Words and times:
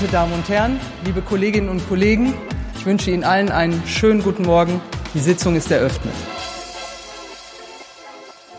verehrte 0.00 0.16
Damen 0.16 0.32
und 0.32 0.48
Herren, 0.48 0.80
liebe 1.04 1.20
Kolleginnen 1.20 1.68
und 1.68 1.86
Kollegen, 1.86 2.32
ich 2.74 2.86
wünsche 2.86 3.10
Ihnen 3.10 3.22
allen 3.22 3.50
einen 3.50 3.82
schönen 3.86 4.22
guten 4.22 4.44
Morgen. 4.44 4.80
Die 5.12 5.18
Sitzung 5.18 5.56
ist 5.56 5.70
eröffnet. 5.70 6.14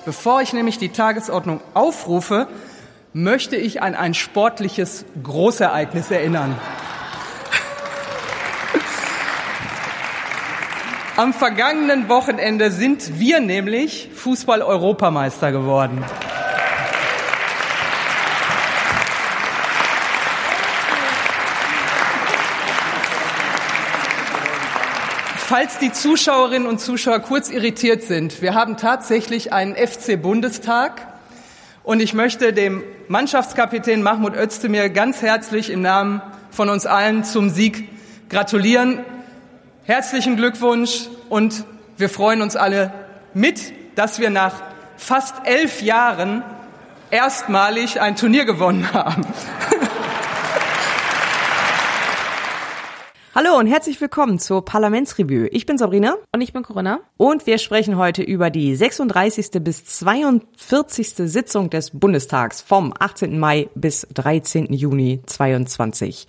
Bevor 0.05 0.41
ich 0.41 0.53
nämlich 0.53 0.77
die 0.77 0.89
Tagesordnung 0.89 1.61
aufrufe, 1.73 2.47
möchte 3.13 3.55
ich 3.55 3.81
an 3.81 3.95
ein 3.95 4.13
sportliches 4.13 5.03
Großereignis 5.23 6.11
erinnern. 6.11 6.55
Am 11.17 11.33
vergangenen 11.33 12.07
Wochenende 12.07 12.69
sind 12.69 13.19
wir 13.19 13.39
nämlich 13.39 14.11
Fußball-Europameister 14.13 15.51
geworden. 15.51 16.03
Falls 25.51 25.79
die 25.79 25.91
Zuschauerinnen 25.91 26.65
und 26.65 26.79
Zuschauer 26.79 27.19
kurz 27.19 27.49
irritiert 27.49 28.03
sind, 28.03 28.41
wir 28.41 28.53
haben 28.53 28.77
tatsächlich 28.77 29.51
einen 29.51 29.75
FC-Bundestag 29.75 31.05
und 31.83 31.99
ich 31.99 32.13
möchte 32.13 32.53
dem 32.53 32.81
Mannschaftskapitän 33.09 34.01
Mahmoud 34.01 34.33
Özdemir 34.33 34.87
ganz 34.87 35.21
herzlich 35.21 35.69
im 35.69 35.81
Namen 35.81 36.21
von 36.51 36.69
uns 36.69 36.85
allen 36.85 37.25
zum 37.25 37.49
Sieg 37.49 37.89
gratulieren. 38.29 38.99
Herzlichen 39.83 40.37
Glückwunsch 40.37 41.09
und 41.27 41.65
wir 41.97 42.07
freuen 42.07 42.41
uns 42.41 42.55
alle 42.55 42.93
mit, 43.33 43.73
dass 43.95 44.19
wir 44.19 44.29
nach 44.29 44.53
fast 44.95 45.35
elf 45.43 45.81
Jahren 45.81 46.43
erstmalig 47.09 47.99
ein 47.99 48.15
Turnier 48.15 48.45
gewonnen 48.45 48.93
haben. 48.93 49.27
Hallo 53.33 53.57
und 53.57 53.65
herzlich 53.65 54.01
willkommen 54.01 54.39
zur 54.39 54.65
Parlamentsrevue. 54.65 55.47
Ich 55.47 55.65
bin 55.65 55.77
Sabrina. 55.77 56.15
Und 56.33 56.41
ich 56.41 56.51
bin 56.51 56.63
Corinna. 56.63 56.99
Und 57.15 57.47
wir 57.47 57.59
sprechen 57.59 57.95
heute 57.95 58.23
über 58.23 58.49
die 58.49 58.75
36. 58.75 59.51
bis 59.61 59.85
42. 59.85 61.13
Sitzung 61.15 61.69
des 61.69 61.91
Bundestags 61.91 62.59
vom 62.59 62.93
18. 62.99 63.39
Mai 63.39 63.69
bis 63.73 64.05
13. 64.13 64.73
Juni 64.73 65.21
22. 65.25 66.27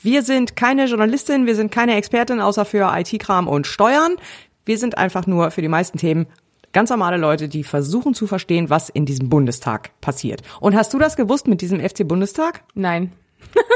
Wir 0.00 0.22
sind 0.22 0.56
keine 0.56 0.86
Journalistin, 0.86 1.44
wir 1.44 1.56
sind 1.56 1.70
keine 1.70 1.94
Expertin 1.96 2.40
außer 2.40 2.64
für 2.64 2.90
IT-Kram 2.96 3.46
und 3.46 3.66
Steuern. 3.66 4.16
Wir 4.64 4.78
sind 4.78 4.96
einfach 4.96 5.26
nur 5.26 5.50
für 5.50 5.60
die 5.60 5.68
meisten 5.68 5.98
Themen 5.98 6.24
ganz 6.72 6.88
normale 6.88 7.18
Leute, 7.18 7.48
die 7.48 7.64
versuchen 7.64 8.14
zu 8.14 8.26
verstehen, 8.26 8.70
was 8.70 8.88
in 8.88 9.04
diesem 9.04 9.28
Bundestag 9.28 9.90
passiert. 10.00 10.40
Und 10.60 10.74
hast 10.74 10.94
du 10.94 10.98
das 10.98 11.16
gewusst 11.16 11.48
mit 11.48 11.60
diesem 11.60 11.80
FC 11.80 12.08
Bundestag? 12.08 12.62
Nein. 12.72 13.12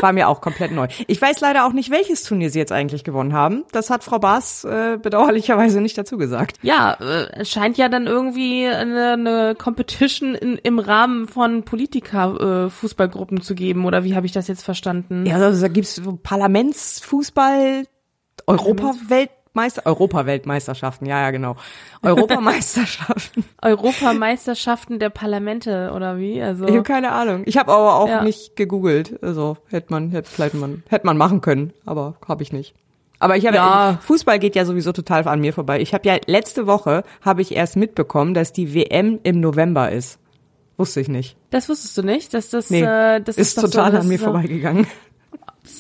War 0.01 0.13
mir 0.13 0.29
auch 0.29 0.41
komplett 0.41 0.73
neu. 0.73 0.89
Ich 1.07 1.21
weiß 1.21 1.41
leider 1.41 1.67
auch 1.67 1.73
nicht, 1.73 1.91
welches 1.91 2.23
Turnier 2.23 2.51
sie 2.51 2.59
jetzt 2.59 2.73
eigentlich 2.73 3.05
gewonnen 3.05 3.33
haben. 3.33 3.65
Das 3.73 3.91
hat 3.91 4.05
Frau 4.05 4.19
Baas 4.19 4.65
äh, 4.65 4.99
bedauerlicherweise 5.01 5.81
nicht 5.81 5.99
dazu 5.99 6.19
gesagt. 6.19 6.59
Ja, 6.63 6.97
äh, 7.01 7.41
es 7.41 7.51
scheint 7.51 7.79
ja 7.79 7.89
dann 7.89 8.07
irgendwie 8.07 8.67
eine, 8.67 9.13
eine 9.13 9.55
Competition 9.57 10.35
in, 10.35 10.57
im 10.57 10.79
Rahmen 10.79 11.29
von 11.29 11.65
Politiker-Fußballgruppen 11.65 13.39
äh, 13.39 13.43
zu 13.43 13.55
geben. 13.55 13.85
Oder 13.85 14.05
wie 14.05 14.15
habe 14.15 14.27
ich 14.27 14.33
das 14.33 14.49
jetzt 14.49 14.63
verstanden? 14.63 15.27
Ja, 15.27 15.37
also 15.37 15.61
da 15.61 15.69
gibt's 15.69 16.01
Parlamentsfußball, 16.23 17.85
Europawelt. 18.47 19.31
Meister, 19.59 19.83
Europaweltmeisterschaften, 19.87 21.09
ja, 21.09 21.21
ja, 21.21 21.33
genau. 21.33 21.57
Europameisterschaften. 22.03 23.45
Europameisterschaften 23.61 25.01
der 25.01 25.11
Parlamente 25.11 25.91
oder 25.97 26.17
wie? 26.17 26.41
Also 26.41 26.67
ich 26.67 26.75
habe 26.75 26.85
keine 26.85 27.11
Ahnung. 27.11 27.43
Ich 27.45 27.59
habe 27.59 27.73
aber 27.73 27.97
auch 27.97 28.09
ja. 28.09 28.23
nicht 28.23 28.55
gegoogelt. 28.55 29.21
Also 29.21 29.57
hätte 29.67 29.93
man, 29.93 30.13
hätte 30.13 30.31
vielleicht 30.31 30.55
man, 30.55 30.85
hätte 30.89 31.07
man 31.07 31.17
machen 31.17 31.41
können, 31.41 31.73
aber 31.85 32.15
habe 32.29 32.45
ich 32.45 32.53
nicht. 32.53 32.77
Aber 33.19 33.37
ich 33.37 33.47
habe 33.47 33.57
ja. 33.57 33.99
Fußball 34.01 34.39
geht 34.39 34.55
ja 34.55 34.65
sowieso 34.65 34.93
total 34.93 35.27
an 35.27 35.41
mir 35.41 35.53
vorbei. 35.53 35.81
Ich 35.81 35.93
habe 35.93 36.09
ja 36.09 36.19
letzte 36.27 36.69
Woche 36.69 37.03
habe 37.21 37.43
ich 37.43 37.53
erst 37.53 37.75
mitbekommen, 37.75 38.35
dass 38.35 38.53
die 38.53 38.75
WM 38.75 39.19
im 39.25 39.41
November 39.41 39.91
ist. 39.91 40.21
Wusste 40.77 41.01
ich 41.01 41.09
nicht. 41.09 41.37
Das 41.51 41.69
wusstest 41.69 41.99
du 41.99 42.03
nicht, 42.03 42.33
dass 42.33 42.51
das 42.51 42.71
nee, 42.71 42.83
äh, 42.83 43.21
das 43.21 43.37
ist, 43.37 43.59
ist 43.59 43.61
total 43.61 43.91
so, 43.91 43.99
an 43.99 44.07
mir 44.07 44.21
vorbeigegangen. 44.21 44.87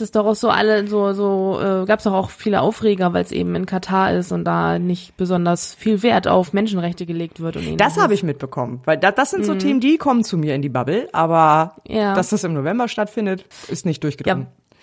Ist 0.01 0.17
doch 0.17 0.27
auch 0.27 0.35
so 0.35 0.49
alle 0.49 0.87
so 0.87 1.13
so 1.13 1.59
äh, 1.61 1.85
gab 1.87 1.99
es 1.99 2.05
doch 2.05 2.13
auch 2.13 2.31
viele 2.31 2.61
Aufreger, 2.61 3.13
weil 3.13 3.25
es 3.25 3.33
eben 3.33 3.55
in 3.55 3.67
Katar 3.67 4.13
ist 4.13 4.33
und 4.33 4.45
da 4.45 4.79
nicht 4.79 5.17
besonders 5.17 5.75
viel 5.75 6.03
Wert 6.03 6.29
auf 6.29 6.53
Menschenrechte 6.53 7.07
gelegt 7.07 7.41
wird. 7.41 7.57
Und 7.57 7.77
das 7.79 7.99
habe 7.99 8.15
ich 8.15 8.23
mitbekommen, 8.23 8.81
weil 8.85 8.99
da, 8.99 9.11
das 9.11 9.31
sind 9.31 9.45
so 9.45 9.55
mhm. 9.55 9.59
Themen, 9.59 9.81
die 9.81 9.99
kommen 9.99 10.25
zu 10.25 10.39
mir 10.39 10.55
in 10.55 10.63
die 10.63 10.69
Bubble, 10.69 11.09
aber 11.13 11.77
ja. 11.87 12.15
dass 12.15 12.31
das 12.31 12.45
im 12.45 12.55
November 12.55 12.89
stattfindet, 12.89 13.45
ist 13.69 13.87
nicht 13.87 14.03
durchgedrungen. 14.05 14.47
Ja, 14.47 14.77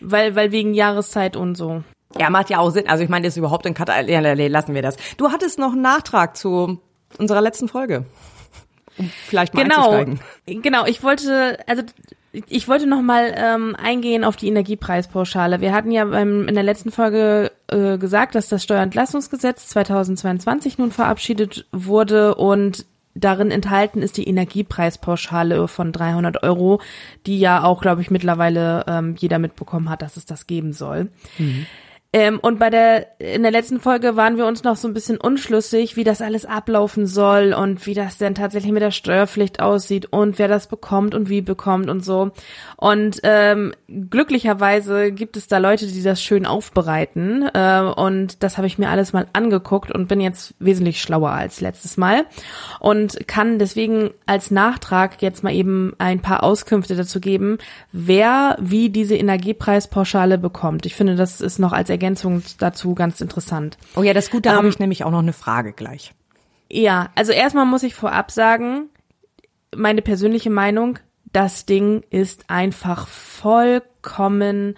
weil 0.00 0.34
weil 0.34 0.52
wegen 0.52 0.74
Jahreszeit 0.74 1.36
und 1.36 1.56
so. 1.56 1.82
Ja, 2.18 2.30
macht 2.30 2.50
ja 2.50 2.58
auch 2.58 2.70
Sinn. 2.70 2.88
Also 2.88 3.02
ich 3.02 3.10
meine, 3.10 3.24
das 3.24 3.34
ist 3.34 3.38
überhaupt 3.38 3.66
in 3.66 3.74
Katar. 3.74 4.02
Ja, 4.02 4.20
lassen 4.20 4.74
wir 4.74 4.82
das. 4.82 4.96
Du 5.16 5.30
hattest 5.30 5.58
noch 5.58 5.72
einen 5.72 5.82
Nachtrag 5.82 6.36
zu 6.36 6.80
unserer 7.18 7.40
letzten 7.40 7.68
Folge. 7.68 8.04
Um 8.98 9.10
vielleicht 9.26 9.54
mal 9.54 9.62
genau. 9.62 10.04
Genau, 10.46 10.84
ich 10.86 11.02
wollte, 11.02 11.58
also 11.66 11.82
ich 12.32 12.66
wollte 12.66 12.86
noch 12.86 13.02
mal 13.02 13.34
ähm, 13.36 13.76
eingehen 13.76 14.24
auf 14.24 14.36
die 14.36 14.48
Energiepreispauschale. 14.48 15.60
Wir 15.60 15.72
hatten 15.72 15.90
ja 15.90 16.04
beim, 16.06 16.48
in 16.48 16.54
der 16.54 16.64
letzten 16.64 16.90
Folge 16.90 17.52
äh, 17.68 17.98
gesagt, 17.98 18.34
dass 18.34 18.48
das 18.48 18.62
Steuerentlastungsgesetz 18.62 19.68
2022 19.68 20.78
nun 20.78 20.90
verabschiedet 20.90 21.66
wurde 21.72 22.34
und 22.34 22.86
darin 23.14 23.50
enthalten 23.50 24.00
ist 24.00 24.16
die 24.16 24.26
Energiepreispauschale 24.26 25.68
von 25.68 25.92
300 25.92 26.42
Euro, 26.42 26.80
die 27.26 27.38
ja 27.38 27.62
auch, 27.62 27.82
glaube 27.82 28.00
ich, 28.00 28.10
mittlerweile 28.10 28.84
ähm, 28.88 29.14
jeder 29.18 29.38
mitbekommen 29.38 29.90
hat, 29.90 30.00
dass 30.00 30.16
es 30.16 30.24
das 30.24 30.46
geben 30.46 30.72
soll. 30.72 31.10
Mhm. 31.38 31.66
Ähm, 32.14 32.38
und 32.40 32.58
bei 32.58 32.68
der, 32.68 33.18
in 33.18 33.42
der 33.42 33.50
letzten 33.50 33.80
Folge 33.80 34.16
waren 34.16 34.36
wir 34.36 34.44
uns 34.44 34.64
noch 34.64 34.76
so 34.76 34.86
ein 34.86 34.92
bisschen 34.92 35.16
unschlüssig, 35.16 35.96
wie 35.96 36.04
das 36.04 36.20
alles 36.20 36.44
ablaufen 36.44 37.06
soll 37.06 37.54
und 37.54 37.86
wie 37.86 37.94
das 37.94 38.18
denn 38.18 38.34
tatsächlich 38.34 38.70
mit 38.70 38.82
der 38.82 38.90
Steuerpflicht 38.90 39.60
aussieht 39.60 40.06
und 40.10 40.38
wer 40.38 40.46
das 40.46 40.66
bekommt 40.66 41.14
und 41.14 41.30
wie 41.30 41.40
bekommt 41.40 41.88
und 41.88 42.04
so. 42.04 42.30
Und 42.76 43.20
ähm, 43.22 43.72
glücklicherweise 43.88 45.10
gibt 45.10 45.38
es 45.38 45.46
da 45.46 45.56
Leute, 45.56 45.86
die 45.86 46.02
das 46.02 46.22
schön 46.22 46.44
aufbereiten. 46.44 47.48
Äh, 47.54 47.80
und 47.80 48.42
das 48.42 48.58
habe 48.58 48.66
ich 48.66 48.76
mir 48.76 48.90
alles 48.90 49.14
mal 49.14 49.26
angeguckt 49.32 49.90
und 49.90 50.08
bin 50.08 50.20
jetzt 50.20 50.54
wesentlich 50.58 51.00
schlauer 51.00 51.30
als 51.30 51.62
letztes 51.62 51.96
Mal. 51.96 52.26
Und 52.78 53.26
kann 53.26 53.58
deswegen 53.58 54.10
als 54.26 54.50
Nachtrag 54.50 55.22
jetzt 55.22 55.42
mal 55.42 55.54
eben 55.54 55.94
ein 55.96 56.20
paar 56.20 56.42
Auskünfte 56.42 56.94
dazu 56.94 57.20
geben, 57.20 57.56
wer 57.90 58.58
wie 58.60 58.90
diese 58.90 59.16
Energiepreispauschale 59.16 60.36
bekommt. 60.36 60.84
Ich 60.84 60.94
finde, 60.94 61.16
das 61.16 61.40
ist 61.40 61.58
noch 61.58 61.72
als 61.72 61.88
Ergänzung 61.88 62.01
dazu 62.58 62.94
ganz 62.94 63.20
interessant. 63.20 63.78
Oh 63.96 64.02
ja, 64.02 64.14
das 64.14 64.26
ist 64.26 64.30
gut, 64.30 64.46
da 64.46 64.50
ähm, 64.50 64.56
habe 64.58 64.68
ich 64.68 64.78
nämlich 64.78 65.04
auch 65.04 65.10
noch 65.10 65.20
eine 65.20 65.32
Frage 65.32 65.72
gleich. 65.72 66.12
Ja, 66.70 67.10
also 67.14 67.32
erstmal 67.32 67.66
muss 67.66 67.82
ich 67.82 67.94
vorab 67.94 68.30
sagen, 68.30 68.88
meine 69.74 70.02
persönliche 70.02 70.50
Meinung, 70.50 70.98
das 71.32 71.66
Ding 71.66 72.02
ist 72.10 72.44
einfach 72.48 73.08
vollkommen 73.08 74.76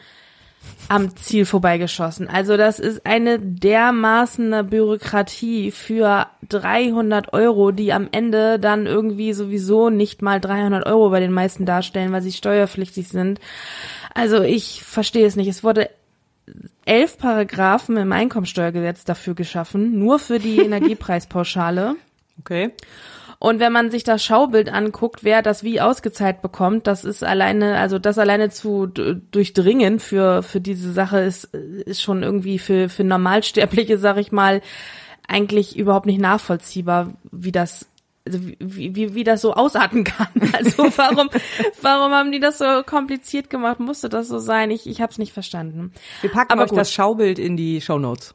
am 0.88 1.16
Ziel 1.16 1.46
vorbeigeschossen. 1.46 2.28
Also 2.28 2.56
das 2.56 2.78
ist 2.78 3.06
eine 3.06 3.38
dermaßene 3.38 4.64
Bürokratie 4.64 5.70
für 5.70 6.26
300 6.48 7.32
Euro, 7.32 7.70
die 7.70 7.92
am 7.92 8.08
Ende 8.12 8.58
dann 8.58 8.86
irgendwie 8.86 9.32
sowieso 9.32 9.88
nicht 9.88 10.20
mal 10.20 10.40
300 10.40 10.86
Euro 10.86 11.10
bei 11.10 11.20
den 11.20 11.32
meisten 11.32 11.64
darstellen, 11.64 12.12
weil 12.12 12.22
sie 12.22 12.32
steuerpflichtig 12.32 13.08
sind. 13.08 13.40
Also 14.14 14.42
ich 14.42 14.82
verstehe 14.84 15.26
es 15.26 15.36
nicht. 15.36 15.48
Es 15.48 15.64
wurde 15.64 15.90
elf 16.84 17.18
Paragraphen 17.18 17.96
im 17.96 18.12
Einkommensteuergesetz 18.12 19.04
dafür 19.04 19.34
geschaffen, 19.34 19.98
nur 19.98 20.18
für 20.18 20.38
die 20.38 20.58
Energiepreispauschale. 20.64 21.96
Okay. 22.38 22.72
Und 23.38 23.60
wenn 23.60 23.72
man 23.72 23.90
sich 23.90 24.04
das 24.04 24.24
Schaubild 24.24 24.72
anguckt, 24.72 25.22
wer 25.22 25.42
das 25.42 25.62
wie 25.62 25.80
ausgezahlt 25.80 26.40
bekommt, 26.40 26.86
das 26.86 27.04
ist 27.04 27.22
alleine, 27.22 27.76
also 27.76 27.98
das 27.98 28.18
alleine 28.18 28.48
zu 28.48 28.86
durchdringen 28.86 30.00
für, 30.00 30.42
für 30.42 30.60
diese 30.60 30.92
Sache 30.92 31.20
ist, 31.20 31.44
ist 31.54 32.00
schon 32.00 32.22
irgendwie 32.22 32.58
für, 32.58 32.88
für 32.88 33.04
Normalsterbliche, 33.04 33.98
sag 33.98 34.16
ich 34.16 34.32
mal, 34.32 34.62
eigentlich 35.28 35.76
überhaupt 35.76 36.06
nicht 36.06 36.20
nachvollziehbar, 36.20 37.12
wie 37.32 37.52
das 37.52 37.86
also 38.26 38.38
wie, 38.42 38.94
wie, 38.94 39.14
wie 39.14 39.24
das 39.24 39.42
so 39.42 39.54
ausarten 39.54 40.04
kann. 40.04 40.28
Also 40.52 40.84
warum, 40.96 41.28
warum 41.82 42.12
haben 42.12 42.30
die 42.30 42.40
das 42.40 42.58
so 42.58 42.82
kompliziert 42.86 43.50
gemacht? 43.50 43.80
Musste 43.80 44.08
das 44.08 44.28
so 44.28 44.38
sein? 44.38 44.70
Ich, 44.70 44.86
ich 44.86 45.00
habe 45.00 45.10
es 45.10 45.18
nicht 45.18 45.32
verstanden. 45.32 45.92
Wir 46.20 46.30
packen 46.30 46.52
Aber 46.52 46.62
euch 46.62 46.70
gut. 46.70 46.78
das 46.78 46.92
Schaubild 46.92 47.38
in 47.38 47.56
die 47.56 47.80
Show 47.80 47.98
Notes. 47.98 48.34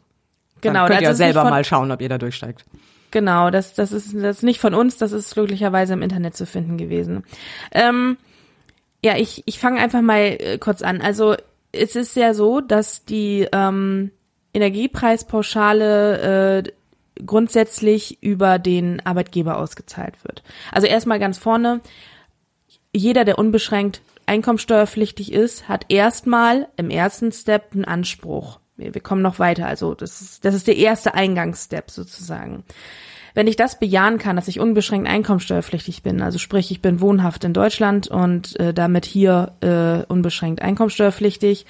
Genau, 0.62 0.88
Dann 0.88 0.98
könnt 0.98 1.02
ihr 1.02 1.16
selber 1.16 1.46
mal 1.46 1.64
schauen, 1.64 1.92
ob 1.92 2.02
ihr 2.02 2.10
da 2.10 2.18
durchsteigt. 2.18 2.66
Genau, 3.12 3.50
das, 3.50 3.74
das 3.74 3.92
ist 3.92 4.14
das 4.14 4.38
ist 4.38 4.44
nicht 4.44 4.60
von 4.60 4.76
uns, 4.76 4.98
das 4.98 5.14
ist 5.14 5.34
glücklicherweise 5.34 5.94
im 5.94 6.02
Internet 6.02 6.36
zu 6.36 6.46
finden 6.46 6.78
gewesen. 6.78 7.24
Ähm, 7.72 8.18
ja, 9.04 9.18
ich, 9.18 9.44
ich 9.46 9.60
fange 9.60 9.80
einfach 9.80 10.02
mal 10.02 10.20
äh, 10.20 10.58
kurz 10.60 10.82
an. 10.82 11.02
Also 11.02 11.36
es 11.72 11.96
ist 11.96 12.16
ja 12.16 12.34
so, 12.34 12.62
dass 12.62 13.06
die 13.06 13.48
ähm, 13.52 14.12
Energiepreispauschale 14.54 16.64
äh, 16.66 16.72
grundsätzlich 17.26 18.22
über 18.24 18.60
den 18.60 19.06
Arbeitgeber 19.06 19.58
ausgezahlt 19.58 20.24
wird. 20.24 20.44
Also 20.72 20.88
erstmal 20.88 21.20
ganz 21.20 21.38
vorne, 21.38 21.82
jeder, 22.94 23.26
der 23.26 23.38
unbeschränkt 23.38 24.02
einkommensteuerpflichtig 24.26 25.32
ist, 25.32 25.68
hat 25.68 25.86
erstmal 25.90 26.68
im 26.78 26.90
ersten 26.90 27.32
Step 27.32 27.74
einen 27.74 27.86
Anspruch. 27.86 28.60
Wir, 28.78 28.92
kommen 29.02 29.22
noch 29.22 29.40
weiter. 29.40 29.68
Also 29.68 29.94
das 29.94 30.22
ist, 30.22 30.46
das 30.46 30.56
ist 30.56 30.68
der 30.68 30.78
erste 30.78 31.14
Eingangsstep 31.14 31.92
sozusagen. 31.92 32.64
Wenn 33.34 33.48
ich 33.48 33.56
das 33.56 33.78
bejahen 33.78 34.18
kann, 34.18 34.36
dass 34.36 34.48
ich 34.48 34.60
unbeschränkt 34.60 35.08
einkommensteuerpflichtig 35.08 36.02
bin, 36.02 36.22
also 36.22 36.40
sprich, 36.40 36.72
ich 36.72 36.82
bin 36.82 37.00
wohnhaft 37.02 37.44
in 37.44 37.54
Deutschland 37.54 38.08
und 38.08 38.60
äh, 38.60 38.74
damit 38.74 39.06
hier 39.06 39.54
äh, 39.62 40.12
unbeschränkt 40.12 40.62
einkommensteuerpflichtig, 40.62 41.66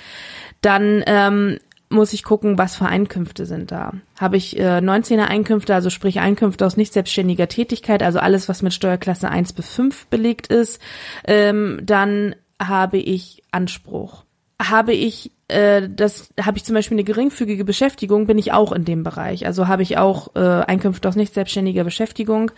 dann 0.62 1.04
ähm, 1.06 1.60
muss 1.90 2.14
ich 2.14 2.24
gucken, 2.24 2.58
was 2.58 2.76
für 2.76 2.86
Einkünfte 2.86 3.46
sind 3.46 3.72
da. 3.72 3.94
Habe 4.20 4.38
ich 4.38 4.58
äh, 4.60 4.78
19er 4.78 5.26
Einkünfte, 5.26 5.74
also 5.74 5.90
sprich 5.90 6.20
Einkünfte 6.20 6.66
aus 6.66 6.78
nicht 6.78 6.94
selbstständiger 6.94 7.48
Tätigkeit, 7.48 8.04
also 8.04 8.20
alles, 8.20 8.48
was 8.48 8.62
mit 8.62 8.74
Steuerklasse 8.74 9.30
1 9.30 9.54
bis 9.54 9.74
5 9.74 10.08
belegt 10.08 10.48
ist, 10.48 10.80
ähm, 11.26 11.80
dann 11.84 12.36
habe 12.62 12.98
ich 12.98 13.44
Anspruch. 13.52 14.24
Habe 14.62 14.94
ich 14.94 15.32
äh, 15.48 15.90
das 15.90 16.30
habe 16.40 16.58
ich 16.58 16.64
zum 16.64 16.76
Beispiel 16.76 16.96
eine 16.96 17.04
geringfügige 17.04 17.66
Beschäftigung, 17.66 18.28
bin 18.28 18.38
ich 18.38 18.54
auch 18.54 18.72
in 18.72 18.86
dem 18.86 19.04
Bereich. 19.04 19.46
Also 19.46 19.68
habe 19.68 19.82
ich 19.82 19.98
auch 19.98 20.36
äh, 20.36 20.40
Einkünfte 20.40 21.10
aus 21.10 21.16
nicht 21.16 21.34
selbstständiger 21.34 21.84
Beschäftigung, 21.84 22.52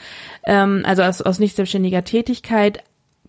ähm, 0.44 0.84
also 0.86 1.04
aus, 1.04 1.22
aus 1.22 1.40
nicht 1.40 1.56
selbstständiger 1.56 2.04
Tätigkeit, 2.04 2.84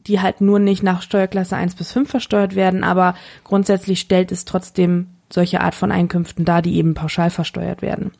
die 0.06 0.20
halt 0.20 0.40
nur 0.40 0.58
nicht 0.58 0.82
nach 0.82 1.00
Steuerklasse 1.00 1.56
1 1.56 1.76
bis 1.76 1.92
5 1.92 2.10
versteuert 2.10 2.56
werden, 2.56 2.82
aber 2.82 3.14
grundsätzlich 3.44 4.00
stellt 4.00 4.32
es 4.32 4.44
trotzdem 4.44 5.06
solche 5.32 5.60
Art 5.60 5.74
von 5.74 5.92
Einkünften 5.92 6.44
dar, 6.44 6.62
die 6.62 6.76
eben 6.76 6.94
pauschal 6.94 7.30
versteuert 7.30 7.82
werden. 7.82 8.12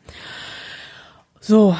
So, 1.39 1.75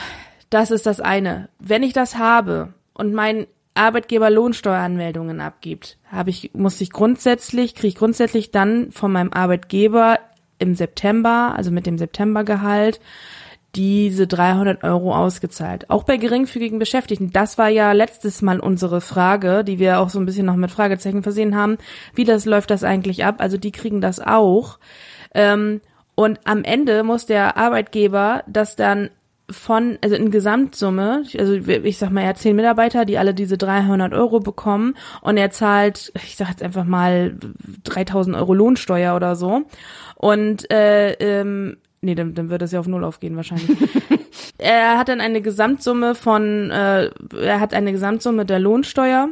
das 0.50 0.71
ist 0.71 0.85
das 0.85 1.00
eine. 1.00 1.50
Wenn 1.59 1.83
ich 1.83 1.94
das 1.94 2.18
habe 2.18 2.74
und 2.94 3.13
mein 3.13 3.47
Arbeitgeber 3.75 4.30
Lohnsteueranmeldungen 4.30 5.41
abgibt, 5.41 5.97
habe 6.12 6.30
ich, 6.30 6.51
muss 6.53 6.80
ich 6.80 6.91
grundsätzlich, 6.91 7.74
kriege 7.74 7.88
ich 7.88 7.95
grundsätzlich 7.95 8.51
dann 8.51 8.91
von 8.91 9.12
meinem 9.12 9.33
Arbeitgeber 9.33 10.19
im 10.59 10.75
September, 10.75 11.53
also 11.56 11.71
mit 11.71 11.85
dem 11.85 11.97
Septembergehalt, 11.97 13.00
diese 13.75 14.27
300 14.27 14.83
Euro 14.83 15.15
ausgezahlt. 15.15 15.89
Auch 15.89 16.03
bei 16.03 16.18
geringfügigen 16.18 16.77
Beschäftigten. 16.77 17.31
Das 17.31 17.57
war 17.57 17.69
ja 17.69 17.91
letztes 17.91 18.44
Mal 18.44 18.59
unsere 18.59 19.01
Frage, 19.01 19.63
die 19.63 19.80
wir 19.80 20.00
auch 20.00 20.09
so 20.09 20.19
ein 20.19 20.25
bisschen 20.25 20.45
noch 20.45 20.56
mit 20.56 20.69
Fragezeichen 20.69 21.24
versehen 21.24 21.56
haben. 21.56 21.77
Wie 22.13 22.24
das 22.24 22.45
läuft 22.45 22.69
das 22.69 22.83
eigentlich 22.83 23.25
ab? 23.25 23.38
Also 23.39 23.57
die 23.57 23.71
kriegen 23.71 24.00
das 24.00 24.19
auch. 24.19 24.77
Ähm, 25.33 25.81
und 26.15 26.39
am 26.45 26.63
Ende 26.63 27.03
muss 27.03 27.25
der 27.25 27.57
Arbeitgeber 27.57 28.44
das 28.47 28.75
dann 28.75 29.09
von, 29.50 29.97
also 30.01 30.15
in 30.15 30.31
Gesamtsumme, 30.31 31.24
also 31.38 31.53
ich 31.53 31.97
sag 31.97 32.12
mal, 32.12 32.21
er 32.21 32.30
hat 32.30 32.38
zehn 32.38 32.56
Mitarbeiter, 32.56 33.06
die 33.06 33.18
alle 33.18 33.33
diese 33.33 33.57
300 33.57 34.13
Euro 34.13 34.39
bekommen 34.39 34.95
und 35.21 35.38
er 35.38 35.51
zahlt, 35.51 36.13
ich 36.15 36.35
sag 36.35 36.50
jetzt 36.50 36.63
einfach 36.63 36.85
mal 36.85 37.35
3000 37.83 38.35
Euro 38.38 38.53
Lohnsteuer 38.53 39.15
oder 39.15 39.35
so 39.35 39.63
und 40.15 40.71
äh, 40.71 41.13
ähm, 41.13 41.77
nee, 42.01 42.15
dann, 42.15 42.33
dann 42.33 42.50
wird 42.50 42.62
das 42.62 42.71
ja 42.71 42.80
auf 42.80 42.88
Null 42.88 43.03
aufgehen 43.03 43.35
wahrscheinlich. 43.35 43.77
er 44.57 44.97
hat 44.97 45.09
dann 45.09 45.21
eine 45.21 45.41
Gesamtsumme 45.41 46.15
von, 46.15 46.71
äh, 46.71 47.09
er 47.38 47.59
hat 47.59 47.74
eine 47.74 47.91
Gesamtsumme 47.91 48.45
der 48.45 48.59
Lohnsteuer 48.59 49.30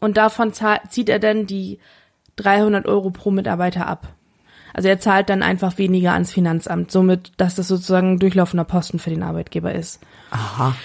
und 0.00 0.16
davon 0.16 0.52
zieht 0.52 1.08
er 1.08 1.18
dann 1.18 1.46
die 1.46 1.80
300 2.36 2.86
Euro 2.86 3.10
pro 3.10 3.32
Mitarbeiter 3.32 3.86
ab. 3.88 4.14
Also 4.78 4.90
er 4.90 5.00
zahlt 5.00 5.28
dann 5.28 5.42
einfach 5.42 5.76
weniger 5.76 6.12
ans 6.12 6.30
Finanzamt, 6.30 6.92
somit, 6.92 7.32
dass 7.36 7.56
das 7.56 7.66
sozusagen 7.66 8.12
ein 8.12 8.18
durchlaufender 8.20 8.62
Posten 8.62 9.00
für 9.00 9.10
den 9.10 9.24
Arbeitgeber 9.24 9.74
ist. 9.74 9.98
Aha. 10.30 10.76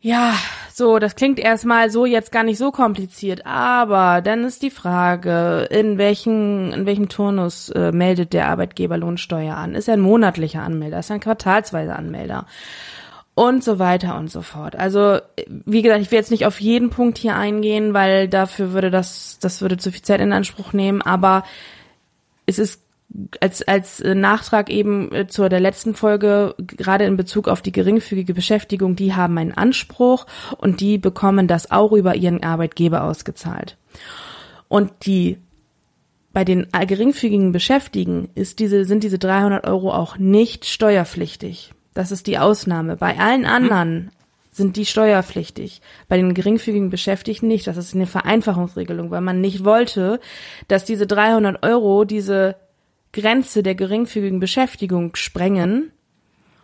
Ja, 0.00 0.32
so, 0.72 0.98
das 0.98 1.14
klingt 1.14 1.38
erstmal 1.38 1.90
so 1.90 2.06
jetzt 2.06 2.32
gar 2.32 2.42
nicht 2.42 2.56
so 2.56 2.70
kompliziert, 2.70 3.44
aber 3.44 4.22
dann 4.22 4.44
ist 4.44 4.62
die 4.62 4.70
Frage, 4.70 5.68
in 5.70 5.98
welchen, 5.98 6.72
in 6.72 6.86
welchem 6.86 7.10
Turnus 7.10 7.68
äh, 7.68 7.92
meldet 7.92 8.32
der 8.32 8.48
Arbeitgeber 8.48 8.96
Lohnsteuer 8.96 9.54
an? 9.54 9.74
Ist 9.74 9.88
er 9.88 9.94
ein 9.98 10.00
monatlicher 10.00 10.62
Anmelder? 10.62 10.98
Ist 10.98 11.10
er 11.10 11.16
ein 11.16 11.20
quartalsweiser 11.20 11.96
Anmelder? 11.96 12.46
Und 13.34 13.62
so 13.62 13.78
weiter 13.78 14.16
und 14.16 14.30
so 14.30 14.40
fort. 14.40 14.74
Also, 14.74 15.18
wie 15.46 15.82
gesagt, 15.82 16.00
ich 16.00 16.10
will 16.10 16.18
jetzt 16.18 16.30
nicht 16.30 16.46
auf 16.46 16.62
jeden 16.62 16.88
Punkt 16.88 17.18
hier 17.18 17.36
eingehen, 17.36 17.92
weil 17.92 18.26
dafür 18.26 18.72
würde 18.72 18.90
das, 18.90 19.38
das 19.38 19.60
würde 19.60 19.76
zu 19.76 19.92
viel 19.92 20.00
Zeit 20.00 20.22
in 20.22 20.32
Anspruch 20.32 20.72
nehmen, 20.72 21.02
aber 21.02 21.44
es 22.46 22.58
ist 22.58 22.85
als, 23.40 23.62
als 23.62 24.00
äh, 24.00 24.14
Nachtrag 24.14 24.70
eben 24.70 25.12
äh, 25.12 25.26
zur 25.26 25.48
der 25.48 25.60
letzten 25.60 25.94
Folge, 25.94 26.54
gerade 26.58 27.04
in 27.04 27.16
Bezug 27.16 27.48
auf 27.48 27.62
die 27.62 27.72
geringfügige 27.72 28.34
Beschäftigung, 28.34 28.96
die 28.96 29.14
haben 29.14 29.38
einen 29.38 29.52
Anspruch 29.52 30.26
und 30.58 30.80
die 30.80 30.98
bekommen 30.98 31.46
das 31.46 31.70
auch 31.70 31.92
über 31.92 32.16
ihren 32.16 32.42
Arbeitgeber 32.42 33.04
ausgezahlt. 33.04 33.76
Und 34.68 34.90
die 35.06 35.38
bei 36.32 36.44
den 36.44 36.66
geringfügigen 36.70 37.52
Beschäftigten 37.52 38.28
ist 38.34 38.58
diese, 38.58 38.84
sind 38.84 39.04
diese 39.04 39.18
300 39.18 39.66
Euro 39.66 39.90
auch 39.94 40.18
nicht 40.18 40.66
steuerpflichtig. 40.66 41.72
Das 41.94 42.12
ist 42.12 42.26
die 42.26 42.36
Ausnahme. 42.36 42.96
Bei 42.96 43.18
allen 43.18 43.42
mhm. 43.42 43.46
anderen 43.46 44.10
sind 44.50 44.76
die 44.76 44.84
steuerpflichtig. 44.84 45.80
Bei 46.08 46.18
den 46.18 46.34
geringfügigen 46.34 46.90
Beschäftigten 46.90 47.48
nicht. 47.48 47.66
Das 47.66 47.78
ist 47.78 47.94
eine 47.94 48.06
Vereinfachungsregelung, 48.06 49.10
weil 49.10 49.22
man 49.22 49.40
nicht 49.40 49.64
wollte, 49.64 50.20
dass 50.68 50.84
diese 50.84 51.06
300 51.06 51.64
Euro 51.64 52.04
diese 52.04 52.56
Grenze 53.20 53.62
der 53.62 53.74
geringfügigen 53.74 54.40
Beschäftigung 54.40 55.16
sprengen 55.16 55.92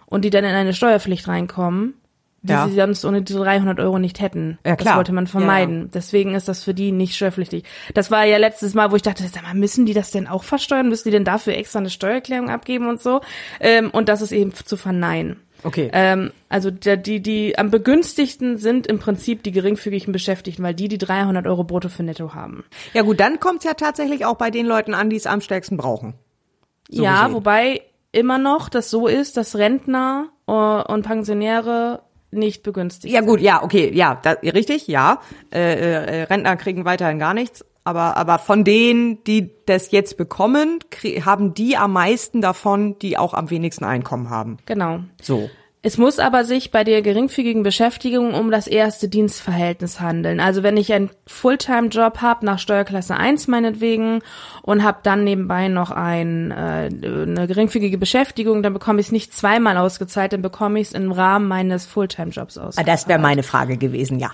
und 0.06 0.24
die 0.24 0.30
dann 0.30 0.44
in 0.44 0.54
eine 0.54 0.74
Steuerpflicht 0.74 1.26
reinkommen, 1.26 1.94
die 2.42 2.52
ja. 2.52 2.66
sie 2.68 2.74
sonst 2.74 3.04
ohne 3.04 3.22
diese 3.22 3.38
300 3.38 3.78
Euro 3.80 3.98
nicht 3.98 4.20
hätten. 4.20 4.58
Ja, 4.66 4.76
klar. 4.76 4.94
Das 4.94 4.96
wollte 4.96 5.12
man 5.12 5.26
vermeiden. 5.26 5.76
Ja, 5.76 5.82
ja. 5.84 5.90
Deswegen 5.94 6.34
ist 6.34 6.48
das 6.48 6.64
für 6.64 6.74
die 6.74 6.92
nicht 6.92 7.14
steuerpflichtig. 7.14 7.64
Das 7.94 8.10
war 8.10 8.24
ja 8.24 8.36
letztes 8.36 8.74
Mal, 8.74 8.90
wo 8.90 8.96
ich 8.96 9.02
dachte, 9.02 9.22
sag 9.28 9.42
mal, 9.42 9.54
müssen 9.54 9.86
die 9.86 9.94
das 9.94 10.10
denn 10.10 10.26
auch 10.26 10.42
versteuern? 10.42 10.88
Müssen 10.88 11.08
die 11.08 11.12
denn 11.12 11.24
dafür 11.24 11.56
extra 11.56 11.78
eine 11.78 11.90
Steuererklärung 11.90 12.50
abgeben 12.50 12.88
und 12.88 13.00
so? 13.00 13.20
Ähm, 13.60 13.90
und 13.90 14.08
das 14.08 14.22
ist 14.22 14.32
eben 14.32 14.52
zu 14.52 14.76
verneinen. 14.76 15.36
Okay. 15.64 15.90
Ähm, 15.92 16.32
also 16.48 16.70
der, 16.70 16.96
die, 16.96 17.20
die 17.20 17.56
am 17.56 17.70
begünstigsten 17.70 18.58
sind 18.58 18.86
im 18.86 18.98
Prinzip 18.98 19.42
die 19.42 19.52
geringfügigen 19.52 20.12
Beschäftigten, 20.12 20.62
weil 20.62 20.74
die 20.74 20.88
die 20.88 20.98
300 20.98 21.46
Euro 21.46 21.64
brutto 21.64 21.88
für 21.88 22.02
netto 22.02 22.34
haben. 22.34 22.64
Ja 22.94 23.02
gut, 23.02 23.20
dann 23.20 23.38
kommt's 23.40 23.64
ja 23.64 23.74
tatsächlich 23.74 24.26
auch 24.26 24.36
bei 24.36 24.50
den 24.50 24.66
Leuten 24.66 24.94
an, 24.94 25.10
die 25.10 25.16
es 25.16 25.26
am 25.26 25.40
stärksten 25.40 25.76
brauchen. 25.76 26.14
So 26.90 27.02
ja, 27.02 27.22
gesehen. 27.22 27.34
wobei 27.34 27.82
immer 28.12 28.38
noch 28.38 28.68
das 28.68 28.90
so 28.90 29.06
ist, 29.06 29.36
dass 29.36 29.56
Rentner 29.56 30.28
äh, 30.46 30.52
und 30.52 31.02
Pensionäre 31.02 32.02
nicht 32.30 32.62
begünstigt 32.62 33.12
Ja 33.12 33.20
gut, 33.20 33.40
ja, 33.40 33.62
okay, 33.62 33.90
ja, 33.94 34.18
da, 34.22 34.32
richtig, 34.32 34.86
ja. 34.88 35.20
Äh, 35.52 35.74
äh, 35.74 36.22
Rentner 36.24 36.56
kriegen 36.56 36.84
weiterhin 36.84 37.18
gar 37.18 37.34
nichts. 37.34 37.64
Aber, 37.84 38.16
aber 38.16 38.38
von 38.38 38.62
denen, 38.64 39.24
die 39.24 39.50
das 39.66 39.90
jetzt 39.90 40.16
bekommen, 40.16 40.78
haben 41.24 41.52
die 41.52 41.76
am 41.76 41.92
meisten 41.92 42.40
davon, 42.40 42.98
die 43.00 43.18
auch 43.18 43.34
am 43.34 43.50
wenigsten 43.50 43.84
Einkommen 43.84 44.30
haben. 44.30 44.58
Genau. 44.66 45.00
So. 45.20 45.50
Es 45.84 45.98
muss 45.98 46.20
aber 46.20 46.44
sich 46.44 46.70
bei 46.70 46.84
der 46.84 47.02
geringfügigen 47.02 47.64
Beschäftigung 47.64 48.34
um 48.34 48.52
das 48.52 48.68
erste 48.68 49.08
Dienstverhältnis 49.08 49.98
handeln. 49.98 50.38
Also 50.38 50.62
wenn 50.62 50.76
ich 50.76 50.92
einen 50.92 51.10
Fulltime-Job 51.26 52.18
habe, 52.20 52.46
nach 52.46 52.60
Steuerklasse 52.60 53.16
1 53.16 53.48
meinetwegen, 53.48 54.20
und 54.62 54.84
habe 54.84 55.00
dann 55.02 55.24
nebenbei 55.24 55.66
noch 55.66 55.90
ein, 55.90 56.52
äh, 56.52 56.88
eine 56.88 57.48
geringfügige 57.48 57.98
Beschäftigung, 57.98 58.62
dann 58.62 58.72
bekomme 58.72 59.00
ich 59.00 59.06
es 59.06 59.12
nicht 59.12 59.34
zweimal 59.34 59.76
ausgezahlt, 59.76 60.32
dann 60.32 60.42
bekomme 60.42 60.78
ich 60.78 60.86
es 60.86 60.92
im 60.92 61.10
Rahmen 61.10 61.48
meines 61.48 61.84
Fulltime-Jobs 61.86 62.58
ausgezahlt. 62.58 62.86
Ah, 62.86 62.88
das 62.88 63.08
wäre 63.08 63.18
meine 63.18 63.42
Frage 63.42 63.76
gewesen, 63.76 64.20
ja. 64.20 64.30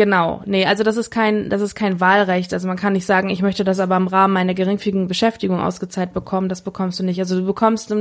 Genau, 0.00 0.40
nee, 0.46 0.64
also 0.64 0.82
das 0.82 0.96
ist 0.96 1.10
kein, 1.10 1.50
das 1.50 1.60
ist 1.60 1.74
kein 1.74 2.00
Wahlrecht. 2.00 2.54
Also 2.54 2.66
man 2.66 2.78
kann 2.78 2.94
nicht 2.94 3.04
sagen, 3.04 3.28
ich 3.28 3.42
möchte 3.42 3.64
das 3.64 3.80
aber 3.80 3.98
im 3.98 4.06
Rahmen 4.06 4.32
meiner 4.32 4.54
geringfügigen 4.54 5.08
Beschäftigung 5.08 5.60
ausgezahlt 5.60 6.14
bekommen. 6.14 6.48
Das 6.48 6.62
bekommst 6.62 6.98
du 6.98 7.02
nicht. 7.02 7.20
Also 7.20 7.38
du 7.38 7.44
bekommst 7.44 7.94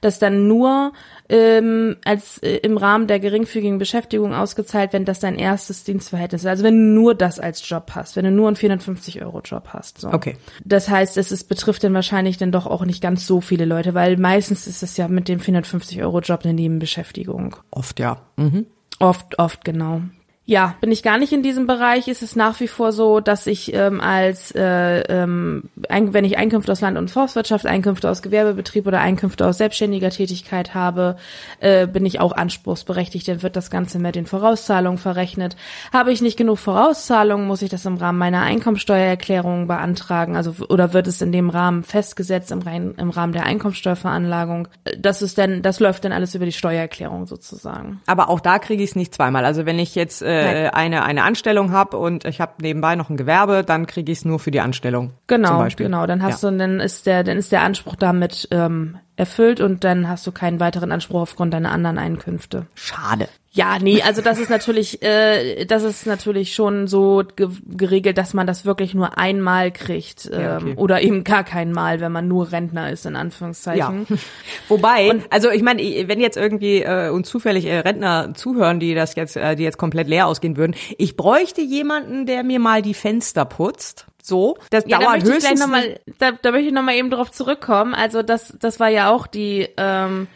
das 0.00 0.20
dann 0.20 0.46
nur 0.46 0.92
ähm, 1.28 1.96
als 2.04 2.38
äh, 2.38 2.58
im 2.58 2.76
Rahmen 2.76 3.08
der 3.08 3.18
geringfügigen 3.18 3.78
Beschäftigung 3.78 4.32
ausgezahlt, 4.32 4.92
wenn 4.92 5.04
das 5.04 5.18
dein 5.18 5.34
erstes 5.34 5.82
Dienstverhältnis 5.82 6.42
ist. 6.42 6.46
Also 6.46 6.62
wenn 6.62 6.76
du 6.76 7.00
nur 7.00 7.16
das 7.16 7.40
als 7.40 7.68
Job 7.68 7.90
hast, 7.96 8.14
wenn 8.14 8.26
du 8.26 8.30
nur 8.30 8.46
einen 8.46 8.54
450 8.54 9.20
Euro 9.20 9.40
Job 9.40 9.70
hast. 9.72 10.02
So. 10.02 10.12
Okay. 10.12 10.36
Das 10.64 10.88
heißt, 10.88 11.16
es 11.16 11.32
ist, 11.32 11.48
betrifft 11.48 11.82
dann 11.82 11.94
wahrscheinlich 11.94 12.38
dann 12.38 12.52
doch 12.52 12.68
auch 12.68 12.84
nicht 12.84 13.02
ganz 13.02 13.26
so 13.26 13.40
viele 13.40 13.64
Leute, 13.64 13.92
weil 13.92 14.18
meistens 14.18 14.68
ist 14.68 14.84
es 14.84 14.96
ja 14.96 15.08
mit 15.08 15.26
dem 15.26 15.40
450 15.40 16.00
Euro 16.00 16.20
Job 16.20 16.42
eine 16.44 16.54
Nebenbeschäftigung. 16.54 17.56
Oft 17.72 17.98
ja. 17.98 18.18
Mhm. 18.36 18.66
Oft, 19.00 19.40
oft 19.40 19.64
genau 19.64 20.02
ja, 20.50 20.74
bin 20.80 20.90
ich 20.90 21.04
gar 21.04 21.16
nicht 21.16 21.32
in 21.32 21.44
diesem 21.44 21.68
Bereich, 21.68 22.08
ist 22.08 22.22
es 22.22 22.34
nach 22.34 22.58
wie 22.58 22.66
vor 22.66 22.90
so, 22.90 23.20
dass 23.20 23.46
ich 23.46 23.72
ähm, 23.72 24.00
als, 24.00 24.50
äh, 24.50 25.02
ähm, 25.02 25.70
wenn 25.88 26.24
ich 26.24 26.38
Einkünfte 26.38 26.72
aus 26.72 26.80
Land- 26.80 26.98
und 26.98 27.08
Forstwirtschaft, 27.08 27.66
Einkünfte 27.66 28.10
aus 28.10 28.20
Gewerbebetrieb 28.20 28.84
oder 28.88 28.98
Einkünfte 28.98 29.46
aus 29.46 29.58
selbstständiger 29.58 30.10
Tätigkeit 30.10 30.74
habe, 30.74 31.14
äh, 31.60 31.86
bin 31.86 32.04
ich 32.04 32.18
auch 32.18 32.32
anspruchsberechtigt. 32.32 33.28
Dann 33.28 33.44
wird 33.44 33.54
das 33.54 33.70
Ganze 33.70 34.00
mit 34.00 34.16
den 34.16 34.26
Vorauszahlungen 34.26 34.98
verrechnet. 34.98 35.54
Habe 35.92 36.10
ich 36.10 36.20
nicht 36.20 36.36
genug 36.36 36.58
Vorauszahlungen, 36.58 37.46
muss 37.46 37.62
ich 37.62 37.70
das 37.70 37.86
im 37.86 37.94
Rahmen 37.94 38.18
meiner 38.18 38.42
Einkommensteuererklärung 38.42 39.68
beantragen, 39.68 40.34
also 40.34 40.66
oder 40.68 40.92
wird 40.92 41.06
es 41.06 41.22
in 41.22 41.30
dem 41.30 41.50
Rahmen 41.50 41.84
festgesetzt 41.84 42.50
im, 42.50 42.62
Rein, 42.62 42.94
im 42.96 43.10
Rahmen 43.10 43.32
der 43.32 43.46
Einkommensteuerveranlagung. 43.46 44.66
Das 44.98 45.22
ist 45.22 45.38
dann, 45.38 45.62
das 45.62 45.78
läuft 45.78 46.04
dann 46.04 46.10
alles 46.10 46.34
über 46.34 46.44
die 46.44 46.50
Steuererklärung 46.50 47.28
sozusagen. 47.28 48.00
Aber 48.06 48.28
auch 48.28 48.40
da 48.40 48.58
kriege 48.58 48.82
ich 48.82 48.90
es 48.90 48.96
nicht 48.96 49.14
zweimal. 49.14 49.44
Also 49.44 49.64
wenn 49.64 49.78
ich 49.78 49.94
jetzt 49.94 50.22
äh, 50.22 50.39
eine, 50.40 50.74
eine, 50.74 51.02
eine 51.04 51.24
Anstellung 51.24 51.72
habe 51.72 51.96
und 51.96 52.24
ich 52.24 52.40
habe 52.40 52.52
nebenbei 52.60 52.96
noch 52.96 53.10
ein 53.10 53.16
Gewerbe, 53.16 53.64
dann 53.64 53.86
kriege 53.86 54.10
ich 54.12 54.18
es 54.18 54.24
nur 54.24 54.38
für 54.38 54.50
die 54.50 54.60
Anstellung. 54.60 55.12
Genau, 55.26 55.66
genau. 55.76 56.06
Dann 56.06 56.22
hast 56.22 56.42
Ja. 56.42 56.50
du, 56.50 56.56
dann 56.58 56.80
ist 56.80 57.06
der, 57.06 57.24
dann 57.24 57.36
ist 57.36 57.52
der 57.52 57.62
Anspruch 57.62 57.96
damit 57.96 58.48
ähm, 58.50 58.98
erfüllt 59.16 59.60
und 59.60 59.84
dann 59.84 60.08
hast 60.08 60.26
du 60.26 60.32
keinen 60.32 60.60
weiteren 60.60 60.92
Anspruch 60.92 61.20
aufgrund 61.22 61.52
deiner 61.54 61.72
anderen 61.72 61.98
Einkünfte. 61.98 62.66
Schade. 62.74 63.28
Ja, 63.52 63.78
nee, 63.80 64.00
also 64.02 64.22
das 64.22 64.38
ist 64.38 64.48
natürlich, 64.48 65.02
äh, 65.02 65.64
das 65.64 65.82
ist 65.82 66.06
natürlich 66.06 66.54
schon 66.54 66.86
so 66.86 67.24
ge 67.34 67.48
geregelt, 67.66 68.16
dass 68.16 68.32
man 68.32 68.46
das 68.46 68.64
wirklich 68.64 68.94
nur 68.94 69.18
einmal 69.18 69.72
kriegt 69.72 70.30
ähm, 70.32 70.40
Ja, 70.40 70.56
okay. 70.58 70.74
oder 70.76 71.02
eben 71.02 71.24
gar 71.24 71.42
kein 71.42 71.72
Mal, 71.72 71.98
wenn 71.98 72.12
man 72.12 72.28
nur 72.28 72.52
Rentner 72.52 72.92
ist 72.92 73.06
in 73.06 73.16
Anführungszeichen. 73.16 74.06
Ja. 74.08 74.16
Wobei, 74.68 75.22
also 75.30 75.50
ich 75.50 75.62
meine, 75.62 75.82
wenn 75.82 76.20
jetzt 76.20 76.36
irgendwie 76.36 76.82
äh, 76.82 77.10
uns 77.10 77.28
zufällig 77.28 77.66
äh, 77.66 77.80
Rentner 77.80 78.34
zuhören, 78.34 78.78
die 78.78 78.94
das 78.94 79.16
jetzt, 79.16 79.36
äh, 79.36 79.56
die 79.56 79.64
jetzt 79.64 79.78
komplett 79.78 80.06
leer 80.06 80.28
ausgehen 80.28 80.56
würden, 80.56 80.76
ich 80.96 81.16
bräuchte 81.16 81.60
jemanden, 81.60 82.26
der 82.26 82.44
mir 82.44 82.60
mal 82.60 82.82
die 82.82 82.94
Fenster 82.94 83.44
putzt. 83.44 84.06
So, 84.22 84.58
das 84.70 84.84
Ja, 84.86 84.98
da 84.98 85.06
dauert 85.06 85.24
möchte 85.24 85.30
ich 85.32 85.38
gleich 85.40 85.50
höchstens. 85.52 85.60
noch 85.60 85.68
mal, 85.68 86.00
da, 86.20 86.32
da 86.40 86.50
möchte 86.52 86.68
ich 86.68 86.72
noch 86.74 86.82
mal 86.82 86.94
eben 86.94 87.10
drauf 87.10 87.32
zurückkommen. 87.32 87.94
Also 87.94 88.22
das, 88.22 88.54
das 88.60 88.78
war 88.78 88.88
ja 88.90 89.10
auch 89.10 89.26
die, 89.26 89.66
ähm, 89.76 90.28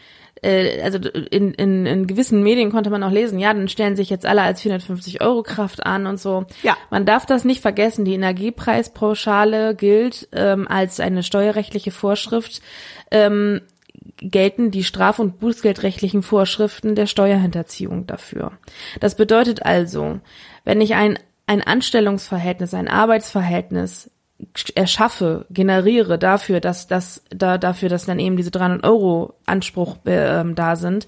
äh, 0.42 0.82
also 0.82 0.98
in, 0.98 1.54
in, 1.54 1.86
in 1.86 2.06
gewissen 2.06 2.42
Medien 2.42 2.70
konnte 2.70 2.90
man 2.90 3.02
auch 3.02 3.10
lesen, 3.10 3.38
ja, 3.38 3.52
dann 3.52 3.68
stellen 3.68 3.96
sich 3.96 4.10
jetzt 4.10 4.26
alle 4.26 4.42
als 4.42 4.60
450 4.62 5.22
Euro 5.22 5.42
Kraft 5.42 5.84
an 5.84 6.06
und 6.06 6.20
so. 6.20 6.46
Ja. 6.62 6.76
Man 6.90 7.06
darf 7.06 7.26
das 7.26 7.44
nicht 7.44 7.60
vergessen. 7.60 8.04
Die 8.04 8.14
Energiepreispauschale 8.14 9.74
gilt 9.74 10.28
ähm, 10.32 10.68
als 10.68 11.00
eine 11.00 11.22
steuerrechtliche 11.22 11.90
Vorschrift. 11.90 12.60
Ähm, 13.10 13.60
gelten 14.18 14.70
die 14.70 14.84
straf- 14.84 15.18
und 15.18 15.40
bußgeldrechtlichen 15.40 16.22
Vorschriften 16.22 16.94
der 16.94 17.06
Steuerhinterziehung 17.06 18.06
dafür. 18.06 18.52
Das 19.00 19.16
bedeutet 19.16 19.64
also, 19.64 20.20
wenn 20.64 20.80
ich 20.80 20.94
ein, 20.94 21.18
ein 21.46 21.62
Anstellungsverhältnis, 21.62 22.74
ein 22.74 22.88
Arbeitsverhältnis 22.88 24.10
erschaffe, 24.74 25.46
generiere 25.50 26.18
dafür, 26.18 26.60
dass 26.60 26.86
das 26.86 27.22
da 27.30 27.58
dafür, 27.58 27.88
dass 27.88 28.06
dann 28.06 28.18
eben 28.18 28.36
diese 28.36 28.50
300 28.50 28.84
Euro 28.84 29.34
Anspruch 29.46 30.04
äh, 30.06 30.44
da 30.54 30.76
sind, 30.76 31.06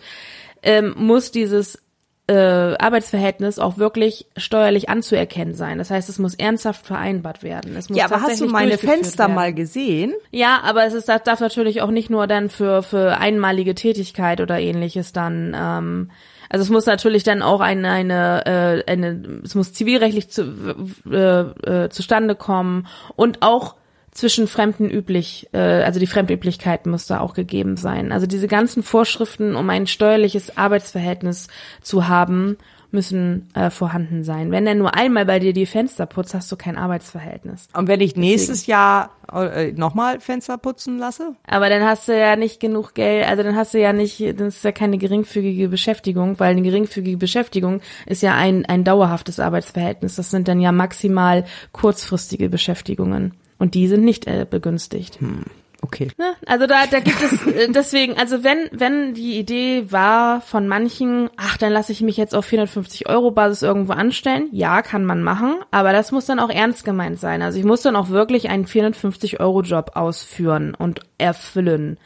ähm, 0.63 0.95
muss 0.97 1.33
dieses 1.33 1.83
äh, 2.29 2.75
Arbeitsverhältnis 2.79 3.59
auch 3.59 3.79
wirklich 3.79 4.27
steuerlich 4.37 4.89
anzuerkennen 4.89 5.55
sein. 5.55 5.79
Das 5.79 5.91
heißt, 5.91 6.09
es 6.09 6.19
muss 6.19 6.35
ernsthaft 6.35 6.85
vereinbart 6.85 7.43
werden. 7.45 7.77
Es 7.77 7.89
muss 7.89 7.99
ja, 7.99 8.07
aber 8.07 8.21
hast 8.21 8.41
du 8.41 8.47
meine 8.47 8.79
Fenster 8.79 9.25
werden. 9.25 9.35
mal 9.35 9.55
gesehen? 9.55 10.13
Ja, 10.33 10.61
aber 10.65 10.85
es 10.87 10.95
ist, 10.95 11.09
das 11.09 11.23
darf 11.23 11.41
natürlich 11.41 11.83
auch 11.83 11.91
nicht 11.91 12.11
nur 12.11 12.27
dann 12.27 12.51
für, 12.51 12.83
für 12.83 13.19
einmalige 13.19 13.77
Tätigkeit 13.77 14.41
oder 14.41 14.59
ähnliches 14.59 15.13
dann, 15.13 15.57
ähm, 15.59 16.11
also 16.49 16.63
es 16.63 16.71
muss 16.71 16.87
natürlich 16.87 17.23
dann 17.23 17.43
auch 17.43 17.61
eine, 17.61 17.91
eine, 17.91 18.47
äh, 18.87 18.91
eine 18.91 19.41
es 19.45 19.55
muss 19.55 19.73
zivilrechtlich 19.73 20.31
zu, 20.31 20.43
äh, 21.11 21.41
äh, 21.85 21.89
zustande 21.91 22.35
kommen 22.35 22.87
und 23.17 23.43
auch 23.43 23.77
zwischen 24.17 24.47
Fremden 24.47 24.91
üblich, 24.91 25.49
äh, 25.53 25.59
also 25.59 26.01
die 26.01 26.07
Fremdüblichkeit 26.07 26.87
muss 26.87 27.07
da 27.07 27.21
auch 27.21 27.35
gegeben 27.35 27.77
sein. 27.77 28.13
Also 28.13 28.27
diese 28.27 28.49
ganzen 28.49 28.83
Vorschriften, 28.83 29.55
um 29.55 29.69
ein 29.69 29.87
steuerliches 29.87 30.57
Arbeitsverhältnis 30.57 31.49
zu 31.83 32.09
haben, 32.09 32.57
müssen 32.91 33.49
äh, 33.55 33.71
vorhanden 33.71 34.25
sein. 34.25 34.51
Wenn 34.51 34.67
er 34.67 34.75
nur 34.75 34.95
einmal 34.95 35.27
bei 35.27 35.39
dir 35.39 35.53
die 35.53 35.67
Fenster 35.67 36.07
putzt, 36.07 36.35
hast 36.35 36.51
du 36.51 36.57
kein 36.57 36.77
Arbeitsverhältnis. 36.77 37.69
Und 37.75 37.89
wenn 37.89 38.01
ich 38.01 38.17
nächstes 38.17 38.67
Jahr 38.67 39.11
äh, 39.33 39.73
nochmal 39.73 40.21
Fenster 40.21 40.59
putzen 40.59 40.99
lasse? 40.99 41.35
Aber 41.47 41.69
dann 41.69 41.85
hast 41.85 42.09
du 42.09 42.19
ja 42.19 42.37
nicht 42.37 42.61
genug 42.61 42.95
Geld, 42.95 43.27
also 43.27 43.43
dann 43.43 43.57
hast 43.57 43.75
du 43.75 43.81
ja 43.81 43.93
nicht, 43.93 44.21
das 44.41 44.57
ist 44.57 44.65
ja 44.65 44.73
keine 44.73 44.99
geringfügige 44.99 45.69
Beschäftigung, 45.69 46.39
weil 46.39 46.53
eine 46.53 46.63
geringfügige 46.63 47.17
Beschäftigung 47.17 47.81
ist 48.07 48.23
ja 48.23 48.35
ein, 48.35 48.65
ein 48.67 48.85
dauerhaftes 48.85 49.41
Arbeitsverhältnis. 49.41 50.17
Das 50.17 50.31
sind 50.31 50.49
dann 50.49 50.61
ja 50.61 50.73
maximal 50.73 51.45
kurzfristige 51.73 52.49
Beschäftigungen. 52.49 53.35
Und 53.59 53.75
die 53.75 53.89
sind 53.89 54.05
nicht 54.05 54.27
äh, 54.27 54.47
begünstigt. 54.49 55.19
Okay. 55.87 56.09
Ne? 56.19 56.35
Also 56.47 56.67
da, 56.67 56.87
da 56.91 56.99
gibt 56.99 57.23
es 57.23 57.47
äh, 57.47 57.69
deswegen, 57.75 58.19
also 58.19 58.43
wenn, 58.43 58.69
wenn 58.73 59.15
die 59.15 59.39
Idee 59.39 59.87
war 59.91 60.41
von 60.41 60.67
manchen, 60.67 61.31
ach, 61.37 61.57
dann 61.57 61.73
lasse 61.73 61.93
ich 61.93 62.01
mich 62.01 62.17
jetzt 62.17 62.35
auf 62.35 62.45
450 62.45 63.09
Euro 63.09 63.31
Basis 63.31 63.63
irgendwo 63.63 63.93
anstellen, 63.93 64.49
ja, 64.51 64.83
kann 64.83 65.05
man 65.05 65.23
machen, 65.23 65.57
aber 65.71 65.93
das 65.93 66.11
muss 66.11 66.27
dann 66.27 66.41
auch 66.41 66.51
ernst 66.51 66.85
gemeint 66.85 67.21
sein. 67.21 67.41
Also 67.41 67.59
ich 67.59 67.65
muss 67.65 67.83
dann 67.83 67.95
auch 67.95 68.11
wirklich 68.11 68.49
einen 68.49 68.67
450 68.67 69.39
Euro 69.39 69.63
Job 69.63 69.93
ausführen 69.95 70.75
und 70.75 71.01
erfüllen. 71.19 71.99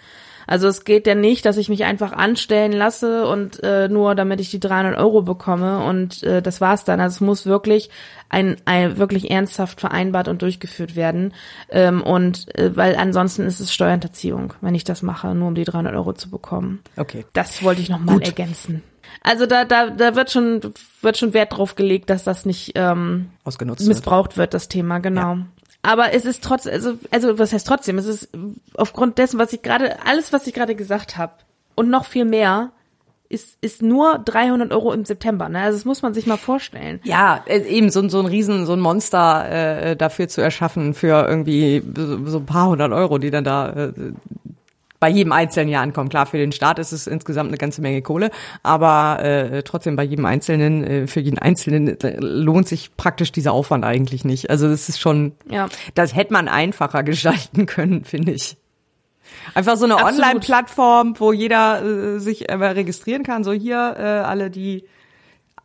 Also 0.46 0.66
es 0.66 0.84
geht 0.84 1.06
ja 1.06 1.14
nicht, 1.14 1.46
dass 1.46 1.56
ich 1.56 1.68
mich 1.68 1.84
einfach 1.84 2.12
anstellen 2.12 2.72
lasse 2.72 3.26
und 3.26 3.62
äh, 3.62 3.88
nur 3.88 4.14
damit 4.14 4.40
ich 4.40 4.50
die 4.50 4.58
300 4.58 4.98
Euro 4.98 5.22
bekomme 5.22 5.84
und 5.84 6.24
äh, 6.24 6.42
das 6.42 6.60
war's 6.60 6.84
dann. 6.84 7.00
Also 7.00 7.14
es 7.14 7.20
muss 7.20 7.46
wirklich 7.46 7.88
ein, 8.30 8.56
ein 8.64 8.96
wirklich 8.96 9.30
ernsthaft 9.30 9.80
vereinbart 9.80 10.28
und 10.28 10.40
durchgeführt 10.40 10.96
werden 10.96 11.34
ähm, 11.68 12.02
und 12.02 12.56
äh, 12.56 12.74
weil 12.76 12.96
ansonsten 12.96 13.42
ist 13.42 13.60
es 13.60 13.74
Steuerhinterziehung, 13.74 14.54
wenn 14.60 14.74
ich 14.74 14.84
das 14.84 15.02
mache, 15.02 15.34
nur 15.34 15.48
um 15.48 15.54
die 15.54 15.64
300 15.64 15.94
Euro 15.94 16.14
zu 16.14 16.30
bekommen. 16.30 16.80
Okay. 16.96 17.26
Das 17.32 17.62
wollte 17.62 17.82
ich 17.82 17.90
noch 17.90 17.98
mal 17.98 18.22
ergänzen. 18.22 18.82
Also 19.22 19.46
da, 19.46 19.64
da, 19.64 19.90
da 19.90 20.14
wird 20.14 20.30
schon 20.30 20.60
wird 21.02 21.18
schon 21.18 21.34
Wert 21.34 21.56
drauf 21.56 21.74
gelegt, 21.74 22.08
dass 22.08 22.24
das 22.24 22.46
nicht 22.46 22.72
ähm, 22.76 23.30
Ausgenutzt 23.44 23.80
wird. 23.80 23.88
missbraucht 23.88 24.36
wird, 24.36 24.54
das 24.54 24.68
Thema, 24.68 24.98
genau. 25.00 25.38
Aber 25.82 26.12
es 26.12 26.24
ist 26.24 26.44
trotz, 26.44 26.66
also, 26.66 26.98
also 27.10 27.38
was 27.38 27.52
heißt 27.52 27.66
trotzdem? 27.66 27.98
Es 27.98 28.06
ist 28.06 28.28
aufgrund 28.74 29.18
dessen, 29.18 29.38
was 29.38 29.52
ich 29.52 29.62
gerade, 29.62 30.04
alles, 30.06 30.32
was 30.32 30.46
ich 30.46 30.54
gerade 30.54 30.74
gesagt 30.74 31.16
habe 31.16 31.32
und 31.74 31.88
noch 31.88 32.04
viel 32.04 32.26
mehr, 32.26 32.72
ist, 33.30 33.56
ist 33.62 33.80
nur 33.80 34.18
300 34.18 34.72
Euro 34.72 34.92
im 34.92 35.04
September. 35.06 35.48
Ne? 35.48 35.60
Also 35.60 35.78
das 35.78 35.84
muss 35.86 36.02
man 36.02 36.12
sich 36.12 36.26
mal 36.26 36.36
vorstellen. 36.36 37.00
Ja, 37.04 37.42
äh, 37.46 37.60
eben 37.60 37.88
so, 37.90 38.00
ein- 38.00 38.10
so 38.10 38.18
ein 38.20 38.26
Riesen, 38.26 38.66
so 38.66 38.72
ein 38.74 38.80
Monster 38.80 39.48
äh, 39.90 39.96
dafür 39.96 40.28
zu 40.28 40.40
erschaffen 40.42 40.92
für 40.94 41.26
irgendwie 41.28 41.82
so, 41.96 42.26
so 42.26 42.38
ein 42.38 42.46
paar 42.46 42.68
hundert 42.68 42.92
Euro, 42.92 43.18
die 43.18 43.30
dann 43.30 43.44
da 43.44 43.70
äh, 43.70 43.92
bei 44.98 45.08
jedem 45.08 45.32
einzelnen 45.32 45.70
Jahr 45.70 45.82
ankommen. 45.82 46.10
Klar, 46.10 46.26
für 46.26 46.36
den 46.36 46.52
Staat 46.52 46.78
ist 46.78 46.92
es 46.92 47.06
insgesamt 47.06 47.48
eine 47.48 47.56
ganze 47.56 47.80
Menge 47.80 48.02
Kohle, 48.02 48.30
aber 48.62 49.20
äh, 49.24 49.62
trotzdem 49.62 49.96
bei 49.96 50.02
jedem 50.02 50.26
Einzelnen, 50.26 50.84
äh, 50.84 51.06
für 51.06 51.20
jeden 51.20 51.38
Einzelnen 51.38 51.98
äh, 52.00 52.16
lohnt 52.20 52.68
sich 52.68 52.94
praktisch 52.98 53.32
dieser 53.32 53.52
Aufwand 53.52 53.82
eigentlich 53.84 54.26
nicht. 54.26 54.50
Also 54.50 54.68
das 54.68 54.90
ist 54.90 55.00
schon, 55.00 55.32
Ja. 55.48 55.68
das 55.94 56.14
hätte 56.14 56.34
man 56.34 56.48
einfacher 56.48 57.02
gestalten 57.02 57.64
können, 57.66 58.04
finde 58.04 58.32
ich. 58.32 58.58
Einfach 59.54 59.76
so 59.76 59.84
eine. 59.84 59.96
Online-Plattform, 59.96 61.14
wo 61.18 61.32
jeder 61.32 61.82
äh, 61.82 62.18
sich 62.18 62.48
äh, 62.48 62.54
registrieren 62.54 63.22
kann. 63.22 63.44
So 63.44 63.52
hier 63.52 63.94
äh, 63.98 64.02
alle, 64.02 64.50
die 64.50 64.84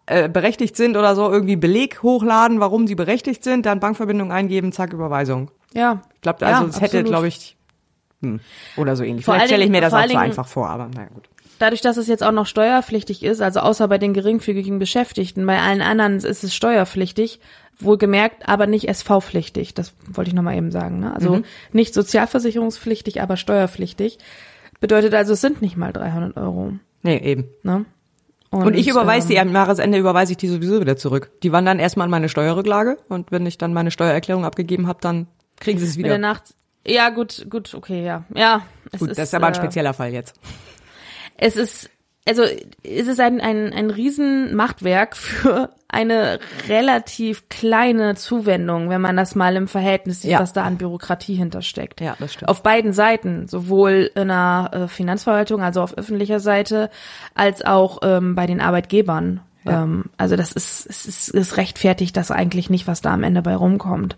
äh, 0.08 0.30
berechtigt 0.30 0.76
sind 0.76 0.98
oder 0.98 1.16
so, 1.16 1.32
irgendwie 1.32 1.56
Beleg 1.56 2.04
hochladen, 2.04 2.60
warum 2.60 2.88
sie 2.88 2.96
berechtigt 2.96 3.44
sind, 3.44 3.66
dann 3.66 3.80
Bankverbindung 3.80 4.32
eingeben, 4.32 4.72
zack, 4.72 4.94
Überweisung. 4.94 5.50
Ja. 5.74 6.02
Ich 6.16 6.22
glaube, 6.22 6.46
Ja, 6.46 6.60
also 6.60 6.68
es 6.70 6.82
hätte, 6.82 7.04
glaube 7.04 7.28
ich, 7.28 7.58
hm, 8.22 8.40
oder 8.78 8.96
so 8.96 9.04
ähnlich. 9.04 9.26
Vor 9.26 9.34
Vielleicht 9.34 9.48
stelle 9.50 9.64
ich 9.66 9.72
mir 9.72 9.82
das 9.82 9.94
auch 9.94 10.02
zu 10.02 10.08
Dingen- 10.10 10.20
einfach 10.20 10.48
vor, 10.48 10.70
aber 10.70 10.88
naja 10.88 11.10
gut. 11.14 11.28
Dadurch, 11.60 11.82
dass 11.82 11.98
es 11.98 12.08
jetzt 12.08 12.24
auch 12.24 12.32
noch 12.32 12.46
steuerpflichtig 12.46 13.24
ist, 13.24 13.42
also 13.42 13.62
außer 13.62 13.88
bei 13.88 13.98
den 13.98 14.14
geringfügigen 14.14 14.80
Beschäftigten, 14.80 15.46
bei 15.46 15.60
allen 15.60 15.82
anderen 15.82 16.18
ist 16.18 16.44
es 16.44 16.54
steuerpflichtig, 16.54 17.40
wohlgemerkt, 17.80 18.48
aber 18.48 18.68
nicht 18.68 18.88
SV-pflichtig. 18.88 19.74
Das 19.74 19.94
wollte 20.08 20.30
ich 20.30 20.36
nochmal 20.36 20.58
eben 20.58 20.72
sagen. 20.72 21.00
Ne? 21.00 21.14
Also 21.14 21.42
nicht 21.72 21.94
sozialversicherungspflichtig, 21.94 23.22
aber 23.22 23.38
steuerpflichtig. 23.38 24.18
Bedeutet 24.80 25.14
also, 25.14 25.34
es 25.34 25.42
sind 25.42 25.62
nicht 25.62 25.78
mal 25.78 25.94
300 25.94 26.38
Euro. 26.38 26.74
Nee, 27.04 27.18
eben. 27.18 27.46
Ne? 27.64 27.86
Und, 28.52 28.76
ich 28.76 28.88
überweise 28.88 29.28
die 29.28 29.36
ähm, 29.36 29.50
am 29.50 29.54
Jahresende 29.54 29.98
überweise 29.98 30.32
ich 30.32 30.38
die 30.38 30.48
sowieso 30.48 30.80
wieder 30.80 30.96
zurück. 30.96 31.32
Die 31.44 31.52
wandern 31.52 31.80
erstmal 31.80 32.06
an 32.06 32.12
meine 32.12 32.30
Steuerrücklage 32.30 32.98
und 33.10 33.32
wenn 33.32 33.46
ich 33.46 33.58
dann 33.58 33.74
meine 33.74 33.92
Steuererklärung 33.92 34.46
abgegeben 34.46 34.88
habe, 34.88 35.00
dann 35.02 35.28
kriegen 35.60 35.80
sie 35.80 35.86
es 35.86 35.98
mit 35.98 36.06
wieder. 36.06 36.10
der 36.10 36.20
Nacht. 36.20 36.54
Ja, 36.88 37.10
gut, 37.10 37.48
gut, 37.50 37.74
okay, 37.74 38.06
ja. 38.06 38.24
Ja. 38.34 38.62
Es 38.92 39.00
Gut, 39.00 39.10
das 39.12 39.18
ist 39.18 39.34
aber 39.34 39.48
ein 39.48 39.54
äh, 39.54 39.58
spezieller 39.58 39.94
Fall 39.94 40.14
jetzt. 40.14 40.36
Es 41.38 41.56
ist, 41.56 41.90
also 42.28 42.44
es 42.44 43.08
ist 43.08 43.20
ein, 43.20 43.40
ein, 43.42 43.72
ein 43.74 43.90
Riesenmachtwerk 43.92 45.16
für 45.16 45.70
eine 45.88 46.40
relativ 46.68 47.48
kleine 47.50 48.16
Zuwendung, 48.16 48.90
wenn 48.90 49.00
man 49.02 49.16
das 49.16 49.36
mal 49.36 49.56
im 49.56 49.68
Verhältnis 49.68 50.22
sieht, 50.22 50.32
Ja. 50.32 50.40
was 50.40 50.52
da 50.54 50.64
an 50.64 50.78
Bürokratie 50.78 51.36
hintersteckt. 51.36 52.02
Ja, 52.02 52.16
das 52.20 52.34
stimmt. 52.34 52.50
Auf 52.50 52.64
beiden 52.64 52.92
Seiten, 52.94 53.48
sowohl 53.48 54.12
in 54.16 54.28
der 54.28 54.72
äh, 54.74 54.88
Finanzverwaltung, 54.88 55.62
also 55.62 55.82
auf 55.82 55.98
öffentlicher 55.98 56.40
Seite, 56.40 56.90
als 57.36 57.64
auch 57.64 58.00
ähm, 58.04 58.36
bei 58.36 58.46
den 58.48 58.60
Arbeitgebern. 58.60 59.42
Ja. 59.64 59.84
Ähm, 59.84 60.06
also 60.18 60.36
das 60.36 60.52
ist, 60.52 60.86
es 60.90 61.06
ist, 61.06 61.34
es 61.34 61.58
rechtfertigt 61.58 62.18
das 62.18 62.32
eigentlich 62.32 62.70
nicht, 62.70 62.88
was 62.88 63.02
da 63.02 63.14
am 63.14 63.24
Ende 63.24 63.42
bei 63.42 63.56
rumkommt. 63.56 64.18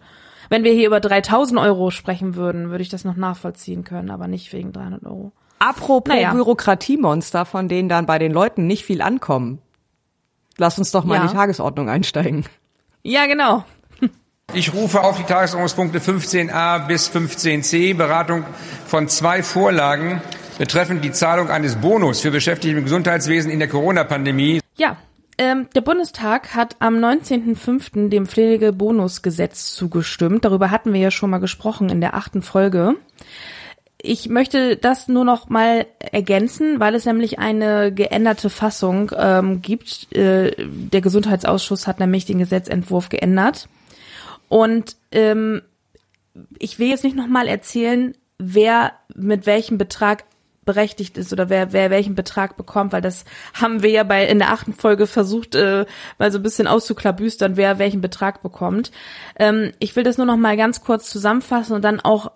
Wenn 0.50 0.63
wir 0.63 0.71
hier 0.71 0.88
über 0.88 1.01
3000 1.01 1.59
Euro 1.59 1.91
sprechen 1.91 2.36
würden, 2.36 2.69
würde 2.69 2.81
ich 2.81 2.89
das 2.89 3.03
noch 3.03 3.17
nachvollziehen 3.17 3.83
können, 3.83 4.09
aber 4.09 4.27
nicht 4.27 4.51
wegen 4.53 4.71
300 4.71 5.05
Euro. 5.05 5.33
Apropos 5.60 6.14
Naja. 6.14 6.34
Bürokratiemonster, 6.34 7.46
von 7.46 7.68
denen 7.68 7.90
dann 7.90 8.06
bei 8.06 8.20
den 8.20 8.32
Leuten 8.32 8.68
nicht 8.68 8.86
viel 8.86 9.02
ankommen. 9.02 9.60
Lass 10.58 10.78
uns 10.78 10.92
doch 10.92 11.04
mal 11.04 11.16
in 11.16 11.22
Ja. 11.24 11.28
die 11.28 11.34
Tagesordnung 11.36 11.90
einsteigen. 11.90 12.46
Ja, 13.04 13.26
genau. 13.26 13.64
Ich 14.54 14.74
rufe 14.74 15.02
auf 15.04 15.18
die 15.18 15.24
Tagesordnungspunkte 15.24 16.00
15a 16.00 16.88
bis 16.88 17.10
15c, 17.10 17.94
Beratung 17.96 18.46
von 18.86 19.10
zwei 19.10 19.44
Vorlagen 19.44 20.22
betreffend 20.58 21.04
die 21.04 21.12
Zahlung 21.12 21.50
eines 21.50 21.76
Bonus 21.76 22.22
für 22.22 22.32
Beschäftigte 22.32 22.78
im 22.78 22.84
Gesundheitswesen 22.84 23.52
in 23.52 23.60
der 23.60 23.68
Corona-Pandemie. 23.68 24.62
Ja, 24.78 24.98
Ähm, 25.40 25.68
der 25.76 25.82
Bundestag 25.82 26.56
hat 26.56 26.78
am 26.80 26.96
19.05. 26.96 28.10
dem 28.10 28.26
Pflegebonusgesetz 28.26 29.76
zugestimmt. 29.76 30.44
Darüber 30.46 30.72
hatten 30.72 30.94
wir 30.94 31.00
ja 31.00 31.12
schon 31.12 31.30
mal 31.30 31.38
gesprochen 31.38 31.90
in 31.90 32.02
der 32.02 32.16
achten 32.16 32.42
Folge. 32.42 32.96
Ich 34.00 34.30
möchte 34.30 34.77
das 34.77 35.08
nur 35.08 35.25
noch 35.25 35.50
mal 35.50 35.88
ergänzen, 36.00 36.80
weil 36.80 36.94
es 36.94 37.06
nämlich 37.06 37.39
eine 37.39 37.92
geänderte 37.92 38.50
Fassung 38.50 39.12
ähm, 39.18 39.62
gibt. 39.62 40.16
Äh, 40.16 40.56
der 40.58 41.01
Gesundheitsausschuss 41.01 41.88
hat 41.88 42.00
nämlich 42.00 42.25
den 42.25 42.38
Gesetzentwurf 42.38 43.10
geändert. 43.10 43.68
Und 44.50 44.96
ähm, 45.12 45.62
ich 46.60 46.77
will 46.77 46.89
jetzt 46.89 47.04
nicht 47.04 47.16
noch 47.16 47.27
mal 47.27 47.48
erzählen, 47.48 48.16
wer 48.38 48.94
mit 49.16 49.46
welchem 49.48 49.80
Betrag 49.80 50.25
berechtigt 50.68 51.18
ist 51.18 51.34
oder 51.34 51.50
wer, 51.50 51.74
wer 51.74 51.89
welchen 51.89 52.13
Betrag 52.13 52.58
bekommt, 52.58 52.94
weil 52.94 53.01
das 53.01 53.25
haben 53.54 53.82
wir 53.82 53.89
ja 53.89 54.04
bei 54.04 54.27
in 54.27 54.38
der 54.38 54.51
achten 54.51 54.74
Folge 54.74 55.08
versucht, 55.08 55.56
äh, 55.56 55.86
mal 56.20 56.32
so 56.32 56.38
ein 56.38 56.44
bisschen 56.44 56.68
auszuklabüstern, 56.68 57.58
wer 57.58 57.80
welchen 57.80 58.01
Betrag 58.01 58.44
bekommt. 58.44 58.92
Ähm, 59.39 59.72
ich 59.80 59.96
will 59.96 60.04
das 60.04 60.18
nur 60.18 60.27
noch 60.27 60.38
mal 60.38 60.58
ganz 60.58 60.84
kurz 60.84 61.10
zusammenfassen 61.10 61.74
und 61.74 61.82
dann 61.82 62.00
auch 62.00 62.32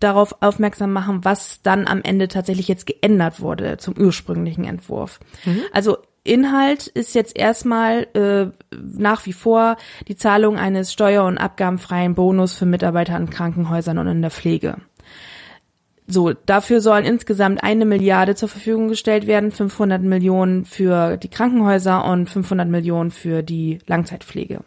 darauf 0.00 0.36
aufmerksam 0.40 0.92
machen, 0.92 1.24
was 1.24 1.62
dann 1.62 1.86
am 1.86 2.02
Ende 2.02 2.28
tatsächlich 2.28 2.68
jetzt 2.68 2.86
geändert 2.86 3.40
wurde 3.40 3.76
zum 3.76 3.96
ursprünglichen 3.96 4.64
Entwurf. 4.64 5.20
Mhm. 5.44 5.62
Also 5.72 5.98
Inhalt 6.22 6.86
ist 6.86 7.14
jetzt 7.14 7.38
erstmal 7.38 8.06
äh, 8.14 8.50
nach 8.76 9.24
wie 9.26 9.32
vor 9.32 9.76
die 10.08 10.16
Zahlung 10.16 10.58
eines 10.58 10.92
steuer- 10.92 11.24
und 11.24 11.38
abgabenfreien 11.38 12.14
Bonus 12.14 12.54
für 12.54 12.66
Mitarbeiter 12.66 13.16
in 13.16 13.30
Krankenhäusern 13.30 13.98
und 13.98 14.06
in 14.06 14.20
der 14.20 14.30
Pflege. 14.30 14.76
So, 16.06 16.32
dafür 16.32 16.80
sollen 16.80 17.04
insgesamt 17.04 17.62
eine 17.62 17.84
Milliarde 17.84 18.34
zur 18.34 18.48
Verfügung 18.48 18.88
gestellt 18.88 19.26
werden, 19.28 19.52
500 19.52 20.02
Millionen 20.02 20.64
für 20.64 21.16
die 21.16 21.28
Krankenhäuser 21.28 22.04
und 22.04 22.28
500 22.28 22.68
Millionen 22.68 23.12
für 23.12 23.42
die 23.42 23.78
Langzeitpflege. 23.86 24.60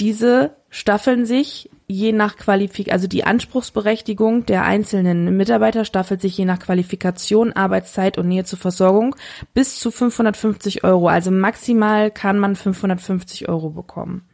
Diese 0.00 0.56
staffeln 0.70 1.26
sich 1.26 1.70
je 1.88 2.12
nach 2.12 2.36
Qualifikation, 2.36 2.92
also 2.92 3.08
die 3.08 3.24
Anspruchsberechtigung 3.24 4.44
der 4.44 4.64
einzelnen 4.64 5.36
Mitarbeiter 5.36 5.86
staffelt 5.86 6.20
sich 6.20 6.36
je 6.36 6.44
nach 6.44 6.58
Qualifikation, 6.58 7.54
Arbeitszeit 7.54 8.18
und 8.18 8.28
Nähe 8.28 8.44
zur 8.44 8.58
Versorgung 8.58 9.16
bis 9.54 9.80
zu 9.80 9.90
550 9.90 10.84
Euro. 10.84 11.08
Also 11.08 11.30
maximal 11.30 12.10
kann 12.10 12.38
man 12.38 12.56
550 12.56 13.48
Euro 13.48 13.70
bekommen. 13.70 14.27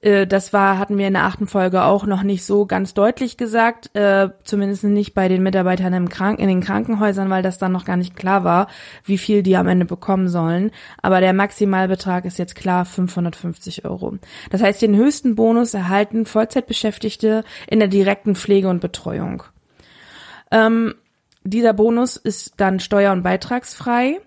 Äh, 0.00 0.26
das 0.26 0.52
war, 0.52 0.78
hatten 0.78 0.98
wir 0.98 1.06
in 1.06 1.14
der 1.14 1.24
achten 1.24 1.46
Folge 1.46 1.84
auch 1.84 2.06
noch 2.06 2.22
nicht 2.22 2.44
so 2.44 2.66
ganz 2.66 2.94
deutlich 2.94 3.36
gesagt, 3.36 3.94
äh, 3.94 4.30
zumindest 4.44 4.84
nicht 4.84 5.14
bei 5.14 5.28
den 5.28 5.42
Mitarbeitern 5.42 5.92
im 5.92 6.08
Krank 6.08 6.38
in 6.38 6.48
den 6.48 6.60
Krankenhäusern, 6.60 7.30
weil 7.30 7.42
das 7.42 7.58
dann 7.58 7.72
noch 7.72 7.84
gar 7.84 7.96
nicht 7.96 8.16
klar 8.16 8.44
war, 8.44 8.68
wie 9.04 9.18
viel 9.18 9.42
die 9.42 9.56
am 9.56 9.68
Ende 9.68 9.84
bekommen 9.84 10.28
sollen. 10.28 10.70
Aber 11.02 11.20
der 11.20 11.32
Maximalbetrag 11.32 12.24
ist 12.24 12.38
jetzt 12.38 12.54
klar 12.54 12.84
550 12.84 13.84
Euro. 13.84 14.18
Das 14.50 14.62
heißt, 14.62 14.82
den 14.82 14.96
höchsten 14.96 15.34
Bonus 15.34 15.74
erhalten 15.74 16.26
Vollzeitbeschäftigte 16.26 17.44
in 17.66 17.78
der 17.78 17.88
direkten 17.88 18.34
Pflege 18.34 18.68
und 18.68 18.80
Betreuung. 18.80 19.42
Ähm, 20.50 20.94
dieser 21.42 21.72
Bonus 21.72 22.16
ist 22.16 22.54
dann 22.58 22.80
steuer- 22.80 23.12
und 23.12 23.22
beitragsfrei. 23.22 24.20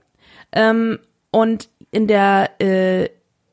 Ähm, 0.52 1.00
und 1.32 1.70
in 1.92 2.08
der 2.08 2.50
äh, 2.60 3.10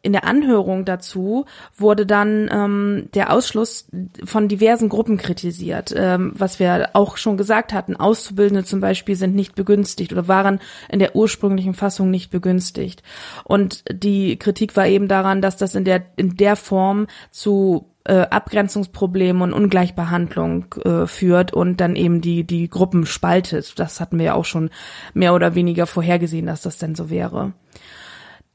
in 0.06 0.12
der 0.12 0.24
Anhörung 0.24 0.84
dazu 0.84 1.46
wurde 1.76 2.06
dann 2.06 2.48
ähm, 2.52 3.08
der 3.12 3.32
Ausschluss 3.32 3.88
von 4.24 4.46
diversen 4.46 4.88
Gruppen 4.88 5.16
kritisiert, 5.16 5.92
ähm, 5.96 6.32
was 6.36 6.60
wir 6.60 6.90
auch 6.92 7.16
schon 7.16 7.36
gesagt 7.36 7.72
hatten. 7.72 7.96
Auszubildende 7.96 8.64
zum 8.64 8.80
Beispiel 8.80 9.16
sind 9.16 9.34
nicht 9.34 9.56
begünstigt 9.56 10.12
oder 10.12 10.28
waren 10.28 10.60
in 10.88 11.00
der 11.00 11.16
ursprünglichen 11.16 11.74
Fassung 11.74 12.08
nicht 12.08 12.30
begünstigt. 12.30 13.02
Und 13.42 13.82
die 13.90 14.38
Kritik 14.38 14.76
war 14.76 14.86
eben 14.86 15.08
daran, 15.08 15.42
dass 15.42 15.56
das 15.56 15.74
in 15.74 15.84
der 15.84 16.04
in 16.14 16.36
der 16.36 16.54
Form 16.54 17.08
zu 17.32 17.90
äh, 18.04 18.20
Abgrenzungsproblemen 18.20 19.42
und 19.42 19.52
Ungleichbehandlung 19.52 20.72
äh, 20.84 21.06
führt 21.08 21.52
und 21.52 21.80
dann 21.80 21.96
eben 21.96 22.20
die 22.20 22.44
die 22.44 22.70
Gruppen 22.70 23.06
spaltet. 23.06 23.76
Das 23.80 23.98
hatten 23.98 24.18
wir 24.18 24.26
ja 24.26 24.34
auch 24.34 24.44
schon 24.44 24.70
mehr 25.14 25.34
oder 25.34 25.56
weniger 25.56 25.88
vorhergesehen, 25.88 26.46
dass 26.46 26.62
das 26.62 26.78
denn 26.78 26.94
so 26.94 27.10
wäre. 27.10 27.54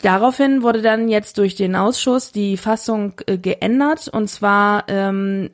Daraufhin 0.02 0.64
wurde 0.64 0.82
dann 0.82 1.08
jetzt 1.08 1.38
durch 1.38 1.56
den 1.56 1.76
Ausschuss 1.76 2.32
die 2.32 2.58
Fassung 2.58 3.14
äh, 3.28 3.38
geändert 3.38 4.08
und 4.08 4.30
zwar 4.30 4.86
ähm, 4.88 5.52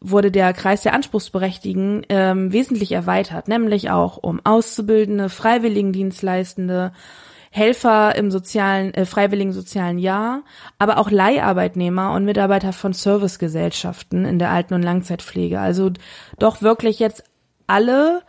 wurde 0.00 0.30
der 0.30 0.52
Kreis 0.52 0.82
der 0.82 0.94
Anspruchsberechtigten 0.94 2.06
ähm, 2.08 2.52
wesentlich 2.52 2.92
erweitert, 2.92 3.48
nämlich 3.48 3.90
auch 3.90 4.16
um 4.16 4.40
Auszubildende, 4.44 5.28
Freiwilligendienstleistende, 5.28 6.92
Helfer 7.50 8.14
im 8.14 8.30
sozialen, 8.30 8.94
äh, 8.94 9.04
freiwilligen 9.04 9.52
sozialen 9.52 9.98
Jahr, 9.98 10.44
aber 10.78 10.98
auch 10.98 11.10
Leiharbeitnehmer 11.10 12.12
und 12.12 12.24
Mitarbeiter 12.24 12.72
von 12.72 12.92
Servicegesellschaften 12.92 14.24
in 14.24 14.38
der 14.38 14.50
Alten- 14.50 14.74
und 14.74 14.82
Langzeitpflege. 14.82 15.58
Also 15.58 15.90
doch 16.38 16.62
wirklich 16.62 17.00
jetzt 17.00 17.24
alle, 17.66 18.22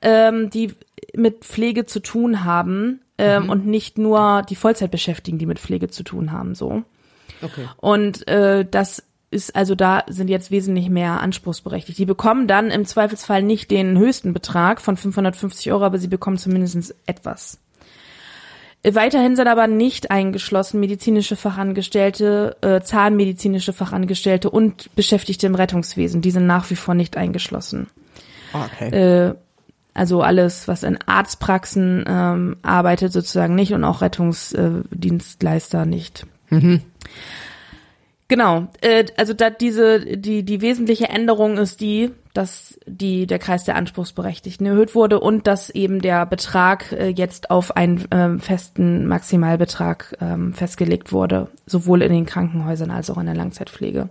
ähm, 0.00 0.48
die 0.48 0.74
mit 1.14 1.44
Pflege 1.44 1.84
zu 1.84 2.00
tun 2.00 2.44
haben, 2.44 3.00
ähm, 3.22 3.44
mhm. 3.44 3.50
und 3.50 3.66
nicht 3.66 3.98
nur 3.98 4.42
die 4.48 4.56
Vollzeitbeschäftigten, 4.56 5.38
die 5.38 5.46
mit 5.46 5.58
Pflege 5.58 5.88
zu 5.88 6.02
tun 6.02 6.32
haben, 6.32 6.54
so. 6.54 6.82
Okay. 7.40 7.68
Und 7.78 8.26
äh, 8.28 8.64
das 8.68 9.02
ist 9.30 9.56
also 9.56 9.74
da 9.74 10.04
sind 10.08 10.28
jetzt 10.28 10.50
wesentlich 10.50 10.90
mehr 10.90 11.20
anspruchsberechtigt. 11.20 11.98
Die 11.98 12.04
bekommen 12.04 12.46
dann 12.46 12.70
im 12.70 12.84
Zweifelsfall 12.84 13.42
nicht 13.42 13.70
den 13.70 13.98
höchsten 13.98 14.34
Betrag 14.34 14.80
von 14.80 14.96
550 14.96 15.72
Euro, 15.72 15.84
aber 15.84 15.98
sie 15.98 16.08
bekommen 16.08 16.36
zumindest 16.36 16.94
etwas. 17.06 17.58
Weiterhin 18.84 19.36
sind 19.36 19.46
aber 19.46 19.68
nicht 19.68 20.10
eingeschlossen 20.10 20.80
medizinische 20.80 21.36
Fachangestellte, 21.36 22.56
äh, 22.62 22.80
zahnmedizinische 22.80 23.72
Fachangestellte 23.72 24.50
und 24.50 24.94
Beschäftigte 24.96 25.46
im 25.46 25.54
Rettungswesen. 25.54 26.20
Die 26.20 26.32
sind 26.32 26.46
nach 26.46 26.68
wie 26.68 26.76
vor 26.76 26.94
nicht 26.94 27.16
eingeschlossen. 27.16 27.86
Okay. 28.52 28.88
Äh, 28.88 29.34
also 29.94 30.22
alles, 30.22 30.68
was 30.68 30.82
in 30.82 30.98
Arztpraxen 31.04 32.04
ähm, 32.06 32.56
arbeitet, 32.62 33.12
sozusagen 33.12 33.54
nicht 33.54 33.72
und 33.74 33.84
auch 33.84 34.00
Rettungsdienstleister 34.00 35.84
nicht. 35.84 36.26
Mhm. 36.48 36.82
Genau, 38.28 38.68
äh, 38.80 39.04
also 39.18 39.34
da 39.34 39.50
diese 39.50 40.00
die 40.00 40.42
die 40.42 40.62
wesentliche 40.62 41.10
Änderung 41.10 41.58
ist 41.58 41.82
die, 41.82 42.12
dass 42.32 42.78
die 42.86 43.26
der 43.26 43.38
Kreis 43.38 43.64
der 43.64 43.76
Anspruchsberechtigten 43.76 44.64
erhöht 44.66 44.94
wurde 44.94 45.20
und 45.20 45.46
dass 45.46 45.68
eben 45.68 46.00
der 46.00 46.24
Betrag 46.24 46.92
äh, 46.92 47.08
jetzt 47.08 47.50
auf 47.50 47.76
einen 47.76 48.10
äh, 48.10 48.38
festen 48.38 49.06
Maximalbetrag 49.06 50.16
ähm, 50.22 50.54
festgelegt 50.54 51.12
wurde, 51.12 51.48
sowohl 51.66 52.00
in 52.00 52.10
den 52.10 52.24
Krankenhäusern 52.24 52.90
als 52.90 53.10
auch 53.10 53.18
in 53.18 53.26
der 53.26 53.34
Langzeitpflege. 53.34 54.08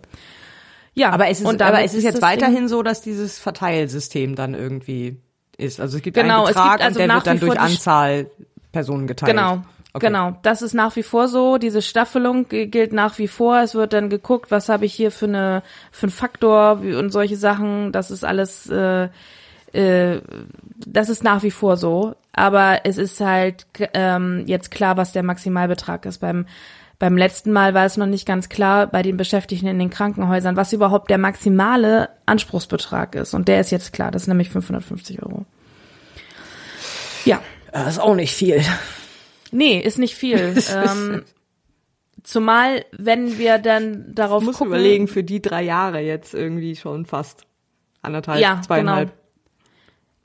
Ja, 0.93 1.09
aber 1.09 1.29
es 1.29 1.41
ist, 1.41 1.61
aber 1.61 1.83
es 1.83 1.95
ist 1.95 2.03
jetzt 2.03 2.21
weiterhin 2.21 2.67
so, 2.67 2.83
dass 2.83 3.01
dieses 3.01 3.39
Verteilsystem 3.39 4.35
dann 4.35 4.53
irgendwie 4.53 5.17
ist. 5.57 5.79
Also 5.79 5.97
es 5.97 6.03
gibt 6.03 6.15
genau, 6.15 6.45
einen 6.45 6.47
Betrag 6.47 6.81
also 6.81 6.99
und 6.99 7.07
der 7.07 7.15
wird 7.15 7.27
dann 7.27 7.39
durch 7.39 7.59
Anzahl 7.59 8.27
Personen 8.71 9.07
geteilt. 9.07 9.31
Genau. 9.31 9.63
Okay. 9.93 10.07
Genau, 10.07 10.37
das 10.41 10.61
ist 10.61 10.73
nach 10.73 10.95
wie 10.95 11.03
vor 11.03 11.27
so. 11.27 11.57
Diese 11.57 11.81
Staffelung 11.81 12.47
gilt 12.47 12.93
nach 12.93 13.17
wie 13.17 13.27
vor. 13.27 13.59
Es 13.59 13.75
wird 13.75 13.91
dann 13.91 14.09
geguckt, 14.09 14.49
was 14.49 14.69
habe 14.69 14.85
ich 14.85 14.93
hier 14.93 15.11
für 15.11 15.25
eine 15.25 15.63
für 15.91 16.05
einen 16.05 16.13
Faktor 16.13 16.79
und 16.79 17.11
solche 17.11 17.35
Sachen. 17.35 17.91
Das 17.91 18.09
ist 18.09 18.23
alles, 18.23 18.69
äh, 18.69 19.09
äh, 19.73 20.21
das 20.77 21.09
ist 21.09 21.25
nach 21.25 21.43
wie 21.43 21.51
vor 21.51 21.75
so. 21.75 22.15
Aber 22.31 22.85
es 22.85 22.97
ist 22.97 23.19
halt 23.19 23.67
ähm, 23.93 24.43
jetzt 24.45 24.71
klar, 24.71 24.95
was 24.95 25.11
der 25.11 25.23
Maximalbetrag 25.23 26.05
ist. 26.05 26.19
Beim 26.19 26.45
beim 27.01 27.17
letzten 27.17 27.51
Mal 27.51 27.73
war 27.73 27.83
es 27.83 27.97
noch 27.97 28.05
nicht 28.05 28.27
ganz 28.27 28.47
klar 28.47 28.85
bei 28.85 29.01
den 29.01 29.17
Beschäftigten 29.17 29.65
in 29.65 29.79
den 29.79 29.89
Krankenhäusern, 29.89 30.55
was 30.55 30.71
überhaupt 30.71 31.09
der 31.09 31.17
maximale 31.17 32.09
Anspruchsbetrag 32.27 33.15
ist. 33.15 33.33
Und 33.33 33.47
der 33.47 33.59
ist 33.59 33.71
jetzt 33.71 33.91
klar, 33.91 34.11
das 34.11 34.21
ist 34.21 34.27
nämlich 34.27 34.51
550 34.51 35.23
Euro. 35.23 35.47
Ja. 37.25 37.41
Das 37.71 37.95
ist 37.95 37.99
auch 37.99 38.13
nicht 38.13 38.35
viel. 38.35 38.61
Nee, 39.51 39.79
ist 39.79 39.97
nicht 39.97 40.13
viel. 40.13 40.55
ähm, 40.75 41.23
zumal, 42.21 42.85
wenn 42.91 43.39
wir 43.39 43.57
dann 43.57 44.13
darauf 44.13 44.43
ich 44.43 44.45
muss 44.49 44.57
gucken, 44.59 44.71
überlegen, 44.71 45.07
für 45.07 45.23
die 45.23 45.41
drei 45.41 45.63
Jahre 45.63 46.01
jetzt 46.01 46.35
irgendwie 46.35 46.75
schon 46.75 47.07
fast 47.07 47.47
anderthalb, 48.03 48.39
ja, 48.39 48.61
zweieinhalb. 48.61 49.09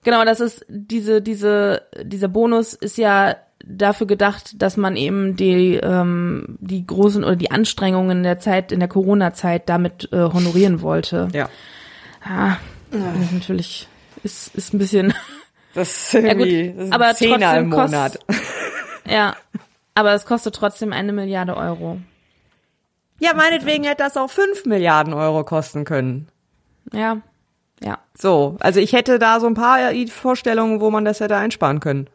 Genau. 0.05 0.19
genau, 0.19 0.25
das 0.27 0.41
ist 0.41 0.67
diese, 0.69 1.23
diese, 1.23 1.87
dieser 2.03 2.29
Bonus 2.29 2.75
ist 2.75 2.99
ja 2.99 3.35
dafür 3.65 4.07
gedacht, 4.07 4.61
dass 4.63 4.77
man 4.77 4.97
eben 4.97 5.37
die 5.37 5.75
ähm, 5.75 6.57
die 6.61 6.87
großen 6.87 7.25
oder 7.25 7.37
die 7.37 7.51
Anstrengungen 7.51 8.23
der 8.23 8.39
Zeit 8.39 8.73
in 8.73 8.81
der 8.81 8.89
Corona-Zeit 8.89 9.69
damit 9.69 10.09
äh, 10.13 10.19
honorieren 10.19 10.83
wollte. 10.83 11.29
Ja. 11.33 11.49
Ja, 12.29 12.59
das 12.91 13.21
ist 13.21 13.33
natürlich 13.33 13.89
ist 14.23 14.55
ist 14.55 14.75
ein 14.75 14.79
bisschen. 14.79 15.15
Das 15.75 15.91
ist 15.91 16.15
irgendwie 16.15 16.61
ja 16.61 16.67
gut, 16.69 16.79
das 16.79 16.87
ist 16.87 16.93
aber 16.95 17.15
Zehner 17.15 17.59
im 17.59 17.69
Monat. 17.69 18.19
Kost, 18.27 18.43
ja, 19.07 19.37
aber 19.95 20.15
es 20.15 20.25
kostet 20.25 20.55
trotzdem 20.55 20.95
eine 20.95 21.13
Milliarde 21.13 21.55
Euro. 21.55 22.01
Ja, 23.21 23.35
meinetwegen 23.35 23.85
hätte 23.85 24.03
das 24.03 24.17
auch 24.17 24.31
fünf 24.31 24.65
Milliarden 24.65 25.13
Euro 25.13 25.45
kosten 25.45 25.85
können. 25.85 26.29
Ja, 26.95 27.19
ja. 27.85 27.99
So, 28.17 28.57
also 28.61 28.81
ich 28.81 28.95
hätte 28.95 29.19
da 29.19 29.39
so 29.39 29.47
ein 29.47 29.53
paar 29.53 29.93
Vorstellungen, 30.09 30.81
wo 30.81 30.91
man 30.91 31.05
das 31.05 31.21
hätte 31.21 31.37
einsparen 31.37 31.81
können. 31.81 32.09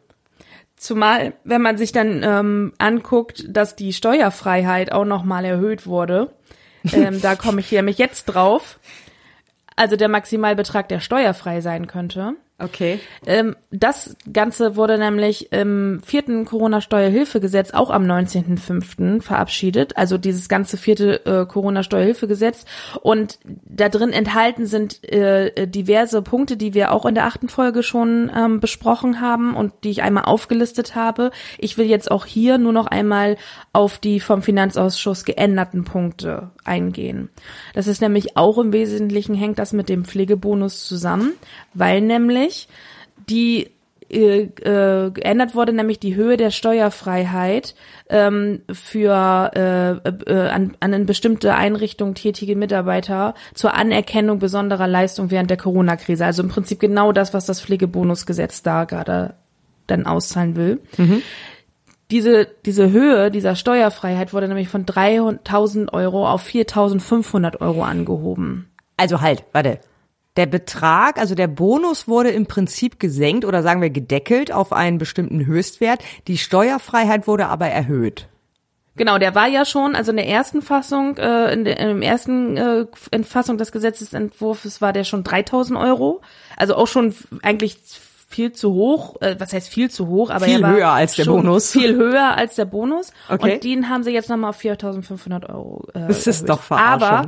Zumal, 0.82 1.34
wenn 1.44 1.62
man 1.62 1.78
sich 1.78 1.92
dann 1.92 2.24
ähm, 2.24 2.72
anguckt, 2.78 3.44
dass 3.48 3.76
die 3.76 3.92
Steuerfreiheit 3.92 4.90
auch 4.90 5.04
nochmal 5.04 5.44
erhöht 5.44 5.86
wurde, 5.86 6.32
ähm, 6.92 7.20
da 7.20 7.36
komme 7.36 7.60
ich 7.60 7.68
hier 7.68 7.84
mich 7.84 7.98
jetzt 7.98 8.24
drauf. 8.24 8.80
Also 9.76 9.94
der 9.94 10.08
Maximalbetrag, 10.08 10.88
der 10.88 10.98
steuerfrei 10.98 11.60
sein 11.60 11.86
könnte. 11.86 12.34
Okay. 12.58 13.00
Ähm, 13.26 13.56
das 13.70 14.16
Ganze 14.32 14.76
wurde 14.76 14.96
nämlich 14.96 15.50
im 15.52 16.00
vierten 16.04 16.44
Corona-Steuerhilfegesetz 16.44 17.72
auch 17.72 17.90
am 17.90 18.04
19.05. 18.04 19.20
verabschiedet. 19.20 19.96
Also 19.96 20.16
dieses 20.16 20.48
ganze 20.48 20.76
vierte 20.76 21.26
äh, 21.26 21.46
Corona-Steuerhilfegesetz. 21.46 22.64
Und 23.00 23.40
da 23.44 23.88
drin 23.88 24.10
enthalten 24.10 24.66
sind 24.66 25.02
äh, 25.10 25.66
diverse 25.66 26.22
Punkte, 26.22 26.56
die 26.56 26.72
wir 26.72 26.92
auch 26.92 27.04
in 27.04 27.16
der 27.16 27.26
achten 27.26 27.48
Folge 27.48 27.82
schon 27.82 28.30
ähm, 28.34 28.60
besprochen 28.60 29.20
haben 29.20 29.56
und 29.56 29.72
die 29.82 29.90
ich 29.90 30.02
einmal 30.02 30.24
aufgelistet 30.24 30.94
habe. 30.94 31.32
Ich 31.58 31.78
will 31.78 31.86
jetzt 31.86 32.10
auch 32.10 32.26
hier 32.26 32.58
nur 32.58 32.72
noch 32.72 32.86
einmal 32.86 33.38
auf 33.72 33.98
die 33.98 34.20
vom 34.20 34.42
Finanzausschuss 34.42 35.24
geänderten 35.24 35.82
Punkte 35.82 36.50
eingehen. 36.64 37.30
Das 37.74 37.88
ist 37.88 38.02
nämlich 38.02 38.36
auch 38.36 38.58
im 38.58 38.72
Wesentlichen 38.72 39.34
hängt 39.34 39.58
das 39.58 39.72
mit 39.72 39.88
dem 39.88 40.04
Pflegebonus 40.04 40.86
zusammen, 40.86 41.32
weil 41.74 42.00
nämlich 42.00 42.51
die 43.28 43.70
äh, 44.12 44.42
äh, 44.42 45.10
geändert 45.10 45.54
wurde 45.54 45.72
nämlich 45.72 45.98
die 45.98 46.14
Höhe 46.14 46.36
der 46.36 46.50
Steuerfreiheit 46.50 47.74
ähm, 48.10 48.60
für 48.70 49.50
äh, 49.54 49.92
äh, 50.30 50.48
an, 50.48 50.76
an 50.80 50.92
eine 50.92 51.04
bestimmte 51.06 51.54
Einrichtung 51.54 52.12
tätige 52.12 52.54
Mitarbeiter 52.54 53.34
zur 53.54 53.74
Anerkennung 53.74 54.38
besonderer 54.38 54.86
Leistung 54.86 55.30
während 55.30 55.48
der 55.48 55.56
Corona-Krise. 55.56 56.26
Also 56.26 56.42
im 56.42 56.50
Prinzip 56.50 56.78
genau 56.78 57.12
das, 57.12 57.32
was 57.32 57.46
das 57.46 57.62
Pflegebonusgesetz 57.62 58.62
da 58.62 58.84
gerade 58.84 59.34
dann 59.86 60.04
auszahlen 60.04 60.56
will. 60.56 60.80
Mhm. 60.98 61.22
Diese, 62.10 62.46
diese 62.66 62.90
Höhe 62.90 63.30
dieser 63.30 63.56
Steuerfreiheit 63.56 64.34
wurde 64.34 64.46
nämlich 64.46 64.68
von 64.68 64.84
3.000 64.84 65.90
Euro 65.94 66.28
auf 66.28 66.46
4.500 66.46 67.62
Euro 67.62 67.82
angehoben. 67.82 68.68
Also 68.98 69.22
halt, 69.22 69.44
warte. 69.52 69.80
Der 70.36 70.46
Betrag, 70.46 71.18
also 71.18 71.34
der 71.34 71.46
Bonus 71.46 72.08
wurde 72.08 72.30
im 72.30 72.46
Prinzip 72.46 72.98
gesenkt 72.98 73.44
oder 73.44 73.62
sagen 73.62 73.82
wir 73.82 73.90
gedeckelt 73.90 74.50
auf 74.50 74.72
einen 74.72 74.96
bestimmten 74.98 75.44
Höchstwert. 75.44 76.02
Die 76.26 76.38
Steuerfreiheit 76.38 77.26
wurde 77.26 77.46
aber 77.46 77.66
erhöht. 77.66 78.28
Genau, 78.96 79.18
der 79.18 79.34
war 79.34 79.46
ja 79.48 79.64
schon, 79.64 79.94
also 79.94 80.10
in 80.10 80.16
der 80.18 80.28
ersten 80.28 80.60
Fassung, 80.60 81.16
äh, 81.16 81.52
in 81.52 81.64
der 81.64 81.78
in 81.78 82.00
der 82.00 82.08
ersten 82.10 82.56
äh, 82.56 82.86
Fassung 83.24 83.56
des 83.56 83.72
Gesetzesentwurfs 83.72 84.80
war 84.82 84.92
der 84.92 85.04
schon 85.04 85.24
3000 85.24 85.78
Euro. 85.78 86.20
Also 86.56 86.76
auch 86.76 86.86
schon 86.86 87.14
eigentlich 87.42 87.78
viel 88.28 88.52
zu 88.52 88.72
hoch. 88.72 89.16
Äh, 89.20 89.36
was 89.38 89.52
heißt 89.52 89.68
viel 89.68 89.90
zu 89.90 90.08
hoch? 90.08 90.30
Aber 90.30 90.44
viel 90.44 90.62
er 90.62 90.70
höher 90.70 90.90
als 90.90 91.16
der 91.16 91.24
Bonus. 91.24 91.72
Viel 91.72 91.94
höher 91.94 92.36
als 92.36 92.54
der 92.56 92.64
Bonus. 92.66 93.12
Okay. 93.28 93.54
Und 93.54 93.64
den 93.64 93.88
haben 93.88 94.02
sie 94.02 94.10
jetzt 94.10 94.28
nochmal 94.28 94.50
auf 94.50 94.56
4500 94.56 95.48
Euro. 95.48 95.84
Äh, 95.94 96.08
Das 96.08 96.26
ist 96.26 96.36
erhöht. 96.42 96.48
doch 96.50 96.62
Verarschung. 96.62 97.08
Aber 97.08 97.26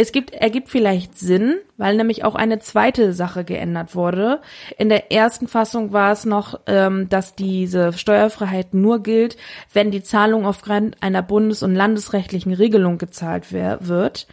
es 0.00 0.12
gibt, 0.12 0.30
ergibt 0.32 0.70
vielleicht 0.70 1.18
Sinn, 1.18 1.58
weil 1.76 1.94
nämlich 1.94 2.24
auch 2.24 2.34
eine 2.34 2.58
zweite 2.58 3.12
Sache 3.12 3.44
geändert 3.44 3.94
wurde. 3.94 4.40
In 4.78 4.88
der 4.88 5.12
ersten 5.12 5.46
Fassung 5.46 5.92
war 5.92 6.10
es 6.10 6.24
noch, 6.24 6.58
ähm, 6.66 7.10
dass 7.10 7.34
diese 7.34 7.92
Steuerfreiheit 7.92 8.72
nur 8.72 9.02
gilt, 9.02 9.36
wenn 9.74 9.90
die 9.90 10.02
Zahlung 10.02 10.46
aufgrund 10.46 11.02
einer 11.02 11.20
bundes- 11.22 11.62
und 11.62 11.74
landesrechtlichen 11.74 12.54
Regelung 12.54 12.96
gezahlt 12.96 13.52
wird. 13.52 14.26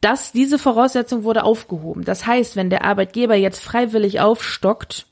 Das, 0.00 0.32
diese 0.32 0.58
Voraussetzung 0.58 1.24
wurde 1.24 1.44
aufgehoben. 1.44 2.02
Das 2.06 2.26
heißt, 2.26 2.56
wenn 2.56 2.70
der 2.70 2.86
Arbeitgeber 2.86 3.34
jetzt 3.34 3.62
freiwillig 3.62 4.20
aufstockt, 4.20 5.05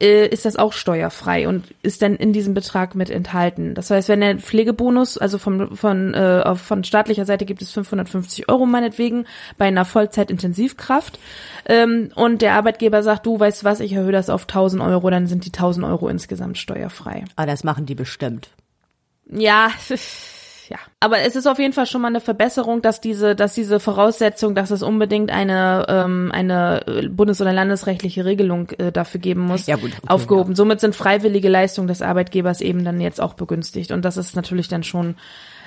äh, 0.00 0.26
ist 0.26 0.44
das 0.44 0.56
auch 0.56 0.72
steuerfrei 0.72 1.46
und 1.46 1.64
ist 1.82 2.02
dann 2.02 2.16
in 2.16 2.32
diesem 2.32 2.52
Betrag 2.52 2.94
mit 2.94 3.10
enthalten. 3.10 3.74
Das 3.74 3.90
heißt, 3.90 4.08
wenn 4.08 4.20
der 4.20 4.38
Pflegebonus, 4.38 5.18
also 5.18 5.38
vom, 5.38 5.76
von, 5.76 6.14
äh, 6.14 6.54
von 6.56 6.82
staatlicher 6.82 7.24
Seite 7.24 7.44
gibt 7.44 7.62
es 7.62 7.70
550 7.72 8.48
Euro 8.48 8.66
meinetwegen 8.66 9.26
bei 9.56 9.66
einer 9.66 9.84
Vollzeitintensivkraft 9.84 11.18
ähm, 11.66 12.10
und 12.14 12.42
der 12.42 12.54
Arbeitgeber 12.54 13.02
sagt, 13.02 13.26
du 13.26 13.38
weißt 13.38 13.64
was, 13.64 13.80
ich 13.80 13.92
erhöhe 13.92 14.12
das 14.12 14.30
auf 14.30 14.42
1000 14.42 14.82
Euro, 14.82 15.10
dann 15.10 15.26
sind 15.26 15.44
die 15.44 15.52
1000 15.52 15.86
Euro 15.86 16.08
insgesamt 16.08 16.58
steuerfrei. 16.58 17.24
Aber 17.36 17.46
das 17.46 17.62
machen 17.62 17.86
die 17.86 17.94
bestimmt. 17.94 18.48
Ja, 19.30 19.70
ja. 20.68 20.78
Aber 21.00 21.18
es 21.20 21.36
ist 21.36 21.46
auf 21.46 21.58
jeden 21.58 21.72
Fall 21.72 21.86
schon 21.86 22.02
mal 22.02 22.08
eine 22.08 22.20
Verbesserung, 22.20 22.82
dass 22.82 23.00
diese, 23.00 23.34
dass 23.34 23.54
diese 23.54 23.80
Voraussetzung, 23.80 24.54
dass 24.54 24.70
es 24.70 24.82
unbedingt 24.82 25.30
eine 25.30 25.86
ähm, 25.88 26.30
eine 26.32 26.86
äh, 26.86 27.08
bundes- 27.08 27.40
oder 27.40 27.52
landesrechtliche 27.52 28.24
Regelung 28.24 28.70
äh, 28.78 28.92
dafür 28.92 29.20
geben 29.20 29.42
muss, 29.42 29.66
Ja, 29.66 29.76
gut, 29.76 29.92
okay, 29.96 30.08
aufgehoben. 30.08 30.54
Somit 30.54 30.80
sind 30.80 30.94
freiwillige 30.94 31.48
Leistungen 31.48 31.88
des 31.88 32.02
Arbeitgebers 32.02 32.60
eben 32.60 32.84
dann 32.84 33.00
jetzt 33.00 33.20
auch 33.20 33.34
begünstigt. 33.34 33.92
Und 33.92 34.04
das 34.04 34.16
ist 34.16 34.36
natürlich 34.36 34.68
dann 34.68 34.82
schon 34.82 35.16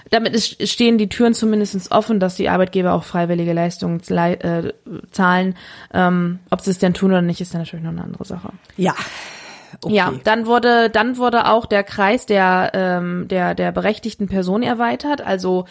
damit 0.09 0.33
ist, 0.33 0.67
stehen 0.67 0.97
die 0.97 1.09
Türen 1.09 1.33
zumindest 1.33 1.91
offen, 1.91 2.19
dass 2.19 2.35
die 2.35 2.49
Arbeitgeber 2.49 2.93
auch 2.93 3.03
freiwillige 3.03 3.53
Leistungen 3.53 4.01
äh, 4.09 4.73
zahlen. 5.11 5.55
Ähm, 5.93 6.39
ob 6.49 6.61
sie 6.61 6.71
es 6.71 6.79
denn 6.79 6.93
tun 6.93 7.11
oder 7.11 7.21
nicht, 7.21 7.41
ist 7.41 7.53
dann 7.53 7.61
natürlich 7.61 7.83
noch 7.83 7.91
eine 7.91 8.03
andere 8.03 8.25
Sache. 8.25 8.49
Ja. 8.77 8.95
Okay. 9.81 9.95
Ja, 9.95 10.13
dann 10.23 10.45
wurde 10.45 10.89
dann 10.89 11.17
wurde 11.17 11.47
auch 11.47 11.65
der 11.65 11.83
Kreis 11.83 12.25
der 12.25 12.71
ähm, 12.73 13.27
der 13.27 13.55
der 13.55 13.71
berechtigten 13.71 14.27
Person 14.27 14.63
erweitert. 14.63 15.21
Also 15.21 15.65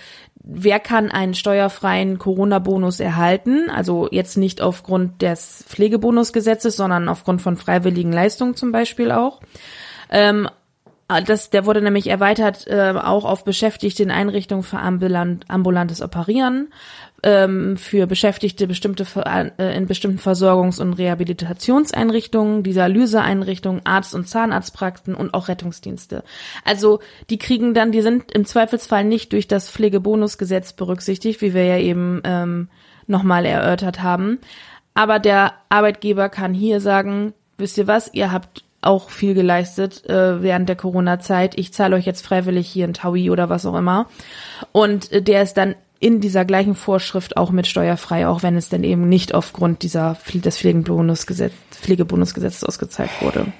wer 0.47 0.79
kann 0.79 1.11
einen 1.11 1.35
steuerfreien 1.35 2.19
Corona-Bonus 2.19 3.01
erhalten? 3.01 3.69
Also 3.69 4.09
jetzt 4.11 4.37
nicht 4.37 4.61
aufgrund 4.61 5.21
des 5.21 5.65
Pflegebonusgesetzes, 5.69 6.77
sondern 6.77 7.09
aufgrund 7.09 7.43
von 7.43 7.57
freiwilligen 7.57 8.13
Leistungen 8.13 8.55
zum 8.55 8.71
Beispiel 8.71 9.11
auch. 9.11 9.41
Ähm, 10.11 10.49
das, 11.25 11.51
der 11.51 11.67
wurde 11.67 11.83
nämlich 11.83 12.09
erweitert 12.09 12.67
äh, 12.67 12.95
auch 12.97 13.25
auf 13.25 13.45
Beschäftigte 13.45 14.03
in 14.03 14.11
Einrichtungen 14.11 14.65
für 14.65 14.79
ambulant, 14.79 15.45
ambulantes 15.49 16.03
Operieren, 16.03 16.73
ähm, 17.22 17.76
für 17.76 18.07
Beschäftigte 18.07 18.66
bestimmte 18.66 19.07
äh, 19.59 19.76
in 19.76 19.87
bestimmten 19.87 20.18
Versorgungs- 20.18 20.81
und 20.81 20.94
Rehabilitationseinrichtungen, 20.94 22.62
Dialyseeinrichtungen, 22.62 23.85
Arzt- 23.85 24.14
und 24.14 24.29
Zahnarztpraxen 24.29 25.14
und 25.14 25.35
auch 25.35 25.48
Rettungsdienste. 25.48 26.22
Also 26.64 27.00
die 27.31 27.38
kriegen 27.38 27.74
dann, 27.74 27.92
die 27.92 28.02
sind 28.02 28.33
im 28.33 28.44
Zweifelsfall 28.44 29.05
nicht 29.05 29.33
durch 29.33 29.48
das 29.48 29.70
Pflegebonusgesetz 29.70 30.72
berücksichtigt, 30.72 31.40
wie 31.40 31.55
wir 31.55 31.64
ja 31.64 31.79
eben 31.79 32.20
ähm, 32.24 32.68
nochmal 33.07 33.46
erörtert 33.46 34.02
haben. 34.02 34.38
Aber 34.94 35.18
der 35.18 35.55
Arbeitgeber 35.68 36.29
kann 36.29 36.55
hier 36.55 36.81
sagen, 36.81 37.35
wisst 37.59 37.79
ihr 37.79 37.87
was, 37.87 38.12
ihr 38.14 38.33
habt 38.33 38.64
auch 38.83 39.11
viel 39.11 39.35
geleistet 39.35 40.09
äh, 40.09 40.42
während 40.42 40.68
der 40.68 40.76
Corona-Zeit. 40.76 41.59
Ich 41.59 41.72
zahle 41.72 41.96
euch 41.96 42.07
jetzt 42.07 42.24
freiwillig 42.24 42.68
hier 42.68 42.87
ein 42.87 42.94
Taui 42.94 43.31
oder 43.31 43.48
was 43.48 43.66
auch 43.66 43.74
immer. 43.74 44.09
Und 44.72 45.11
äh, 45.12 45.22
der 45.22 45.42
ist 45.42 45.55
dann 45.55 45.74
in 45.99 46.21
dieser 46.21 46.45
gleichen 46.45 46.75
Vorschrift 46.75 47.37
auch 47.37 47.51
mit 47.51 47.67
steuerfrei, 47.67 48.27
auch 48.27 48.43
wenn 48.43 48.57
es 48.57 48.69
dann 48.69 48.85
eben 48.85 49.09
nicht 49.09 49.35
aufgrund 49.35 49.83
dieser 49.83 50.17
des 50.35 50.59
Pflegebonusgesetz, 50.59 51.53
Pflegebonusgesetzes 51.71 52.65
ausgezahlt 52.65 53.11
wurde. 53.21 53.53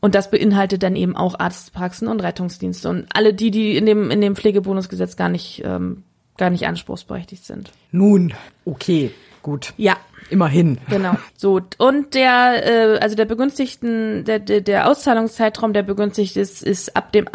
Und 0.00 0.14
das 0.14 0.30
beinhaltet 0.30 0.82
dann 0.82 0.96
eben 0.96 1.16
auch 1.16 1.38
Arztpraxen 1.38 2.08
und 2.08 2.22
Rettungsdienste 2.22 2.88
und 2.88 3.06
alle 3.14 3.32
die, 3.32 3.50
die 3.50 3.76
in 3.76 3.86
dem 3.86 4.10
in 4.10 4.20
dem 4.20 4.36
Pflegebonusgesetz 4.36 5.16
gar 5.16 5.28
nicht 5.28 5.62
ähm, 5.64 6.04
gar 6.36 6.50
nicht 6.50 6.66
anspruchsberechtigt 6.66 7.44
sind. 7.44 7.70
Nun, 7.90 8.34
okay, 8.64 9.12
gut. 9.42 9.72
Ja, 9.76 9.96
Immerhin. 10.30 10.78
Genau. 10.88 11.16
So 11.36 11.60
und 11.78 12.14
der 12.14 12.96
äh, 12.96 12.98
also 12.98 13.14
der 13.14 13.24
begünstigten 13.26 14.24
der, 14.24 14.38
der 14.38 14.60
der 14.60 14.88
Auszahlungszeitraum 14.88 15.72
der 15.72 15.82
begünstigt 15.82 16.36
ist 16.36 16.62
ist 16.62 16.96
ab 16.96 17.12
dem 17.12 17.28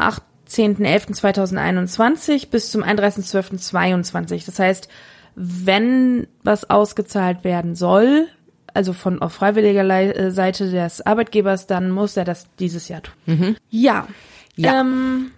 18.11.2021 0.50 2.50
bis 2.50 2.72
zum 2.72 2.84
31.12.22. 2.84 4.46
Das 4.46 4.60
heißt, 4.60 4.90
wenn 5.36 6.28
was 6.44 6.70
ausgezahlt 6.70 7.44
werden 7.44 7.76
soll, 7.76 8.28
also 8.74 8.94
von 8.94 9.22
auf 9.22 9.34
freiwilliger 9.34 9.88
äh, 9.90 10.32
Seite 10.32 10.72
des 10.72 11.06
Arbeitgebers, 11.06 11.68
dann 11.68 11.92
muss 11.92 12.18
er 12.18 12.26
das 12.26 12.48
dieses 12.60 12.88
Jahr 12.88 13.04
tun. 13.04 13.56
Ja. 13.70 14.08
Ja. 14.56 14.82
Ähm, 14.82 15.32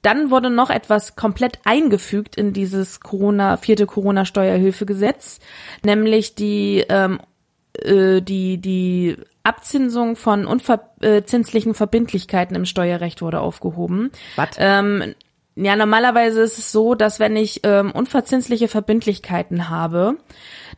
dann 0.00 0.30
wurde 0.30 0.48
noch 0.48 0.70
etwas 0.70 1.16
komplett 1.16 1.58
eingefügt 1.64 2.36
in 2.36 2.52
dieses 2.52 3.00
Corona, 3.00 3.58
vierte 3.58 3.86
Corona-Steuerhilfegesetz, 3.86 5.40
nämlich 5.84 6.34
die, 6.34 6.84
ähm, 6.88 7.20
äh, 7.74 8.20
die, 8.20 8.58
die 8.58 9.16
Abzinsung 9.42 10.16
von 10.16 10.46
unverzinslichen 10.46 11.74
Verbindlichkeiten 11.74 12.54
im 12.54 12.64
Steuerrecht 12.64 13.22
wurde 13.22 13.40
aufgehoben. 13.40 14.10
Was? 14.36 14.50
Ähm, 14.58 15.14
ja, 15.54 15.76
normalerweise 15.76 16.40
ist 16.40 16.56
es 16.56 16.72
so, 16.72 16.94
dass 16.94 17.20
wenn 17.20 17.36
ich 17.36 17.60
ähm, 17.64 17.90
unverzinsliche 17.90 18.68
Verbindlichkeiten 18.68 19.68
habe, 19.68 20.16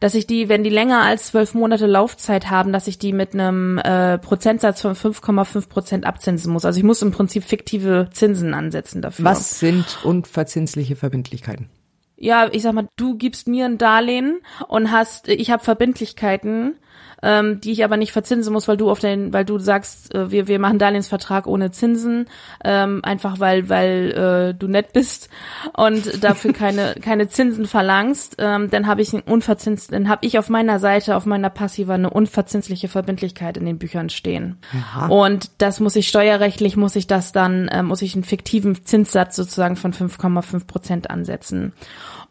dass 0.00 0.16
ich 0.16 0.26
die, 0.26 0.48
wenn 0.48 0.64
die 0.64 0.70
länger 0.70 1.02
als 1.02 1.26
zwölf 1.26 1.54
Monate 1.54 1.86
Laufzeit 1.86 2.50
haben, 2.50 2.72
dass 2.72 2.88
ich 2.88 2.98
die 2.98 3.12
mit 3.12 3.34
einem 3.34 3.78
äh, 3.78 4.18
Prozentsatz 4.18 4.80
von 4.80 4.94
5,5 4.94 5.68
Prozent 5.68 6.06
abzinsen 6.06 6.52
muss. 6.52 6.64
Also 6.64 6.78
ich 6.78 6.84
muss 6.84 7.02
im 7.02 7.12
Prinzip 7.12 7.44
fiktive 7.44 8.08
Zinsen 8.12 8.52
ansetzen 8.52 9.00
dafür. 9.00 9.24
Was 9.24 9.60
sind 9.60 9.98
unverzinsliche 10.02 10.96
Verbindlichkeiten? 10.96 11.70
Ja, 12.16 12.48
ich 12.50 12.62
sag 12.62 12.72
mal, 12.72 12.88
du 12.96 13.16
gibst 13.16 13.46
mir 13.46 13.66
ein 13.66 13.78
Darlehen 13.78 14.40
und 14.66 14.90
hast, 14.90 15.28
ich 15.28 15.50
habe 15.50 15.62
Verbindlichkeiten 15.62 16.76
ähm, 17.24 17.60
die 17.60 17.72
ich 17.72 17.84
aber 17.84 17.96
nicht 17.96 18.12
verzinsen 18.12 18.52
muss, 18.52 18.68
weil 18.68 18.76
du 18.76 18.90
auf 18.90 19.00
den, 19.00 19.32
weil 19.32 19.44
du 19.44 19.58
sagst, 19.58 20.14
äh, 20.14 20.30
wir 20.30 20.46
wir 20.46 20.58
machen 20.58 20.78
Darlehensvertrag 20.78 21.46
ohne 21.46 21.70
Zinsen, 21.70 22.26
ähm, 22.62 23.00
einfach 23.02 23.40
weil 23.40 23.68
weil 23.68 24.10
äh, 24.52 24.54
du 24.54 24.68
nett 24.68 24.92
bist 24.92 25.30
und 25.74 26.22
dafür 26.22 26.52
keine 26.54 26.94
keine 27.00 27.28
Zinsen 27.28 27.66
verlangst, 27.66 28.36
ähm, 28.38 28.68
dann 28.70 28.86
habe 28.86 29.00
ich 29.00 29.12
ein 29.14 29.22
unverzins, 29.22 29.86
dann 29.86 30.08
habe 30.08 30.26
ich 30.26 30.38
auf 30.38 30.50
meiner 30.50 30.78
Seite 30.78 31.16
auf 31.16 31.24
meiner 31.24 31.50
Passiva 31.50 31.94
eine 31.94 32.10
unverzinsliche 32.10 32.88
Verbindlichkeit 32.88 33.56
in 33.56 33.64
den 33.64 33.78
Büchern 33.78 34.10
stehen. 34.10 34.58
Aha. 34.72 35.06
Und 35.06 35.50
das 35.58 35.80
muss 35.80 35.96
ich 35.96 36.08
steuerrechtlich 36.08 36.76
muss 36.76 36.94
ich 36.94 37.06
das 37.06 37.32
dann 37.32 37.68
äh, 37.68 37.82
muss 37.82 38.02
ich 38.02 38.14
einen 38.14 38.24
fiktiven 38.24 38.84
Zinssatz 38.84 39.36
sozusagen 39.36 39.76
von 39.76 39.94
5,5 39.94 40.66
Prozent 40.66 41.10
ansetzen. 41.10 41.72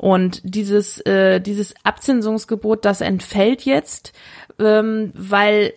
Und 0.04 0.42
dieses, 0.44 1.00
äh, 1.06 1.40
dieses 1.40 1.76
Abzinsungsgebot, 1.86 2.84
das 2.84 3.00
entfällt 3.00 3.64
jetzt, 3.64 4.12
ähm, 4.60 5.14
weil 5.14 5.72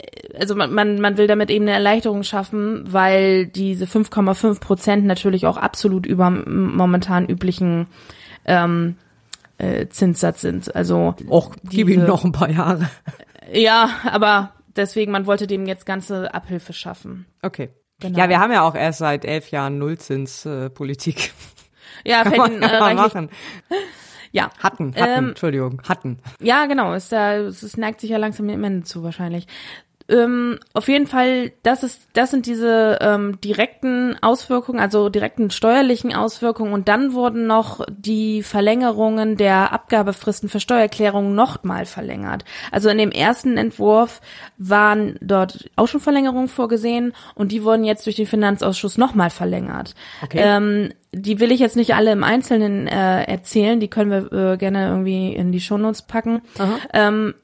äh, 0.00 0.36
also 0.36 0.56
man, 0.56 0.74
man, 0.74 1.00
man 1.00 1.16
will 1.16 1.28
damit 1.28 1.48
eben 1.48 1.66
eine 1.66 1.74
Erleichterung 1.74 2.24
schaffen, 2.24 2.92
weil 2.92 3.46
diese 3.46 3.84
5,5 3.84 4.58
Prozent 4.58 5.04
natürlich 5.04 5.46
auch 5.46 5.58
absolut 5.58 6.06
über 6.06 6.28
momentan 6.28 7.28
üblichen 7.28 7.86
ähm, 8.46 8.96
äh, 9.58 9.86
Zinssatz 9.86 10.40
sind. 10.40 10.74
Also 10.74 11.14
Och, 11.28 11.54
gib 11.62 11.88
ihm 11.88 12.04
noch 12.04 12.24
ein 12.24 12.32
paar 12.32 12.50
Jahre. 12.50 12.90
ja, 13.52 13.90
aber 14.10 14.54
deswegen, 14.74 15.12
man 15.12 15.26
wollte 15.26 15.46
dem 15.46 15.66
jetzt 15.66 15.86
ganze 15.86 16.34
Abhilfe 16.34 16.72
schaffen. 16.72 17.26
Okay. 17.42 17.68
Genau. 18.00 18.18
Ja, 18.18 18.28
wir 18.28 18.40
haben 18.40 18.50
ja 18.50 18.62
auch 18.62 18.74
erst 18.74 18.98
seit 18.98 19.24
elf 19.24 19.52
Jahren 19.52 19.78
Nullzinspolitik. 19.78 21.26
Äh. 21.26 21.61
Ja, 22.04 22.22
Kann 22.24 22.36
man, 22.36 22.52
Ihnen, 22.52 22.62
äh, 22.62 22.68
kann 22.68 22.80
man 22.80 22.96
machen. 22.96 23.30
ja. 24.32 24.50
Hatten, 24.58 24.94
hatten, 24.94 25.18
Ähm, 25.18 25.28
Entschuldigung, 25.30 25.82
hatten. 25.88 26.18
Ja, 26.40 26.66
genau. 26.66 26.92
Es, 26.94 27.12
äh, 27.12 27.38
es, 27.38 27.62
es 27.62 27.76
neigt 27.76 28.00
sich 28.00 28.10
ja 28.10 28.18
langsam 28.18 28.48
dem 28.48 28.62
Ende 28.64 28.84
zu 28.84 29.02
wahrscheinlich. 29.02 29.46
Ähm, 30.08 30.58
auf 30.72 30.88
jeden 30.88 31.06
Fall, 31.06 31.52
das 31.62 31.82
ist, 31.82 32.02
das 32.12 32.30
sind 32.30 32.46
diese 32.46 32.98
ähm, 33.00 33.40
direkten 33.40 34.16
Auswirkungen, 34.22 34.80
also 34.80 35.08
direkten 35.08 35.50
steuerlichen 35.50 36.14
Auswirkungen. 36.14 36.72
Und 36.72 36.88
dann 36.88 37.12
wurden 37.12 37.46
noch 37.46 37.84
die 37.88 38.42
Verlängerungen 38.42 39.36
der 39.36 39.72
Abgabefristen 39.72 40.48
für 40.48 40.60
Steuererklärungen 40.60 41.34
noch 41.34 41.62
mal 41.64 41.86
verlängert. 41.86 42.44
Also 42.70 42.88
in 42.88 42.98
dem 42.98 43.10
ersten 43.10 43.56
Entwurf 43.56 44.20
waren 44.58 45.16
dort 45.20 45.70
auch 45.76 45.86
schon 45.86 46.00
Verlängerungen 46.00 46.48
vorgesehen 46.48 47.12
und 47.34 47.52
die 47.52 47.64
wurden 47.64 47.84
jetzt 47.84 48.06
durch 48.06 48.16
den 48.16 48.26
Finanzausschuss 48.26 48.98
noch 48.98 49.14
mal 49.14 49.30
verlängert. 49.30 49.94
Okay. 50.22 50.40
Ähm, 50.40 50.92
die 51.14 51.40
will 51.40 51.52
ich 51.52 51.60
jetzt 51.60 51.76
nicht 51.76 51.94
alle 51.94 52.12
im 52.12 52.24
Einzelnen 52.24 52.86
äh, 52.86 53.24
erzählen, 53.24 53.80
die 53.80 53.88
können 53.88 54.10
wir 54.10 54.52
äh, 54.52 54.56
gerne 54.56 54.88
irgendwie 54.88 55.34
in 55.34 55.52
die 55.52 55.60
Shownotes 55.60 56.02
packen. 56.02 56.40
Ähm, 56.94 57.34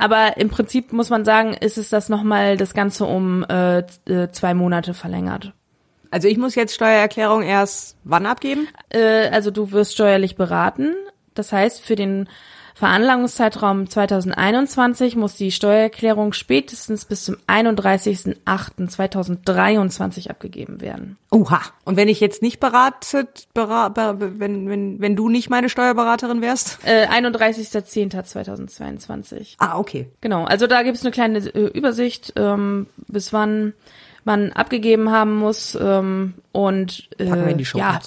aber 0.00 0.36
im 0.38 0.48
Prinzip 0.48 0.92
muss 0.92 1.10
man 1.10 1.24
sagen, 1.24 1.54
ist 1.54 1.78
es 1.78 1.90
das 1.90 2.08
nochmal 2.08 2.56
das 2.56 2.74
Ganze 2.74 3.04
um 3.04 3.44
äh, 3.44 3.78
äh, 3.78 4.30
zwei 4.32 4.54
Monate 4.54 4.94
verlängert. 4.94 5.52
Also 6.10 6.26
ich 6.26 6.38
muss 6.38 6.54
jetzt 6.54 6.74
Steuererklärung 6.74 7.42
erst 7.42 7.96
wann 8.04 8.26
abgeben? 8.26 8.66
Äh, 8.88 9.28
also 9.28 9.50
du 9.50 9.72
wirst 9.72 9.94
steuerlich 9.94 10.36
beraten. 10.36 10.94
Das 11.34 11.52
heißt, 11.52 11.80
für 11.80 11.96
den 11.96 12.28
Veranlagungszeitraum 12.80 13.88
2021 13.90 15.14
muss 15.14 15.34
die 15.34 15.52
Steuererklärung 15.52 16.32
spätestens 16.32 17.04
bis 17.04 17.26
zum 17.26 17.36
31.08.2023 17.46 20.30
abgegeben 20.30 20.80
werden. 20.80 21.18
Oha. 21.30 21.60
Und 21.84 21.98
wenn 21.98 22.08
ich 22.08 22.20
jetzt 22.20 22.40
nicht 22.40 22.58
beratet, 22.58 23.48
bera, 23.52 23.90
ber, 23.90 24.18
wenn, 24.18 24.70
wenn, 24.70 24.98
wenn 24.98 25.14
du 25.14 25.28
nicht 25.28 25.50
meine 25.50 25.68
Steuerberaterin 25.68 26.40
wärst? 26.40 26.78
Äh, 26.86 27.06
31.10.2022. 27.08 29.56
Ah, 29.58 29.78
okay. 29.78 30.08
Genau, 30.22 30.44
also 30.44 30.66
da 30.66 30.82
gibt 30.82 30.96
es 30.96 31.04
eine 31.04 31.10
kleine 31.10 31.40
äh, 31.40 31.66
Übersicht, 31.66 32.32
ähm, 32.36 32.86
bis 33.08 33.34
wann 33.34 33.74
man 34.24 34.52
abgegeben 34.52 35.10
haben 35.10 35.36
muss 35.36 35.76
ähm, 35.78 36.32
und 36.52 37.10
äh, 37.18 37.26
Packen 37.26 37.44
wir 37.44 37.52
in 37.52 37.58
die 37.58 37.66
Show 37.66 37.76
ja. 37.76 38.00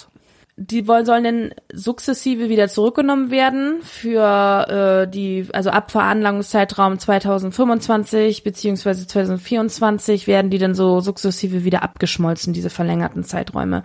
Die 0.56 0.88
wollen 0.88 1.06
sollen 1.06 1.24
dann 1.24 1.54
sukzessive 1.74 2.48
wieder 2.48 2.68
zurückgenommen 2.68 3.32
werden 3.32 3.82
für 3.82 4.68
äh, 5.04 5.10
die 5.10 5.48
also 5.52 5.72
ab 5.72 5.90
Veranlagungszeitraum 5.90 7.00
2025 7.00 8.44
beziehungsweise 8.44 9.08
2024 9.08 10.28
werden 10.28 10.52
die 10.52 10.60
dann 10.60 10.76
so 10.76 11.00
sukzessive 11.00 11.64
wieder 11.64 11.82
abgeschmolzen 11.82 12.54
diese 12.54 12.70
verlängerten 12.70 13.24
Zeiträume. 13.24 13.84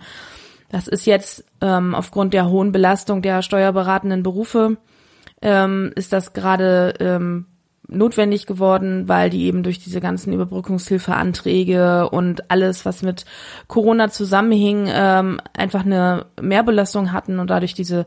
Das 0.69 0.87
ist 0.87 1.07
jetzt 1.07 1.43
ähm, 1.61 1.95
aufgrund 1.95 2.35
der 2.35 2.49
hohen 2.49 2.71
Belastung 2.71 3.23
der 3.23 3.41
steuerberatenden 3.41 4.21
Berufe 4.21 4.77
ähm, 5.41 5.91
ist 5.95 6.13
das 6.13 6.33
gerade 6.33 6.93
ähm, 6.99 7.47
notwendig 7.89 8.45
geworden, 8.45 9.07
weil 9.07 9.29
die 9.29 9.45
eben 9.45 9.63
durch 9.63 9.79
diese 9.79 9.99
ganzen 9.99 10.33
Überbrückungshilfeanträge 10.33 12.09
und 12.09 12.49
alles, 12.51 12.85
was 12.85 13.01
mit 13.01 13.25
Corona 13.67 14.09
zusammenhing, 14.09 14.87
ähm, 14.89 15.41
einfach 15.53 15.85
eine 15.85 16.25
Mehrbelastung 16.41 17.11
hatten 17.11 17.39
und 17.39 17.49
dadurch 17.49 17.73
diese 17.73 18.05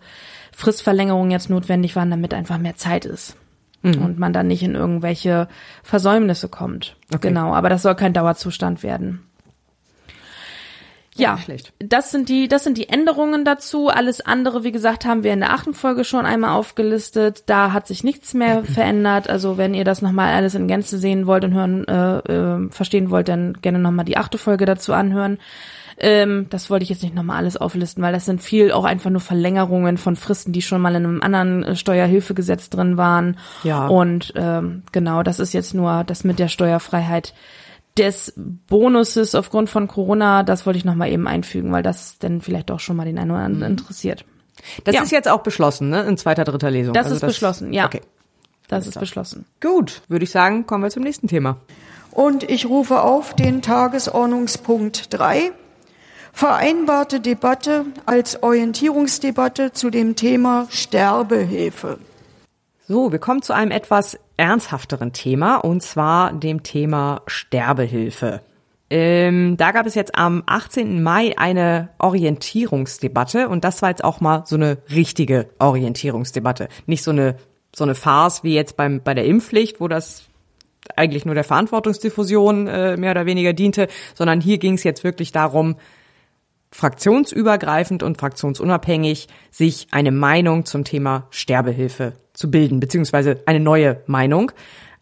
Fristverlängerung 0.52 1.30
jetzt 1.30 1.50
notwendig 1.50 1.96
waren, 1.96 2.10
damit 2.10 2.34
einfach 2.34 2.58
mehr 2.58 2.76
Zeit 2.76 3.04
ist. 3.04 3.36
Und 3.84 4.18
man 4.18 4.32
dann 4.32 4.46
nicht 4.46 4.62
in 4.62 4.76
irgendwelche 4.76 5.48
Versäumnisse 5.82 6.48
kommt. 6.48 6.96
Okay. 7.12 7.28
Genau, 7.28 7.52
aber 7.52 7.68
das 7.68 7.82
soll 7.82 7.96
kein 7.96 8.12
Dauerzustand 8.12 8.84
werden. 8.84 9.22
Ja, 11.14 11.36
schlecht. 11.38 11.72
das 11.78 12.10
sind 12.10 12.28
die, 12.28 12.48
das 12.48 12.64
sind 12.64 12.78
die 12.78 12.88
Änderungen 12.88 13.44
dazu. 13.44 13.88
Alles 13.88 14.22
andere, 14.22 14.64
wie 14.64 14.72
gesagt, 14.72 15.04
haben 15.04 15.24
wir 15.24 15.32
in 15.32 15.40
der 15.40 15.52
achten 15.52 15.74
Folge 15.74 16.04
schon 16.04 16.24
einmal 16.24 16.56
aufgelistet. 16.56 17.44
Da 17.46 17.72
hat 17.72 17.86
sich 17.86 18.02
nichts 18.02 18.32
mehr 18.32 18.64
verändert. 18.64 19.28
Also 19.28 19.58
wenn 19.58 19.74
ihr 19.74 19.84
das 19.84 20.00
nochmal 20.00 20.32
alles 20.32 20.54
in 20.54 20.68
Gänze 20.68 20.98
sehen 20.98 21.26
wollt 21.26 21.44
und 21.44 21.52
hören, 21.52 21.86
äh, 21.86 22.18
äh, 22.18 22.70
verstehen 22.70 23.10
wollt, 23.10 23.28
dann 23.28 23.58
gerne 23.60 23.78
nochmal 23.78 24.06
die 24.06 24.16
achte 24.16 24.38
Folge 24.38 24.64
dazu 24.64 24.94
anhören. 24.94 25.38
Ähm, 25.98 26.46
das 26.48 26.70
wollte 26.70 26.82
ich 26.84 26.88
jetzt 26.88 27.02
nicht 27.02 27.14
nochmal 27.14 27.36
alles 27.36 27.56
auflisten, 27.56 28.02
weil 28.02 28.12
das 28.12 28.24
sind 28.24 28.42
viel 28.42 28.72
auch 28.72 28.84
einfach 28.84 29.10
nur 29.10 29.20
Verlängerungen 29.20 29.98
von 29.98 30.16
Fristen, 30.16 30.52
die 30.52 30.62
schon 30.62 30.80
mal 30.80 30.94
in 30.94 31.04
einem 31.04 31.22
anderen 31.22 31.62
äh, 31.62 31.76
Steuerhilfegesetz 31.76 32.70
drin 32.70 32.96
waren. 32.96 33.36
Ja. 33.62 33.86
Und 33.86 34.32
ähm, 34.36 34.82
genau, 34.92 35.22
das 35.22 35.38
ist 35.38 35.52
jetzt 35.52 35.74
nur 35.74 36.04
das 36.04 36.24
mit 36.24 36.38
der 36.38 36.48
Steuerfreiheit 36.48 37.34
des 37.98 38.32
Bonuses 38.36 39.34
aufgrund 39.34 39.68
von 39.70 39.86
Corona, 39.88 40.42
das 40.42 40.64
wollte 40.66 40.78
ich 40.78 40.84
nochmal 40.84 41.10
eben 41.10 41.26
einfügen, 41.28 41.72
weil 41.72 41.82
das 41.82 42.18
dann 42.18 42.40
vielleicht 42.40 42.70
auch 42.70 42.80
schon 42.80 42.96
mal 42.96 43.04
den 43.04 43.18
einen 43.18 43.30
oder 43.30 43.40
anderen 43.40 43.72
interessiert. 43.72 44.24
Das 44.84 44.94
Ja. 44.94 45.02
ist 45.02 45.12
jetzt 45.12 45.28
auch 45.28 45.42
beschlossen, 45.42 45.90
ne? 45.90 46.02
In 46.02 46.16
zweiter, 46.16 46.44
dritter 46.44 46.70
Lesung. 46.70 46.94
Das 46.94 47.04
Also 47.06 47.16
ist 47.16 47.22
beschlossen, 47.26 47.72
ja. 47.72 47.86
Okay. 47.86 48.00
Das 48.68 48.86
ist 48.86 48.98
beschlossen. 48.98 49.44
Gut, 49.60 50.00
würde 50.08 50.24
ich 50.24 50.30
sagen, 50.30 50.66
kommen 50.66 50.82
wir 50.84 50.90
zum 50.90 51.02
nächsten 51.02 51.28
Thema. 51.28 51.58
Und 52.10 52.42
ich 52.48 52.66
rufe 52.66 53.02
auf 53.02 53.34
den 53.34 53.60
Tagesordnungspunkt 53.60 55.12
3. 55.12 55.50
Vereinbarte 56.32 57.20
Debatte 57.20 57.84
als 58.06 58.42
Orientierungsdebatte 58.42 59.72
zu 59.72 59.90
dem 59.90 60.16
Thema 60.16 60.66
Sterbehilfe. 60.70 61.98
So, 62.88 63.12
wir 63.12 63.18
kommen 63.18 63.42
zu 63.42 63.52
einem 63.52 63.70
etwas 63.70 64.18
ernsthafteren 64.36 65.12
Thema 65.12 65.56
und 65.56 65.82
zwar 65.82 66.32
dem 66.32 66.62
Thema 66.62 67.22
Sterbehilfe. 67.26 68.40
Ähm, 68.90 69.56
da 69.56 69.72
gab 69.72 69.86
es 69.86 69.94
jetzt 69.94 70.16
am 70.16 70.42
18. 70.44 71.02
Mai 71.02 71.32
eine 71.38 71.88
Orientierungsdebatte 71.98 73.48
und 73.48 73.64
das 73.64 73.80
war 73.80 73.88
jetzt 73.88 74.04
auch 74.04 74.20
mal 74.20 74.42
so 74.44 74.56
eine 74.56 74.78
richtige 74.90 75.48
Orientierungsdebatte. 75.58 76.68
Nicht 76.84 77.02
so 77.02 77.10
eine, 77.10 77.36
so 77.74 77.84
eine 77.84 77.94
Farce 77.94 78.44
wie 78.44 78.54
jetzt 78.54 78.76
beim, 78.76 79.02
bei 79.02 79.14
der 79.14 79.24
Impfpflicht, 79.24 79.80
wo 79.80 79.88
das 79.88 80.24
eigentlich 80.94 81.24
nur 81.24 81.34
der 81.34 81.44
Verantwortungsdiffusion 81.44 82.66
äh, 82.66 82.96
mehr 82.98 83.12
oder 83.12 83.24
weniger 83.24 83.54
diente, 83.54 83.88
sondern 84.14 84.42
hier 84.42 84.58
ging 84.58 84.74
es 84.74 84.84
jetzt 84.84 85.04
wirklich 85.04 85.32
darum, 85.32 85.76
fraktionsübergreifend 86.72 88.02
und 88.02 88.18
fraktionsunabhängig 88.18 89.28
sich 89.50 89.86
eine 89.90 90.10
Meinung 90.10 90.64
zum 90.64 90.84
Thema 90.84 91.28
Sterbehilfe 91.30 92.14
zu 92.32 92.50
bilden, 92.50 92.80
beziehungsweise 92.80 93.42
eine 93.46 93.60
neue 93.60 94.02
Meinung. 94.06 94.50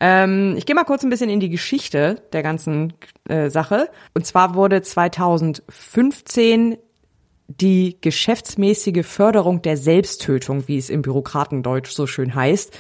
Ähm, 0.00 0.54
ich 0.56 0.66
gehe 0.66 0.74
mal 0.74 0.85
kurz 0.85 1.04
ein 1.04 1.11
bisschen 1.11 1.30
in 1.30 1.40
die 1.40 1.48
Geschichte 1.48 2.22
der 2.33 2.42
ganzen 2.42 2.94
äh, 3.28 3.50
Sache. 3.50 3.88
Und 4.14 4.26
zwar 4.26 4.54
wurde 4.54 4.83
2015 4.83 6.76
die 7.46 7.98
geschäftsmäßige 8.00 9.04
Förderung 9.04 9.62
der 9.62 9.76
Selbsttötung, 9.76 10.68
wie 10.68 10.78
es 10.78 10.90
im 10.90 11.02
Bürokratendeutsch 11.02 11.90
so 11.90 12.06
schön 12.06 12.35
heißt, 12.35 12.76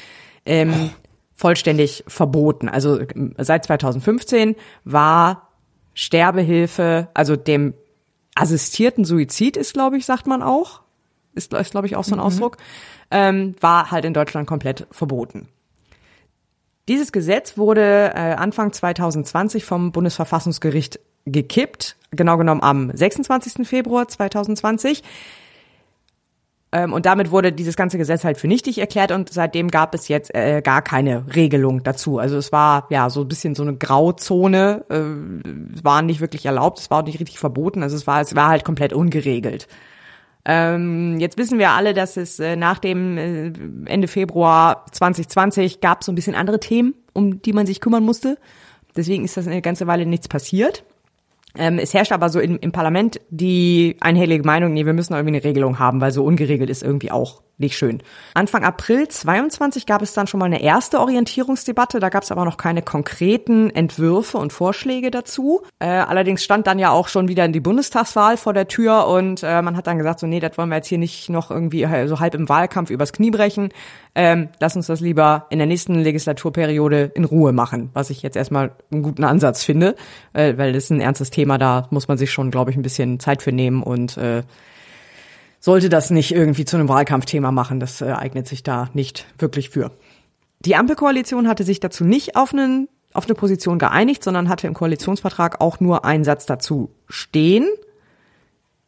ähm, 0.46 0.90
vollständig 1.34 2.04
verboten. 2.06 2.68
Also 2.68 3.00
ähm, 3.00 3.34
seit 3.38 3.64
2015 3.66 4.56
war 4.84 5.48
Sterbehilfe, 5.94 7.08
also 7.14 7.36
dem 7.36 7.74
assistierten 8.40 9.04
Suizid 9.04 9.56
ist, 9.56 9.74
glaube 9.74 9.96
ich, 9.98 10.06
sagt 10.06 10.26
man 10.26 10.42
auch, 10.42 10.80
ist, 11.34 11.52
ist 11.52 11.70
glaube 11.70 11.86
ich, 11.86 11.96
auch 11.96 12.04
so 12.04 12.14
ein 12.14 12.20
Ausdruck, 12.20 12.56
ähm, 13.10 13.54
war 13.60 13.90
halt 13.90 14.04
in 14.04 14.14
Deutschland 14.14 14.48
komplett 14.48 14.86
verboten. 14.90 15.48
Dieses 16.88 17.12
Gesetz 17.12 17.56
wurde 17.56 18.12
äh, 18.14 18.34
Anfang 18.34 18.72
2020 18.72 19.64
vom 19.64 19.92
Bundesverfassungsgericht 19.92 20.98
gekippt, 21.24 21.96
genau 22.10 22.36
genommen 22.36 22.62
am 22.62 22.90
26. 22.94 23.66
Februar 23.66 24.08
2020. 24.08 25.02
Ähm, 26.72 26.92
und 26.92 27.04
damit 27.06 27.32
wurde 27.32 27.52
dieses 27.52 27.74
ganze 27.74 27.98
Gesetz 27.98 28.22
halt 28.22 28.38
für 28.38 28.46
nichtig 28.46 28.78
erklärt 28.78 29.10
und 29.10 29.32
seitdem 29.32 29.68
gab 29.68 29.94
es 29.94 30.06
jetzt 30.06 30.32
äh, 30.34 30.62
gar 30.62 30.82
keine 30.82 31.24
Regelung 31.34 31.82
dazu. 31.82 32.18
Also 32.18 32.36
es 32.36 32.52
war 32.52 32.86
ja 32.90 33.10
so 33.10 33.22
ein 33.22 33.28
bisschen 33.28 33.56
so 33.56 33.62
eine 33.62 33.76
Grauzone, 33.76 34.84
äh, 34.88 35.82
war 35.82 36.02
nicht 36.02 36.20
wirklich 36.20 36.46
erlaubt, 36.46 36.78
es 36.78 36.90
war 36.90 37.00
auch 37.00 37.06
nicht 37.06 37.18
richtig 37.18 37.40
verboten, 37.40 37.82
also 37.82 37.96
es 37.96 38.06
war, 38.06 38.20
es 38.20 38.36
war 38.36 38.48
halt 38.48 38.64
komplett 38.64 38.92
ungeregelt. 38.92 39.66
Ähm, 40.44 41.18
jetzt 41.18 41.36
wissen 41.38 41.58
wir 41.58 41.70
alle, 41.70 41.92
dass 41.92 42.16
es 42.16 42.38
äh, 42.38 42.56
nach 42.56 42.78
dem 42.78 43.18
äh, 43.18 43.52
Ende 43.86 44.08
Februar 44.08 44.86
2020 44.92 45.80
gab 45.80 46.04
so 46.04 46.12
ein 46.12 46.14
bisschen 46.14 46.34
andere 46.34 46.60
Themen, 46.60 46.94
um 47.12 47.42
die 47.42 47.52
man 47.52 47.66
sich 47.66 47.80
kümmern 47.80 48.04
musste. 48.04 48.38
Deswegen 48.96 49.24
ist 49.24 49.36
das 49.36 49.46
eine 49.46 49.60
ganze 49.60 49.86
Weile 49.86 50.06
nichts 50.06 50.28
passiert. 50.28 50.84
Ähm, 51.56 51.78
es 51.78 51.94
herrscht 51.94 52.12
aber 52.12 52.28
so 52.28 52.40
im, 52.40 52.58
im 52.60 52.72
Parlament 52.72 53.20
die 53.30 53.96
einhellige 54.00 54.44
Meinung, 54.44 54.72
nee, 54.72 54.86
wir 54.86 54.92
müssen 54.92 55.14
irgendwie 55.14 55.36
eine 55.36 55.44
Regelung 55.44 55.78
haben, 55.78 56.00
weil 56.00 56.12
so 56.12 56.24
ungeregelt 56.24 56.70
ist 56.70 56.82
irgendwie 56.82 57.10
auch 57.10 57.42
nicht 57.60 57.76
schön. 57.76 58.02
Anfang 58.34 58.64
April 58.64 59.06
22 59.08 59.86
gab 59.86 60.02
es 60.02 60.12
dann 60.12 60.26
schon 60.26 60.40
mal 60.40 60.46
eine 60.46 60.62
erste 60.62 60.98
Orientierungsdebatte. 61.00 62.00
Da 62.00 62.08
gab 62.08 62.22
es 62.22 62.32
aber 62.32 62.44
noch 62.44 62.56
keine 62.56 62.82
konkreten 62.82 63.70
Entwürfe 63.70 64.38
und 64.38 64.52
Vorschläge 64.52 65.10
dazu. 65.10 65.62
Äh, 65.78 65.86
allerdings 65.86 66.42
stand 66.42 66.66
dann 66.66 66.78
ja 66.78 66.90
auch 66.90 67.08
schon 67.08 67.28
wieder 67.28 67.46
die 67.48 67.60
Bundestagswahl 67.60 68.36
vor 68.36 68.54
der 68.54 68.68
Tür 68.68 69.06
und 69.06 69.42
äh, 69.42 69.62
man 69.62 69.76
hat 69.76 69.86
dann 69.86 69.98
gesagt, 69.98 70.20
so 70.20 70.26
nee, 70.26 70.40
das 70.40 70.56
wollen 70.58 70.70
wir 70.70 70.76
jetzt 70.76 70.88
hier 70.88 70.98
nicht 70.98 71.28
noch 71.28 71.50
irgendwie 71.50 71.82
äh, 71.82 72.08
so 72.08 72.18
halb 72.18 72.34
im 72.34 72.48
Wahlkampf 72.48 72.90
übers 72.90 73.12
Knie 73.12 73.30
brechen. 73.30 73.70
Ähm, 74.14 74.48
lass 74.58 74.74
uns 74.74 74.86
das 74.86 75.00
lieber 75.00 75.46
in 75.50 75.58
der 75.58 75.66
nächsten 75.66 75.94
Legislaturperiode 75.94 77.12
in 77.14 77.24
Ruhe 77.24 77.52
machen, 77.52 77.90
was 77.92 78.10
ich 78.10 78.22
jetzt 78.22 78.36
erstmal 78.36 78.72
einen 78.90 79.02
guten 79.02 79.24
Ansatz 79.24 79.62
finde, 79.62 79.94
äh, 80.32 80.56
weil 80.56 80.72
das 80.72 80.84
ist 80.84 80.90
ein 80.90 81.00
ernstes 81.00 81.30
Thema, 81.30 81.58
da 81.58 81.86
muss 81.90 82.08
man 82.08 82.18
sich 82.18 82.32
schon, 82.32 82.50
glaube 82.50 82.70
ich, 82.70 82.76
ein 82.76 82.82
bisschen 82.82 83.20
Zeit 83.20 83.42
für 83.42 83.52
nehmen 83.52 83.82
und 83.82 84.16
äh, 84.16 84.42
sollte 85.60 85.90
das 85.90 86.10
nicht 86.10 86.32
irgendwie 86.32 86.64
zu 86.64 86.76
einem 86.76 86.88
Wahlkampfthema 86.88 87.52
machen. 87.52 87.78
Das 87.78 88.00
äh, 88.00 88.06
eignet 88.06 88.48
sich 88.48 88.62
da 88.62 88.88
nicht 88.94 89.26
wirklich 89.38 89.70
für. 89.70 89.92
Die 90.60 90.76
Ampelkoalition 90.76 91.46
hatte 91.46 91.64
sich 91.64 91.80
dazu 91.80 92.04
nicht 92.04 92.36
auf, 92.36 92.52
einen, 92.52 92.88
auf 93.12 93.26
eine 93.26 93.34
Position 93.34 93.78
geeinigt, 93.78 94.24
sondern 94.24 94.48
hatte 94.48 94.66
im 94.66 94.74
Koalitionsvertrag 94.74 95.60
auch 95.60 95.80
nur 95.80 96.04
einen 96.04 96.24
Satz 96.24 96.46
dazu 96.46 96.90
stehen. 97.08 97.68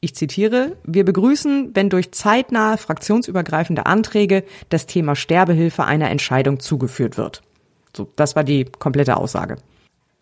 Ich 0.00 0.14
zitiere, 0.16 0.76
wir 0.84 1.04
begrüßen, 1.04 1.70
wenn 1.74 1.88
durch 1.88 2.12
zeitnahe 2.12 2.76
fraktionsübergreifende 2.76 3.86
Anträge 3.86 4.42
das 4.68 4.86
Thema 4.86 5.14
Sterbehilfe 5.14 5.84
einer 5.84 6.10
Entscheidung 6.10 6.58
zugeführt 6.58 7.16
wird. 7.16 7.42
So, 7.96 8.08
das 8.16 8.34
war 8.34 8.42
die 8.42 8.64
komplette 8.64 9.16
Aussage. 9.16 9.56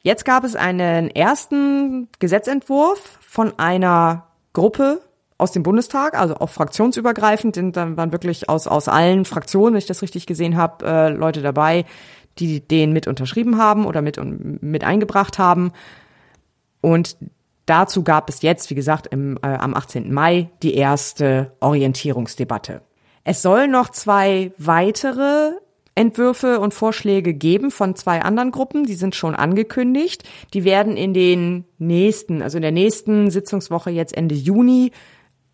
Jetzt 0.03 0.25
gab 0.25 0.45
es 0.45 0.55
einen 0.57 1.11
ersten 1.11 2.09
Gesetzentwurf 2.19 3.19
von 3.21 3.59
einer 3.59 4.27
Gruppe 4.53 5.01
aus 5.41 5.53
dem 5.53 5.63
Bundestag, 5.63 6.19
also 6.19 6.37
auch 6.37 6.51
fraktionsübergreifend, 6.51 7.55
sind 7.55 7.77
dann 7.77 7.97
waren 7.97 8.13
wirklich 8.13 8.49
aus, 8.49 8.67
aus 8.67 8.89
allen 8.89 9.25
Fraktionen, 9.25 9.75
wenn 9.75 9.79
ich 9.79 9.87
das 9.87 10.03
richtig 10.03 10.27
gesehen 10.27 10.57
habe, 10.57 10.87
äh, 10.87 11.09
Leute 11.09 11.43
dabei, 11.43 11.85
die 12.39 12.61
den 12.61 12.93
mit 12.93 13.07
unterschrieben 13.07 13.59
haben 13.59 13.87
oder 13.87 14.03
mit, 14.03 14.21
mit 14.63 14.85
eingebracht 14.85 15.39
haben. 15.39 15.73
Und 16.81 17.17
dazu 17.67 18.03
gab 18.03 18.29
es 18.29 18.43
jetzt, 18.43 18.71
wie 18.71 18.75
gesagt, 18.75 19.09
im, 19.09 19.39
äh, 19.43 19.49
am 19.49 19.75
18. 19.75 20.13
Mai 20.13 20.51
die 20.63 20.75
erste 20.75 21.53
Orientierungsdebatte. 21.61 22.83
Es 23.25 23.43
soll 23.43 23.69
noch 23.69 23.91
zwei 23.91 24.53
weitere 24.57 25.53
Entwürfe 25.95 26.61
und 26.61 26.73
Vorschläge 26.73 27.35
geben 27.35 27.71
von 27.71 27.95
zwei 27.95 28.23
anderen 28.23 28.53
Gruppen, 28.53 28.87
die 28.87 28.95
sind 28.95 29.15
schon 29.15 29.35
angekündigt. 29.35 30.23
Die 30.55 30.65
werden 30.65 30.97
in 30.97 31.13
den 31.13 31.65
nächsten, 31.79 32.43
also 32.43 32.57
in 32.59 32.63
der 32.63 32.73
nächsten 32.73 33.31
Sitzungswoche 33.31 33.91
jetzt 33.91 34.17
Ende 34.17 34.35
Juni 34.35 34.93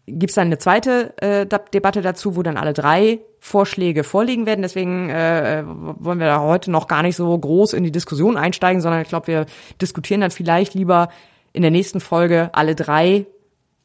gibt 0.06 0.30
es 0.30 0.36
dann 0.36 0.46
eine 0.46 0.58
zweite 0.58 1.14
äh, 1.20 1.46
Debatte 1.74 2.00
dazu, 2.00 2.36
wo 2.36 2.42
dann 2.42 2.56
alle 2.56 2.72
drei 2.72 3.20
Vorschläge 3.40 4.04
vorliegen 4.04 4.46
werden. 4.46 4.62
Deswegen 4.62 5.10
äh, 5.10 5.64
wollen 5.66 6.20
wir 6.20 6.26
da 6.26 6.40
heute 6.40 6.70
noch 6.70 6.86
gar 6.86 7.02
nicht 7.02 7.16
so 7.16 7.36
groß 7.36 7.72
in 7.72 7.84
die 7.84 7.92
Diskussion 7.92 8.36
einsteigen, 8.36 8.80
sondern 8.80 9.02
ich 9.02 9.08
glaube, 9.08 9.26
wir 9.26 9.46
diskutieren 9.80 10.20
dann 10.20 10.30
vielleicht 10.30 10.74
lieber 10.74 11.08
in 11.52 11.62
der 11.62 11.70
nächsten 11.70 12.00
Folge 12.00 12.50
alle 12.52 12.74
drei 12.74 13.26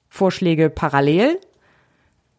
Vorschläge 0.10 0.70
parallel. 0.70 1.40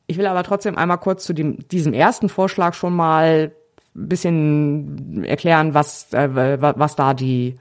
Ich 0.06 0.18
will 0.18 0.26
aber 0.26 0.44
trotzdem 0.44 0.76
einmal 0.76 0.98
kurz 0.98 1.24
zu 1.24 1.32
dem, 1.32 1.66
diesem 1.68 1.92
ersten 1.92 2.28
Vorschlag 2.28 2.74
schon 2.74 2.94
mal 2.94 3.52
ein 3.94 4.08
bisschen 4.08 5.24
erklären, 5.24 5.74
was, 5.74 6.12
äh, 6.12 6.28
was 6.60 6.96
da 6.96 7.14
die, 7.14 7.56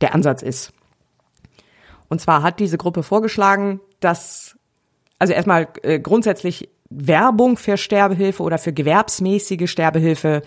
der 0.00 0.14
Ansatz 0.14 0.42
ist. 0.42 0.72
Und 2.08 2.20
zwar 2.20 2.42
hat 2.42 2.60
diese 2.60 2.78
Gruppe 2.78 3.02
vorgeschlagen, 3.02 3.80
dass 4.00 4.55
also 5.18 5.32
erstmal 5.32 5.68
äh, 5.82 5.98
grundsätzlich 5.98 6.68
Werbung 6.88 7.56
für 7.56 7.76
Sterbehilfe 7.76 8.42
oder 8.42 8.58
für 8.58 8.72
gewerbsmäßige 8.72 9.70
Sterbehilfe 9.70 10.42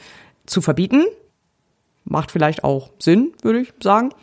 zu 0.45 0.61
verbieten. 0.61 1.05
Macht 2.05 2.31
vielleicht 2.31 2.63
auch 2.63 2.91
Sinn, 2.99 3.33
würde 3.41 3.59
ich 3.59 3.73
sagen. 3.81 4.13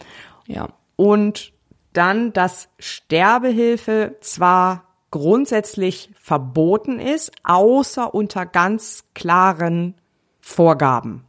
Ja. 0.46 0.68
Und 0.96 1.52
dann, 1.92 2.32
dass 2.32 2.68
Sterbehilfe 2.78 4.16
zwar 4.20 4.84
grundsätzlich 5.10 6.10
verboten 6.20 6.98
ist, 6.98 7.32
außer 7.44 8.14
unter 8.14 8.44
ganz 8.44 9.04
klaren 9.14 9.94
Vorgaben. 10.40 11.24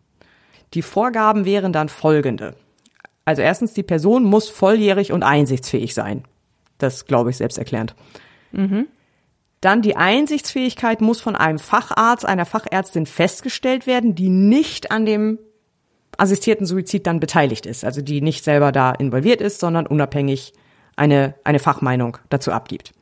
Die 0.73 0.81
Vorgaben 0.81 1.45
wären 1.45 1.73
dann 1.73 1.89
folgende. 1.89 2.55
Also 3.25 3.41
erstens, 3.41 3.73
die 3.73 3.83
Person 3.83 4.23
muss 4.23 4.49
volljährig 4.49 5.11
und 5.11 5.23
einsichtsfähig 5.23 5.93
sein. 5.93 6.23
Das 6.77 7.05
glaube 7.05 7.29
ich 7.29 7.37
selbsterklärend. 7.37 7.95
Mhm. 8.51 8.87
Dann 9.61 9.81
die 9.81 9.95
Einsichtsfähigkeit 9.95 11.01
muss 11.01 11.19
von 11.19 11.35
einem 11.35 11.59
Facharzt, 11.59 12.25
einer 12.25 12.45
Fachärztin 12.45 13.05
festgestellt 13.05 13.87
werden, 13.87 14.13
die 14.13 14.29
nicht 14.29 14.91
an 14.91 15.05
dem 15.05 15.39
assistierten 16.17 16.65
Suizid 16.65 17.07
dann 17.07 17.19
beteiligt 17.19 17.65
ist, 17.65 17.83
also 17.83 18.01
die 18.01 18.21
nicht 18.21 18.43
selber 18.43 18.71
da 18.71 18.91
involviert 18.91 19.41
ist, 19.41 19.59
sondern 19.59 19.87
unabhängig 19.87 20.53
eine, 20.95 21.35
eine 21.43 21.59
Fachmeinung 21.59 22.17
dazu 22.29 22.51
abgibt. 22.51 22.93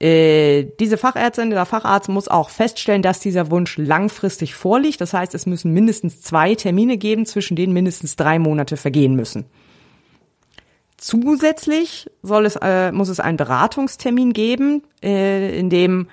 Äh, 0.00 0.66
diese 0.78 0.96
Fachärztin, 0.96 1.50
dieser 1.50 1.66
Facharzt 1.66 2.08
muss 2.08 2.28
auch 2.28 2.50
feststellen, 2.50 3.02
dass 3.02 3.18
dieser 3.18 3.50
Wunsch 3.50 3.76
langfristig 3.78 4.54
vorliegt. 4.54 5.00
Das 5.00 5.12
heißt, 5.12 5.34
es 5.34 5.46
müssen 5.46 5.72
mindestens 5.72 6.20
zwei 6.20 6.54
Termine 6.54 6.98
geben, 6.98 7.26
zwischen 7.26 7.56
denen 7.56 7.72
mindestens 7.72 8.14
drei 8.14 8.38
Monate 8.38 8.76
vergehen 8.76 9.16
müssen. 9.16 9.46
Zusätzlich 10.98 12.10
soll 12.22 12.44
es, 12.44 12.56
äh, 12.56 12.90
muss 12.90 13.08
es 13.08 13.20
einen 13.20 13.36
Beratungstermin 13.36 14.32
geben, 14.32 14.82
äh, 15.02 15.56
in 15.58 15.70
dem 15.70 16.08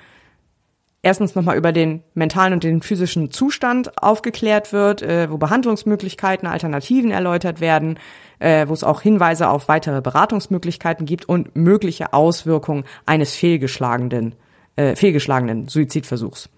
erstens 1.02 1.36
nochmal 1.36 1.58
über 1.58 1.72
den 1.72 2.04
mentalen 2.14 2.54
und 2.54 2.64
den 2.64 2.82
physischen 2.82 3.32
Zustand 3.32 4.02
aufgeklärt 4.02 4.74
wird, 4.74 5.02
äh, 5.02 5.30
wo 5.30 5.38
Behandlungsmöglichkeiten, 5.38 6.48
Alternativen 6.48 7.10
erläutert 7.10 7.62
werden, 7.62 8.00
äh, 8.38 8.68
wo 8.68 8.74
es 8.74 8.84
auch 8.84 9.02
Hinweise 9.02 9.50
auf 9.50 9.68
weitere 9.68 10.02
Beratungsmöglichkeiten 10.02 11.08
gibt 11.08 11.28
und 11.28 11.56
mögliche 11.56 12.14
Auswirkungen 12.14 12.86
eines 13.08 13.36
fehlgeschlagenen, 13.36 14.36
äh, 14.76 14.96
fehlgeschlagenen 14.96 15.68
Suizidversuchs. 15.68 16.50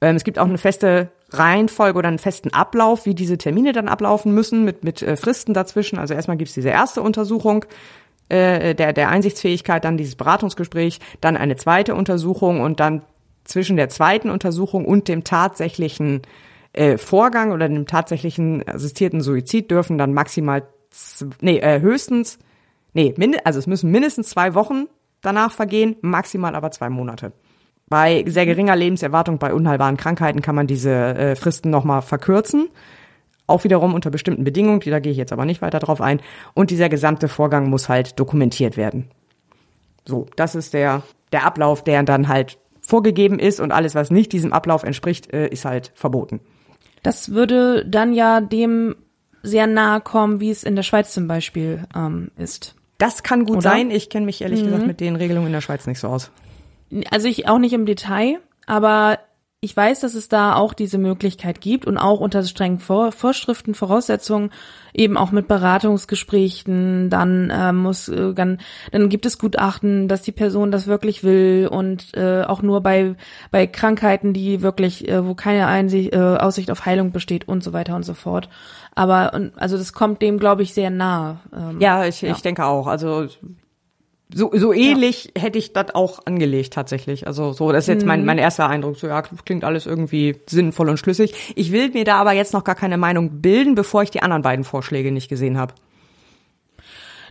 Ähm, 0.00 0.14
es 0.14 0.24
gibt 0.24 0.38
auch 0.38 0.46
eine 0.46 0.58
feste 0.58 1.08
Reihenfolge 1.38 1.98
oder 1.98 2.08
einen 2.08 2.18
festen 2.18 2.52
Ablauf, 2.52 3.06
wie 3.06 3.14
diese 3.14 3.38
Termine 3.38 3.72
dann 3.72 3.88
ablaufen 3.88 4.32
müssen, 4.32 4.64
mit, 4.64 4.84
mit 4.84 5.02
äh, 5.02 5.16
Fristen 5.16 5.54
dazwischen. 5.54 5.98
Also 5.98 6.14
erstmal 6.14 6.36
gibt's 6.36 6.54
diese 6.54 6.70
erste 6.70 7.02
Untersuchung 7.02 7.64
äh, 8.28 8.74
der, 8.74 8.92
der 8.92 9.08
Einsichtsfähigkeit, 9.08 9.84
dann 9.84 9.96
dieses 9.96 10.16
Beratungsgespräch, 10.16 11.00
dann 11.20 11.36
eine 11.36 11.56
zweite 11.56 11.94
Untersuchung 11.94 12.60
und 12.60 12.80
dann 12.80 13.02
zwischen 13.44 13.76
der 13.76 13.88
zweiten 13.88 14.30
Untersuchung 14.30 14.84
und 14.84 15.08
dem 15.08 15.24
tatsächlichen 15.24 16.22
äh, 16.72 16.98
Vorgang 16.98 17.52
oder 17.52 17.68
dem 17.68 17.86
tatsächlichen 17.86 18.66
assistierten 18.68 19.20
Suizid 19.20 19.70
dürfen 19.70 19.98
dann 19.98 20.12
maximal, 20.12 20.64
nee, 21.40 21.58
äh, 21.58 21.80
höchstens, 21.80 22.38
nee, 22.92 23.14
also 23.44 23.58
es 23.58 23.66
müssen 23.66 23.90
mindestens 23.90 24.30
zwei 24.30 24.54
Wochen 24.54 24.86
danach 25.20 25.52
vergehen, 25.52 25.96
maximal 26.02 26.54
aber 26.54 26.70
zwei 26.70 26.90
Monate. 26.90 27.32
Bei 27.88 28.24
sehr 28.26 28.46
geringer 28.46 28.74
Lebenserwartung 28.74 29.38
bei 29.38 29.54
unheilbaren 29.54 29.96
Krankheiten 29.96 30.42
kann 30.42 30.56
man 30.56 30.66
diese 30.66 30.90
äh, 30.90 31.36
Fristen 31.36 31.70
nochmal 31.70 32.02
verkürzen. 32.02 32.68
Auch 33.46 33.62
wiederum 33.62 33.94
unter 33.94 34.10
bestimmten 34.10 34.42
Bedingungen, 34.42 34.80
da 34.80 34.98
gehe 34.98 35.12
ich 35.12 35.18
jetzt 35.18 35.32
aber 35.32 35.44
nicht 35.44 35.62
weiter 35.62 35.78
drauf 35.78 36.00
ein. 36.00 36.20
Und 36.52 36.70
dieser 36.70 36.88
gesamte 36.88 37.28
Vorgang 37.28 37.70
muss 37.70 37.88
halt 37.88 38.18
dokumentiert 38.18 38.76
werden. 38.76 39.08
So, 40.04 40.26
das 40.34 40.56
ist 40.56 40.74
der, 40.74 41.04
der 41.30 41.44
Ablauf, 41.44 41.84
der 41.84 42.02
dann 42.02 42.26
halt 42.26 42.58
vorgegeben 42.80 43.38
ist 43.38 43.60
und 43.60 43.70
alles, 43.70 43.94
was 43.94 44.10
nicht 44.10 44.32
diesem 44.32 44.52
Ablauf 44.52 44.82
entspricht, 44.82 45.32
äh, 45.32 45.46
ist 45.46 45.64
halt 45.64 45.92
verboten. 45.94 46.40
Das 47.04 47.30
würde 47.30 47.86
dann 47.86 48.12
ja 48.12 48.40
dem 48.40 48.96
sehr 49.44 49.68
nahe 49.68 50.00
kommen, 50.00 50.40
wie 50.40 50.50
es 50.50 50.64
in 50.64 50.74
der 50.74 50.82
Schweiz 50.82 51.12
zum 51.12 51.28
Beispiel 51.28 51.84
ähm, 51.94 52.32
ist. 52.36 52.74
Das 52.98 53.22
kann 53.22 53.44
gut 53.44 53.58
Oder? 53.58 53.70
sein. 53.70 53.92
Ich 53.92 54.10
kenne 54.10 54.26
mich 54.26 54.42
ehrlich 54.42 54.62
mhm. 54.62 54.66
gesagt 54.66 54.86
mit 54.88 55.00
den 55.00 55.14
Regelungen 55.14 55.46
in 55.46 55.52
der 55.52 55.60
Schweiz 55.60 55.86
nicht 55.86 56.00
so 56.00 56.08
aus 56.08 56.32
also 57.10 57.28
ich 57.28 57.48
auch 57.48 57.58
nicht 57.58 57.72
im 57.72 57.86
Detail, 57.86 58.38
aber 58.66 59.18
ich 59.60 59.76
weiß, 59.76 60.00
dass 60.00 60.14
es 60.14 60.28
da 60.28 60.54
auch 60.54 60.74
diese 60.74 60.98
Möglichkeit 60.98 61.60
gibt 61.60 61.86
und 61.86 61.96
auch 61.96 62.20
unter 62.20 62.44
strengen 62.44 62.78
Vor 62.78 63.10
Vorschriften, 63.10 63.74
Voraussetzungen, 63.74 64.50
eben 64.92 65.16
auch 65.16 65.32
mit 65.32 65.48
Beratungsgesprächen, 65.48 67.08
dann 67.08 67.50
äh, 67.50 67.72
muss 67.72 68.08
äh, 68.08 68.34
dann, 68.34 68.58
dann 68.92 69.08
gibt 69.08 69.24
es 69.24 69.38
Gutachten, 69.38 70.08
dass 70.08 70.22
die 70.22 70.30
Person 70.30 70.70
das 70.70 70.86
wirklich 70.86 71.24
will 71.24 71.68
und 71.70 72.14
äh, 72.14 72.42
auch 72.42 72.60
nur 72.60 72.82
bei 72.82 73.16
bei 73.50 73.66
Krankheiten, 73.66 74.34
die 74.34 74.60
wirklich, 74.60 75.08
äh, 75.08 75.26
wo 75.26 75.34
keine 75.34 75.66
Einsicht, 75.66 76.14
äh, 76.14 76.18
Aussicht 76.18 76.70
auf 76.70 76.84
Heilung 76.84 77.10
besteht 77.10 77.48
und 77.48 77.64
so 77.64 77.72
weiter 77.72 77.96
und 77.96 78.04
so 78.04 78.14
fort. 78.14 78.50
Aber 78.94 79.32
also 79.56 79.78
das 79.78 79.94
kommt 79.94 80.22
dem, 80.22 80.38
glaube 80.38 80.62
ich, 80.62 80.74
sehr 80.74 80.90
nah. 80.90 81.40
Ähm, 81.52 81.80
ja, 81.80 82.04
ich, 82.04 82.20
ja. 82.22 82.30
ich 82.30 82.42
denke 82.42 82.64
auch. 82.64 82.86
Also 82.86 83.26
so, 84.34 84.50
so 84.54 84.72
ähnlich 84.72 85.32
ja. 85.36 85.42
hätte 85.42 85.58
ich 85.58 85.72
das 85.72 85.94
auch 85.94 86.26
angelegt 86.26 86.72
tatsächlich. 86.72 87.26
Also 87.26 87.52
so, 87.52 87.70
das 87.70 87.84
ist 87.84 87.88
jetzt 87.88 88.06
mein, 88.06 88.20
mhm. 88.20 88.26
mein 88.26 88.38
erster 88.38 88.68
Eindruck. 88.68 88.96
So, 88.96 89.06
ja, 89.06 89.22
klingt 89.22 89.64
alles 89.64 89.86
irgendwie 89.86 90.36
sinnvoll 90.48 90.88
und 90.88 90.98
schlüssig. 90.98 91.52
Ich 91.54 91.70
will 91.70 91.90
mir 91.90 92.04
da 92.04 92.16
aber 92.16 92.32
jetzt 92.32 92.52
noch 92.52 92.64
gar 92.64 92.74
keine 92.74 92.98
Meinung 92.98 93.40
bilden, 93.40 93.74
bevor 93.74 94.02
ich 94.02 94.10
die 94.10 94.22
anderen 94.22 94.42
beiden 94.42 94.64
Vorschläge 94.64 95.12
nicht 95.12 95.28
gesehen 95.28 95.58
habe. 95.58 95.74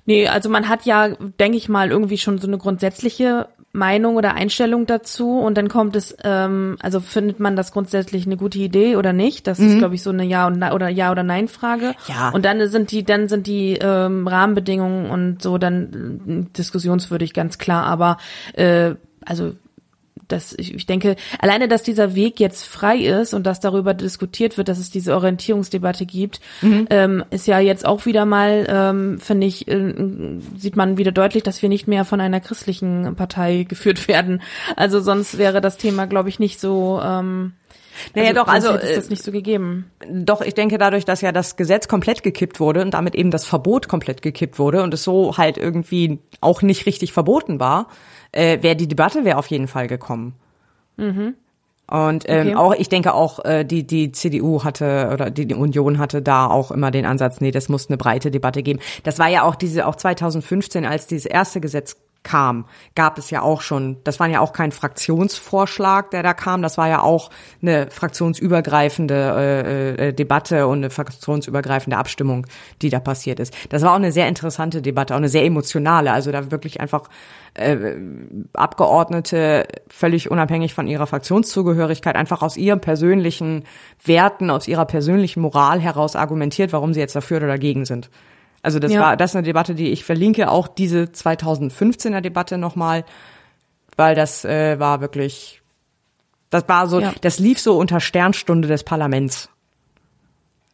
Nee, 0.05 0.27
also 0.27 0.49
man 0.49 0.69
hat 0.69 0.85
ja, 0.85 1.09
denke 1.09 1.57
ich 1.57 1.67
mal, 1.67 1.89
irgendwie 1.89 2.19
schon 2.19 2.37
so 2.37 2.47
eine 2.47 2.59
grundsätzliche 2.59 3.49
Meinung 3.75 4.15
oder 4.15 4.33
Einstellung 4.33 4.85
dazu 4.85 5.39
und 5.39 5.57
dann 5.57 5.67
kommt 5.67 5.95
es, 5.95 6.15
ähm, 6.23 6.77
also 6.81 6.99
findet 6.99 7.39
man 7.39 7.55
das 7.55 7.71
grundsätzlich 7.71 8.25
eine 8.25 8.37
gute 8.37 8.57
Idee 8.57 8.95
oder 8.95 9.13
nicht? 9.13 9.47
Das 9.47 9.59
mhm. 9.59 9.67
ist, 9.67 9.77
glaube 9.79 9.95
ich, 9.95 10.03
so 10.03 10.09
eine 10.09 10.23
Ja 10.23 10.47
und 10.47 10.63
oder 10.63 10.89
Ja 10.89 11.11
oder 11.11 11.23
Nein 11.23 11.47
Frage. 11.47 11.93
Ja. 12.07 12.29
Und 12.29 12.45
dann 12.45 12.67
sind 12.69 12.91
die, 12.91 13.03
dann 13.03 13.27
sind 13.27 13.47
die 13.47 13.77
ähm, 13.81 14.27
Rahmenbedingungen 14.27 15.09
und 15.09 15.41
so 15.41 15.57
dann 15.57 16.47
äh, 16.49 16.57
diskussionswürdig, 16.57 17.33
ganz 17.33 17.57
klar. 17.57 17.85
Aber 17.85 18.17
äh, 18.53 18.95
also 19.25 19.53
das, 20.27 20.53
ich, 20.57 20.73
ich 20.73 20.85
denke, 20.85 21.15
alleine, 21.39 21.67
dass 21.67 21.83
dieser 21.83 22.15
Weg 22.15 22.39
jetzt 22.39 22.65
frei 22.65 22.97
ist 22.97 23.33
und 23.33 23.43
dass 23.45 23.59
darüber 23.59 23.93
diskutiert 23.93 24.57
wird, 24.57 24.67
dass 24.67 24.77
es 24.77 24.89
diese 24.89 25.15
Orientierungsdebatte 25.15 26.05
gibt, 26.05 26.39
mhm. 26.61 26.87
ähm, 26.89 27.23
ist 27.29 27.47
ja 27.47 27.59
jetzt 27.59 27.85
auch 27.85 28.05
wieder 28.05 28.25
mal, 28.25 28.65
ähm, 28.69 29.19
finde 29.19 29.47
ich, 29.47 29.67
äh, 29.67 29.93
sieht 30.57 30.75
man 30.75 30.97
wieder 30.97 31.11
deutlich, 31.11 31.43
dass 31.43 31.61
wir 31.61 31.69
nicht 31.69 31.87
mehr 31.87 32.05
von 32.05 32.21
einer 32.21 32.39
christlichen 32.39 33.15
Partei 33.15 33.63
geführt 33.69 34.07
werden. 34.07 34.41
Also 34.75 34.99
sonst 34.99 35.37
wäre 35.37 35.61
das 35.61 35.77
Thema, 35.77 36.05
glaube 36.05 36.29
ich, 36.29 36.39
nicht 36.39 36.59
so. 36.59 36.99
Ähm, 37.03 37.53
naja, 38.13 38.29
also, 38.29 38.41
doch, 38.41 38.47
also 38.47 38.71
ist 38.73 38.97
das 38.97 39.09
nicht 39.09 39.23
so 39.23 39.31
gegeben. 39.31 39.89
Doch, 40.09 40.41
ich 40.41 40.53
denke 40.53 40.77
dadurch, 40.77 41.05
dass 41.05 41.21
ja 41.21 41.31
das 41.31 41.55
Gesetz 41.55 41.87
komplett 41.87 42.23
gekippt 42.23 42.59
wurde 42.59 42.81
und 42.81 42.93
damit 42.93 43.15
eben 43.15 43.31
das 43.31 43.45
Verbot 43.45 43.87
komplett 43.87 44.21
gekippt 44.21 44.59
wurde 44.59 44.83
und 44.83 44.93
es 44.93 45.03
so 45.03 45.37
halt 45.37 45.57
irgendwie 45.57 46.19
auch 46.41 46.61
nicht 46.61 46.85
richtig 46.85 47.13
verboten 47.13 47.59
war, 47.59 47.87
äh, 48.35 48.61
wäre 48.61 48.75
die 48.75 48.87
Debatte 48.87 49.25
wäre 49.25 49.37
auf 49.37 49.47
jeden 49.47 49.67
Fall 49.67 49.87
gekommen. 49.87 50.35
Mhm. 50.97 51.35
Und 51.87 52.25
ähm, 52.27 52.47
okay. 52.47 52.55
auch, 52.55 52.73
ich 52.73 52.89
denke 52.89 53.13
auch, 53.13 53.45
äh, 53.45 53.63
die, 53.63 53.85
die 53.85 54.11
CDU 54.11 54.63
hatte 54.63 55.11
oder 55.13 55.29
die, 55.29 55.45
die 55.45 55.53
Union 55.53 55.99
hatte 55.99 56.21
da 56.21 56.47
auch 56.47 56.71
immer 56.71 56.89
den 56.89 57.05
Ansatz, 57.05 57.41
nee, 57.41 57.51
das 57.51 57.69
muss 57.69 57.89
eine 57.89 57.97
breite 57.97 58.31
Debatte 58.31 58.63
geben. 58.63 58.79
Das 59.03 59.19
war 59.19 59.27
ja 59.27 59.43
auch 59.43 59.55
diese, 59.55 59.85
auch 59.85 59.95
2015, 59.95 60.83
als 60.83 61.05
dieses 61.05 61.27
erste 61.27 61.61
Gesetz 61.61 61.97
kam, 62.25 62.65
gab 62.95 63.17
es 63.17 63.29
ja 63.29 63.41
auch 63.41 63.61
schon, 63.61 63.97
das 64.03 64.19
war 64.19 64.27
ja 64.27 64.41
auch 64.41 64.51
kein 64.51 64.73
Fraktionsvorschlag, 64.73 66.11
der 66.11 66.23
da 66.23 66.33
kam, 66.33 66.61
das 66.61 66.77
war 66.77 66.89
ja 66.89 67.01
auch 67.01 67.29
eine 67.61 67.89
fraktionsübergreifende 67.89 69.15
äh, 69.15 70.07
äh, 70.07 70.13
Debatte 70.13 70.67
und 70.67 70.79
eine 70.79 70.89
fraktionsübergreifende 70.89 71.95
Abstimmung, 71.95 72.45
die 72.81 72.89
da 72.89 72.99
passiert 72.99 73.39
ist. 73.39 73.53
Das 73.69 73.83
war 73.83 73.91
auch 73.91 73.95
eine 73.95 74.11
sehr 74.11 74.27
interessante 74.27 74.81
Debatte, 74.81 75.13
auch 75.13 75.19
eine 75.19 75.29
sehr 75.29 75.45
emotionale, 75.45 76.11
also 76.11 76.33
da 76.33 76.51
wirklich 76.51 76.81
einfach 76.81 77.09
äh, 77.53 77.95
Abgeordnete 78.53 79.67
völlig 79.87 80.29
unabhängig 80.29 80.73
von 80.73 80.87
ihrer 80.87 81.07
Fraktionszugehörigkeit 81.07 82.15
einfach 82.15 82.41
aus 82.41 82.57
ihren 82.57 82.81
persönlichen 82.81 83.63
Werten, 84.03 84.49
aus 84.49 84.67
ihrer 84.67 84.85
persönlichen 84.85 85.41
Moral 85.41 85.79
heraus 85.79 86.15
argumentiert, 86.15 86.73
warum 86.73 86.93
sie 86.93 86.99
jetzt 86.99 87.15
dafür 87.15 87.37
oder 87.37 87.47
dagegen 87.47 87.85
sind. 87.85 88.09
Also 88.65 88.79
das 88.79 88.91
ja. 88.91 88.99
war 88.99 89.15
das 89.15 89.31
ist 89.31 89.35
eine 89.35 89.45
Debatte, 89.45 89.75
die 89.75 89.91
ich 89.91 90.03
verlinke, 90.03 90.49
auch 90.49 90.67
diese 90.67 91.03
2015er 91.03 92.19
Debatte 92.19 92.57
nochmal, 92.57 93.05
weil 93.95 94.15
das 94.15 94.43
äh, 94.43 94.79
war 94.79 95.01
wirklich, 95.01 95.61
das 96.49 96.67
war 96.67 96.87
so, 96.87 96.99
ja. 96.99 97.13
das 97.21 97.37
lief 97.37 97.59
so 97.59 97.77
unter 97.77 97.99
Sternstunde 97.99 98.67
des 98.67 98.83
Parlaments. 98.83 99.49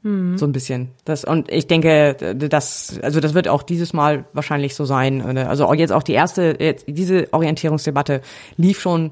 Mhm. 0.04 0.38
So 0.38 0.46
ein 0.46 0.54
bisschen. 0.54 0.92
Das, 1.04 1.26
und 1.26 1.52
ich 1.52 1.68
denke, 1.68 2.16
das, 2.34 2.98
also 3.04 3.20
das 3.20 3.34
wird 3.34 3.50
auch 3.50 3.62
dieses 3.62 3.92
Mal 3.92 4.24
wahrscheinlich 4.32 4.74
so 4.74 4.86
sein. 4.86 5.38
Also 5.38 5.66
auch 5.66 5.76
jetzt 5.76 5.92
auch 5.92 6.04
die 6.04 6.14
erste, 6.14 6.56
jetzt, 6.60 6.86
diese 6.88 7.28
Orientierungsdebatte 7.34 8.22
lief 8.56 8.80
schon 8.80 9.12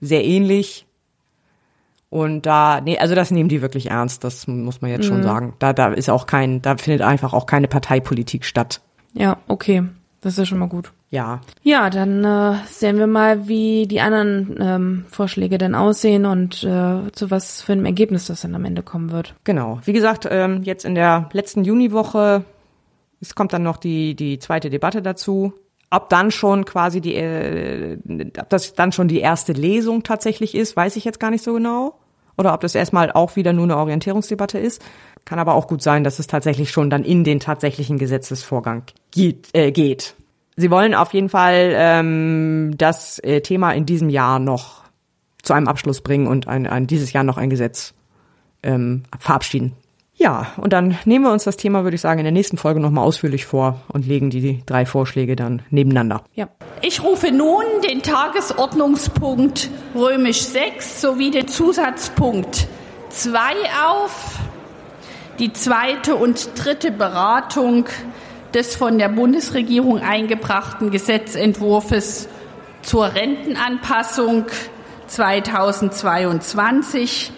sehr 0.00 0.24
ähnlich. 0.24 0.86
Und 2.12 2.44
da, 2.44 2.82
nee, 2.82 2.98
also 2.98 3.14
das 3.14 3.30
nehmen 3.30 3.48
die 3.48 3.62
wirklich 3.62 3.90
ernst, 3.90 4.22
das 4.22 4.46
muss 4.46 4.82
man 4.82 4.90
jetzt 4.90 5.04
mhm. 5.04 5.14
schon 5.14 5.22
sagen. 5.22 5.54
Da, 5.58 5.72
da 5.72 5.94
ist 5.94 6.10
auch 6.10 6.26
kein, 6.26 6.60
da 6.60 6.76
findet 6.76 7.00
einfach 7.00 7.32
auch 7.32 7.46
keine 7.46 7.68
Parteipolitik 7.68 8.44
statt. 8.44 8.82
Ja, 9.14 9.38
okay. 9.48 9.84
Das 10.20 10.34
ist 10.34 10.38
ja 10.38 10.44
schon 10.44 10.58
mal 10.58 10.68
gut. 10.68 10.92
Ja. 11.08 11.40
Ja, 11.62 11.88
dann 11.88 12.22
äh, 12.22 12.56
sehen 12.66 12.98
wir 12.98 13.06
mal, 13.06 13.48
wie 13.48 13.86
die 13.86 14.02
anderen 14.02 14.58
ähm, 14.60 15.04
Vorschläge 15.08 15.56
denn 15.56 15.74
aussehen 15.74 16.26
und 16.26 16.62
äh, 16.64 17.10
zu 17.12 17.30
was 17.30 17.62
für 17.62 17.72
einem 17.72 17.86
Ergebnis 17.86 18.26
das 18.26 18.42
dann 18.42 18.54
am 18.54 18.66
Ende 18.66 18.82
kommen 18.82 19.10
wird. 19.10 19.34
Genau. 19.44 19.80
Wie 19.86 19.94
gesagt, 19.94 20.28
ähm, 20.30 20.64
jetzt 20.64 20.84
in 20.84 20.94
der 20.94 21.30
letzten 21.32 21.64
Juniwoche, 21.64 22.44
es 23.22 23.34
kommt 23.34 23.54
dann 23.54 23.62
noch 23.62 23.78
die, 23.78 24.14
die 24.14 24.38
zweite 24.38 24.68
Debatte 24.68 25.00
dazu. 25.00 25.54
Ob 25.88 26.10
dann 26.10 26.30
schon 26.30 26.66
quasi 26.66 27.00
die, 27.00 27.14
äh, 27.14 27.96
ob 28.38 28.50
das 28.50 28.74
dann 28.74 28.92
schon 28.92 29.08
die 29.08 29.20
erste 29.20 29.54
Lesung 29.54 30.02
tatsächlich 30.02 30.54
ist, 30.54 30.76
weiß 30.76 30.96
ich 30.96 31.06
jetzt 31.06 31.18
gar 31.18 31.30
nicht 31.30 31.42
so 31.42 31.54
genau 31.54 31.94
oder 32.36 32.54
ob 32.54 32.60
das 32.60 32.74
erstmal 32.74 33.12
auch 33.12 33.36
wieder 33.36 33.52
nur 33.52 33.64
eine 33.64 33.76
Orientierungsdebatte 33.76 34.58
ist. 34.58 34.82
Kann 35.24 35.38
aber 35.38 35.54
auch 35.54 35.68
gut 35.68 35.82
sein, 35.82 36.04
dass 36.04 36.18
es 36.18 36.26
tatsächlich 36.26 36.70
schon 36.70 36.90
dann 36.90 37.04
in 37.04 37.24
den 37.24 37.40
tatsächlichen 37.40 37.98
Gesetzesvorgang 37.98 38.84
geht. 39.10 39.48
Äh, 39.52 39.72
geht. 39.72 40.14
Sie 40.56 40.70
wollen 40.70 40.94
auf 40.94 41.14
jeden 41.14 41.28
Fall 41.28 41.72
ähm, 41.74 42.74
das 42.76 43.18
äh, 43.20 43.40
Thema 43.40 43.72
in 43.72 43.86
diesem 43.86 44.10
Jahr 44.10 44.38
noch 44.38 44.82
zu 45.42 45.54
einem 45.54 45.68
Abschluss 45.68 46.00
bringen 46.00 46.26
und 46.26 46.46
ein, 46.46 46.66
ein, 46.66 46.86
dieses 46.86 47.12
Jahr 47.12 47.24
noch 47.24 47.36
ein 47.36 47.50
Gesetz 47.50 47.94
ähm, 48.62 49.04
verabschieden. 49.18 49.72
Ja, 50.22 50.52
und 50.56 50.72
dann 50.72 50.96
nehmen 51.04 51.24
wir 51.24 51.32
uns 51.32 51.42
das 51.42 51.56
Thema, 51.56 51.82
würde 51.82 51.96
ich 51.96 52.00
sagen, 52.00 52.20
in 52.20 52.24
der 52.24 52.30
nächsten 52.30 52.56
Folge 52.56 52.78
nochmal 52.78 53.04
ausführlich 53.04 53.44
vor 53.44 53.80
und 53.88 54.06
legen 54.06 54.30
die 54.30 54.62
drei 54.66 54.86
Vorschläge 54.86 55.34
dann 55.34 55.62
nebeneinander. 55.70 56.22
Ja. 56.36 56.48
Ich 56.80 57.02
rufe 57.02 57.32
nun 57.32 57.64
den 57.90 58.02
Tagesordnungspunkt 58.02 59.68
Römisch 59.96 60.42
6 60.42 61.00
sowie 61.00 61.32
den 61.32 61.48
Zusatzpunkt 61.48 62.68
2 63.08 63.32
auf. 63.84 64.38
Die 65.40 65.52
zweite 65.52 66.14
und 66.14 66.50
dritte 66.54 66.92
Beratung 66.92 67.86
des 68.54 68.76
von 68.76 68.98
der 68.98 69.08
Bundesregierung 69.08 69.98
eingebrachten 69.98 70.92
Gesetzentwurfs 70.92 72.28
zur 72.82 73.12
Rentenanpassung 73.12 74.44
2022. 75.08 77.32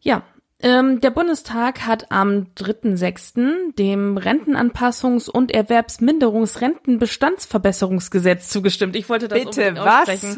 Ja, 0.00 0.24
ähm, 0.62 1.00
der 1.00 1.10
Bundestag 1.10 1.86
hat 1.86 2.10
am 2.10 2.46
3.6. 2.56 3.74
dem 3.76 4.16
Rentenanpassungs- 4.16 5.28
und 5.28 5.52
Erwerbsminderungsrentenbestandsverbesserungsgesetz 5.52 8.48
zugestimmt. 8.48 8.96
Ich 8.96 9.06
wollte 9.08 9.28
das 9.28 9.38
bitte, 9.38 9.76
was? 9.76 10.08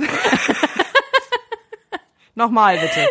Nochmal 2.35 2.79
bitte. 2.79 3.07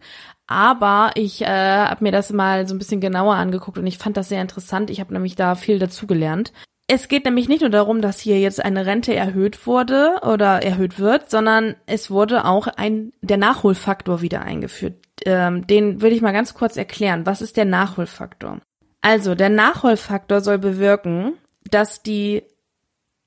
Aber 0.48 1.12
ich 1.14 1.44
äh, 1.44 1.46
habe 1.46 2.04
mir 2.04 2.12
das 2.12 2.34
mal 2.34 2.68
so 2.68 2.74
ein 2.74 2.80
bisschen 2.80 3.02
genauer 3.02 3.36
angeguckt 3.36 3.78
und 3.78 3.86
ich 3.86 4.00
fand 4.00 4.18
das 4.18 4.30
sehr 4.30 4.42
interessant. 4.42 4.90
Ich 4.90 5.00
habe 5.00 5.14
nämlich 5.14 5.36
da 5.36 5.54
viel 5.54 5.78
dazugelernt. 5.78 6.54
Es 6.88 7.08
geht 7.08 7.26
nämlich 7.26 7.48
nicht 7.48 7.62
nur 7.62 7.70
darum, 7.70 8.02
dass 8.02 8.20
hier 8.20 8.40
jetzt 8.40 8.66
eine 8.66 8.88
Rente 8.88 9.14
erhöht 9.14 9.68
wurde 9.68 10.16
oder 10.24 10.64
erhöht 10.64 10.98
wird, 10.98 11.30
sondern 11.30 11.76
es 11.86 12.10
wurde 12.10 12.46
auch 12.46 12.66
ein 12.66 13.14
der 13.22 13.38
Nachholfaktor 13.38 14.24
wieder 14.24 14.42
eingeführt. 14.42 14.96
Ähm, 15.24 15.68
den 15.68 16.02
würde 16.02 16.16
ich 16.16 16.24
mal 16.24 16.32
ganz 16.32 16.56
kurz 16.56 16.78
erklären. 16.78 17.28
Was 17.28 17.44
ist 17.44 17.56
der 17.56 17.66
Nachholfaktor? 17.66 18.60
Also 19.02 19.36
der 19.36 19.50
Nachholfaktor 19.50 20.42
soll 20.42 20.58
bewirken, 20.58 21.34
dass 21.70 22.02
die 22.02 22.42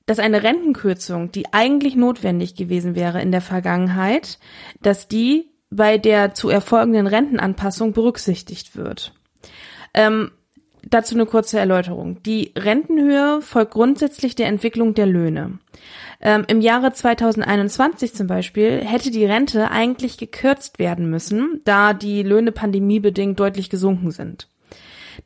dass 0.05 0.19
eine 0.19 0.43
Rentenkürzung, 0.43 1.31
die 1.31 1.53
eigentlich 1.53 1.95
notwendig 1.95 2.55
gewesen 2.55 2.95
wäre 2.95 3.21
in 3.21 3.31
der 3.31 3.41
Vergangenheit, 3.41 4.37
dass 4.81 5.07
die 5.07 5.49
bei 5.69 5.97
der 5.97 6.33
zu 6.33 6.49
erfolgenden 6.49 7.07
Rentenanpassung 7.07 7.93
berücksichtigt 7.93 8.75
wird. 8.75 9.13
Ähm, 9.93 10.31
dazu 10.83 11.15
eine 11.15 11.25
kurze 11.25 11.59
Erläuterung. 11.59 12.21
Die 12.23 12.53
Rentenhöhe 12.55 13.41
folgt 13.41 13.73
grundsätzlich 13.73 14.35
der 14.35 14.47
Entwicklung 14.47 14.93
der 14.93 15.05
Löhne. 15.05 15.59
Ähm, 16.21 16.43
Im 16.47 16.61
Jahre 16.61 16.93
2021 16.93 18.13
zum 18.13 18.27
Beispiel 18.27 18.81
hätte 18.85 19.09
die 19.09 19.25
Rente 19.25 19.71
eigentlich 19.71 20.17
gekürzt 20.17 20.79
werden 20.79 21.09
müssen, 21.09 21.61
da 21.65 21.93
die 21.93 22.23
Löhne 22.23 22.51
pandemiebedingt 22.51 23.39
deutlich 23.39 23.69
gesunken 23.69 24.11
sind. 24.11 24.47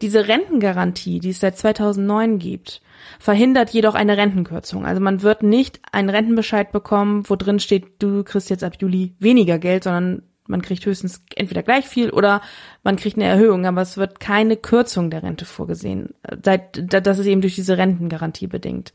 Diese 0.02 0.28
Rentengarantie, 0.28 1.20
die 1.20 1.30
es 1.30 1.40
seit 1.40 1.58
2009 1.58 2.40
gibt, 2.40 2.82
verhindert 3.20 3.70
jedoch 3.72 3.96
eine 3.96 4.18
Rentenkürzung. 4.18 4.86
Also 4.86 5.02
man 5.02 5.22
wird 5.22 5.44
nicht 5.44 5.80
einen 5.92 6.10
Rentenbescheid 6.10 6.72
bekommen, 6.72 7.24
wo 7.28 7.36
drin 7.36 7.60
steht, 7.60 8.02
du 8.02 8.24
kriegst 8.24 8.50
jetzt 8.50 8.64
ab 8.64 8.74
Juli 8.80 9.16
weniger 9.20 9.60
Geld, 9.60 9.84
sondern 9.84 10.24
man 10.48 10.62
kriegt 10.62 10.86
höchstens 10.86 11.22
entweder 11.36 11.62
gleich 11.62 11.86
viel 11.86 12.10
oder 12.10 12.42
man 12.84 12.96
kriegt 12.96 13.18
eine 13.18 13.26
Erhöhung, 13.26 13.66
aber 13.66 13.82
es 13.82 13.98
wird 13.98 14.20
keine 14.20 14.58
Kürzung 14.58 15.10
der 15.10 15.24
Rente 15.24 15.46
vorgesehen. 15.46 16.14
Das 16.22 17.20
ist 17.20 17.26
eben 17.26 17.42
durch 17.42 17.56
diese 17.56 17.78
Rentengarantie 17.78 18.48
bedingt. 18.48 18.94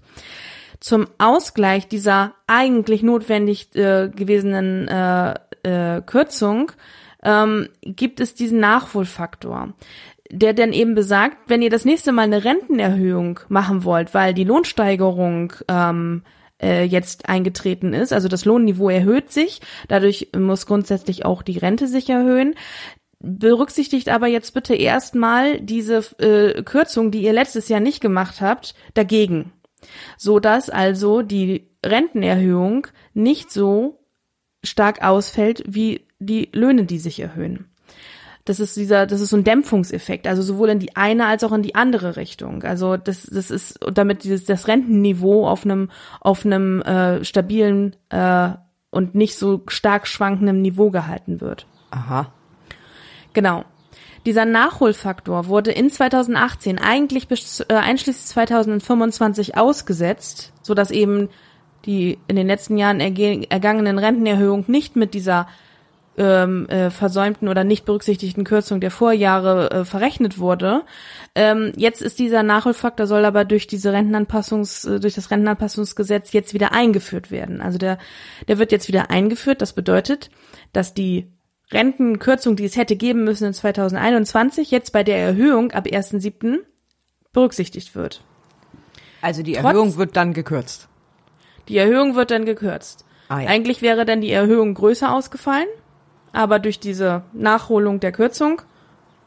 Zum 0.81 1.07
Ausgleich 1.19 1.87
dieser 1.87 2.35
eigentlich 2.47 3.03
notwendig 3.03 3.75
äh, 3.77 4.09
gewesenen 4.09 4.89
äh, 4.89 5.35
äh, 5.63 6.03
Kürzung 6.03 6.73
ähm, 7.23 7.69
gibt 7.83 8.19
es 8.19 8.35
diesen 8.35 8.59
Nachholfaktor 8.59 9.75
der 10.33 10.55
dann 10.55 10.73
eben 10.73 10.95
besagt, 10.95 11.37
wenn 11.47 11.61
ihr 11.61 11.69
das 11.69 11.85
nächste 11.85 12.11
Mal 12.11 12.23
eine 12.23 12.43
Rentenerhöhung 12.43 13.41
machen 13.49 13.85
wollt, 13.85 14.15
weil 14.15 14.33
die 14.33 14.45
Lohnsteigerung 14.45 15.53
ähm, 15.69 16.23
äh, 16.61 16.85
jetzt 16.85 17.29
eingetreten 17.29 17.93
ist, 17.93 18.15
also 18.15 18.29
das 18.29 18.47
Lohnniveau 18.47 18.89
erhöht 18.89 19.31
sich, 19.31 19.61
dadurch 19.89 20.31
muss 20.35 20.67
grundsätzlich 20.67 21.27
auch 21.27 21.43
die 21.43 21.59
Rente 21.59 21.87
sich 21.87 22.09
erhöhen. 22.09 22.55
Berücksichtigt 23.19 24.09
aber 24.09 24.27
jetzt 24.27 24.55
bitte 24.55 24.75
erstmal 24.75 25.61
diese 25.61 25.99
äh, 26.19 26.63
Kürzung, 26.63 27.11
die 27.11 27.23
ihr 27.23 27.35
letztes 27.35 27.69
Jahr 27.69 27.81
nicht 27.81 28.01
gemacht 28.01 28.41
habt, 28.41 28.75
dagegen, 28.95 29.53
so 30.17 30.41
dass 30.41 30.71
also 30.71 31.21
die 31.21 31.69
Rentenerhöhung 31.85 32.87
nicht 33.13 33.51
so 33.51 34.01
stark 34.65 35.05
ausfällt 35.05 35.63
wie 35.67 36.07
die 36.21 36.49
Löhne, 36.53 36.87
die 36.87 36.99
sich 36.99 37.21
erhöhen 37.21 37.72
das 38.45 38.59
ist 38.59 38.77
dieser, 38.77 39.07
das 39.07 39.21
ist 39.21 39.31
so 39.31 39.37
ein 39.37 39.45
Dämpfungseffekt, 39.45 40.27
also 40.27 40.43
sowohl 40.43 40.71
in 40.71 40.81
die 40.81 40.97
eine 40.97 41.27
als 41.27 41.45
auch 41.45 41.53
in 41.53 41.63
die 41.63 41.75
andere 41.75 42.17
Richtung. 42.17 42.65
Also 42.65 42.97
das, 42.97 43.23
das 43.23 43.51
ist, 43.51 43.79
damit 43.93 44.25
dieses 44.25 44.45
das 44.45 44.67
Rentenniveau 44.67 45.47
auf 45.47 45.65
einem 45.65 45.91
auf 46.21 46.45
einem 46.45 46.83
äh, 46.83 47.25
stabilen 47.25 47.95
äh, 48.11 48.51
und 48.91 49.15
nicht 49.15 49.37
so 49.37 49.63
stark 49.69 50.09
schwankenden 50.09 50.61
Niveau 50.61 50.91
gehalten 50.91 51.41
wird. 51.41 51.67
Aha. 51.91 52.33
Genau. 53.33 53.65
Dieser 54.27 54.45
Nachholfaktor 54.45 55.47
wurde 55.47 55.73
in 55.73 55.91
2018 55.91 56.79
eigentlich 56.79 57.29
bis 57.29 57.61
äh, 57.61 57.75
einschließlich 57.75 58.27
2025 58.27 59.57
ausgesetzt, 59.57 60.53
so 60.63 60.75
dass 60.75 60.91
eben 60.91 61.29
die 61.85 62.19
in 62.29 62.37
den 62.37 62.47
letzten 62.47 62.77
Jahren 62.77 63.01
ergangenen 63.01 63.99
Rentenerhöhung 63.99 64.65
nicht 64.69 64.95
mit 64.95 65.15
dieser 65.15 65.49
ähm, 66.19 66.69
äh, 66.69 66.91
versäumten 66.91 67.49
oder 67.49 67.65
nicht 67.65 67.85
berücksichtigten 67.85 68.45
Kürzung 68.45 68.81
der 68.81 68.91
Vorjahre 68.91 69.71
äh, 69.71 69.85
verrechnet 69.85 70.39
wurde. 70.39 70.83
Ähm, 71.35 71.73
jetzt 71.77 72.03
ist 72.03 72.19
dieser 72.19 72.43
Nachholfaktor 72.43 73.07
soll 73.07 73.25
aber 73.25 73.45
durch 73.45 73.67
diese 73.67 73.93
Rentenanpassungs 73.93 74.85
äh, 74.85 75.01
durch 75.01 75.15
das 75.15 75.31
Rentenanpassungsgesetz 75.31 76.33
jetzt 76.33 76.53
wieder 76.53 76.73
eingeführt 76.73 77.31
werden. 77.31 77.63
Also 77.63 77.79
der 77.79 77.99
der 78.49 78.59
wird 78.59 78.73
jetzt 78.73 78.89
wieder 78.89 79.11
eingeführt. 79.11 79.63
Das 79.63 79.73
bedeutet, 79.73 80.31
dass 80.73 80.93
die 80.93 81.33
Rentenkürzung, 81.73 82.57
die 82.57 82.67
es 82.67 82.77
hätte 82.77 82.97
geben 82.97 83.25
müssen 83.25 83.47
in 83.47 83.55
2021, 83.55 84.71
jetzt 84.71 84.93
bei 84.93 85.05
der 85.05 85.17
Erhöhung 85.17 85.73
ab 85.73 85.87
1.7. 85.87 86.59
berücksichtigt 87.33 87.95
wird. 87.95 88.23
Also 89.23 89.43
die 89.43 89.55
Erhöhung 89.55 89.89
Trotz, 89.89 89.97
wird 89.97 90.17
dann 90.17 90.35
gekürzt. 90.35 90.89
Die 91.69 91.79
Erhöhung 91.79 92.17
wird 92.17 92.31
dann 92.31 92.45
gekürzt. 92.45 93.07
Ah, 93.29 93.41
ja. 93.41 93.49
Eigentlich 93.49 93.81
wäre 93.81 94.05
dann 94.05 94.21
die 94.21 94.33
Erhöhung 94.33 94.75
größer 94.75 95.15
ausgefallen 95.15 95.69
aber 96.33 96.59
durch 96.59 96.81
diese 96.81 97.23
Nachholung 97.33 98.01
der 98.01 98.13
Kürzung 98.13 98.63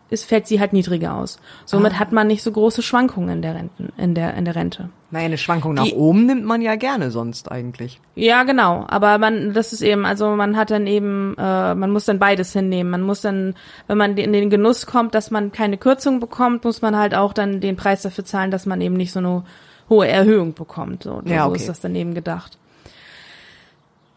ist, 0.09 0.25
fällt 0.25 0.47
sie 0.47 0.59
halt 0.59 0.71
niedriger 0.71 1.15
aus. 1.15 1.39
Somit 1.65 1.93
ah. 1.93 1.99
hat 1.99 2.11
man 2.11 2.27
nicht 2.27 2.43
so 2.43 2.51
große 2.51 2.83
Schwankungen 2.83 3.37
in 3.37 3.41
der 3.41 3.55
Renten, 3.55 3.91
in 3.97 4.13
der, 4.13 4.35
in 4.35 4.45
der 4.45 4.55
Rente. 4.55 4.89
Naja, 5.09 5.25
eine 5.25 5.37
Schwankung 5.37 5.73
nach 5.73 5.85
Die, 5.85 5.93
oben 5.93 6.27
nimmt 6.27 6.45
man 6.45 6.61
ja 6.61 6.75
gerne 6.75 7.09
sonst 7.09 7.51
eigentlich. 7.51 7.99
Ja, 8.13 8.43
genau. 8.43 8.85
Aber 8.87 9.17
man, 9.17 9.53
das 9.53 9.73
ist 9.73 9.81
eben, 9.81 10.05
also 10.05 10.35
man 10.35 10.57
hat 10.57 10.69
dann 10.69 10.85
eben, 10.85 11.35
äh, 11.37 11.73
man 11.73 11.89
muss 11.91 12.05
dann 12.05 12.19
beides 12.19 12.53
hinnehmen. 12.53 12.91
Man 12.91 13.01
muss 13.01 13.21
dann, 13.21 13.55
wenn 13.87 13.97
man 13.97 14.15
in 14.17 14.33
den 14.33 14.49
Genuss 14.49 14.85
kommt, 14.85 15.15
dass 15.15 15.31
man 15.31 15.51
keine 15.51 15.77
Kürzung 15.77 16.19
bekommt, 16.19 16.63
muss 16.65 16.81
man 16.81 16.95
halt 16.95 17.15
auch 17.15 17.33
dann 17.33 17.59
den 17.59 17.75
Preis 17.75 18.03
dafür 18.03 18.25
zahlen, 18.25 18.51
dass 18.51 18.65
man 18.65 18.81
eben 18.81 18.95
nicht 18.95 19.11
so 19.11 19.19
eine 19.19 19.43
hohe 19.89 20.07
Erhöhung 20.07 20.53
bekommt. 20.53 21.03
So, 21.03 21.21
ja, 21.25 21.47
okay. 21.47 21.49
so 21.49 21.55
ist 21.55 21.69
das 21.69 21.79
dann 21.81 21.95
eben 21.95 22.13
gedacht. 22.13 22.57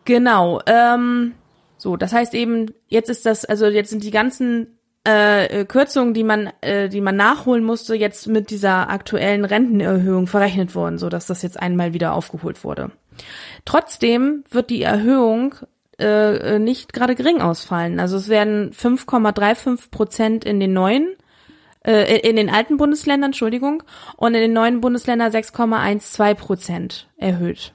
Genau. 0.04 0.60
Ähm, 0.66 1.32
so, 1.78 1.96
das 1.96 2.12
heißt 2.12 2.34
eben, 2.34 2.66
jetzt 2.88 3.08
ist 3.08 3.24
das, 3.24 3.44
also 3.44 3.66
jetzt 3.66 3.90
sind 3.90 4.02
die 4.04 4.10
ganzen 4.10 4.78
äh, 5.04 5.64
Kürzungen, 5.64 6.12
die 6.12 6.24
man, 6.24 6.50
äh, 6.60 6.88
die 6.88 7.00
man 7.00 7.16
nachholen 7.16 7.64
musste, 7.64 7.94
jetzt 7.94 8.26
mit 8.26 8.50
dieser 8.50 8.90
aktuellen 8.90 9.44
Rentenerhöhung 9.44 10.26
verrechnet 10.26 10.74
worden, 10.74 10.98
so 10.98 11.08
dass 11.08 11.26
das 11.26 11.42
jetzt 11.42 11.58
einmal 11.58 11.94
wieder 11.94 12.12
aufgeholt 12.12 12.64
wurde. 12.64 12.90
Trotzdem 13.64 14.44
wird 14.50 14.70
die 14.70 14.82
Erhöhung 14.82 15.54
äh, 15.98 16.58
nicht 16.58 16.92
gerade 16.92 17.14
gering 17.14 17.40
ausfallen. 17.40 18.00
Also 18.00 18.16
es 18.16 18.28
werden 18.28 18.72
5,35 18.72 19.90
Prozent 19.90 20.44
in 20.44 20.60
den 20.60 20.72
neuen 20.72 21.16
äh, 21.84 22.18
in 22.18 22.36
den 22.36 22.50
alten 22.50 22.76
Bundesländern, 22.76 23.30
Entschuldigung, 23.30 23.82
und 24.16 24.34
in 24.34 24.40
den 24.40 24.52
neuen 24.52 24.80
Bundesländern 24.80 25.32
6,12 25.32 26.34
Prozent 26.34 27.08
erhöht. 27.16 27.72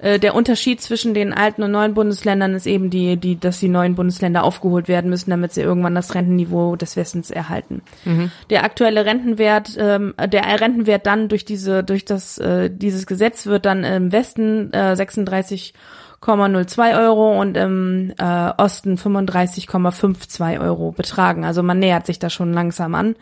Äh, 0.00 0.18
der 0.18 0.34
Unterschied 0.34 0.80
zwischen 0.80 1.14
den 1.14 1.32
alten 1.32 1.62
und 1.62 1.72
neuen 1.72 1.94
Bundesländern 1.94 2.54
ist 2.54 2.66
eben 2.66 2.90
die, 2.90 3.16
die, 3.16 3.38
dass 3.38 3.60
die 3.60 3.68
neuen 3.68 3.94
Bundesländer 3.94 4.44
aufgeholt 4.44 4.88
werden 4.88 5.10
müssen, 5.10 5.30
damit 5.30 5.52
sie 5.52 5.60
irgendwann 5.60 5.94
das 5.94 6.14
Rentenniveau 6.14 6.76
des 6.76 6.96
Westens 6.96 7.30
erhalten. 7.30 7.82
Mhm. 8.04 8.30
Der 8.48 8.64
aktuelle 8.64 9.04
Rentenwert, 9.04 9.76
ähm, 9.78 10.14
der 10.18 10.60
Rentenwert 10.60 11.06
dann 11.06 11.28
durch 11.28 11.44
diese, 11.44 11.84
durch 11.84 12.04
das, 12.04 12.38
äh, 12.38 12.70
dieses 12.70 13.06
Gesetz 13.06 13.46
wird 13.46 13.66
dann 13.66 13.84
im 13.84 14.12
Westen 14.12 14.72
äh, 14.72 14.94
36,02 14.94 16.98
Euro 16.98 17.40
und 17.40 17.56
im 17.56 18.12
äh, 18.18 18.50
Osten 18.56 18.96
35,52 18.96 20.60
Euro 20.60 20.92
betragen. 20.92 21.44
Also 21.44 21.62
man 21.62 21.78
nähert 21.78 22.06
sich 22.06 22.18
da 22.18 22.30
schon 22.30 22.52
langsam 22.52 22.94
an. 22.94 23.16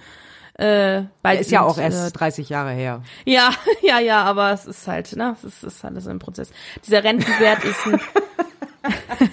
Äh, 0.58 1.04
bald 1.22 1.40
ist 1.40 1.52
ja 1.52 1.62
auch 1.62 1.78
erst 1.78 2.08
äh, 2.08 2.10
30 2.10 2.48
Jahre 2.48 2.72
her. 2.72 3.02
Ja, 3.24 3.50
ja, 3.82 4.00
ja, 4.00 4.24
aber 4.24 4.52
es 4.52 4.66
ist 4.66 4.88
halt, 4.88 5.14
ne, 5.16 5.36
es 5.38 5.44
ist, 5.44 5.62
ist 5.62 5.84
alles 5.84 6.08
ein 6.08 6.18
Prozess. 6.18 6.50
Dieser 6.84 7.04
Rentenwert 7.04 7.64
ist 7.64 7.86
ein 7.86 8.00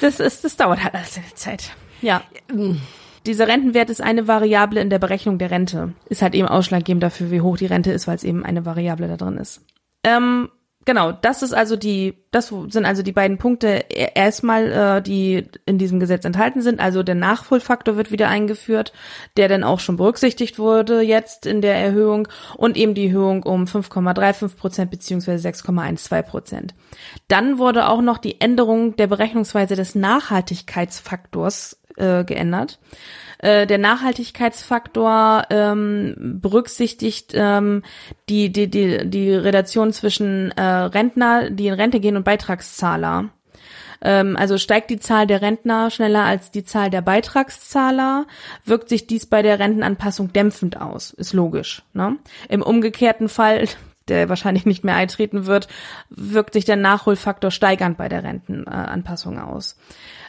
Das 0.00 0.18
ist, 0.18 0.44
das 0.44 0.56
dauert 0.56 0.82
halt 0.82 0.94
alles 0.94 1.16
eine 1.16 1.34
Zeit. 1.34 1.70
Ja. 2.00 2.22
Dieser 3.26 3.46
Rentenwert 3.48 3.90
ist 3.90 4.00
eine 4.00 4.26
Variable 4.26 4.80
in 4.80 4.90
der 4.90 4.98
Berechnung 4.98 5.38
der 5.38 5.50
Rente. 5.50 5.92
Ist 6.08 6.22
halt 6.22 6.34
eben 6.34 6.48
ausschlaggebend 6.48 7.02
dafür, 7.02 7.30
wie 7.30 7.42
hoch 7.42 7.58
die 7.58 7.66
Rente 7.66 7.92
ist, 7.92 8.08
weil 8.08 8.16
es 8.16 8.24
eben 8.24 8.44
eine 8.44 8.64
Variable 8.64 9.08
da 9.08 9.16
drin 9.16 9.36
ist. 9.36 9.60
Ähm, 10.02 10.48
genau, 10.84 11.12
das 11.12 11.42
ist 11.42 11.52
also 11.52 11.76
die, 11.76 12.14
das 12.30 12.52
sind 12.68 12.84
also 12.84 13.02
die 13.02 13.12
beiden 13.12 13.38
Punkte 13.38 13.84
erstmal, 14.14 14.72
äh, 14.72 15.02
die 15.02 15.46
in 15.66 15.78
diesem 15.78 16.00
Gesetz 16.00 16.24
enthalten 16.24 16.62
sind. 16.62 16.80
Also 16.80 17.02
der 17.02 17.14
Nachholfaktor 17.14 17.96
wird 17.96 18.10
wieder 18.10 18.28
eingeführt, 18.28 18.92
der 19.36 19.48
dann 19.48 19.64
auch 19.64 19.80
schon 19.80 19.96
berücksichtigt 19.96 20.58
wurde 20.58 21.00
jetzt 21.00 21.46
in 21.46 21.60
der 21.60 21.76
Erhöhung 21.76 22.28
und 22.56 22.76
eben 22.76 22.94
die 22.94 23.06
Erhöhung 23.06 23.42
um 23.42 23.64
5,35 23.64 24.56
Prozent 24.56 24.90
beziehungsweise 24.90 25.48
6,12 25.48 26.22
Prozent. 26.22 26.74
Dann 27.28 27.58
wurde 27.58 27.88
auch 27.88 28.02
noch 28.02 28.18
die 28.18 28.40
Änderung 28.40 28.96
der 28.96 29.06
Berechnungsweise 29.06 29.76
des 29.76 29.94
Nachhaltigkeitsfaktors 29.94 31.80
äh, 31.96 32.24
geändert. 32.24 32.78
Äh, 33.42 33.66
der 33.66 33.78
Nachhaltigkeitsfaktor 33.78 35.44
ähm, 35.48 36.38
berücksichtigt 36.42 37.32
ähm, 37.34 37.82
die, 38.28 38.52
die, 38.52 38.68
die, 38.68 39.08
die 39.08 39.32
Relation 39.32 39.92
zwischen 39.92 40.50
äh, 40.52 40.62
Rentner, 40.62 41.48
die 41.48 41.68
in 41.68 41.74
Rente 41.74 42.00
gehen 42.00 42.16
und 42.16 42.24
Beitragszahler. 42.24 43.30
Ähm, 44.02 44.36
also 44.36 44.58
steigt 44.58 44.90
die 44.90 45.00
Zahl 45.00 45.26
der 45.26 45.40
Rentner 45.40 45.90
schneller 45.90 46.24
als 46.24 46.50
die 46.50 46.64
Zahl 46.64 46.90
der 46.90 47.00
Beitragszahler, 47.00 48.26
wirkt 48.66 48.90
sich 48.90 49.06
dies 49.06 49.24
bei 49.24 49.40
der 49.40 49.58
Rentenanpassung 49.58 50.34
dämpfend 50.34 50.78
aus. 50.78 51.10
Ist 51.10 51.32
logisch. 51.32 51.82
Ne? 51.94 52.16
Im 52.50 52.62
umgekehrten 52.62 53.30
Fall 53.30 53.64
der 54.08 54.28
wahrscheinlich 54.28 54.66
nicht 54.66 54.84
mehr 54.84 54.96
eintreten 54.96 55.46
wird, 55.46 55.68
wirkt 56.10 56.52
sich 56.54 56.64
der 56.64 56.76
Nachholfaktor 56.76 57.50
steigernd 57.50 57.96
bei 57.96 58.08
der 58.08 58.24
Rentenanpassung 58.24 59.38
aus. 59.38 59.78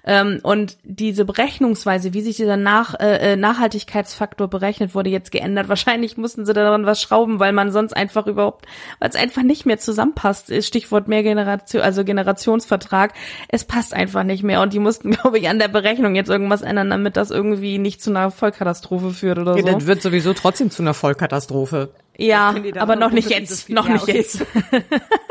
Ähm, 0.03 0.39
und 0.41 0.77
diese 0.83 1.25
Berechnungsweise, 1.25 2.13
wie 2.13 2.21
sich 2.21 2.35
dieser 2.37 2.57
Nach, 2.57 2.99
äh, 2.99 3.33
äh, 3.33 3.35
Nachhaltigkeitsfaktor 3.35 4.47
berechnet, 4.47 4.95
wurde 4.95 5.09
jetzt 5.09 5.31
geändert. 5.31 5.67
Wahrscheinlich 5.69 6.17
mussten 6.17 6.45
sie 6.45 6.53
daran 6.53 6.85
was 6.85 7.01
schrauben, 7.01 7.39
weil 7.39 7.53
man 7.53 7.71
sonst 7.71 7.93
einfach 7.93 8.27
überhaupt, 8.27 8.65
weil 8.99 9.09
es 9.09 9.15
einfach 9.15 9.43
nicht 9.43 9.65
mehr 9.65 9.77
zusammenpasst. 9.77 10.51
Stichwort 10.63 11.07
mehr 11.07 11.23
Generation, 11.23 11.81
also 11.81 12.03
Generationsvertrag. 12.03 13.13
Es 13.47 13.65
passt 13.65 13.93
einfach 13.93 14.23
nicht 14.23 14.43
mehr. 14.43 14.61
Und 14.61 14.73
die 14.73 14.79
mussten, 14.79 15.11
glaube 15.21 15.39
ich, 15.39 15.49
an 15.49 15.59
der 15.59 15.67
Berechnung 15.67 16.15
jetzt 16.15 16.29
irgendwas 16.29 16.61
ändern, 16.61 16.89
damit 16.89 17.17
das 17.17 17.31
irgendwie 17.31 17.77
nicht 17.77 18.01
zu 18.01 18.09
einer 18.09 18.31
Vollkatastrophe 18.31 19.11
führt 19.11 19.37
oder 19.37 19.55
Ja, 19.55 19.63
so. 19.63 19.77
das 19.77 19.87
wird 19.87 20.01
sowieso 20.01 20.33
trotzdem 20.33 20.71
zu 20.71 20.81
einer 20.81 20.93
Vollkatastrophe. 20.93 21.89
Ja, 22.17 22.55
aber 22.77 22.95
noch 22.95 23.11
nicht 23.11 23.29
jetzt, 23.29 23.69
noch 23.69 23.87
ja, 23.87 23.93
nicht 23.93 24.03
okay. 24.03 24.17
jetzt. 24.17 24.45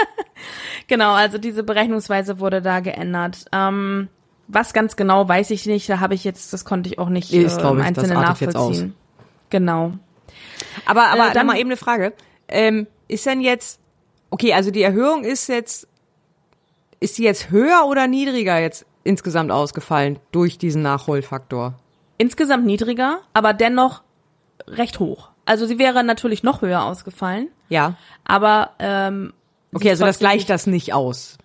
genau, 0.88 1.12
also 1.12 1.38
diese 1.38 1.62
Berechnungsweise 1.62 2.40
wurde 2.40 2.62
da 2.62 2.80
geändert. 2.80 3.44
Ähm, 3.52 4.08
was 4.52 4.72
ganz 4.72 4.96
genau 4.96 5.28
weiß 5.28 5.50
ich 5.50 5.66
nicht, 5.66 5.88
da 5.88 6.00
habe 6.00 6.14
ich 6.14 6.24
jetzt, 6.24 6.52
das 6.52 6.64
konnte 6.64 6.88
ich 6.88 6.98
auch 6.98 7.08
nicht 7.08 7.32
Ist, 7.32 7.56
äh, 7.58 7.60
glaub 7.60 7.72
im 7.74 7.78
ich, 7.80 7.86
das 7.88 7.98
Einzelnen 7.98 8.16
artet 8.16 8.40
jetzt 8.40 8.56
aus. 8.56 8.68
nachvollziehen. 8.70 8.94
Genau. 9.50 9.92
Aber, 10.86 11.08
aber 11.08 11.30
Äh, 11.30 11.34
dann 11.34 11.46
mal 11.46 11.56
eben 11.58 11.68
eine 11.70 11.76
Frage. 11.76 12.12
Ähm, 12.48 12.86
ist 13.08 13.26
denn 13.26 13.40
jetzt, 13.40 13.80
okay, 14.30 14.54
also 14.54 14.70
die 14.70 14.82
Erhöhung 14.82 15.24
ist 15.24 15.48
jetzt, 15.48 15.88
ist 17.00 17.18
die 17.18 17.22
jetzt 17.22 17.50
höher 17.50 17.86
oder 17.86 18.06
niedriger 18.06 18.58
jetzt 18.58 18.86
insgesamt 19.04 19.50
ausgefallen 19.50 20.18
durch 20.32 20.58
diesen 20.58 20.82
Nachholfaktor? 20.82 21.74
Insgesamt 22.18 22.66
niedriger, 22.66 23.20
aber 23.32 23.54
dennoch 23.54 24.02
recht 24.66 25.00
hoch. 25.00 25.30
Also 25.46 25.66
sie 25.66 25.78
wäre 25.78 26.04
natürlich 26.04 26.42
noch 26.42 26.60
höher 26.62 26.84
ausgefallen, 26.84 27.48
Ja. 27.68 27.94
aber 28.24 28.70
ähm, 28.78 29.32
sie 29.70 29.76
Okay, 29.76 29.90
also 29.90 30.04
das 30.04 30.18
gleicht 30.18 30.50
das 30.50 30.66
nicht 30.66 30.92
aus, 30.92 31.38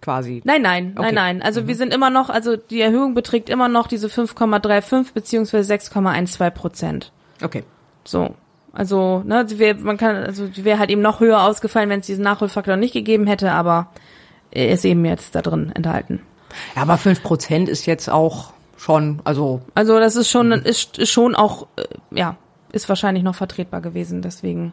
quasi. 0.00 0.40
Nein, 0.44 0.62
nein, 0.62 0.94
Okay. 0.96 1.08
Mhm. 1.10 1.14
nein, 1.14 1.36
nein. 1.36 1.42
Also 1.42 1.66
wir 1.66 1.74
sind 1.74 1.92
immer 1.94 2.10
noch, 2.10 2.30
also 2.30 2.56
die 2.56 2.80
Erhöhung 2.80 3.14
beträgt 3.14 3.48
immer 3.50 3.68
noch 3.68 3.86
diese 3.86 4.08
5,35 4.08 5.12
beziehungsweise 5.14 5.72
6,12 5.74 6.50
Prozent. 6.50 7.12
Okay. 7.42 7.64
So. 8.04 8.34
Also, 8.72 9.22
ne, 9.26 9.44
wäre, 9.58 9.74
man 9.78 9.96
kann, 9.96 10.14
also 10.16 10.46
die 10.46 10.64
wäre 10.64 10.78
halt 10.78 10.90
eben 10.90 11.02
noch 11.02 11.18
höher 11.20 11.42
ausgefallen, 11.42 11.88
wenn 11.90 12.00
es 12.00 12.06
diesen 12.06 12.22
Nachholfaktor 12.22 12.76
nicht 12.76 12.92
gegeben 12.92 13.26
hätte, 13.26 13.50
aber 13.52 13.88
er 14.52 14.70
ist 14.70 14.84
eben 14.84 15.04
jetzt 15.04 15.34
da 15.34 15.42
drin 15.42 15.72
enthalten. 15.74 16.20
Ja, 16.76 16.82
aber 16.82 16.96
fünf 16.96 17.22
Prozent 17.22 17.68
ist 17.68 17.86
jetzt 17.86 18.08
auch 18.08 18.52
schon, 18.76 19.20
also 19.24 19.60
Also 19.74 19.98
das 19.98 20.14
ist 20.16 20.30
schon, 20.30 20.48
Mhm. 20.48 20.62
ist, 20.64 20.98
ist 20.98 21.10
schon 21.10 21.34
auch, 21.34 21.66
äh, 21.76 21.82
ja, 22.12 22.36
ist 22.72 22.88
wahrscheinlich 22.88 23.24
noch 23.24 23.34
vertretbar 23.34 23.80
gewesen. 23.80 24.22
Deswegen, 24.22 24.72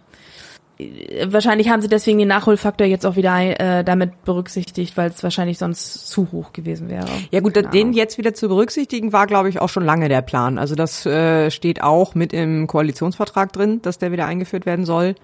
wahrscheinlich 1.26 1.70
haben 1.70 1.82
sie 1.82 1.88
deswegen 1.88 2.20
den 2.20 2.28
Nachholfaktor 2.28 2.86
jetzt 2.86 3.06
auch 3.06 3.16
wieder 3.16 3.60
äh, 3.60 3.84
damit 3.84 4.24
berücksichtigt, 4.26 4.96
weil 4.96 5.10
es 5.10 5.24
wahrscheinlich 5.24 5.58
sonst 5.58 6.08
zu 6.08 6.32
hoch 6.32 6.54
gewesen 6.54 6.90
wäre. 6.90 7.08
Ja 7.32 7.40
gut, 7.40 7.56
Keine 7.56 7.70
den 7.70 7.82
Ahnung. 7.82 7.94
jetzt 7.94 8.18
wieder 8.18 8.34
zu 8.34 8.48
berücksichtigen 8.48 9.14
war, 9.14 9.28
glaube 9.28 9.50
ich, 9.50 9.60
auch 9.60 9.70
schon 9.70 9.86
lange 9.86 10.10
der 10.10 10.22
Plan. 10.22 10.58
Also 10.58 10.76
das 10.76 11.06
äh, 11.06 11.50
steht 11.50 11.82
auch 11.82 12.16
mit 12.16 12.34
im 12.34 12.68
Koalitionsvertrag 12.68 13.52
drin, 13.54 13.82
dass 13.82 13.98
der 13.98 14.12
wieder 14.12 14.26
eingeführt 14.26 14.66
werden 14.66 14.86
soll. 14.86 15.16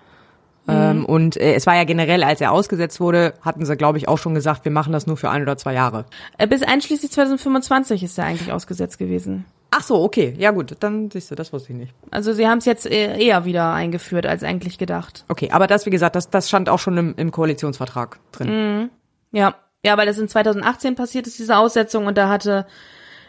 Ähm, 0.66 1.06
und 1.06 1.36
äh, 1.36 1.56
es 1.56 1.68
war 1.68 1.76
ja 1.76 1.84
generell, 1.84 2.24
als 2.24 2.39
er 2.39 2.51
ausgesetzt 2.54 3.01
wurde, 3.01 3.34
hatten 3.41 3.66
sie, 3.66 3.76
glaube 3.76 3.97
ich, 3.97 4.08
auch 4.08 4.18
schon 4.18 4.34
gesagt, 4.34 4.64
wir 4.64 4.72
machen 4.72 4.93
das 4.93 5.08
nur 5.08 5.18
für 5.18 5.30
ein 5.30 5.41
oder 5.41 5.58
zwei 5.58 5.74
Jahre. 5.74 6.06
Äh, 6.38 6.47
Bis 6.47 6.64
einschließlich 6.64 7.12
2025 7.12 8.01
ist 8.04 8.18
er 8.18 8.26
eigentlich 8.26 8.51
ausgesetzt 8.51 8.97
gewesen. 8.97 9.45
Ach 9.76 9.82
so, 9.82 10.04
okay. 10.04 10.36
Ja 10.38 10.52
gut, 10.52 10.76
dann 10.82 11.10
siehst 11.10 11.32
du, 11.32 11.36
das 11.36 11.52
wusste 11.52 11.74
ich 11.74 11.80
nicht. 11.80 11.94
Also 12.12 12.32
sie 12.34 12.48
haben 12.48 12.60
es 12.60 12.66
jetzt 12.66 12.86
äh, 12.86 13.18
eher 13.18 13.44
wieder 13.44 13.74
eingeführt 13.74 14.28
als 14.28 14.44
eigentlich 14.44 14.78
gedacht. 14.78 15.26
Okay, 15.30 15.50
aber 15.52 15.66
das, 15.66 15.88
wie 15.88 15.90
gesagt, 15.90 16.16
das, 16.16 16.30
das 16.30 16.48
stand 16.48 16.70
auch 16.70 16.78
schon 16.78 16.96
im, 16.98 17.16
im 17.18 17.32
Koalitionsvertrag 17.32 18.20
drin. 18.32 18.90
Ja, 19.32 19.56
ja, 19.84 19.98
weil 19.98 20.06
das 20.06 20.20
in 20.20 20.28
2018 20.28 20.96
passiert 20.96 21.26
ist, 21.26 21.40
diese 21.40 21.58
Aussetzung, 21.58 22.06
und 22.06 22.18
da 22.20 22.30
hatte 22.30 22.68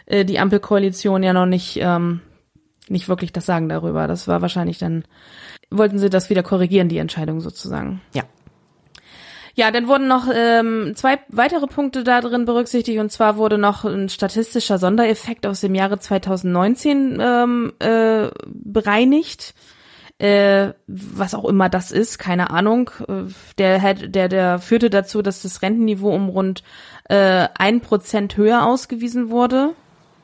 äh, 0.04 0.26
die 0.26 0.38
Ampelkoalition 0.38 1.22
ja 1.22 1.32
noch 1.32 1.46
nicht, 1.46 1.78
ähm, 1.80 2.20
nicht 2.88 3.08
wirklich 3.08 3.32
das 3.32 3.46
Sagen 3.46 3.70
darüber. 3.70 4.06
Das 4.06 4.28
war 4.28 4.42
wahrscheinlich 4.42 4.78
dann, 4.78 5.04
wollten 5.70 5.98
sie 5.98 6.10
das 6.10 6.28
wieder 6.28 6.42
korrigieren, 6.42 6.90
die 6.90 6.98
Entscheidung 6.98 7.40
sozusagen. 7.40 8.02
Ja. 8.12 8.24
Ja, 9.54 9.70
dann 9.70 9.86
wurden 9.86 10.08
noch 10.08 10.26
ähm, 10.34 10.92
zwei 10.96 11.18
weitere 11.28 11.66
Punkte 11.66 12.02
da 12.02 12.20
drin 12.20 12.44
berücksichtigt, 12.44 12.98
und 12.98 13.10
zwar 13.12 13.36
wurde 13.36 13.56
noch 13.56 13.84
ein 13.84 14.08
statistischer 14.08 14.78
Sondereffekt 14.78 15.46
aus 15.46 15.60
dem 15.60 15.74
Jahre 15.74 15.98
2019 16.00 17.18
ähm, 17.20 17.72
äh, 17.78 18.28
bereinigt 18.46 19.54
äh, 20.18 20.72
was 20.86 21.34
auch 21.34 21.44
immer 21.44 21.68
das 21.68 21.90
ist, 21.90 22.18
keine 22.18 22.50
Ahnung. 22.50 22.90
Äh, 23.08 23.24
Der, 23.58 23.94
der, 23.94 24.28
der 24.28 24.58
führte 24.58 24.88
dazu, 24.90 25.22
dass 25.22 25.42
das 25.42 25.60
Rentenniveau 25.60 26.14
um 26.14 26.28
rund 26.28 26.62
äh, 27.08 27.48
ein 27.58 27.80
Prozent 27.80 28.36
höher 28.36 28.64
ausgewiesen 28.64 29.30
wurde. 29.30 29.74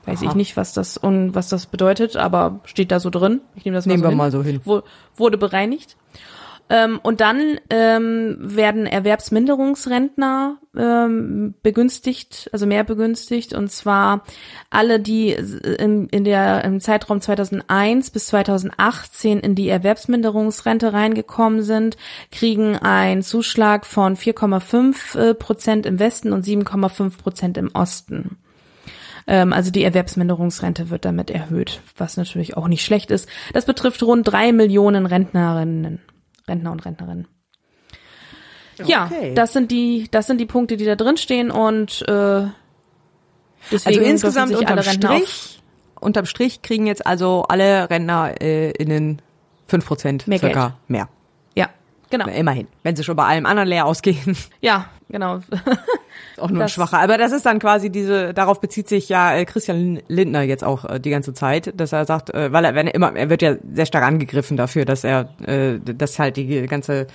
Weiß 0.06 0.22
ich 0.22 0.34
nicht, 0.34 0.56
was 0.56 0.72
das 0.72 0.96
und 0.96 1.34
was 1.34 1.48
das 1.48 1.66
bedeutet, 1.66 2.16
aber 2.16 2.60
steht 2.64 2.90
da 2.90 3.00
so 3.00 3.10
drin. 3.10 3.42
Ich 3.54 3.64
nehme 3.64 3.76
das 3.76 3.84
mal 3.84 3.92
Nehmen 3.92 4.02
so 4.02 4.06
wir 4.06 4.10
hin. 4.10 4.16
mal 4.18 4.30
so 4.30 4.42
hin. 4.42 4.60
Wo, 4.64 4.82
wurde 5.16 5.36
bereinigt. 5.38 5.96
Ähm, 6.70 7.00
und 7.02 7.20
dann 7.20 7.58
ähm, 7.68 8.36
werden 8.38 8.86
Erwerbsminderungsrentner 8.86 10.58
ähm, 10.76 11.54
begünstigt, 11.64 12.48
also 12.52 12.64
mehr 12.64 12.84
begünstigt, 12.84 13.54
und 13.54 13.72
zwar 13.72 14.22
alle, 14.70 15.00
die 15.00 15.32
in, 15.32 16.06
in 16.10 16.22
der, 16.22 16.64
im 16.64 16.78
Zeitraum 16.78 17.20
2001 17.20 18.10
bis 18.10 18.28
2018 18.28 19.40
in 19.40 19.56
die 19.56 19.68
Erwerbsminderungsrente 19.68 20.92
reingekommen 20.92 21.62
sind, 21.62 21.96
kriegen 22.30 22.76
einen 22.76 23.22
Zuschlag 23.22 23.84
von 23.84 24.16
4,5 24.16 25.18
äh, 25.18 25.34
Prozent 25.34 25.86
im 25.86 25.98
Westen 25.98 26.32
und 26.32 26.46
7,5 26.46 27.18
Prozent 27.18 27.58
im 27.58 27.70
Osten. 27.74 28.38
Ähm, 29.26 29.52
also 29.52 29.72
die 29.72 29.82
Erwerbsminderungsrente 29.82 30.88
wird 30.88 31.04
damit 31.04 31.32
erhöht, 31.32 31.80
was 31.96 32.16
natürlich 32.16 32.56
auch 32.56 32.68
nicht 32.68 32.84
schlecht 32.84 33.10
ist. 33.10 33.28
Das 33.52 33.64
betrifft 33.64 34.04
rund 34.04 34.28
drei 34.28 34.52
Millionen 34.52 35.06
Rentnerinnen, 35.06 36.00
Rentner 36.50 36.72
und 36.72 36.84
Rentnerinnen. 36.84 37.26
Ja, 38.84 39.06
Okay. 39.06 39.34
das 39.34 39.52
sind 39.52 39.70
die, 39.70 40.08
das 40.10 40.26
sind 40.26 40.38
die 40.38 40.46
Punkte, 40.46 40.76
die 40.76 40.84
da 40.84 40.96
drin 40.96 41.16
stehen 41.16 41.50
und 41.50 42.02
äh, 42.08 42.46
deswegen 43.70 43.98
Also 43.98 44.00
insgesamt 44.00 44.48
sich 44.48 44.58
unterm 44.58 44.78
alle 44.78 44.86
Rentner 44.86 45.16
Strich, 45.18 45.62
unterm 46.00 46.26
Strich 46.26 46.62
kriegen 46.62 46.86
jetzt 46.86 47.06
also 47.06 47.44
alle 47.48 47.88
Rentner 47.90 48.40
äh, 48.40 48.70
innen 48.72 49.20
fünf 49.66 49.86
Prozent 49.86 50.26
Mehr 50.26 50.38
circa 50.38 50.60
Geld. 50.68 50.74
mehr. 50.88 51.08
Ja, 51.54 51.68
genau. 52.08 52.26
Immerhin. 52.28 52.68
Wenn 52.82 52.96
sie 52.96 53.04
schon 53.04 53.16
bei 53.16 53.24
allem 53.26 53.44
anderen 53.46 53.68
leer 53.68 53.84
ausgehen. 53.86 54.36
Ja, 54.62 54.86
genau. 55.08 55.40
auch 56.40 56.50
nur 56.50 56.62
Das- 56.62 56.72
schwacher. 56.72 56.98
Aber 56.98 57.18
das 57.18 57.32
ist 57.32 57.46
dann 57.46 57.58
quasi 57.58 57.90
diese, 57.90 58.34
darauf 58.34 58.60
bezieht 58.60 58.88
sich 58.88 59.08
ja 59.08 59.34
äh, 59.34 59.44
Christian 59.44 60.00
Lindner 60.08 60.42
jetzt 60.42 60.64
auch 60.64 60.84
äh, 60.84 60.98
die 61.00 61.10
ganze 61.10 61.34
Zeit, 61.34 61.72
dass 61.78 61.92
er 61.92 62.04
sagt, 62.04 62.30
äh, 62.34 62.52
weil 62.52 62.64
er, 62.64 62.74
wenn 62.74 62.86
er 62.86 62.94
immer, 62.94 63.14
er 63.14 63.30
wird 63.30 63.42
ja 63.42 63.54
sehr 63.72 63.86
stark 63.86 64.04
angegriffen 64.04 64.56
dafür, 64.56 64.84
dass 64.84 65.04
er, 65.04 65.28
dass 65.84 66.18
halt 66.18 66.36
die 66.36 66.66
ganze 66.66 67.06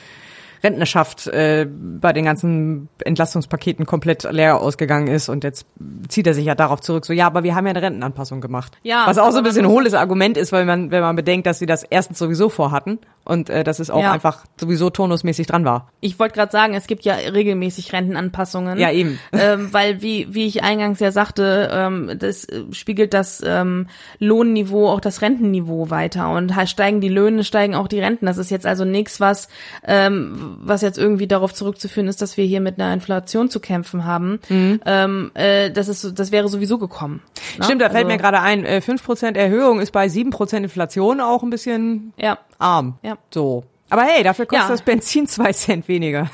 Rentnerschaft 0.64 1.28
äh, 1.28 1.68
bei 1.70 2.14
den 2.14 2.26
ganzen 2.26 2.90
Entlastungspaketen 3.04 3.86
komplett 3.86 4.24
leer 4.32 4.60
ausgegangen 4.62 5.08
ist 5.08 5.30
und 5.30 5.44
jetzt 5.44 5.66
zieht 6.08 6.28
er 6.28 6.34
sich 6.34 6.46
ja 6.46 6.56
darauf 6.56 6.82
zurück, 6.82 7.06
so 7.06 7.14
ja, 7.14 7.28
aber 7.28 7.44
wir 7.44 7.56
haben 7.56 7.66
ja 7.66 7.72
eine 7.72 7.82
Rentenanpassung 7.82 8.42
gemacht. 8.42 8.78
Ja, 8.84 9.04
Was 9.08 9.18
auch 9.18 9.32
so 9.32 9.40
ein 9.40 9.44
bisschen 9.44 9.68
hohles 9.68 9.94
Argument 9.94 10.38
ist, 10.38 10.52
weil 10.52 10.66
man, 10.66 10.92
wenn 10.92 11.02
man 11.02 11.16
bedenkt, 11.16 11.48
dass 11.48 11.60
sie 11.60 11.66
das 11.66 11.84
erstens 11.84 12.20
sowieso 12.20 12.50
vorhatten 12.50 13.00
und 13.24 13.50
äh, 13.50 13.64
dass 13.64 13.80
es 13.80 13.90
auch 13.90 14.02
Ja. 14.02 14.12
einfach 14.12 14.46
sowieso 14.60 14.90
turnusmäßig 14.90 15.48
dran 15.48 15.66
war. 15.66 15.90
Ich 16.00 16.20
wollte 16.20 16.36
gerade 16.36 16.52
sagen, 16.52 16.74
es 16.76 16.88
gibt 16.88 17.06
ja 17.06 17.16
regelmäßig 17.16 17.92
Rentenanpassungen. 17.94 18.78
Ja, 18.80 18.92
eben. 18.92 19.20
ähm, 19.34 19.74
weil 19.74 20.02
wie 20.02 20.28
wie 20.34 20.46
ich 20.46 20.64
eingangs 20.64 21.00
ja 21.00 21.12
sagte, 21.12 21.70
ähm, 21.72 22.12
das 22.20 22.46
äh, 22.46 22.64
spiegelt 22.72 23.14
das 23.14 23.42
ähm, 23.46 23.88
Lohnniveau 24.20 24.90
auch 24.90 25.00
das 25.00 25.22
Rentenniveau 25.22 25.90
weiter 25.90 26.30
und 26.32 26.54
steigen 26.68 27.02
die 27.02 27.10
Löhne, 27.10 27.44
steigen 27.44 27.76
auch 27.76 27.88
die 27.88 28.00
Renten. 28.00 28.26
Das 28.26 28.38
ist 28.38 28.52
jetzt 28.52 28.66
also 28.66 28.86
nichts, 28.86 29.20
was 29.20 29.48
ähm, 29.84 30.45
was 30.60 30.82
jetzt 30.82 30.98
irgendwie 30.98 31.28
darauf 31.28 31.54
zurückzuführen 31.54 32.08
ist, 32.08 32.22
dass 32.22 32.38
wir 32.38 32.46
hier 32.46 32.62
mit 32.62 32.80
einer 32.80 32.94
Inflation 32.94 33.50
zu 33.50 33.60
kämpfen 33.60 34.06
haben. 34.06 34.40
Ähm, 34.50 35.32
äh, 35.34 35.72
das 35.72 35.88
ist 35.88 36.18
das 36.20 36.32
wäre 36.32 36.48
sowieso 36.48 36.78
gekommen. 36.78 37.22
ne? 37.58 37.66
Stimmt, 37.66 37.82
da 37.82 37.86
fällt 37.90 38.06
Also, 38.06 38.08
mir 38.08 38.18
gerade 38.18 38.42
ein, 38.42 38.66
äh, 38.66 38.82
5% 38.86 39.36
Erhöhung 39.38 39.80
ist 39.80 39.92
bei 39.92 40.08
7% 40.08 40.58
Inflation 40.64 41.22
auch 41.22 41.44
ein 41.44 41.50
bisschen 41.50 42.14
ja 42.18 42.38
arm. 42.60 42.98
Ja. 43.04 43.18
So. 43.34 43.64
Aber 43.90 44.04
hey, 44.04 44.24
dafür 44.24 44.46
kostet 44.46 44.66
Ja. 44.68 44.72
das 44.74 44.82
Benzin 44.82 45.28
zwei 45.28 45.54
Cent 45.54 45.88
weniger. 45.88 46.30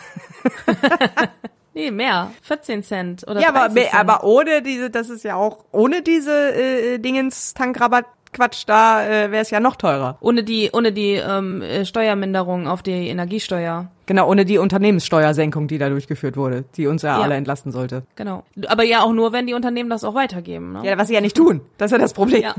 nee 1.74 1.92
mehr 1.92 2.32
14 2.44 2.84
Cent 2.84 3.24
oder 3.28 3.40
Ja, 3.42 3.50
aber, 3.50 3.70
30 3.70 3.84
Cent. 3.90 3.96
aber 4.00 4.24
ohne 4.24 4.62
diese, 4.62 4.90
das 4.90 5.10
ist 5.10 5.24
ja 5.24 5.36
auch, 5.36 5.60
ohne 5.72 6.02
diese 6.02 6.54
äh, 6.54 6.98
Dingens 7.00 7.54
Tankrabatt 7.54 8.06
Quatsch, 8.34 8.64
da 8.66 9.06
äh, 9.06 9.32
wäre 9.32 9.42
es 9.42 9.50
ja 9.50 9.60
noch 9.60 9.76
teurer. 9.76 10.18
ohne 10.22 10.44
die 10.46 10.70
ohne 10.72 10.94
die 10.94 11.16
ähm, 11.16 11.62
äh, 11.62 11.84
Steuerminderung 11.86 12.66
auf 12.68 12.82
die 12.82 13.10
Energiesteuer. 13.10 13.92
Genau, 14.12 14.28
ohne 14.28 14.44
die 14.44 14.58
Unternehmenssteuersenkung, 14.58 15.70
die 15.70 15.78
da 15.78 15.88
durchgeführt 15.88 16.36
wurde, 16.36 16.66
die 16.76 16.86
uns 16.88 17.02
ja, 17.02 17.18
Ja. 17.18 17.24
alle 17.24 17.36
entlasten 17.36 17.72
sollte. 17.72 18.04
Genau. 18.18 18.44
Aber 18.68 18.84
ja 18.84 19.04
auch 19.04 19.14
nur, 19.14 19.32
wenn 19.32 19.48
die 19.48 19.54
Unternehmen 19.54 19.90
das 19.90 20.04
auch 20.04 20.16
weitergeben. 20.16 20.74
Ne? 20.74 20.82
Ja, 20.84 20.98
was 20.98 21.08
sie 21.08 21.14
ja 21.14 21.22
nicht 21.22 21.38
tun. 21.38 21.62
Das 21.78 21.86
ist 21.88 21.92
ja 21.94 21.98
das 21.98 22.12
Problem. 22.12 22.42
Ja. 22.42 22.54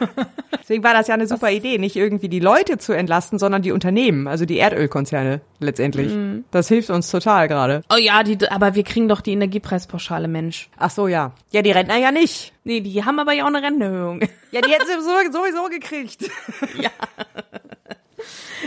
Deswegen 0.60 0.84
war 0.84 0.94
das 0.94 1.08
ja 1.08 1.14
eine 1.14 1.26
super 1.26 1.50
Idee, 1.50 1.78
nicht 1.78 1.96
irgendwie 1.96 2.28
die 2.28 2.38
Leute 2.38 2.78
zu 2.78 2.92
entlasten, 2.92 3.40
sondern 3.40 3.62
die 3.62 3.72
Unternehmen, 3.72 4.28
also 4.28 4.44
die 4.44 4.58
Erdölkonzerne 4.58 5.40
letztendlich. 5.58 6.14
Mhm. 6.14 6.44
Das 6.52 6.68
hilft 6.68 6.88
uns 6.90 7.10
total 7.10 7.48
gerade. 7.48 7.82
Oh 7.92 7.96
ja, 7.98 8.22
die, 8.22 8.38
aber 8.48 8.76
wir 8.76 8.84
kriegen 8.84 9.08
doch 9.08 9.22
die 9.22 9.32
Energiepreispauschale, 9.32 10.28
Mensch. 10.28 10.70
Ach 10.78 10.90
so, 10.90 11.08
ja. 11.08 11.32
Ja, 11.50 11.62
die 11.62 11.72
Rentner 11.72 11.96
ja 11.96 12.12
nicht. 12.12 12.52
Nee, 12.62 12.80
die 12.80 13.04
haben 13.04 13.18
aber 13.18 13.32
ja 13.32 13.42
auch 13.42 13.48
eine 13.48 13.60
Rentenerhöhung. 13.60 14.20
Ja, 14.52 14.60
die 14.60 14.70
hätten 14.70 14.86
sie 14.86 14.92
sowieso, 15.02 15.32
sowieso 15.40 15.68
gekriegt. 15.68 16.30
Ja. 16.80 16.90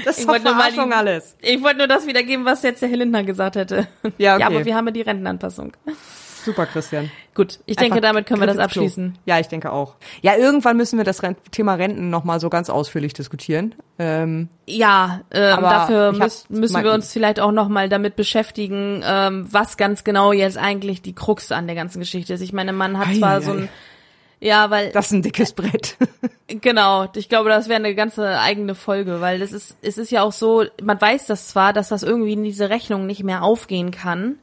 Das 0.04 0.16
ist 0.18 0.24
Ich 0.24 0.28
wollte 0.28 0.46
nur 0.46 0.56
mal 0.56 0.72
die- 0.72 0.80
alles. 0.80 1.36
Ich 1.42 1.62
wollte 1.64 1.78
nur 1.78 1.88
das 1.88 2.06
wiedergeben, 2.08 2.46
was 2.46 2.64
jetzt 2.64 2.82
der 2.82 2.90
Herr 2.90 2.98
Lindner 2.98 3.24
gesagt 3.24 3.56
hätte. 3.56 3.88
Ja, 4.18 4.34
okay. 4.36 4.42
ja, 4.42 4.48
aber 4.48 4.66
wir 4.66 4.76
haben 4.76 4.86
ja 4.88 4.92
die 4.92 5.02
Rentenanpassung. 5.02 5.72
Super, 6.44 6.68
Christian. 6.68 7.10
Gut, 7.34 7.60
ich 7.66 7.76
denke, 7.76 7.96
Einfach 7.96 8.08
damit 8.10 8.28
können 8.28 8.40
wir 8.40 8.46
das 8.46 8.60
abschließen. 8.60 9.18
Ja, 9.26 9.40
ich 9.40 9.48
denke 9.48 9.72
auch. 9.72 9.96
Ja, 10.22 10.36
irgendwann 10.36 10.78
müssen 10.78 10.98
wir 10.98 11.04
das 11.04 11.20
Thema 11.50 11.74
Renten 11.74 12.12
nochmal 12.12 12.40
so 12.40 12.50
ganz 12.52 12.70
ausführlich 12.70 13.14
diskutieren. 13.14 13.74
Ähm, 13.98 14.50
Ja, 14.68 15.22
ähm, 15.32 15.54
Aber 15.58 15.70
dafür 15.70 16.12
müß, 16.12 16.46
müssen 16.50 16.84
wir 16.84 16.94
uns 16.94 17.12
vielleicht 17.12 17.40
auch 17.40 17.52
noch 17.52 17.68
mal 17.68 17.90
damit 17.90 18.16
beschäftigen, 18.16 19.02
ähm, 19.04 19.48
was 19.50 19.76
ganz 19.76 20.04
genau 20.04 20.34
jetzt 20.34 20.58
eigentlich 20.58 21.02
die 21.02 21.16
Krux 21.16 21.52
an 21.52 21.66
der 21.66 21.76
ganzen 21.76 22.00
Geschichte 22.00 22.34
ist. 22.36 22.42
Ich 22.42 22.54
meine, 22.54 22.74
man 22.74 23.00
hat 23.00 23.08
Ei, 23.08 23.18
zwar 23.18 23.38
ei, 23.38 23.42
so 23.42 23.52
ei. 23.54 23.68
Ja, 24.40 24.70
weil 24.70 24.92
das 24.92 25.08
ist 25.08 25.12
ein 25.12 25.22
dickes 25.22 25.54
Brett. 25.54 25.98
Genau, 26.48 27.08
ich 27.16 27.28
glaube, 27.28 27.50
das 27.50 27.70
wäre 27.70 27.78
eine 27.80 27.96
ganze 27.96 28.40
eigene 28.40 28.76
Folge, 28.76 29.20
weil 29.20 29.40
das 29.40 29.52
ist, 29.52 29.78
es 29.82 29.98
ist 29.98 30.12
ja 30.12 30.22
auch 30.22 30.32
so, 30.32 30.64
man 30.80 31.02
weiß 31.02 31.26
das 31.26 31.48
zwar, 31.48 31.74
dass 31.74 31.90
das 31.90 32.04
irgendwie 32.04 32.34
in 32.34 32.44
diese 32.44 32.70
Rechnung 32.70 33.08
nicht 33.08 33.24
mehr 33.24 33.42
aufgehen 33.42 33.90
kann, 33.90 34.38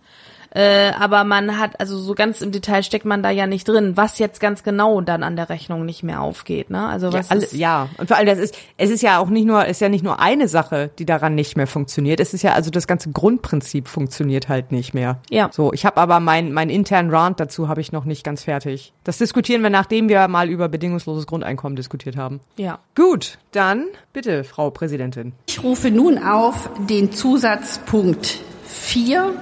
äh, 0.55 0.91
aber 0.99 1.25
man 1.25 1.59
hat, 1.59 1.81
also 1.81 1.99
so 1.99 2.15
ganz 2.15 2.43
im 2.43 2.53
Detail 2.53 2.83
steckt 2.83 3.05
man 3.05 3.23
da 3.23 3.31
ja 3.31 3.47
nicht 3.47 3.67
drin, 3.67 3.97
was 3.97 4.19
jetzt 4.19 4.39
ganz 4.39 4.63
genau 4.63 5.01
dann 5.01 5.23
an 5.23 5.37
der 5.37 5.49
Rechnung 5.49 5.87
nicht 5.87 6.03
mehr 6.03 6.21
aufgeht, 6.21 6.69
ne? 6.69 6.87
Also 6.87 7.09
Ja, 7.09 7.19
was 7.19 7.31
alle, 7.31 7.43
ist, 7.43 7.55
ja, 7.55 7.89
und 7.97 8.09
vor 8.09 8.17
allem 8.19 8.27
das 8.27 8.39
ist, 8.39 8.55
es 8.77 8.91
ist 8.91 9.03
ja 9.03 9.19
auch 9.19 9.31
nicht 9.31 9.47
nur, 9.47 9.65
es 9.65 9.73
ist 9.73 9.81
ja 9.81 9.89
nicht 9.89 10.05
nur 10.05 10.21
eine 10.21 10.49
Sache, 10.49 10.91
die 10.99 11.07
daran 11.07 11.35
nicht 11.35 11.57
mehr 11.57 11.67
funktioniert. 11.67 12.21
Es 12.21 12.35
ist 12.35 12.43
ja 12.43 12.53
also 12.53 12.71
das 12.71 12.87
ganze 12.87 13.11
Grundprinzip 13.11 13.89
funktioniert 13.89 14.49
halt 14.49 14.73
nicht 14.73 14.93
mehr. 14.93 15.19
Ja. 15.31 15.49
So, 15.53 15.73
ich 15.73 15.87
habe 15.87 15.97
aber 15.97 16.21
meinen 16.21 16.53
mein 16.53 16.69
internen 16.69 17.11
Rant 17.11 17.41
dazu 17.41 17.69
habe 17.69 17.81
ich 17.81 17.93
noch 17.93 18.05
nicht 18.05 18.25
ganz 18.25 18.45
fertig. 18.45 18.93
Das 19.05 19.19
diskutieren 19.19 19.63
wir, 19.63 19.71
nachdem 19.71 20.09
wir 20.09 20.29
mal 20.29 20.51
über 20.51 20.69
bedingungsloses 20.69 21.27
Grundeinkommen 21.27 21.77
diskutiert 21.77 22.17
haben. 22.17 22.41
ja. 22.57 22.79
Gut, 22.95 23.39
dann 23.53 23.87
bitte, 24.13 24.45
Frau 24.45 24.71
Präsidentin. 24.71 25.33
Ich 25.49 25.63
rufe 25.63 25.91
nun 25.91 26.19
auf 26.19 26.69
den 26.89 27.11
Zusatzpunkt 27.11 28.39
4, 28.67 29.33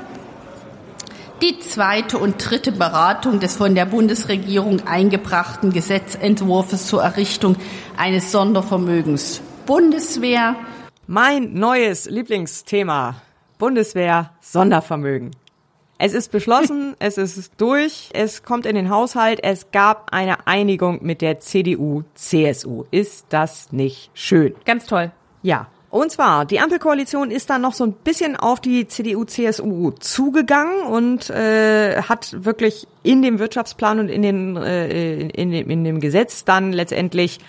die 1.43 1.59
zweite 1.59 2.19
und 2.19 2.37
dritte 2.39 2.71
Beratung 2.71 3.41
des 3.41 3.57
von 3.57 3.75
der 3.75 3.87
Bundesregierung 3.87 4.87
eingebrachten 4.87 5.73
Gesetzentwurfs 5.73 6.87
zur 6.87 7.03
Errichtung 7.03 7.57
eines 7.97 8.31
Sondervermögens 8.31 9.41
Bundeswehr. 9.65 10.57
Mein 11.07 11.55
neues 11.55 12.09
Lieblingsthema. 12.11 13.23
Bundeswehr 13.59 14.33
Sondervermögen. 14.41 15.31
Es 15.99 16.13
ist 16.13 16.31
beschlossen, 16.31 16.95
es 16.99 17.17
ist 17.17 17.53
durch, 17.57 18.11
es 18.13 18.43
kommt 18.43 18.67
in 18.67 18.75
den 18.75 18.91
Haushalt, 18.91 19.41
es 19.43 19.71
gab 19.71 20.13
eine 20.13 20.47
Einigung 20.47 20.99
mit 21.03 21.23
der 21.23 21.41
CDU, 21.41 22.03
CSU. 22.15 22.85
Ist 22.91 23.27
das 23.31 23.73
nicht 23.73 24.11
schön? 24.15 24.55
Ganz 24.67 24.87
toll. 24.87 25.11
Ja. 25.43 25.69
Und 25.91 26.13
zwar, 26.13 26.45
die 26.45 26.61
Ampelkoalition 26.61 27.33
ist 27.33 27.51
dann 27.51 27.63
noch 27.63 27.75
so 27.75 27.85
ein 27.85 27.93
bisschen 27.93 28.37
auf 28.37 28.61
die 28.61 28.87
CDU, 28.87 29.25
CSU 29.25 29.91
zugegangen 29.99 30.85
und 30.85 31.31
äh, 31.31 32.03
hat 32.03 32.45
wirklich 32.45 32.87
in 33.03 33.23
dem 33.23 33.41
Wirtschaftsplan 33.41 33.99
und 33.99 34.09
in, 34.09 34.23
den, 34.23 34.57
äh, 34.57 35.19
in, 35.19 35.31
in, 35.31 35.51
dem, 35.51 35.71
in 35.71 35.85
dem 35.85 36.01
Gesetz 36.01 36.45
dann 36.45 36.73
letztendlich 36.73 37.41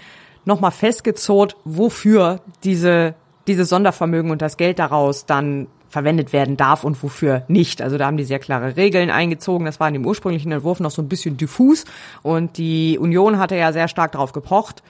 nochmal 0.43 0.71
festgezurrt, 0.71 1.55
wofür 1.65 2.41
diese, 2.63 3.13
diese 3.45 3.65
Sondervermögen 3.65 4.31
und 4.31 4.41
das 4.41 4.57
Geld 4.57 4.79
daraus 4.79 5.27
dann 5.27 5.67
verwendet 5.91 6.33
werden 6.33 6.57
darf 6.57 6.83
und 6.83 7.03
wofür 7.03 7.43
nicht. 7.47 7.81
Also 7.81 7.97
da 7.99 8.07
haben 8.07 8.17
die 8.17 8.23
sehr 8.23 8.39
klare 8.39 8.75
Regeln 8.75 9.11
eingezogen. 9.11 9.65
Das 9.65 9.79
war 9.79 9.87
in 9.87 9.93
dem 9.93 10.05
ursprünglichen 10.05 10.51
Entwurf 10.51 10.79
noch 10.79 10.89
so 10.89 11.01
ein 11.01 11.09
bisschen 11.09 11.37
diffus 11.37 11.85
und 12.23 12.57
die 12.57 12.97
Union 12.97 13.37
hatte 13.37 13.55
ja 13.55 13.71
sehr 13.71 13.87
stark 13.87 14.13
darauf 14.13 14.31
gepocht, 14.31 14.81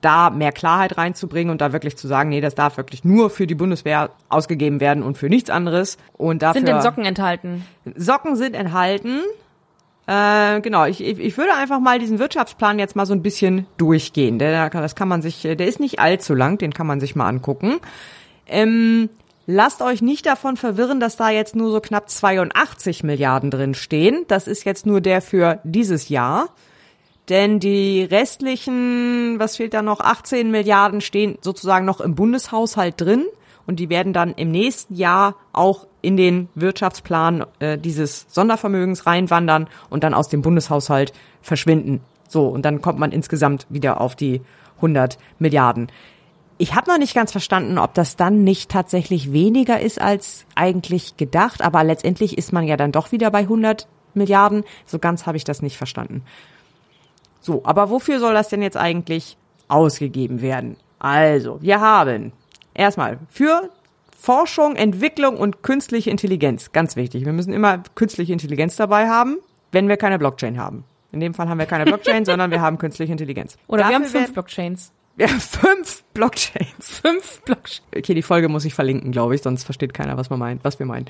da 0.00 0.30
mehr 0.30 0.52
Klarheit 0.52 0.96
reinzubringen 0.96 1.50
und 1.50 1.60
da 1.60 1.72
wirklich 1.72 1.96
zu 1.96 2.06
sagen, 2.06 2.30
nee, 2.30 2.40
das 2.40 2.54
darf 2.54 2.76
wirklich 2.76 3.04
nur 3.04 3.30
für 3.30 3.46
die 3.46 3.54
Bundeswehr 3.54 4.10
ausgegeben 4.28 4.80
werden 4.80 5.02
und 5.02 5.18
für 5.18 5.28
nichts 5.28 5.50
anderes. 5.50 5.98
Und 6.16 6.42
dafür 6.42 6.60
Sind 6.60 6.68
denn 6.68 6.82
Socken 6.82 7.04
enthalten? 7.04 7.64
Socken 7.96 8.36
sind 8.36 8.54
enthalten. 8.54 9.20
Äh, 10.06 10.60
genau, 10.62 10.86
ich, 10.86 11.02
ich, 11.04 11.36
würde 11.38 11.54
einfach 11.54 11.78
mal 11.78 11.98
diesen 11.98 12.18
Wirtschaftsplan 12.18 12.78
jetzt 12.78 12.96
mal 12.96 13.06
so 13.06 13.12
ein 13.12 13.22
bisschen 13.22 13.66
durchgehen. 13.76 14.38
Der, 14.38 14.70
das 14.70 14.94
kann 14.94 15.08
man 15.08 15.22
sich, 15.22 15.42
der 15.42 15.60
ist 15.60 15.78
nicht 15.78 16.00
allzu 16.00 16.34
lang, 16.34 16.58
den 16.58 16.72
kann 16.72 16.86
man 16.86 16.98
sich 16.98 17.14
mal 17.14 17.28
angucken. 17.28 17.78
Ähm, 18.48 19.08
lasst 19.46 19.82
euch 19.82 20.02
nicht 20.02 20.26
davon 20.26 20.56
verwirren, 20.56 20.98
dass 20.98 21.16
da 21.16 21.30
jetzt 21.30 21.54
nur 21.54 21.70
so 21.70 21.80
knapp 21.80 22.10
82 22.10 23.04
Milliarden 23.04 23.50
drin 23.50 23.74
stehen. 23.74 24.24
Das 24.26 24.48
ist 24.48 24.64
jetzt 24.64 24.84
nur 24.84 25.00
der 25.00 25.22
für 25.22 25.60
dieses 25.62 26.08
Jahr. 26.08 26.48
Denn 27.30 27.60
die 27.60 28.02
restlichen, 28.02 29.38
was 29.38 29.56
fehlt 29.56 29.72
da 29.72 29.82
noch, 29.82 30.00
18 30.00 30.50
Milliarden 30.50 31.00
stehen 31.00 31.38
sozusagen 31.40 31.86
noch 31.86 32.00
im 32.00 32.16
Bundeshaushalt 32.16 33.00
drin 33.00 33.24
und 33.66 33.78
die 33.78 33.88
werden 33.88 34.12
dann 34.12 34.34
im 34.34 34.50
nächsten 34.50 34.96
Jahr 34.96 35.36
auch 35.52 35.86
in 36.02 36.16
den 36.16 36.48
Wirtschaftsplan 36.56 37.46
äh, 37.60 37.78
dieses 37.78 38.26
Sondervermögens 38.30 39.06
reinwandern 39.06 39.68
und 39.90 40.02
dann 40.02 40.12
aus 40.12 40.28
dem 40.28 40.42
Bundeshaushalt 40.42 41.12
verschwinden. 41.40 42.00
So, 42.28 42.48
und 42.48 42.64
dann 42.64 42.82
kommt 42.82 42.98
man 42.98 43.12
insgesamt 43.12 43.64
wieder 43.68 44.00
auf 44.00 44.16
die 44.16 44.40
100 44.76 45.16
Milliarden. 45.38 45.86
Ich 46.58 46.74
habe 46.74 46.90
noch 46.90 46.98
nicht 46.98 47.14
ganz 47.14 47.30
verstanden, 47.30 47.78
ob 47.78 47.94
das 47.94 48.16
dann 48.16 48.42
nicht 48.42 48.72
tatsächlich 48.72 49.32
weniger 49.32 49.78
ist 49.78 50.00
als 50.00 50.46
eigentlich 50.56 51.16
gedacht, 51.16 51.62
aber 51.62 51.84
letztendlich 51.84 52.36
ist 52.36 52.52
man 52.52 52.66
ja 52.66 52.76
dann 52.76 52.90
doch 52.90 53.12
wieder 53.12 53.30
bei 53.30 53.40
100 53.40 53.86
Milliarden. 54.14 54.64
So 54.84 54.98
ganz 54.98 55.26
habe 55.26 55.36
ich 55.36 55.44
das 55.44 55.62
nicht 55.62 55.76
verstanden. 55.76 56.24
So, 57.40 57.62
aber 57.64 57.90
wofür 57.90 58.20
soll 58.20 58.34
das 58.34 58.48
denn 58.48 58.62
jetzt 58.62 58.76
eigentlich 58.76 59.36
ausgegeben 59.68 60.42
werden? 60.42 60.76
Also, 60.98 61.60
wir 61.62 61.80
haben 61.80 62.32
erstmal 62.74 63.18
für 63.28 63.70
Forschung, 64.16 64.76
Entwicklung 64.76 65.38
und 65.38 65.62
künstliche 65.62 66.10
Intelligenz. 66.10 66.72
Ganz 66.72 66.94
wichtig. 66.96 67.24
Wir 67.24 67.32
müssen 67.32 67.54
immer 67.54 67.82
künstliche 67.94 68.32
Intelligenz 68.32 68.76
dabei 68.76 69.08
haben, 69.08 69.38
wenn 69.72 69.88
wir 69.88 69.96
keine 69.96 70.18
Blockchain 70.18 70.58
haben. 70.58 70.84
In 71.12 71.20
dem 71.20 71.32
Fall 71.32 71.48
haben 71.48 71.58
wir 71.58 71.66
keine 71.66 71.84
Blockchain, 71.84 72.24
sondern 72.26 72.50
wir 72.50 72.60
haben 72.60 72.76
künstliche 72.76 73.12
Intelligenz. 73.12 73.56
Oder 73.66 73.88
wir 73.88 73.94
haben 73.94 74.02
Dafür 74.02 74.20
fünf 74.20 74.34
Blockchains. 74.34 74.92
wir 75.16 75.28
haben 75.28 75.40
fünf 75.40 76.04
Blockchains. 76.12 77.00
Fünf 77.00 77.40
Blockchains. 77.42 77.82
Okay, 77.96 78.14
die 78.14 78.22
Folge 78.22 78.50
muss 78.50 78.66
ich 78.66 78.74
verlinken, 78.74 79.10
glaube 79.10 79.34
ich, 79.34 79.42
sonst 79.42 79.64
versteht 79.64 79.94
keiner, 79.94 80.18
was 80.18 80.28
man 80.28 80.38
meint, 80.38 80.64
was 80.64 80.78
wir 80.78 80.86
meinen. 80.86 81.06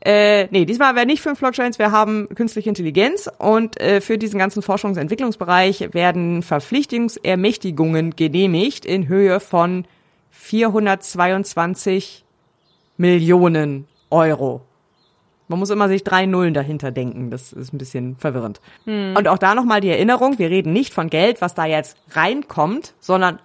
Äh, 0.00 0.46
nee, 0.50 0.64
diesmal 0.64 0.94
werden 0.94 1.08
nicht 1.08 1.22
fünf 1.22 1.40
Blockchains, 1.40 1.78
wir 1.78 1.90
haben 1.90 2.28
künstliche 2.34 2.68
Intelligenz 2.68 3.28
und 3.38 3.80
äh, 3.80 4.00
für 4.00 4.16
diesen 4.16 4.38
ganzen 4.38 4.62
Forschungs- 4.62 4.92
und 4.92 4.98
Entwicklungsbereich 4.98 5.92
werden 5.92 6.42
Verpflichtungsermächtigungen 6.42 8.14
genehmigt 8.14 8.84
in 8.84 9.08
Höhe 9.08 9.40
von 9.40 9.86
422 10.30 12.24
Millionen 12.96 13.88
Euro. 14.10 14.62
Man 15.48 15.58
muss 15.58 15.70
immer 15.70 15.88
sich 15.88 16.04
drei 16.04 16.26
Nullen 16.26 16.54
dahinter 16.54 16.90
denken, 16.90 17.30
das 17.30 17.52
ist 17.52 17.72
ein 17.72 17.78
bisschen 17.78 18.16
verwirrend. 18.16 18.60
Und 19.16 19.28
auch 19.28 19.38
da 19.38 19.54
nochmal 19.54 19.80
die 19.80 19.88
Erinnerung, 19.88 20.38
wir 20.38 20.50
reden 20.50 20.72
nicht 20.72 20.92
von 20.92 21.08
Geld, 21.08 21.40
was 21.40 21.54
da 21.54 21.64
jetzt 21.64 21.96
reinkommt, 22.10 22.94
sondern 23.00 23.40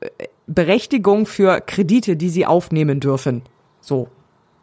äh, 0.00 0.08
Berechtigung 0.46 1.26
für 1.26 1.60
Kredite, 1.60 2.16
die 2.16 2.28
sie 2.28 2.46
aufnehmen 2.46 3.00
dürfen. 3.00 3.42
So. 3.80 4.08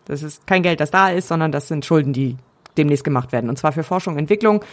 Das 0.09 0.23
ist 0.23 0.47
kein 0.47 0.63
Geld, 0.63 0.79
das 0.79 0.89
da 0.89 1.09
ist, 1.09 1.27
sondern 1.27 1.51
das 1.51 1.67
sind 1.67 1.85
Schulden, 1.85 2.13
die 2.13 2.35
demnächst 2.77 3.03
gemacht 3.03 3.31
werden. 3.31 3.47
Und 3.47 3.59
zwar 3.59 3.71
für 3.71 3.83
Forschung 3.83 4.15
und 4.15 4.19
Entwicklung 4.19 4.65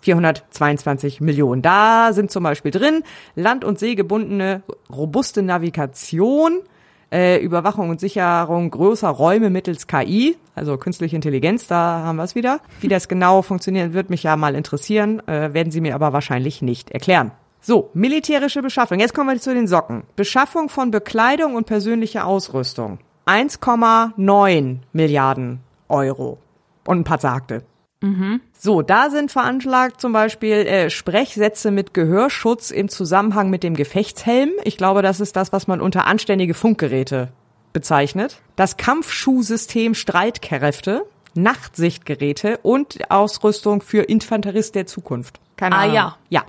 422 0.00 1.20
Millionen. 1.20 1.60
Da 1.60 2.12
sind 2.14 2.30
zum 2.30 2.42
Beispiel 2.42 2.70
drin 2.70 3.04
land- 3.36 3.64
und 3.64 3.78
seegebundene 3.78 4.62
robuste 4.90 5.42
Navigation, 5.42 6.60
äh, 7.12 7.38
Überwachung 7.38 7.90
und 7.90 8.00
Sicherung 8.00 8.70
größer 8.70 9.10
Räume 9.10 9.50
mittels 9.50 9.86
KI, 9.86 10.36
also 10.54 10.78
künstliche 10.78 11.16
Intelligenz, 11.16 11.66
da 11.66 12.02
haben 12.04 12.16
wir 12.16 12.24
es 12.24 12.34
wieder. 12.34 12.60
Wie 12.80 12.88
das 12.88 13.08
genau 13.08 13.42
funktioniert, 13.42 13.92
wird 13.92 14.08
mich 14.08 14.22
ja 14.22 14.36
mal 14.36 14.54
interessieren, 14.54 15.20
äh, 15.28 15.52
werden 15.52 15.70
Sie 15.70 15.82
mir 15.82 15.94
aber 15.94 16.14
wahrscheinlich 16.14 16.62
nicht 16.62 16.90
erklären. 16.90 17.30
So, 17.60 17.90
militärische 17.92 18.62
Beschaffung. 18.62 18.98
Jetzt 18.98 19.14
kommen 19.14 19.28
wir 19.28 19.38
zu 19.38 19.54
den 19.54 19.68
Socken. 19.68 20.02
Beschaffung 20.16 20.70
von 20.70 20.90
Bekleidung 20.90 21.54
und 21.56 21.66
persönlicher 21.66 22.26
Ausrüstung. 22.26 22.98
1,9 23.26 24.78
Milliarden 24.92 25.60
Euro. 25.88 26.38
Und 26.86 27.00
ein 27.00 27.04
paar 27.04 27.20
Sagte. 27.20 27.62
So, 28.58 28.82
da 28.82 29.10
sind 29.10 29.30
veranschlagt 29.30 30.00
zum 30.00 30.12
Beispiel 30.12 30.66
äh, 30.66 30.90
Sprechsätze 30.90 31.70
mit 31.70 31.94
Gehörschutz 31.94 32.72
im 32.72 32.88
Zusammenhang 32.88 33.48
mit 33.48 33.62
dem 33.62 33.74
Gefechtshelm. 33.76 34.50
Ich 34.64 34.76
glaube, 34.76 35.02
das 35.02 35.20
ist 35.20 35.36
das, 35.36 35.52
was 35.52 35.68
man 35.68 35.80
unter 35.80 36.04
anständige 36.08 36.54
Funkgeräte 36.54 37.28
bezeichnet. 37.72 38.42
Das 38.56 38.76
Kampfschuhsystem 38.76 39.94
Streitkräfte, 39.94 41.04
Nachtsichtgeräte 41.34 42.58
und 42.64 43.08
Ausrüstung 43.08 43.80
für 43.82 44.02
Infanterist 44.02 44.74
der 44.74 44.86
Zukunft. 44.86 45.38
Keine 45.56 45.76
Ah, 45.76 45.82
Ahnung. 45.82 45.94
ja. 45.94 46.16
Ja. 46.28 46.42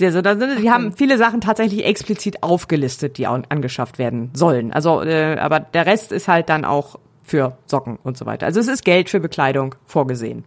Also, 0.00 0.22
da 0.22 0.36
sind, 0.36 0.60
die 0.62 0.70
haben 0.70 0.92
viele 0.94 1.18
Sachen 1.18 1.40
tatsächlich 1.40 1.84
explizit 1.84 2.42
aufgelistet, 2.42 3.18
die 3.18 3.26
an- 3.26 3.46
angeschafft 3.50 3.98
werden 3.98 4.30
sollen. 4.32 4.72
Also, 4.72 5.02
äh, 5.02 5.36
aber 5.38 5.60
der 5.60 5.86
Rest 5.86 6.10
ist 6.12 6.26
halt 6.28 6.48
dann 6.48 6.64
auch 6.64 6.98
für 7.22 7.56
Socken 7.66 7.98
und 8.02 8.16
so 8.16 8.26
weiter. 8.26 8.46
Also 8.46 8.58
es 8.60 8.66
ist 8.66 8.84
Geld 8.84 9.08
für 9.10 9.20
Bekleidung 9.20 9.74
vorgesehen. 9.86 10.44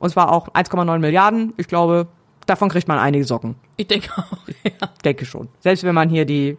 Und 0.00 0.10
zwar 0.10 0.32
auch 0.32 0.48
1,9 0.48 0.98
Milliarden. 0.98 1.52
Ich 1.58 1.68
glaube, 1.68 2.08
davon 2.46 2.68
kriegt 2.70 2.88
man 2.88 2.98
einige 2.98 3.24
Socken. 3.24 3.54
Ich 3.76 3.86
denke 3.86 4.10
auch. 4.16 4.38
Ja. 4.64 4.88
Denke 5.04 5.24
schon. 5.26 5.48
Selbst 5.60 5.84
wenn 5.84 5.94
man 5.94 6.08
hier 6.08 6.24
die 6.24 6.56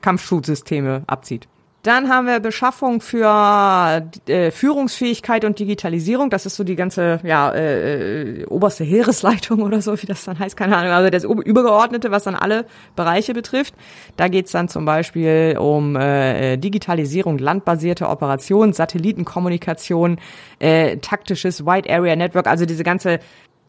Kampfschutzsysteme 0.00 1.02
abzieht. 1.06 1.48
Dann 1.82 2.08
haben 2.08 2.28
wir 2.28 2.38
Beschaffung 2.38 3.00
für 3.00 4.08
äh, 4.28 4.52
Führungsfähigkeit 4.52 5.44
und 5.44 5.58
Digitalisierung. 5.58 6.30
Das 6.30 6.46
ist 6.46 6.54
so 6.54 6.62
die 6.62 6.76
ganze 6.76 7.18
ja, 7.24 7.50
äh, 7.50 8.42
äh, 8.42 8.46
oberste 8.46 8.84
Heeresleitung 8.84 9.62
oder 9.62 9.82
so, 9.82 10.00
wie 10.00 10.06
das 10.06 10.24
dann 10.24 10.38
heißt, 10.38 10.56
keine 10.56 10.76
Ahnung. 10.76 10.92
Also 10.92 11.10
das 11.10 11.24
Übergeordnete, 11.24 12.12
was 12.12 12.22
dann 12.22 12.36
alle 12.36 12.66
Bereiche 12.94 13.34
betrifft. 13.34 13.74
Da 14.16 14.28
geht's 14.28 14.52
dann 14.52 14.68
zum 14.68 14.84
Beispiel 14.84 15.56
um 15.58 15.96
äh, 15.96 16.52
äh, 16.52 16.56
Digitalisierung, 16.56 17.38
landbasierte 17.38 18.08
Operationen, 18.08 18.72
Satellitenkommunikation, 18.72 20.20
äh, 20.60 20.98
taktisches 20.98 21.66
Wide 21.66 21.92
Area 21.92 22.14
Network, 22.14 22.46
also 22.46 22.64
diese 22.64 22.84
ganze 22.84 23.18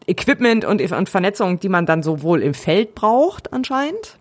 Equipment 0.06 0.64
und, 0.64 0.80
und 0.80 1.08
Vernetzung, 1.08 1.58
die 1.58 1.68
man 1.68 1.84
dann 1.84 2.04
sowohl 2.04 2.42
im 2.42 2.54
Feld 2.54 2.94
braucht 2.94 3.52
anscheinend. 3.52 4.18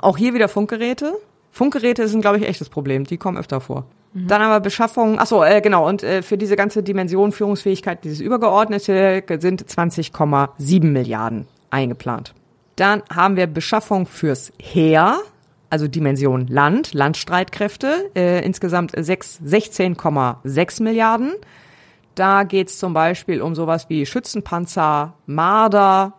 Auch 0.00 0.16
hier 0.16 0.32
wieder 0.32 0.48
Funkgeräte. 0.48 1.12
Funkgeräte 1.54 2.08
sind, 2.08 2.20
glaube 2.20 2.38
ich, 2.38 2.48
echtes 2.48 2.68
Problem. 2.68 3.04
Die 3.04 3.16
kommen 3.16 3.38
öfter 3.38 3.60
vor. 3.60 3.86
Dann 4.12 4.42
haben 4.42 4.50
wir 4.50 4.58
Beschaffung, 4.58 5.18
ach 5.20 5.26
so, 5.26 5.44
äh, 5.44 5.60
genau, 5.60 5.88
und 5.88 6.02
äh, 6.02 6.22
für 6.22 6.36
diese 6.36 6.56
ganze 6.56 6.82
Dimension 6.82 7.30
Führungsfähigkeit, 7.30 8.02
dieses 8.02 8.20
Übergeordnete, 8.20 9.22
sind 9.38 9.64
20,7 9.64 10.84
Milliarden 10.84 11.46
eingeplant. 11.70 12.34
Dann 12.74 13.02
haben 13.12 13.36
wir 13.36 13.46
Beschaffung 13.46 14.06
fürs 14.06 14.52
Heer, 14.60 15.18
also 15.70 15.86
Dimension 15.86 16.48
Land, 16.48 16.92
Landstreitkräfte, 16.92 18.10
äh, 18.16 18.44
insgesamt 18.44 18.92
sechs- 18.96 19.40
16,6 19.44 20.82
Milliarden. 20.82 21.34
Da 22.16 22.42
geht's 22.42 22.78
zum 22.78 22.94
Beispiel 22.94 23.40
um 23.40 23.54
sowas 23.54 23.88
wie 23.88 24.06
Schützenpanzer, 24.06 25.14
Marder, 25.26 26.14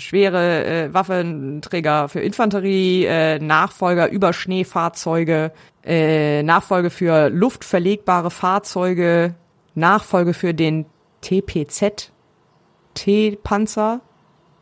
schwere 0.00 0.64
äh, 0.64 0.94
Waffenträger 0.94 2.08
für 2.08 2.20
Infanterie, 2.20 3.04
äh, 3.04 3.38
Nachfolger 3.38 4.10
über 4.10 4.32
Schneefahrzeuge, 4.32 5.52
äh, 5.84 6.42
Nachfolge 6.42 6.90
für 6.90 7.28
luftverlegbare 7.30 8.30
Fahrzeuge, 8.30 9.34
Nachfolge 9.74 10.34
für 10.34 10.54
den 10.54 10.86
TPZ, 11.20 12.12
T-Panzer, 12.94 14.00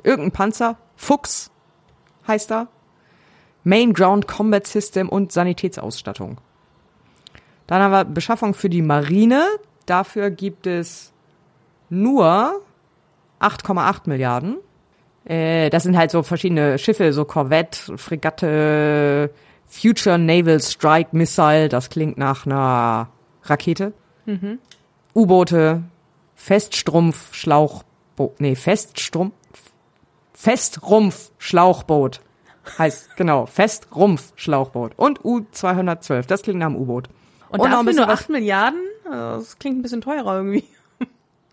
irgendein 0.03 0.33
Panzer, 0.33 0.77
Fuchs 0.97 1.51
heißt 2.27 2.51
er, 2.53 2.69
Main 3.65 3.93
Ground 3.93 4.29
Combat 4.29 4.67
System 4.67 5.09
und 5.09 5.33
Sanitätsausstattung. 5.33 6.41
Dann 7.67 7.83
haben 7.83 7.93
wir 7.93 8.05
Beschaffung 8.05 8.55
für 8.55 8.69
die 8.69 8.83
Marine. 8.83 9.45
Dafür 9.87 10.31
gibt 10.31 10.67
es 10.67 11.13
nur 11.91 12.63
8,8 13.41 14.09
Milliarden. 14.09 14.57
Äh, 15.29 15.69
das 15.71 15.83
sind 15.83 15.97
halt 15.97 16.11
so 16.11 16.23
verschiedene 16.23 16.79
Schiffe, 16.79 17.13
so 17.13 17.25
Corvette, 17.25 17.99
Fregatte, 17.99 19.31
Future 19.67 20.19
Naval 20.19 20.61
Strike 20.61 21.11
Missile, 21.17 21.69
das 21.69 21.91
klingt 21.91 22.17
nach 22.19 22.47
einer 22.47 23.09
Rakete. 23.45 23.93
U-Boote, 25.15 25.83
Feststrumpf, 26.35 27.35
Schlauchboot, 27.35 28.41
nee, 28.41 28.55
Feststrumpf, 28.55 29.35
Festrumpf, 30.33 31.31
Schlauchboot. 31.39 32.21
Heißt, 32.79 33.11
genau, 33.17 33.47
Festrumpf, 33.47 34.33
Schlauchboot. 34.37 34.93
Und 34.97 35.25
U-212, 35.25 36.27
das 36.27 36.43
klingt 36.43 36.59
nach 36.61 36.67
einem 36.67 36.77
U-Boot. 36.77 37.09
Und, 37.51 37.61
ein 37.63 37.71
dafür 37.71 37.93
nur 37.95 38.09
was- 38.09 38.21
8 38.21 38.29
Milliarden? 38.31 38.81
Also, 39.11 39.39
Das 39.39 39.59
klingt 39.59 39.79
ein 39.79 39.83
bisschen 39.83 40.01
teurer 40.03 40.37
irgendwie. 40.37 40.65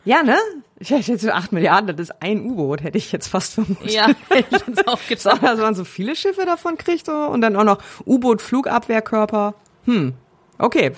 Ja, 0.06 0.24
ne? 0.24 0.38
Ich 0.78 0.91
hätte 0.91 1.12
jetzt 1.12 1.22
so 1.22 1.32
8 1.32 1.51
Milliarden, 1.51 1.95
das 1.95 2.10
ist 2.10 2.22
ein 2.22 2.45
U-Boot, 2.45 2.84
hätte 2.84 2.97
ich 2.97 3.12
jetzt 3.12 3.28
fast 3.28 3.53
vermutet. 3.53 3.91
Ja, 3.91 4.08
hätte 4.30 4.56
ich 4.56 4.68
jetzt 4.68 4.88
auch 4.88 4.99
gedacht. 5.10 5.43
dass 5.43 5.60
man 5.60 5.76
so 5.76 5.84
viele 5.84 6.16
Schiffe 6.16 6.45
davon 6.45 6.78
kriegt 6.78 7.08
so, 7.08 7.14
und 7.14 7.41
dann 7.41 7.56
auch 7.56 7.64
noch 7.64 7.80
U-Boot-Flugabwehrkörper. 8.06 9.56
Hm, 9.86 10.14
okay, 10.60 10.91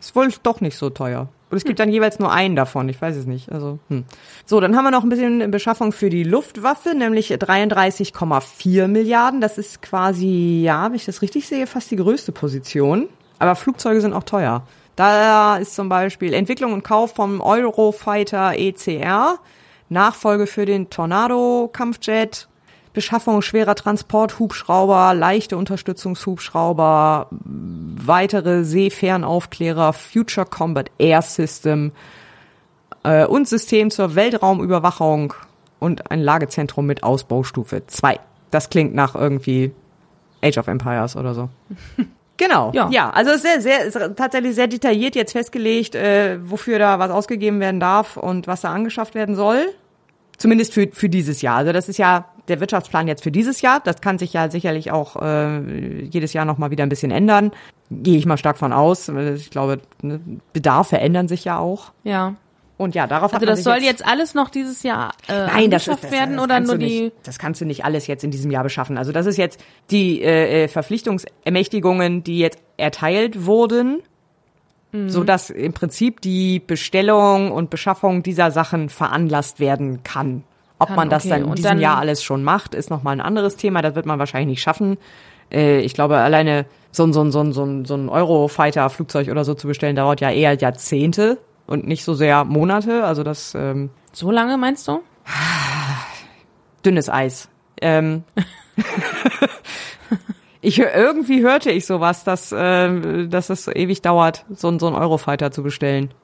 ist 0.00 0.16
wohl 0.16 0.28
doch 0.42 0.60
nicht 0.60 0.76
so 0.76 0.90
teuer. 0.90 1.28
Und 1.48 1.56
es 1.56 1.64
gibt 1.64 1.78
dann 1.78 1.92
jeweils 1.92 2.18
nur 2.18 2.32
einen 2.32 2.56
davon, 2.56 2.88
ich 2.88 3.00
weiß 3.00 3.14
es 3.16 3.26
nicht. 3.26 3.52
Also, 3.52 3.78
hm. 3.88 4.04
So, 4.46 4.60
dann 4.60 4.76
haben 4.76 4.84
wir 4.84 4.90
noch 4.90 5.04
ein 5.04 5.08
bisschen 5.08 5.48
Beschaffung 5.52 5.92
für 5.92 6.10
die 6.10 6.24
Luftwaffe, 6.24 6.96
nämlich 6.96 7.32
33,4 7.32 8.88
Milliarden. 8.88 9.40
Das 9.40 9.56
ist 9.56 9.80
quasi, 9.80 10.62
ja, 10.64 10.86
wenn 10.88 10.96
ich 10.96 11.04
das 11.04 11.22
richtig 11.22 11.46
sehe, 11.46 11.68
fast 11.68 11.90
die 11.92 11.96
größte 11.96 12.32
Position. 12.32 13.08
Aber 13.38 13.54
Flugzeuge 13.54 14.00
sind 14.00 14.12
auch 14.12 14.24
teuer. 14.24 14.66
Da 14.96 15.58
ist 15.58 15.74
zum 15.74 15.90
Beispiel 15.90 16.32
Entwicklung 16.32 16.72
und 16.72 16.82
Kauf 16.82 17.14
vom 17.14 17.42
Eurofighter 17.42 18.54
ECR, 18.58 19.38
Nachfolge 19.90 20.46
für 20.46 20.64
den 20.64 20.88
Tornado-Kampfjet, 20.88 22.48
Beschaffung 22.94 23.42
schwerer 23.42 23.74
Transporthubschrauber, 23.74 25.12
leichte 25.12 25.58
Unterstützungshubschrauber, 25.58 27.28
weitere 27.30 28.64
Seefernaufklärer, 28.64 29.92
Future 29.92 30.46
Combat 30.46 30.90
Air 30.96 31.20
System 31.20 31.92
äh, 33.02 33.26
und 33.26 33.46
System 33.48 33.90
zur 33.90 34.14
Weltraumüberwachung 34.14 35.34
und 35.78 36.10
ein 36.10 36.22
Lagezentrum 36.22 36.86
mit 36.86 37.02
Ausbaustufe 37.02 37.86
2. 37.86 38.18
Das 38.50 38.70
klingt 38.70 38.94
nach 38.94 39.14
irgendwie 39.14 39.72
Age 40.42 40.56
of 40.56 40.68
Empires 40.68 41.16
oder 41.16 41.34
so. 41.34 41.50
Genau. 42.36 42.70
Ja. 42.74 42.88
ja, 42.90 43.10
also 43.10 43.36
sehr, 43.36 43.60
sehr, 43.60 43.84
ist 43.84 43.98
tatsächlich 44.16 44.54
sehr 44.54 44.66
detailliert 44.66 45.14
jetzt 45.14 45.32
festgelegt, 45.32 45.94
äh, 45.94 46.38
wofür 46.42 46.78
da 46.78 46.98
was 46.98 47.10
ausgegeben 47.10 47.60
werden 47.60 47.80
darf 47.80 48.16
und 48.16 48.46
was 48.46 48.60
da 48.60 48.72
angeschafft 48.72 49.14
werden 49.14 49.34
soll. 49.34 49.66
Zumindest 50.36 50.74
für, 50.74 50.88
für 50.92 51.08
dieses 51.08 51.40
Jahr. 51.40 51.56
Also 51.56 51.72
das 51.72 51.88
ist 51.88 51.98
ja 51.98 52.26
der 52.48 52.60
Wirtschaftsplan 52.60 53.08
jetzt 53.08 53.22
für 53.22 53.30
dieses 53.30 53.62
Jahr. 53.62 53.80
Das 53.80 54.00
kann 54.00 54.18
sich 54.18 54.32
ja 54.32 54.50
sicherlich 54.50 54.92
auch 54.92 55.16
äh, 55.16 56.04
jedes 56.04 56.32
Jahr 56.32 56.44
noch 56.44 56.58
mal 56.58 56.70
wieder 56.70 56.84
ein 56.84 56.88
bisschen 56.88 57.10
ändern. 57.10 57.52
Gehe 57.90 58.18
ich 58.18 58.26
mal 58.26 58.36
stark 58.36 58.58
von 58.58 58.72
aus. 58.72 59.08
Ich 59.08 59.50
glaube, 59.50 59.80
ne, 60.02 60.20
Bedarfe 60.52 60.98
ändern 60.98 61.28
sich 61.28 61.44
ja 61.44 61.58
auch. 61.58 61.92
Ja. 62.04 62.34
Und 62.78 62.94
ja, 62.94 63.06
darauf 63.06 63.32
hat 63.32 63.36
Also 63.40 63.46
man 63.46 63.54
das 63.54 63.64
soll 63.64 63.74
jetzt 63.76 64.00
jetzt 64.00 64.06
alles 64.06 64.34
noch 64.34 64.50
dieses 64.50 64.82
Jahr 64.82 65.12
äh, 65.28 65.46
Nein, 65.46 65.70
das 65.70 65.86
ist 65.88 66.04
das, 66.04 66.10
werden 66.12 66.36
das 66.36 66.44
oder 66.44 66.60
nur 66.60 66.76
die 66.76 67.00
nicht, 67.04 67.12
das 67.22 67.38
kannst 67.38 67.60
du 67.60 67.64
nicht 67.64 67.84
alles 67.86 68.06
jetzt 68.06 68.22
in 68.22 68.30
diesem 68.30 68.50
Jahr 68.50 68.64
beschaffen. 68.64 68.98
Also 68.98 69.12
das 69.12 69.24
ist 69.24 69.38
jetzt 69.38 69.58
die 69.90 70.20
äh, 70.22 70.64
äh, 70.64 70.68
Verpflichtungsermächtigungen, 70.68 72.22
die 72.22 72.38
jetzt 72.38 72.58
erteilt 72.76 73.46
wurden, 73.46 74.02
Mhm. 74.92 75.10
so 75.10 75.24
dass 75.24 75.50
im 75.50 75.72
Prinzip 75.72 76.20
die 76.20 76.60
Bestellung 76.60 77.50
und 77.50 77.70
Beschaffung 77.70 78.22
dieser 78.22 78.52
Sachen 78.52 78.88
veranlasst 78.88 79.58
werden 79.58 80.04
kann. 80.04 80.44
Ob 80.78 80.88
Kann, 80.88 80.96
man 80.96 81.10
das 81.10 81.24
okay. 81.24 81.30
dann 81.40 81.44
in 81.48 81.54
diesem 81.56 81.70
dann- 81.70 81.80
Jahr 81.80 81.98
alles 81.98 82.22
schon 82.22 82.44
macht, 82.44 82.72
ist 82.74 82.88
noch 82.90 83.02
mal 83.02 83.10
ein 83.10 83.20
anderes 83.20 83.56
Thema. 83.56 83.82
Das 83.82 83.94
wird 83.96 84.06
man 84.06 84.18
wahrscheinlich 84.20 84.46
nicht 84.48 84.62
schaffen. 84.62 84.96
Äh, 85.50 85.80
ich 85.80 85.92
glaube, 85.94 86.18
alleine 86.18 86.66
so 86.92 87.02
ein 87.04 87.12
so 87.12 87.20
ein 87.22 87.32
so 87.32 87.40
ein 87.40 87.52
so 87.52 87.64
ein, 87.64 87.84
so 87.84 87.94
ein 87.96 88.08
Eurofighter-Flugzeug 88.08 89.28
oder 89.28 89.44
so 89.44 89.54
zu 89.54 89.66
bestellen, 89.66 89.96
dauert 89.96 90.20
ja 90.20 90.30
eher 90.30 90.54
Jahrzehnte 90.54 91.38
und 91.66 91.86
nicht 91.86 92.04
so 92.04 92.14
sehr 92.14 92.44
Monate. 92.44 93.04
Also 93.04 93.22
das 93.22 93.54
ähm, 93.54 93.90
so 94.12 94.30
lange 94.30 94.56
meinst 94.56 94.88
du? 94.88 95.02
dünnes 96.84 97.08
Eis. 97.08 97.48
Ähm, 97.82 98.24
ich 100.60 100.78
irgendwie 100.78 101.42
hörte 101.42 101.70
ich 101.70 101.84
sowas, 101.84 102.24
dass 102.24 102.52
äh, 102.52 103.26
dass 103.26 103.50
es 103.50 103.64
so 103.64 103.72
ewig 103.72 104.02
dauert, 104.02 104.44
so, 104.54 104.78
so 104.78 104.86
einen 104.86 104.96
Eurofighter 104.96 105.50
zu 105.50 105.62
bestellen. 105.62 106.14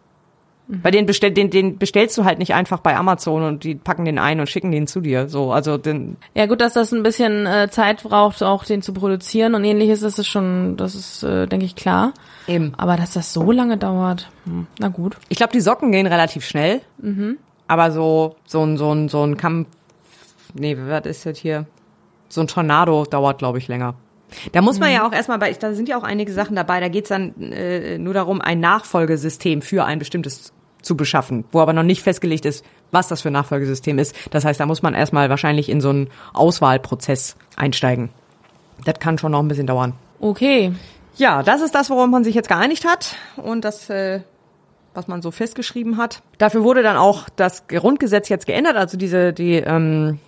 Bei 0.69 0.91
den, 0.91 1.07
bestell, 1.07 1.33
den, 1.33 1.51
den 1.51 1.77
bestellst 1.77 2.17
du 2.17 2.25
halt 2.25 2.39
nicht 2.39 2.55
einfach 2.55 2.81
bei 2.81 2.97
Amazon 2.97 3.43
und 3.43 3.65
die 3.65 3.75
packen 3.75 4.05
den 4.05 4.19
ein 4.19 4.41
und 4.41 4.49
schicken 4.49 4.71
den 4.71 4.87
zu 4.87 5.01
dir. 5.01 5.29
So, 5.29 5.53
also 5.53 5.77
den, 5.77 6.17
Ja 6.35 6.47
gut, 6.47 6.61
dass 6.61 6.73
das 6.73 6.93
ein 6.93 7.03
bisschen 7.03 7.47
äh, 7.47 7.69
Zeit 7.71 8.03
braucht, 8.03 8.43
auch 8.43 8.65
den 8.65 8.81
zu 8.81 8.95
produzieren 8.95 9.55
und 9.55 9.65
ähnliches, 9.65 10.01
das 10.01 10.19
ist 10.19 10.29
schon, 10.29 10.77
das 10.77 10.95
ist, 10.95 11.25
äh, 11.25 11.47
denke 11.47 11.67
ich, 11.67 11.75
klar. 11.75 12.15
eben. 12.47 12.73
Aber 12.79 12.97
dass 12.97 13.13
das 13.13 13.33
so 13.33 13.51
lange 13.53 13.77
dauert, 13.77 14.31
hm, 14.45 14.67
na 14.79 14.89
gut. 14.89 15.17
Ich 15.29 15.37
glaube, 15.37 15.53
die 15.53 15.61
Socken 15.61 15.93
gehen 15.93 16.07
relativ 16.07 16.45
schnell. 16.45 16.81
Aber 17.67 17.91
so 17.91 18.37
so 18.47 18.63
ein 18.63 18.77
so 18.77 18.93
ein 18.95 19.09
so 19.09 19.23
ein 19.25 19.37
Kampf, 19.37 19.69
nee, 20.55 20.77
was 20.79 21.07
ist 21.07 21.27
das 21.27 21.39
hier? 21.39 21.67
So 22.29 22.41
ein 22.41 22.47
Tornado 22.47 23.05
dauert, 23.05 23.39
glaube 23.39 23.59
ich, 23.59 23.69
länger. 23.69 23.95
Da 24.53 24.63
muss 24.63 24.79
man 24.79 24.93
ja 24.93 25.07
auch 25.07 25.13
erstmal 25.13 25.39
bei, 25.39 25.53
da 25.53 25.75
sind 25.75 25.89
ja 25.89 25.99
auch 25.99 26.03
einige 26.03 26.33
Sachen 26.33 26.57
dabei, 26.57 26.81
da 26.81 26.89
geht's 26.89 27.09
dann 27.09 27.35
äh, 27.41 27.99
nur 27.99 28.15
darum, 28.15 28.41
ein 28.41 28.61
Nachfolgesystem 28.61 29.63
für 29.63 29.85
ein 29.85 29.99
bestimmtes 29.99 30.53
zu 30.83 30.97
beschaffen, 30.97 31.45
wo 31.53 31.61
aber 31.61 31.73
noch 31.73 31.83
nicht 31.83 32.03
festgelegt 32.03 32.45
ist, 32.45 32.65
was 32.91 33.09
das 33.09 33.23
für 33.23 33.31
ein 33.31 33.35
Nachfolgesystem 33.35 33.99
ist. 33.99 34.15
Das 34.31 34.45
heißt, 34.45 34.61
da 34.61 34.67
muss 34.67 34.83
man 34.83 34.95
erstmal 34.95 35.31
wahrscheinlich 35.31 35.69
in 35.69 35.81
so 35.81 35.91
einen 35.91 36.11
Auswahlprozess 36.35 37.37
einsteigen. 37.57 38.11
Das 38.85 38.99
kann 38.99 39.17
schon 39.19 39.33
noch 39.33 39.41
ein 39.41 39.49
bisschen 39.49 39.67
dauern. 39.67 39.95
Okay. 40.21 40.73
Ja, 41.17 41.43
das 41.43 41.61
ist 41.61 41.75
das, 41.75 41.91
worum 41.91 42.11
man 42.11 42.25
sich 42.25 42.35
jetzt 42.35 42.49
geeinigt 42.49 42.85
hat 42.85 43.17
und 43.37 43.65
das, 43.65 43.89
äh, 43.91 44.21
was 44.95 45.09
man 45.09 45.23
so 45.23 45.31
festgeschrieben 45.31 45.97
hat. 45.97 46.23
Dafür 46.39 46.65
wurde 46.65 46.83
dann 46.83 46.97
auch 46.97 47.29
das 47.37 47.67
Grundgesetz 47.67 48.29
jetzt 48.29 48.47
geändert, 48.47 48.77
also 48.77 48.97
diese 48.97 49.33
die 49.33 49.55
ähm, 49.55 50.19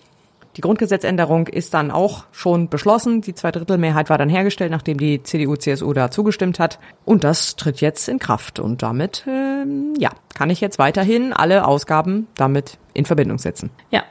die 0.56 0.60
Grundgesetzänderung 0.60 1.48
ist 1.48 1.74
dann 1.74 1.90
auch 1.90 2.24
schon 2.30 2.68
beschlossen. 2.68 3.20
Die 3.20 3.34
Zweidrittelmehrheit 3.34 4.08
war 4.08 4.18
dann 4.18 4.28
hergestellt, 4.28 4.70
nachdem 4.70 4.98
die 4.98 5.22
CDU-CSU 5.22 5.92
da 5.92 6.10
zugestimmt 6.10 6.58
hat. 6.60 6.78
Und 7.04 7.24
das 7.24 7.56
tritt 7.56 7.80
jetzt 7.80 8.08
in 8.08 8.18
Kraft. 8.18 8.60
Und 8.60 8.82
damit, 8.82 9.24
ähm, 9.26 9.94
ja, 9.98 10.10
kann 10.34 10.50
ich 10.50 10.60
jetzt 10.60 10.78
weiterhin 10.78 11.32
alle 11.32 11.66
Ausgaben 11.66 12.28
damit 12.36 12.78
in 12.92 13.04
Verbindung 13.04 13.38
setzen. 13.38 13.70
Ja. 13.90 14.04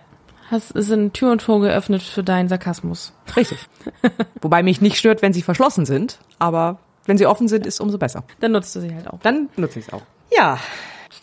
Hast, 0.51 0.73
sind 0.75 1.13
Tür 1.13 1.31
und 1.31 1.41
Tor 1.41 1.61
geöffnet 1.61 2.03
für 2.03 2.23
deinen 2.23 2.49
Sarkasmus. 2.49 3.13
Richtig. 3.35 3.57
Wobei 4.41 4.61
mich 4.61 4.81
nicht 4.81 4.97
stört, 4.97 5.21
wenn 5.21 5.33
sie 5.33 5.41
verschlossen 5.41 5.85
sind, 5.85 6.19
aber 6.37 6.79
wenn 7.05 7.17
sie 7.17 7.25
offen 7.25 7.47
sind, 7.47 7.65
ist 7.65 7.79
umso 7.79 7.97
besser. 7.97 8.23
Dann 8.41 8.51
nutzt 8.51 8.75
du 8.75 8.81
sie 8.81 8.93
halt 8.93 9.07
auch. 9.07 9.19
Dann 9.21 9.49
nutze 9.55 9.79
ich 9.79 9.87
es 9.87 9.93
auch. 9.93 10.01
Ja, 10.35 10.59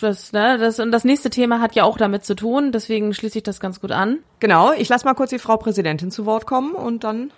Das, 0.00 0.32
ne, 0.32 0.58
das, 0.58 0.78
und 0.78 0.92
das 0.92 1.04
nächste 1.04 1.30
Thema 1.30 1.60
hat 1.60 1.74
ja 1.74 1.84
auch 1.84 1.98
damit 1.98 2.24
zu 2.24 2.34
tun, 2.34 2.72
deswegen 2.72 3.14
schließe 3.14 3.38
ich 3.38 3.44
das 3.44 3.60
ganz 3.60 3.80
gut 3.80 3.92
an. 3.92 4.18
genau. 4.38 4.72
Ich 4.72 4.88
lasse 4.88 5.04
mal 5.04 5.14
kurz 5.14 5.30
die 5.30 5.38
Frau 5.38 5.56
Präsidentin 5.56 6.10
zu 6.10 6.26
Wort 6.26 6.46
kommen 6.46 6.74
und 6.74 7.04
dann 7.04 7.30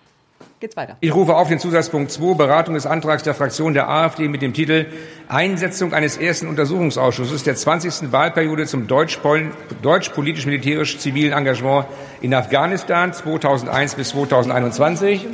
geht's 0.61 0.77
weiter. 0.77 0.97
Ich 1.01 1.15
rufe 1.15 1.35
auf 1.35 1.49
den 1.49 1.59
Zusatzpunkt 1.59 2.11
2, 2.11 2.35
Beratung 2.35 2.75
des 2.75 2.87
Antrags 2.87 3.23
der 3.23 3.35
Fraktion 3.35 3.75
der 3.75 3.89
AfD 3.89 4.29
mit 4.29 4.41
dem 4.43 4.55
Titel 4.55 4.87
Einsetzung 5.29 5.93
eines 5.93 6.17
ersten 6.17 6.49
Untersuchungsausschusses 6.49 7.43
der 7.43 7.57
20. 7.57 8.13
Wahlperiode 8.13 8.67
zum 8.67 8.87
deutsch-politisch-militärisch-zivilen 8.87 11.33
Engagement 11.33 11.87
in 12.21 12.33
Afghanistan 12.33 13.13
2001 13.13 13.97
bis 13.97 14.11
2021. 14.11 15.27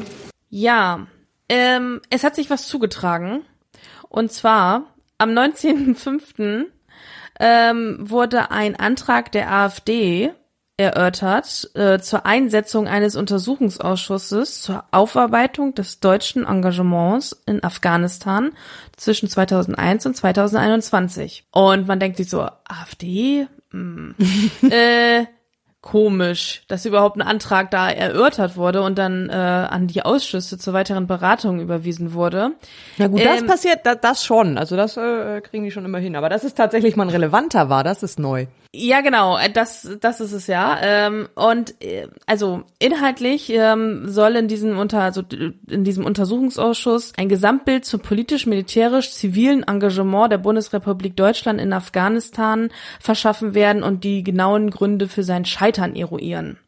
Ja, 0.50 1.06
ähm, 1.48 2.00
es 2.10 2.24
hat 2.24 2.34
sich 2.34 2.50
was 2.50 2.66
zugetragen. 2.66 3.42
Und 4.08 4.32
zwar 4.32 4.94
am 5.18 5.30
19.05. 5.30 6.64
Ähm, 7.40 7.96
wurde 8.00 8.50
ein 8.50 8.76
Antrag 8.76 9.30
der 9.32 9.52
AfD 9.52 10.32
erörtert 10.78 11.70
äh, 11.74 11.98
zur 11.98 12.24
Einsetzung 12.24 12.86
eines 12.86 13.16
Untersuchungsausschusses 13.16 14.62
zur 14.62 14.84
Aufarbeitung 14.92 15.74
des 15.74 15.98
deutschen 15.98 16.46
Engagements 16.46 17.42
in 17.46 17.64
Afghanistan 17.64 18.52
zwischen 18.96 19.28
2001 19.28 20.06
und 20.06 20.16
2021. 20.16 21.46
Und 21.50 21.88
man 21.88 21.98
denkt 21.98 22.16
sich 22.16 22.30
so, 22.30 22.42
AfD? 22.64 23.48
Hm. 23.72 24.14
äh, 24.70 25.26
komisch, 25.80 26.62
dass 26.66 26.84
überhaupt 26.84 27.16
ein 27.16 27.22
Antrag 27.22 27.70
da 27.70 27.88
erörtert 27.88 28.56
wurde 28.56 28.82
und 28.82 28.98
dann 28.98 29.28
äh, 29.30 29.32
an 29.32 29.86
die 29.86 30.02
Ausschüsse 30.02 30.58
zur 30.58 30.74
weiteren 30.74 31.06
Beratung 31.06 31.60
überwiesen 31.60 32.12
wurde. 32.14 32.50
Na 32.96 33.06
gut, 33.06 33.24
das 33.24 33.40
Ähm, 33.42 33.46
passiert, 33.46 33.80
das, 33.84 33.98
das 34.00 34.24
schon. 34.24 34.58
Also 34.58 34.76
das 34.76 34.96
äh, 34.96 35.40
kriegen 35.40 35.62
die 35.62 35.70
schon 35.70 35.84
immer 35.84 35.98
hin. 35.98 36.16
Aber 36.16 36.28
dass 36.28 36.42
es 36.42 36.54
tatsächlich 36.54 36.96
mal 36.96 37.04
ein 37.04 37.10
relevanter 37.10 37.68
war, 37.68 37.84
das 37.84 38.02
ist 38.02 38.18
neu. 38.18 38.46
Ja, 38.74 39.00
genau, 39.00 39.38
äh, 39.38 39.50
das, 39.50 39.88
das 40.00 40.20
ist 40.20 40.32
es 40.32 40.46
ja. 40.48 40.78
Ähm, 40.82 41.28
und 41.36 41.80
äh, 41.82 42.08
also 42.26 42.64
inhaltlich 42.80 43.48
ähm, 43.50 44.08
soll 44.10 44.34
in 44.36 44.48
diesem 44.48 44.78
unter, 44.78 45.00
also 45.00 45.22
d- 45.22 45.52
in 45.70 45.84
diesem 45.84 46.04
Untersuchungsausschuss 46.04 47.12
ein 47.16 47.28
Gesamtbild 47.28 47.84
zum 47.86 48.00
politisch-militärisch-zivilen 48.00 49.62
Engagement 49.62 50.32
der 50.32 50.38
Bundesrepublik 50.38 51.16
Deutschland 51.16 51.60
in 51.60 51.72
Afghanistan 51.72 52.70
verschaffen 53.00 53.54
werden 53.54 53.82
und 53.84 54.02
die 54.04 54.22
genauen 54.22 54.70
Gründe 54.70 55.08
für 55.08 55.22
sein 55.22 55.44
Scheitern 55.46 55.67
eruieren. 55.76 56.58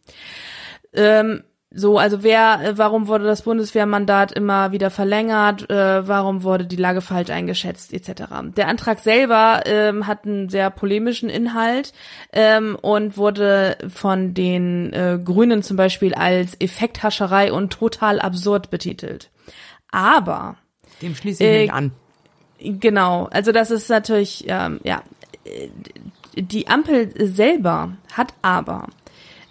Ähm, 0.92 1.42
so, 1.72 1.98
also 1.98 2.24
wer, 2.24 2.60
äh, 2.62 2.78
warum 2.78 3.06
wurde 3.06 3.24
das 3.24 3.42
Bundeswehrmandat 3.42 4.32
immer 4.32 4.72
wieder 4.72 4.90
verlängert, 4.90 5.70
äh, 5.70 6.06
warum 6.06 6.42
wurde 6.42 6.66
die 6.66 6.74
Lage 6.76 7.00
falsch 7.00 7.30
eingeschätzt, 7.30 7.92
etc. 7.92 8.22
Der 8.56 8.66
Antrag 8.66 8.98
selber 8.98 9.62
ähm, 9.66 10.08
hat 10.08 10.24
einen 10.24 10.48
sehr 10.48 10.68
polemischen 10.70 11.28
Inhalt 11.28 11.92
ähm, 12.32 12.76
und 12.80 13.16
wurde 13.16 13.78
von 13.88 14.34
den 14.34 14.92
äh, 14.92 15.20
Grünen 15.22 15.62
zum 15.62 15.76
Beispiel 15.76 16.12
als 16.12 16.56
Effekthascherei 16.60 17.52
und 17.52 17.72
total 17.72 18.18
absurd 18.20 18.70
betitelt. 18.70 19.30
Aber 19.92 20.56
Dem 21.02 21.14
schließe 21.14 21.44
ich 21.44 21.48
Äh, 21.48 21.62
mich 21.62 21.72
an. 21.72 21.92
Genau, 22.58 23.28
also 23.30 23.52
das 23.52 23.70
ist 23.70 23.88
natürlich, 23.88 24.44
ähm, 24.48 24.80
ja, 24.82 25.02
äh, 25.44 25.68
die 26.34 26.68
Ampel 26.68 27.12
selber 27.16 27.92
hat 28.12 28.34
aber 28.42 28.88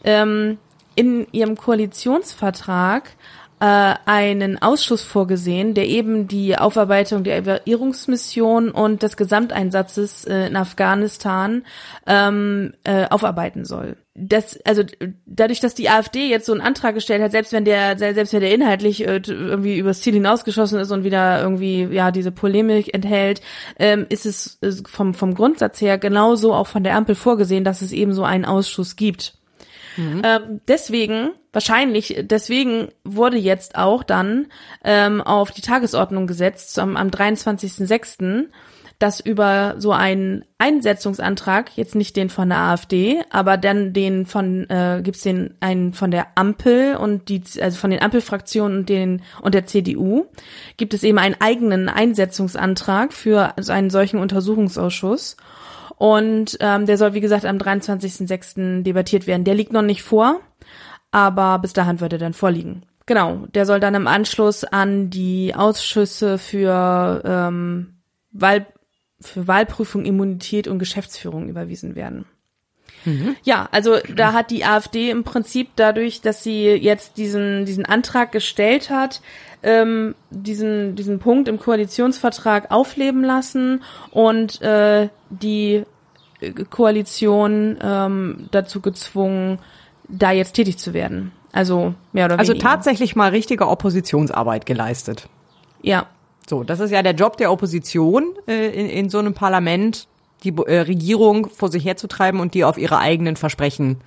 ähm, 0.03 0.57
in 0.95 1.27
ihrem 1.31 1.55
Koalitionsvertrag 1.55 3.15
äh, 3.59 3.95
einen 4.05 4.61
Ausschuss 4.61 5.03
vorgesehen, 5.03 5.73
der 5.73 5.87
eben 5.87 6.27
die 6.27 6.57
Aufarbeitung 6.57 7.23
der 7.23 7.37
Evaluierungsmission 7.37 8.71
und 8.71 9.03
des 9.03 9.17
Gesamteinsatzes 9.17 10.25
äh, 10.25 10.47
in 10.47 10.55
Afghanistan 10.55 11.63
ähm, 12.07 12.73
äh, 12.83 13.05
aufarbeiten 13.09 13.65
soll. 13.65 13.97
Das, 14.21 14.59
also 14.65 14.83
dadurch, 15.25 15.61
dass 15.61 15.75
die 15.75 15.89
AfD 15.89 16.27
jetzt 16.27 16.45
so 16.45 16.51
einen 16.51 16.61
Antrag 16.61 16.93
gestellt 16.93 17.21
hat, 17.21 17.31
selbst 17.31 17.53
wenn 17.53 17.63
der, 17.63 17.97
selbst 17.97 18.33
wenn 18.33 18.41
der 18.41 18.53
inhaltlich 18.53 19.07
äh, 19.07 19.21
irgendwie 19.25 19.77
übers 19.77 20.01
Ziel 20.01 20.13
hinausgeschossen 20.13 20.79
ist 20.79 20.91
und 20.91 21.03
wieder 21.03 21.41
irgendwie 21.41 21.83
ja 21.83 22.11
diese 22.11 22.31
Polemik 22.31 22.93
enthält, 22.93 23.41
ähm, 23.77 24.05
ist 24.09 24.25
es 24.25 24.59
äh, 24.61 24.71
vom 24.85 25.13
vom 25.13 25.33
Grundsatz 25.35 25.79
her 25.81 25.97
genauso 25.97 26.53
auch 26.53 26.67
von 26.67 26.83
der 26.83 26.95
Ampel 26.95 27.15
vorgesehen, 27.15 27.63
dass 27.63 27.81
es 27.81 27.91
eben 27.91 28.13
so 28.13 28.23
einen 28.23 28.45
Ausschuss 28.45 28.95
gibt. 28.95 29.39
Ähm, 30.23 30.61
deswegen, 30.67 31.31
wahrscheinlich, 31.51 32.15
deswegen 32.21 32.89
wurde 33.03 33.37
jetzt 33.37 33.75
auch 33.75 34.03
dann 34.03 34.47
ähm, 34.83 35.21
auf 35.21 35.51
die 35.51 35.61
Tagesordnung 35.61 36.27
gesetzt 36.27 36.77
am, 36.79 36.95
am 36.95 37.09
23.06., 37.09 38.45
dass 38.99 39.21
über 39.21 39.75
so 39.77 39.93
einen 39.93 40.43
Einsetzungsantrag, 40.57 41.77
jetzt 41.77 41.95
nicht 41.95 42.17
den 42.17 42.29
von 42.29 42.49
der 42.49 42.57
AfD, 42.59 43.21
aber 43.29 43.55
dann 43.55 43.93
den 43.93 44.25
von, 44.25 44.69
äh, 44.69 44.99
gibt's 45.01 45.21
den 45.21 45.55
einen 45.61 45.93
von 45.93 46.11
der 46.11 46.27
Ampel 46.35 46.97
und 46.97 47.29
die, 47.29 47.41
also 47.61 47.77
von 47.77 47.91
den 47.91 48.01
Ampelfraktionen 48.01 48.79
und 48.79 48.89
den 48.89 49.21
und 49.41 49.55
der 49.55 49.65
CDU, 49.65 50.25
gibt 50.75 50.93
es 50.93 51.03
eben 51.03 51.17
einen 51.17 51.37
eigenen 51.39 51.87
Einsetzungsantrag 51.87 53.13
für 53.13 53.53
so 53.57 53.71
einen 53.71 53.89
solchen 53.89 54.19
Untersuchungsausschuss. 54.19 55.37
Und 55.95 56.57
ähm, 56.59 56.85
der 56.85 56.97
soll, 56.97 57.13
wie 57.13 57.21
gesagt, 57.21 57.45
am 57.45 57.57
23.06. 57.57 58.83
debattiert 58.83 59.27
werden. 59.27 59.43
Der 59.43 59.55
liegt 59.55 59.73
noch 59.73 59.81
nicht 59.81 60.03
vor, 60.03 60.39
aber 61.11 61.59
bis 61.59 61.73
dahin 61.73 62.01
wird 62.01 62.13
er 62.13 62.19
dann 62.19 62.33
vorliegen. 62.33 62.83
Genau, 63.05 63.47
der 63.53 63.65
soll 63.65 63.79
dann 63.79 63.95
im 63.95 64.07
Anschluss 64.07 64.63
an 64.63 65.09
die 65.09 65.55
Ausschüsse 65.55 66.37
für, 66.37 67.21
ähm, 67.25 67.95
Wahl, 68.31 68.67
für 69.21 69.47
Wahlprüfung, 69.47 70.05
Immunität 70.05 70.67
und 70.67 70.79
Geschäftsführung 70.79 71.49
überwiesen 71.49 71.95
werden. 71.95 72.25
Ja, 73.43 73.69
also 73.71 73.97
da 74.13 74.33
hat 74.33 74.51
die 74.51 74.65
AfD 74.65 75.09
im 75.09 75.23
Prinzip 75.23 75.69
dadurch, 75.77 76.21
dass 76.21 76.43
sie 76.43 76.65
jetzt 76.65 77.15
diesen, 77.17 77.65
diesen 77.65 77.85
Antrag 77.85 78.31
gestellt 78.33 78.89
hat, 78.89 79.21
ähm, 79.63 80.15
diesen, 80.29 80.95
diesen 80.95 81.19
Punkt 81.19 81.47
im 81.47 81.59
Koalitionsvertrag 81.59 82.71
aufleben 82.71 83.23
lassen 83.23 83.83
und 84.11 84.61
äh, 84.61 85.07
die 85.29 85.83
äh, 86.41 86.51
Koalition 86.69 87.77
ähm, 87.81 88.47
dazu 88.51 88.81
gezwungen, 88.81 89.59
da 90.09 90.31
jetzt 90.31 90.53
tätig 90.53 90.77
zu 90.77 90.93
werden. 90.93 91.31
Also 91.53 91.93
mehr 92.11 92.25
oder 92.25 92.37
Also 92.37 92.51
weniger. 92.51 92.67
tatsächlich 92.69 93.15
mal 93.15 93.29
richtige 93.29 93.67
Oppositionsarbeit 93.67 94.65
geleistet. 94.65 95.29
Ja, 95.81 96.07
So, 96.49 96.63
das 96.63 96.79
ist 96.79 96.89
ja 96.91 97.03
der 97.03 97.13
Job 97.13 97.37
der 97.37 97.51
Opposition 97.51 98.33
äh, 98.47 98.69
in, 98.69 98.89
in 98.89 99.09
so 99.09 99.19
einem 99.19 99.35
Parlament, 99.35 100.07
die 100.43 100.49
äh, 100.49 100.79
Regierung 100.79 101.47
vor 101.49 101.69
sich 101.69 101.85
herzutreiben 101.85 102.39
und 102.39 102.55
die 102.55 102.63
auf 102.63 102.77
ihre 102.77 102.97
eigenen 102.97 103.35
Versprechen 103.35 103.97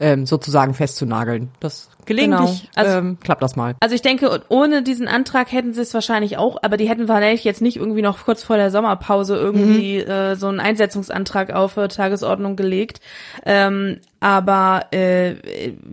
ähm, 0.00 0.26
sozusagen 0.26 0.74
festzunageln. 0.74 1.48
Das 1.60 1.88
gelegentlich 2.04 2.62
Genau. 2.62 2.70
Also- 2.74 2.98
ähm, 2.98 3.18
klappt 3.22 3.42
das 3.42 3.56
mal. 3.56 3.74
Also 3.80 3.94
ich 3.94 4.02
denke, 4.02 4.42
ohne 4.48 4.82
diesen 4.82 5.08
Antrag 5.08 5.52
hätten 5.52 5.74
sie 5.74 5.80
es 5.80 5.94
wahrscheinlich 5.94 6.38
auch, 6.38 6.58
aber 6.62 6.76
die 6.76 6.88
hätten 6.88 7.08
wahrscheinlich 7.08 7.44
jetzt 7.44 7.62
nicht 7.62 7.76
irgendwie 7.76 8.02
noch 8.02 8.24
kurz 8.24 8.42
vor 8.42 8.56
der 8.56 8.70
Sommerpause 8.70 9.36
irgendwie 9.36 9.98
äh, 9.98 10.34
so 10.34 10.48
einen 10.48 10.60
Einsetzungsantrag 10.60 11.52
auf 11.52 11.76
äh, 11.76 11.88
Tagesordnung 11.88 12.56
gelegt. 12.56 13.00
Ähm, 13.44 13.98
aber 14.20 14.86
äh, 14.92 15.36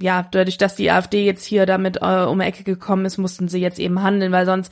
ja, 0.01 0.25
dadurch, 0.31 0.57
dass 0.57 0.75
die 0.75 0.89
AfD 0.91 1.25
jetzt 1.25 1.45
hier 1.45 1.65
damit 1.65 1.97
äh, 2.01 2.25
um 2.25 2.39
die 2.39 2.45
Ecke 2.45 2.63
gekommen 2.63 3.05
ist, 3.05 3.17
mussten 3.17 3.47
sie 3.47 3.59
jetzt 3.59 3.79
eben 3.79 4.01
handeln, 4.01 4.31
weil 4.31 4.45
sonst 4.45 4.71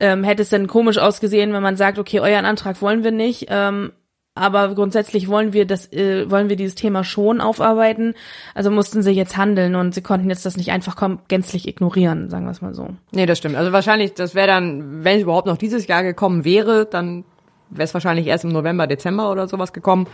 ähm, 0.00 0.24
hätte 0.24 0.42
es 0.42 0.50
dann 0.50 0.66
komisch 0.66 0.98
ausgesehen, 0.98 1.52
wenn 1.52 1.62
man 1.62 1.76
sagt, 1.76 1.98
okay, 1.98 2.20
euren 2.20 2.44
Antrag 2.44 2.80
wollen 2.82 3.04
wir 3.04 3.12
nicht. 3.12 3.46
Ähm, 3.48 3.92
aber 4.36 4.74
grundsätzlich 4.74 5.28
wollen 5.28 5.54
wir 5.54 5.66
das, 5.66 5.90
äh, 5.92 6.30
wollen 6.30 6.50
wir 6.50 6.56
dieses 6.56 6.74
Thema 6.74 7.04
schon 7.04 7.40
aufarbeiten. 7.40 8.14
Also 8.54 8.70
mussten 8.70 9.02
sie 9.02 9.12
jetzt 9.12 9.38
handeln 9.38 9.74
und 9.74 9.94
sie 9.94 10.02
konnten 10.02 10.28
jetzt 10.28 10.44
das 10.44 10.58
nicht 10.58 10.70
einfach 10.70 10.96
gänzlich 11.28 11.66
ignorieren, 11.66 12.28
sagen 12.28 12.44
wir 12.44 12.50
es 12.50 12.60
mal 12.60 12.74
so. 12.74 12.90
Nee, 13.12 13.24
das 13.24 13.38
stimmt. 13.38 13.56
Also 13.56 13.72
wahrscheinlich, 13.72 14.12
das 14.12 14.34
wäre 14.34 14.46
dann, 14.46 15.04
wenn 15.04 15.16
es 15.16 15.22
überhaupt 15.22 15.46
noch 15.46 15.56
dieses 15.56 15.86
Jahr 15.86 16.02
gekommen 16.02 16.44
wäre, 16.44 16.84
dann 16.84 17.24
wäre 17.70 17.84
es 17.84 17.94
wahrscheinlich 17.94 18.26
erst 18.26 18.44
im 18.44 18.52
November, 18.52 18.86
Dezember 18.86 19.32
oder 19.32 19.48
sowas 19.48 19.72
gekommen. 19.72 20.06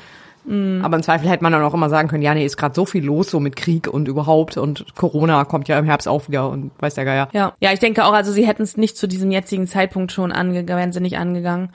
Mhm. 0.45 0.80
Aber 0.84 0.97
im 0.97 1.03
Zweifel 1.03 1.28
hätte 1.28 1.43
man 1.43 1.53
dann 1.53 1.62
auch 1.62 1.74
immer 1.74 1.88
sagen 1.88 2.09
können, 2.09 2.22
ja, 2.22 2.34
nee, 2.34 2.45
ist 2.45 2.57
gerade 2.57 2.74
so 2.74 2.84
viel 2.84 3.05
los, 3.05 3.30
so 3.30 3.40
mit 3.40 3.57
Krieg 3.57 3.86
und 3.86 4.09
überhaupt 4.09 4.57
und 4.57 4.84
Corona 4.97 5.45
kommt 5.45 5.68
ja 5.68 5.78
im 5.78 5.84
Herbst 5.84 6.09
auch 6.09 6.28
wieder 6.28 6.49
und 6.49 6.72
weiß 6.78 6.95
der 6.95 7.05
Geier. 7.05 7.28
Ja, 7.32 7.53
ja, 7.61 7.72
ich 7.72 7.78
denke 7.78 8.05
auch, 8.05 8.12
also 8.12 8.32
sie 8.32 8.47
hätten 8.47 8.62
es 8.62 8.76
nicht 8.76 8.97
zu 8.97 9.07
diesem 9.07 9.30
jetzigen 9.30 9.66
Zeitpunkt 9.66 10.12
schon 10.12 10.32
angegangen, 10.32 10.80
wären 10.80 10.93
sie 10.93 11.01
nicht 11.01 11.18
angegangen. 11.18 11.70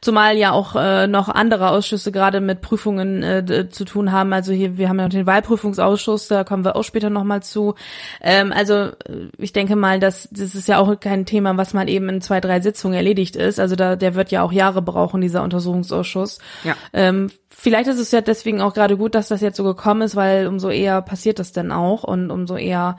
Zumal 0.00 0.36
ja 0.36 0.52
auch 0.52 0.76
äh, 0.76 1.06
noch 1.06 1.28
andere 1.28 1.70
Ausschüsse 1.70 2.12
gerade 2.12 2.40
mit 2.40 2.60
Prüfungen 2.60 3.22
äh, 3.22 3.68
zu 3.70 3.84
tun 3.84 4.12
haben. 4.12 4.32
Also 4.32 4.52
hier, 4.52 4.78
wir 4.78 4.88
haben 4.88 4.98
ja 4.98 5.04
noch 5.04 5.10
den 5.10 5.26
Wahlprüfungsausschuss, 5.26 6.28
da 6.28 6.44
kommen 6.44 6.64
wir 6.64 6.76
auch 6.76 6.84
später 6.84 7.10
nochmal 7.10 7.42
zu. 7.42 7.74
Ähm, 8.20 8.52
also 8.52 8.74
äh, 8.74 8.92
ich 9.38 9.52
denke 9.52 9.76
mal, 9.76 9.98
dass 9.98 10.28
das 10.30 10.54
ist 10.54 10.68
ja 10.68 10.78
auch 10.78 10.98
kein 11.00 11.26
Thema, 11.26 11.56
was 11.56 11.74
mal 11.74 11.88
eben 11.88 12.08
in 12.08 12.20
zwei, 12.20 12.40
drei 12.40 12.60
Sitzungen 12.60 12.96
erledigt 12.96 13.36
ist. 13.36 13.58
Also 13.58 13.76
da, 13.76 13.96
der 13.96 14.14
wird 14.14 14.30
ja 14.30 14.42
auch 14.42 14.52
Jahre 14.52 14.82
brauchen, 14.82 15.20
dieser 15.20 15.42
Untersuchungsausschuss. 15.42 16.38
Ja. 16.64 16.74
Ähm, 16.92 17.30
vielleicht 17.62 17.88
ist 17.88 18.00
es 18.00 18.10
ja 18.10 18.20
deswegen 18.20 18.60
auch 18.60 18.74
gerade 18.74 18.96
gut, 18.96 19.14
dass 19.14 19.28
das 19.28 19.40
jetzt 19.40 19.56
so 19.56 19.62
gekommen 19.64 20.02
ist, 20.02 20.16
weil 20.16 20.48
umso 20.48 20.68
eher 20.68 21.00
passiert 21.00 21.38
das 21.38 21.52
dann 21.52 21.70
auch 21.70 22.02
und 22.02 22.30
umso 22.30 22.56
eher 22.56 22.96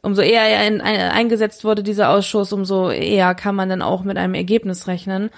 umso 0.00 0.22
eher 0.22 0.42
er 0.42 0.66
in, 0.66 0.80
ein, 0.80 1.10
eingesetzt 1.10 1.64
wurde 1.64 1.82
dieser 1.82 2.10
Ausschuss, 2.10 2.52
umso 2.52 2.90
eher 2.90 3.34
kann 3.34 3.54
man 3.54 3.68
dann 3.68 3.82
auch 3.82 4.04
mit 4.04 4.16
einem 4.16 4.34
Ergebnis 4.34 4.86
rechnen. 4.86 5.30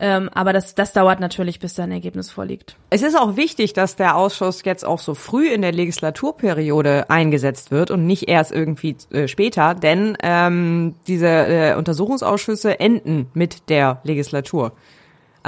Ähm, 0.00 0.30
aber 0.32 0.52
das, 0.52 0.76
das 0.76 0.92
dauert 0.92 1.18
natürlich, 1.18 1.58
bis 1.58 1.74
da 1.74 1.82
ein 1.82 1.90
Ergebnis 1.90 2.30
vorliegt. 2.30 2.76
Es 2.88 3.02
ist 3.02 3.18
auch 3.18 3.36
wichtig, 3.36 3.72
dass 3.72 3.96
der 3.96 4.16
Ausschuss 4.16 4.62
jetzt 4.64 4.84
auch 4.84 5.00
so 5.00 5.14
früh 5.14 5.48
in 5.48 5.60
der 5.60 5.72
Legislaturperiode 5.72 7.10
eingesetzt 7.10 7.72
wird 7.72 7.90
und 7.90 8.06
nicht 8.06 8.28
erst 8.28 8.52
irgendwie 8.52 8.96
äh, 9.10 9.26
später, 9.26 9.74
denn 9.74 10.16
ähm, 10.22 10.94
diese 11.08 11.26
äh, 11.26 11.74
Untersuchungsausschüsse 11.74 12.78
enden 12.78 13.26
mit 13.34 13.68
der 13.68 14.00
Legislatur. 14.04 14.72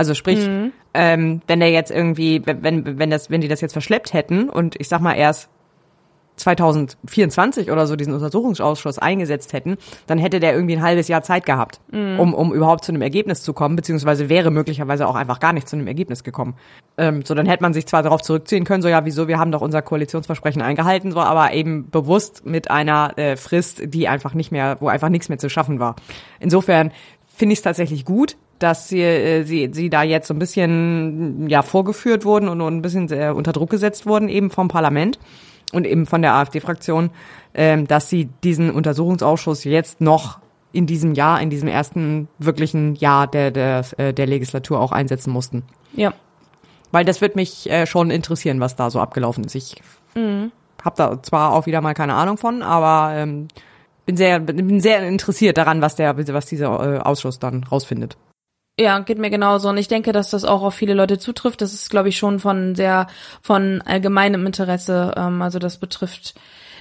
Also 0.00 0.14
sprich, 0.14 0.46
mhm. 0.46 0.72
ähm, 0.94 1.42
wenn 1.46 1.60
der 1.60 1.70
jetzt 1.70 1.90
irgendwie, 1.90 2.40
wenn, 2.46 2.98
wenn 2.98 3.10
das, 3.10 3.28
wenn 3.28 3.42
die 3.42 3.48
das 3.48 3.60
jetzt 3.60 3.74
verschleppt 3.74 4.14
hätten 4.14 4.48
und 4.48 4.76
ich 4.80 4.88
sag 4.88 5.02
mal 5.02 5.12
erst 5.12 5.50
2024 6.36 7.70
oder 7.70 7.86
so 7.86 7.96
diesen 7.96 8.14
Untersuchungsausschuss 8.14 8.98
eingesetzt 8.98 9.52
hätten, 9.52 9.76
dann 10.06 10.16
hätte 10.16 10.40
der 10.40 10.54
irgendwie 10.54 10.76
ein 10.76 10.82
halbes 10.82 11.06
Jahr 11.08 11.20
Zeit 11.20 11.44
gehabt, 11.44 11.82
mhm. 11.92 12.18
um, 12.18 12.32
um 12.32 12.54
überhaupt 12.54 12.82
zu 12.82 12.92
einem 12.92 13.02
Ergebnis 13.02 13.42
zu 13.42 13.52
kommen, 13.52 13.76
beziehungsweise 13.76 14.30
wäre 14.30 14.50
möglicherweise 14.50 15.06
auch 15.06 15.16
einfach 15.16 15.38
gar 15.38 15.52
nicht 15.52 15.68
zu 15.68 15.76
einem 15.76 15.86
Ergebnis 15.86 16.24
gekommen. 16.24 16.54
Ähm, 16.96 17.22
so, 17.26 17.34
dann 17.34 17.44
hätte 17.44 17.62
man 17.62 17.74
sich 17.74 17.84
zwar 17.84 18.02
darauf 18.02 18.22
zurückziehen 18.22 18.64
können, 18.64 18.80
so 18.80 18.88
ja, 18.88 19.04
wieso, 19.04 19.28
wir 19.28 19.38
haben 19.38 19.52
doch 19.52 19.60
unser 19.60 19.82
Koalitionsversprechen 19.82 20.62
eingehalten, 20.62 21.12
so, 21.12 21.20
aber 21.20 21.52
eben 21.52 21.90
bewusst 21.90 22.46
mit 22.46 22.70
einer 22.70 23.18
äh, 23.18 23.36
Frist, 23.36 23.82
die 23.84 24.08
einfach 24.08 24.32
nicht 24.32 24.50
mehr, 24.50 24.78
wo 24.80 24.88
einfach 24.88 25.10
nichts 25.10 25.28
mehr 25.28 25.36
zu 25.36 25.50
schaffen 25.50 25.78
war. 25.78 25.94
Insofern 26.38 26.90
finde 27.36 27.52
ich 27.52 27.58
es 27.58 27.64
tatsächlich 27.64 28.06
gut, 28.06 28.38
dass 28.60 28.88
sie, 28.88 29.02
äh, 29.02 29.42
sie, 29.42 29.70
sie 29.72 29.90
da 29.90 30.04
jetzt 30.04 30.28
so 30.28 30.34
ein 30.34 30.38
bisschen 30.38 31.48
ja 31.48 31.62
vorgeführt 31.62 32.24
wurden 32.24 32.48
und, 32.48 32.60
und 32.60 32.76
ein 32.76 32.82
bisschen 32.82 33.10
äh, 33.10 33.32
unter 33.34 33.52
Druck 33.52 33.70
gesetzt 33.70 34.06
wurden 34.06 34.28
eben 34.28 34.50
vom 34.50 34.68
Parlament 34.68 35.18
und 35.72 35.86
eben 35.86 36.06
von 36.06 36.22
der 36.22 36.34
AfD-Fraktion, 36.34 37.10
ähm, 37.54 37.86
dass 37.86 38.08
sie 38.08 38.28
diesen 38.44 38.70
Untersuchungsausschuss 38.70 39.64
jetzt 39.64 40.00
noch 40.00 40.38
in 40.72 40.86
diesem 40.86 41.14
Jahr, 41.14 41.40
in 41.40 41.50
diesem 41.50 41.68
ersten 41.68 42.28
wirklichen 42.38 42.94
Jahr 42.94 43.26
der, 43.26 43.50
der, 43.50 43.84
äh, 43.96 44.12
der 44.12 44.26
Legislatur 44.26 44.80
auch 44.80 44.92
einsetzen 44.92 45.32
mussten. 45.32 45.64
Ja. 45.94 46.12
Weil 46.92 47.04
das 47.04 47.20
wird 47.20 47.36
mich 47.36 47.68
äh, 47.70 47.86
schon 47.86 48.10
interessieren, 48.10 48.60
was 48.60 48.76
da 48.76 48.90
so 48.90 49.00
abgelaufen 49.00 49.44
ist. 49.44 49.54
Ich 49.54 49.76
mhm. 50.14 50.52
habe 50.84 50.96
da 50.96 51.22
zwar 51.22 51.52
auch 51.52 51.66
wieder 51.66 51.80
mal 51.80 51.94
keine 51.94 52.14
Ahnung 52.14 52.36
von, 52.36 52.62
aber 52.62 53.14
ähm, 53.16 53.48
bin 54.06 54.16
sehr, 54.16 54.40
bin 54.40 54.80
sehr 54.80 55.06
interessiert 55.06 55.56
daran, 55.56 55.82
was 55.82 55.94
der, 55.96 56.16
was 56.34 56.46
dieser 56.46 56.96
äh, 56.96 56.98
Ausschuss 56.98 57.38
dann 57.38 57.64
rausfindet. 57.64 58.16
Ja, 58.80 58.98
geht 59.00 59.18
mir 59.18 59.28
genauso. 59.28 59.68
Und 59.68 59.76
ich 59.76 59.88
denke, 59.88 60.12
dass 60.12 60.30
das 60.30 60.46
auch 60.46 60.62
auf 60.62 60.74
viele 60.74 60.94
Leute 60.94 61.18
zutrifft. 61.18 61.60
Das 61.60 61.74
ist, 61.74 61.90
glaube 61.90 62.08
ich, 62.08 62.16
schon 62.16 62.38
von 62.38 62.74
sehr, 62.74 63.08
von 63.42 63.82
allgemeinem 63.82 64.46
Interesse. 64.46 65.12
Ähm, 65.18 65.42
also 65.42 65.58
das 65.58 65.76
betrifft, 65.76 66.34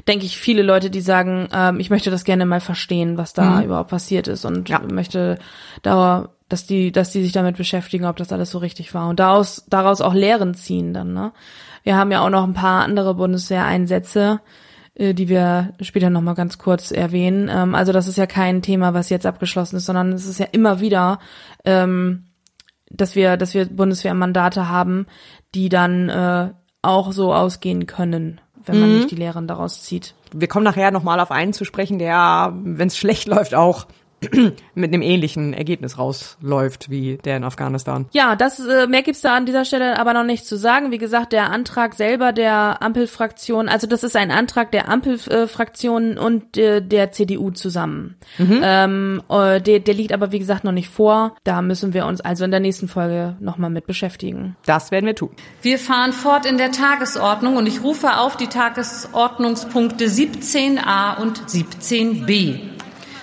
denke 0.07 0.25
ich, 0.25 0.37
viele 0.37 0.61
Leute, 0.61 0.89
die 0.89 1.01
sagen, 1.01 1.49
ähm, 1.53 1.81
ich 1.81 1.89
möchte 1.89 2.09
das 2.09 2.23
gerne 2.23 2.45
mal 2.45 2.61
verstehen, 2.61 3.17
was 3.17 3.33
da 3.33 3.57
mhm. 3.57 3.63
überhaupt 3.65 3.89
passiert 3.89 4.29
ist 4.29 4.45
und 4.45 4.69
ja. 4.69 4.79
möchte 4.79 5.39
da, 5.81 6.29
dass 6.47 6.65
die, 6.65 6.93
dass 6.93 7.11
die 7.11 7.21
sich 7.21 7.33
damit 7.33 7.57
beschäftigen, 7.57 8.05
ob 8.05 8.15
das 8.15 8.31
alles 8.31 8.49
so 8.49 8.59
richtig 8.59 8.93
war 8.93 9.09
und 9.09 9.19
daraus, 9.19 9.65
daraus 9.69 9.99
auch 9.99 10.13
Lehren 10.13 10.53
ziehen 10.53 10.93
dann, 10.93 11.13
ne? 11.13 11.33
Wir 11.83 11.95
haben 11.95 12.11
ja 12.11 12.21
auch 12.21 12.29
noch 12.29 12.43
ein 12.43 12.53
paar 12.53 12.83
andere 12.83 13.15
Bundeswehreinsätze, 13.15 14.41
die 14.95 15.29
wir 15.29 15.73
später 15.81 16.09
nochmal 16.09 16.35
ganz 16.35 16.57
kurz 16.57 16.91
erwähnen. 16.91 17.49
Ähm, 17.51 17.75
also 17.75 17.91
das 17.91 18.07
ist 18.07 18.17
ja 18.17 18.25
kein 18.25 18.61
Thema, 18.61 18.93
was 18.93 19.09
jetzt 19.09 19.25
abgeschlossen 19.25 19.77
ist, 19.77 19.85
sondern 19.85 20.11
es 20.11 20.25
ist 20.25 20.39
ja 20.39 20.47
immer 20.51 20.79
wieder, 20.79 21.19
ähm, 21.65 22.25
dass 22.89 23.15
wir, 23.15 23.37
dass 23.37 23.53
wir 23.53 23.65
Bundeswehrmandate 23.65 24.69
haben, 24.69 25.05
die 25.55 25.69
dann 25.69 26.09
äh, 26.09 26.49
auch 26.81 27.11
so 27.11 27.33
ausgehen 27.33 27.85
können, 27.85 28.41
wenn 28.65 28.79
man 28.79 28.89
mhm. 28.89 28.95
nicht 28.97 29.11
die 29.11 29.15
Lehren 29.15 29.47
daraus 29.47 29.83
zieht. 29.83 30.15
Wir 30.33 30.47
kommen 30.47 30.65
nachher 30.65 30.91
nochmal 30.91 31.19
auf 31.19 31.31
einen 31.31 31.53
zu 31.53 31.65
sprechen, 31.65 31.99
der, 31.99 32.53
wenn 32.55 32.87
es 32.87 32.97
schlecht 32.97 33.27
läuft, 33.29 33.53
auch 33.55 33.87
mit 34.75 34.93
einem 34.93 35.01
ähnlichen 35.01 35.53
Ergebnis 35.53 35.97
rausläuft 35.97 36.89
wie 36.89 37.17
der 37.17 37.37
in 37.37 37.43
Afghanistan. 37.43 38.07
Ja, 38.11 38.35
das 38.35 38.59
äh, 38.59 38.87
mehr 38.87 39.03
gibt's 39.03 39.21
da 39.21 39.35
an 39.35 39.45
dieser 39.45 39.65
Stelle 39.65 39.97
aber 39.99 40.13
noch 40.13 40.23
nicht 40.23 40.45
zu 40.45 40.57
sagen. 40.57 40.91
Wie 40.91 40.97
gesagt, 40.97 41.33
der 41.33 41.51
Antrag 41.51 41.93
selber 41.95 42.31
der 42.33 42.81
Ampelfraktion, 42.81 43.69
also 43.69 43.87
das 43.87 44.03
ist 44.03 44.15
ein 44.15 44.31
Antrag 44.31 44.71
der 44.71 44.89
Ampelfraktion 44.89 46.17
und 46.17 46.57
äh, 46.57 46.81
der 46.81 47.11
CDU 47.11 47.51
zusammen. 47.51 48.15
Mhm. 48.37 48.61
Ähm, 48.63 49.21
äh, 49.29 49.61
der, 49.61 49.79
der 49.79 49.93
liegt 49.93 50.11
aber 50.11 50.31
wie 50.31 50.39
gesagt 50.39 50.63
noch 50.63 50.71
nicht 50.71 50.89
vor. 50.89 51.35
Da 51.43 51.61
müssen 51.61 51.93
wir 51.93 52.05
uns 52.05 52.21
also 52.21 52.45
in 52.45 52.51
der 52.51 52.59
nächsten 52.59 52.87
Folge 52.87 53.37
nochmal 53.39 53.69
mit 53.69 53.87
beschäftigen. 53.87 54.55
Das 54.65 54.91
werden 54.91 55.05
wir 55.05 55.15
tun. 55.15 55.31
Wir 55.61 55.79
fahren 55.79 56.13
fort 56.13 56.45
in 56.45 56.57
der 56.57 56.71
Tagesordnung 56.71 57.57
und 57.57 57.67
ich 57.67 57.83
rufe 57.83 58.17
auf 58.17 58.37
die 58.37 58.47
Tagesordnungspunkte 58.47 60.05
17a 60.05 61.21
und 61.21 61.39
17b. 61.47 62.78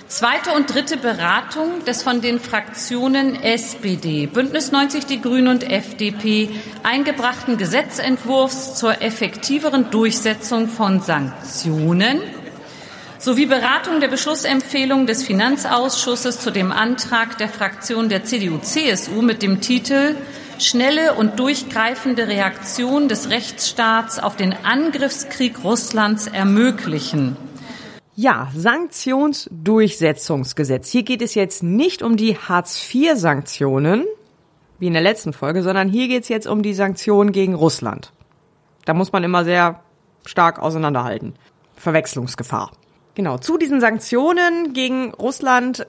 Zweite 0.07 0.53
und 0.53 0.73
dritte 0.73 0.95
Beratung 0.95 1.83
des 1.83 2.01
von 2.01 2.21
den 2.21 2.39
Fraktionen 2.39 3.35
SPD, 3.43 4.25
Bündnis 4.25 4.71
90 4.71 5.05
Die 5.05 5.21
Grünen 5.21 5.49
und 5.49 5.69
FDP 5.69 6.49
eingebrachten 6.81 7.57
Gesetzentwurfs 7.57 8.75
zur 8.75 9.01
effektiveren 9.01 9.91
Durchsetzung 9.91 10.69
von 10.69 11.01
Sanktionen 11.01 12.21
sowie 13.19 13.47
Beratung 13.47 13.99
der 13.99 14.07
Beschlussempfehlung 14.07 15.07
des 15.07 15.23
Finanzausschusses 15.23 16.39
zu 16.39 16.51
dem 16.51 16.71
Antrag 16.71 17.37
der 17.37 17.49
Fraktion 17.49 18.07
der 18.07 18.23
CDU-CSU 18.23 19.21
mit 19.21 19.41
dem 19.41 19.59
Titel 19.59 20.15
Schnelle 20.57 21.15
und 21.15 21.37
durchgreifende 21.37 22.29
Reaktion 22.29 23.09
des 23.09 23.29
Rechtsstaats 23.29 24.19
auf 24.19 24.37
den 24.37 24.55
Angriffskrieg 24.63 25.65
Russlands 25.65 26.27
ermöglichen. 26.27 27.35
Ja, 28.19 28.49
Sanktionsdurchsetzungsgesetz. 28.55 30.89
Hier 30.89 31.03
geht 31.03 31.21
es 31.21 31.35
jetzt 31.35 31.61
nicht 31.61 32.01
um 32.01 32.17
die 32.17 32.35
Hartz-IV-Sanktionen, 32.35 34.07
wie 34.79 34.87
in 34.87 34.93
der 34.93 35.03
letzten 35.03 35.33
Folge, 35.33 35.61
sondern 35.61 35.87
hier 35.87 36.07
geht 36.07 36.23
es 36.23 36.29
jetzt 36.29 36.47
um 36.47 36.63
die 36.63 36.73
Sanktionen 36.73 37.31
gegen 37.31 37.53
Russland. 37.53 38.11
Da 38.85 38.95
muss 38.95 39.11
man 39.11 39.23
immer 39.23 39.45
sehr 39.45 39.81
stark 40.25 40.57
auseinanderhalten. 40.57 41.35
Verwechslungsgefahr. 41.75 42.71
Genau, 43.13 43.37
zu 43.37 43.59
diesen 43.59 43.81
Sanktionen 43.81 44.73
gegen 44.73 45.13
Russland 45.13 45.85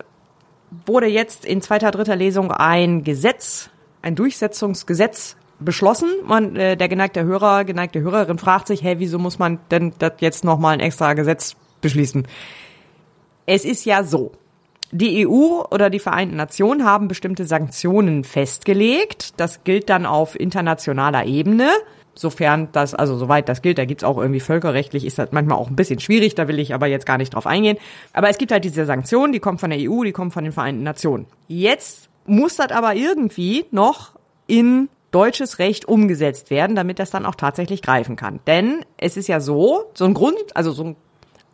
wurde 0.84 1.06
jetzt 1.06 1.46
in 1.46 1.62
zweiter, 1.62 1.92
dritter 1.92 2.16
Lesung 2.16 2.52
ein 2.52 3.04
Gesetz, 3.04 3.70
ein 4.02 4.16
Durchsetzungsgesetz 4.16 5.38
beschlossen. 5.60 6.10
Man, 6.26 6.56
äh, 6.56 6.76
der 6.76 6.90
geneigte 6.90 7.24
Hörer, 7.24 7.64
geneigte 7.64 8.02
Hörerin 8.02 8.36
fragt 8.36 8.66
sich, 8.66 8.82
hey, 8.82 8.98
wieso 8.98 9.18
muss 9.18 9.38
man 9.38 9.60
denn 9.70 9.94
das 9.98 10.12
jetzt 10.18 10.44
nochmal 10.44 10.74
ein 10.74 10.80
extra 10.80 11.14
Gesetz 11.14 11.56
beschließen. 11.80 12.26
Es 13.46 13.64
ist 13.64 13.84
ja 13.84 14.04
so. 14.04 14.32
Die 14.90 15.26
EU 15.26 15.62
oder 15.70 15.90
die 15.90 15.98
Vereinten 15.98 16.36
Nationen 16.36 16.84
haben 16.84 17.08
bestimmte 17.08 17.44
Sanktionen 17.44 18.24
festgelegt. 18.24 19.38
Das 19.38 19.64
gilt 19.64 19.90
dann 19.90 20.06
auf 20.06 20.38
internationaler 20.38 21.26
Ebene. 21.26 21.68
Sofern 22.14 22.68
das, 22.72 22.94
also 22.94 23.16
soweit 23.16 23.48
das 23.48 23.62
gilt, 23.62 23.78
da 23.78 23.84
gibt's 23.84 24.02
auch 24.02 24.18
irgendwie 24.18 24.40
völkerrechtlich, 24.40 25.04
ist 25.04 25.18
das 25.18 25.30
manchmal 25.30 25.56
auch 25.56 25.68
ein 25.68 25.76
bisschen 25.76 26.00
schwierig, 26.00 26.34
da 26.34 26.48
will 26.48 26.58
ich 26.58 26.74
aber 26.74 26.88
jetzt 26.88 27.06
gar 27.06 27.16
nicht 27.16 27.34
drauf 27.34 27.46
eingehen. 27.46 27.78
Aber 28.12 28.28
es 28.28 28.38
gibt 28.38 28.50
halt 28.50 28.64
diese 28.64 28.86
Sanktionen, 28.86 29.32
die 29.32 29.38
kommen 29.38 29.58
von 29.58 29.70
der 29.70 29.78
EU, 29.78 30.02
die 30.02 30.10
kommen 30.10 30.32
von 30.32 30.42
den 30.42 30.52
Vereinten 30.52 30.82
Nationen. 30.82 31.26
Jetzt 31.46 32.08
muss 32.26 32.56
das 32.56 32.72
aber 32.72 32.94
irgendwie 32.94 33.66
noch 33.70 34.14
in 34.48 34.88
deutsches 35.10 35.58
Recht 35.58 35.86
umgesetzt 35.86 36.50
werden, 36.50 36.74
damit 36.74 36.98
das 36.98 37.10
dann 37.10 37.24
auch 37.24 37.34
tatsächlich 37.34 37.82
greifen 37.82 38.16
kann. 38.16 38.40
Denn 38.46 38.84
es 38.96 39.16
ist 39.16 39.28
ja 39.28 39.38
so, 39.38 39.84
so 39.94 40.04
ein 40.04 40.14
Grund, 40.14 40.56
also 40.56 40.72
so 40.72 40.84
ein 40.84 40.96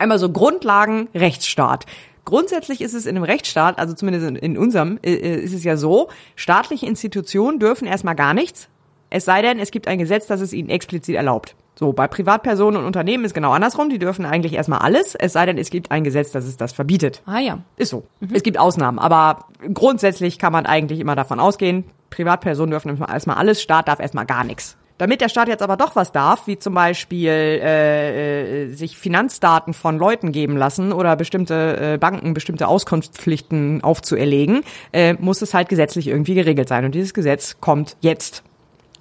einmal 0.05 0.19
so 0.19 0.31
Grundlagen 0.31 1.09
Rechtsstaat. 1.15 1.87
Grundsätzlich 2.25 2.81
ist 2.81 2.95
es 2.95 3.05
in 3.05 3.17
einem 3.17 3.25
Rechtsstaat, 3.25 3.79
also 3.79 3.93
zumindest 3.95 4.39
in 4.43 4.57
unserem, 4.57 4.99
äh, 5.03 5.13
äh, 5.13 5.41
ist 5.41 5.53
es 5.53 5.65
ja 5.65 5.77
so, 5.77 6.09
staatliche 6.37 6.87
Institutionen 6.87 7.59
dürfen 7.59 7.87
erstmal 7.87 8.15
gar 8.15 8.33
nichts, 8.33 8.69
es 9.11 9.25
sei 9.25 9.43
denn, 9.43 9.59
es 9.59 9.71
gibt 9.71 9.87
ein 9.87 9.99
Gesetz, 9.99 10.27
das 10.27 10.41
es 10.41 10.53
ihnen 10.53 10.71
explizit 10.71 11.15
erlaubt. 11.15 11.55
So, 11.77 11.93
bei 11.93 12.07
Privatpersonen 12.07 12.81
und 12.81 12.87
Unternehmen 12.87 13.25
ist 13.25 13.35
genau 13.35 13.53
andersrum. 13.53 13.89
Die 13.89 13.99
dürfen 13.99 14.25
eigentlich 14.25 14.55
erstmal 14.55 14.81
alles, 14.81 15.15
es 15.15 15.33
sei 15.33 15.47
denn, 15.47 15.59
es 15.59 15.71
gibt 15.71 15.91
ein 15.91 16.05
Gesetz, 16.05 16.31
das 16.31 16.45
es 16.45 16.57
das 16.57 16.73
verbietet. 16.73 17.23
Ah 17.27 17.41
ja. 17.41 17.59
Ist 17.77 17.91
so. 17.91 18.05
Mhm. 18.21 18.31
Es 18.33 18.43
gibt 18.43 18.59
Ausnahmen, 18.59 18.99
aber 18.99 19.47
grundsätzlich 19.73 20.39
kann 20.39 20.53
man 20.53 20.67
eigentlich 20.67 21.01
immer 21.01 21.17
davon 21.17 21.41
ausgehen, 21.41 21.85
Privatpersonen 22.11 22.71
dürfen 22.71 22.97
erstmal 23.03 23.37
alles, 23.37 23.61
Staat 23.61 23.89
darf 23.89 24.01
erstmal 24.01 24.27
gar 24.27 24.45
nichts. 24.45 24.77
Damit 25.05 25.21
der 25.21 25.29
Staat 25.29 25.49
jetzt 25.49 25.61
aber 25.61 25.77
doch 25.77 25.97
was 25.97 26.13
darf, 26.13 26.47
wie 26.47 26.59
zum 26.59 26.73
Beispiel 26.73 27.29
äh, 27.29 28.63
äh, 28.63 28.73
sich 28.73 28.97
Finanzdaten 28.97 29.75
von 29.75 29.99
Leuten 29.99 30.33
geben 30.33 30.57
lassen 30.57 30.95
oder 30.95 31.15
bestimmte 31.15 31.95
äh, 31.95 31.99
Banken 31.99 32.33
bestimmte 32.33 32.69
Auskunftspflichten 32.69 33.85
aufzuerlegen, 33.85 34.63
äh, 34.95 35.13
muss 35.13 35.43
es 35.43 35.53
halt 35.53 35.69
gesetzlich 35.69 36.07
irgendwie 36.07 36.33
geregelt 36.33 36.71
sein. 36.71 36.87
Und 36.87 36.95
dieses 36.95 37.13
Gesetz 37.13 37.61
kommt 37.61 37.99
jetzt. 38.01 38.45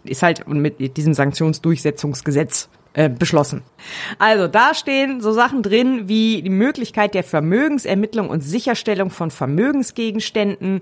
Ist 0.04 0.24
halt 0.24 0.46
mit 0.46 0.98
diesem 0.98 1.14
Sanktionsdurchsetzungsgesetz 1.14 2.68
äh, 2.94 3.10
beschlossen. 3.10 3.64
Also 4.20 4.48
da 4.48 4.74
stehen 4.74 5.20
so 5.20 5.32
Sachen 5.32 5.64
drin 5.64 6.08
wie 6.08 6.42
die 6.44 6.50
Möglichkeit 6.50 7.16
der 7.16 7.24
Vermögensermittlung 7.24 8.30
und 8.30 8.42
Sicherstellung 8.42 9.10
von 9.10 9.32
Vermögensgegenständen, 9.32 10.82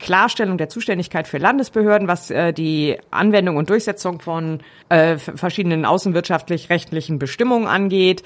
Klarstellung 0.00 0.58
der 0.58 0.68
Zuständigkeit 0.68 1.28
für 1.28 1.38
Landesbehörden, 1.38 2.08
was 2.08 2.30
äh, 2.30 2.52
die 2.52 2.98
Anwendung 3.12 3.56
und 3.56 3.70
Durchsetzung 3.70 4.20
von 4.20 4.60
äh, 4.88 5.16
verschiedenen 5.18 5.84
außenwirtschaftlich-rechtlichen 5.84 7.20
Bestimmungen 7.20 7.68
angeht. 7.68 8.24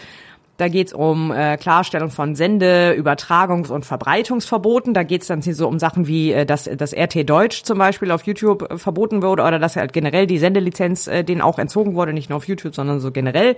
Da 0.56 0.68
geht's 0.68 0.94
um 0.94 1.32
äh, 1.32 1.58
Klarstellung 1.58 2.10
von 2.10 2.34
Sende-, 2.34 2.94
Übertragungs- 2.94 3.70
und 3.70 3.84
Verbreitungsverboten. 3.84 4.94
Da 4.94 5.02
geht's 5.02 5.26
dann 5.26 5.42
hier 5.42 5.54
so 5.54 5.68
um 5.68 5.78
Sachen 5.78 6.06
wie, 6.06 6.32
äh, 6.32 6.46
dass 6.46 6.64
das 6.64 6.94
RT 6.94 7.28
Deutsch 7.28 7.62
zum 7.62 7.78
Beispiel 7.78 8.10
auf 8.10 8.22
YouTube 8.22 8.70
äh, 8.70 8.78
verboten 8.78 9.22
wurde 9.22 9.42
oder 9.42 9.58
dass 9.58 9.76
halt 9.76 9.92
generell 9.92 10.26
die 10.26 10.38
Sendelizenz 10.38 11.08
äh, 11.08 11.24
denen 11.24 11.42
auch 11.42 11.58
entzogen 11.58 11.94
wurde, 11.94 12.14
nicht 12.14 12.30
nur 12.30 12.38
auf 12.38 12.48
YouTube, 12.48 12.74
sondern 12.74 13.00
so 13.00 13.12
generell. 13.12 13.56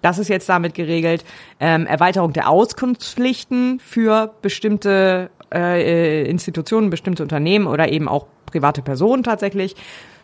Das 0.00 0.18
ist 0.18 0.28
jetzt 0.28 0.48
damit 0.48 0.74
geregelt. 0.74 1.24
Ähm, 1.58 1.86
Erweiterung 1.86 2.32
der 2.32 2.48
Auskunftspflichten 2.48 3.80
für 3.80 4.32
bestimmte 4.42 5.30
äh, 5.52 6.24
Institutionen, 6.28 6.90
bestimmte 6.90 7.22
Unternehmen 7.22 7.66
oder 7.66 7.88
eben 7.88 8.08
auch 8.08 8.26
private 8.46 8.82
Personen 8.82 9.24
tatsächlich. 9.24 9.74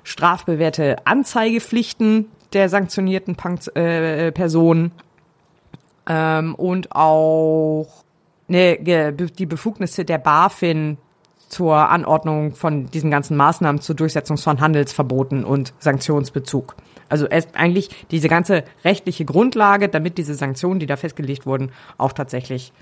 Strafbewährte 0.05 0.97
Anzeigepflichten 1.07 2.27
der 2.53 2.69
sanktionierten 2.69 3.37
Punkt, 3.37 3.77
äh, 3.77 4.33
Personen 4.33 4.93
ähm, 6.09 6.55
und 6.55 6.93
auch 6.93 7.87
ne, 8.49 8.79
die 8.81 9.47
Befugnisse 9.47 10.05
der 10.05 10.19
BaFin 10.19 10.97
zur 11.49 11.77
Anordnung 11.77 12.55
von 12.55 12.87
diesen 12.87 13.11
ganzen 13.11 13.37
Maßnahmen 13.37 13.81
zur 13.81 13.95
Durchsetzung 13.95 14.37
von 14.37 14.61
Handelsverboten 14.61 15.45
und 15.45 15.73
Sanktionsbezug. 15.79 16.75
Also 17.09 17.27
eigentlich 17.55 17.89
diese 18.11 18.29
ganze 18.29 18.65
rechtliche 18.85 19.25
Grundlage, 19.25 19.89
damit 19.89 20.19
diese 20.19 20.35
Sanktionen, 20.35 20.79
die 20.79 20.87
da 20.87 20.97
festgelegt 20.97 21.47
wurden, 21.47 21.73
auch 21.97 22.13
tatsächlich 22.13 22.73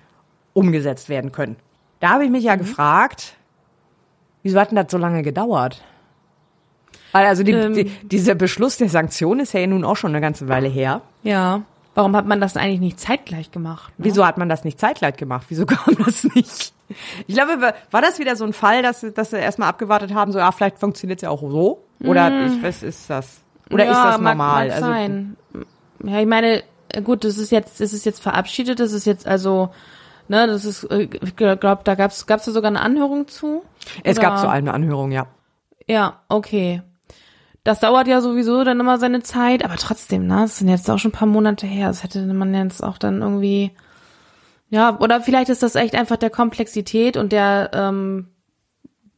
umgesetzt 0.52 1.08
werden 1.08 1.30
können. 1.30 1.56
Da 2.00 2.10
habe 2.10 2.24
ich 2.24 2.30
mich 2.30 2.44
ja 2.44 2.54
mhm. 2.54 2.60
gefragt, 2.60 3.36
wieso 4.42 4.58
hat 4.58 4.70
denn 4.70 4.76
das 4.76 4.90
so 4.90 4.98
lange 4.98 5.22
gedauert? 5.22 5.82
Weil 7.12 7.26
also 7.26 7.44
die, 7.44 7.52
ähm, 7.52 7.74
die, 7.74 7.84
dieser 8.02 8.34
Beschluss 8.34 8.78
der 8.78 8.88
Sanktionen 8.88 9.40
ist 9.40 9.54
ja 9.54 9.64
nun 9.66 9.84
auch 9.84 9.96
schon 9.96 10.10
eine 10.10 10.20
ganze 10.20 10.48
Weile 10.48 10.68
her. 10.68 11.02
Ja. 11.22 11.62
Warum 11.96 12.14
hat 12.14 12.26
man 12.26 12.42
das 12.42 12.58
eigentlich 12.58 12.80
nicht 12.80 13.00
zeitgleich 13.00 13.50
gemacht? 13.50 13.98
Ne? 13.98 14.04
Wieso 14.04 14.26
hat 14.26 14.36
man 14.36 14.50
das 14.50 14.64
nicht 14.64 14.78
zeitgleich 14.78 15.16
gemacht? 15.16 15.46
Wieso 15.48 15.64
kam 15.66 15.96
das 16.04 16.24
nicht? 16.24 16.74
Ich 17.26 17.34
glaube, 17.34 17.74
war 17.90 18.02
das 18.02 18.18
wieder 18.18 18.36
so 18.36 18.44
ein 18.44 18.52
Fall, 18.52 18.82
dass, 18.82 19.00
dass 19.14 19.30
sie 19.30 19.38
erstmal 19.38 19.70
abgewartet 19.70 20.12
haben, 20.12 20.30
so, 20.30 20.38
ja, 20.38 20.52
vielleicht 20.52 20.78
funktioniert 20.78 21.20
es 21.20 21.22
ja 21.22 21.30
auch 21.30 21.40
so? 21.40 21.82
Oder 22.04 22.28
mm. 22.28 22.46
ich, 22.52 22.62
was 22.62 22.82
ist 22.82 23.08
das? 23.08 23.40
Oder 23.70 23.86
ja, 23.86 23.92
ist 23.92 23.96
das 23.96 24.16
normal? 24.18 24.34
Mag, 24.36 24.66
mag 24.66 24.72
also, 24.72 24.86
sein. 24.86 25.36
Ja, 26.04 26.20
ich 26.20 26.26
meine, 26.26 26.64
gut, 27.02 27.24
das 27.24 27.38
ist 27.38 27.50
jetzt, 27.50 27.80
das 27.80 27.94
ist 27.94 28.04
jetzt 28.04 28.20
verabschiedet, 28.20 28.78
das 28.78 28.92
ist 28.92 29.06
jetzt 29.06 29.26
also, 29.26 29.70
ne, 30.28 30.46
das 30.46 30.66
ist, 30.66 30.84
äh, 30.84 31.08
ich 31.22 31.34
glaube, 31.34 31.80
da 31.82 31.94
gab's, 31.94 32.26
gab's 32.26 32.44
da 32.44 32.52
sogar 32.52 32.68
eine 32.68 32.82
Anhörung 32.82 33.26
zu? 33.26 33.62
Es 34.04 34.18
Oder? 34.18 34.28
gab 34.28 34.38
zu 34.38 34.48
allem 34.48 34.66
eine 34.68 34.74
Anhörung, 34.74 35.12
ja. 35.12 35.28
Ja, 35.88 36.20
okay. 36.28 36.82
Das 37.66 37.80
dauert 37.80 38.06
ja 38.06 38.20
sowieso 38.20 38.62
dann 38.62 38.78
immer 38.78 38.96
seine 38.96 39.24
Zeit, 39.24 39.64
aber 39.64 39.74
trotzdem, 39.74 40.28
ne, 40.28 40.42
das 40.42 40.58
sind 40.58 40.68
jetzt 40.68 40.88
auch 40.88 41.00
schon 41.00 41.08
ein 41.08 41.18
paar 41.18 41.26
Monate 41.26 41.66
her. 41.66 41.88
Das 41.88 42.04
hätte 42.04 42.24
man 42.24 42.54
jetzt 42.54 42.80
auch 42.80 42.96
dann 42.96 43.22
irgendwie, 43.22 43.72
ja, 44.70 44.96
oder 45.00 45.20
vielleicht 45.20 45.48
ist 45.48 45.64
das 45.64 45.74
echt 45.74 45.96
einfach 45.96 46.16
der 46.16 46.30
Komplexität 46.30 47.16
und 47.16 47.32
der, 47.32 47.72
ähm, 47.74 48.28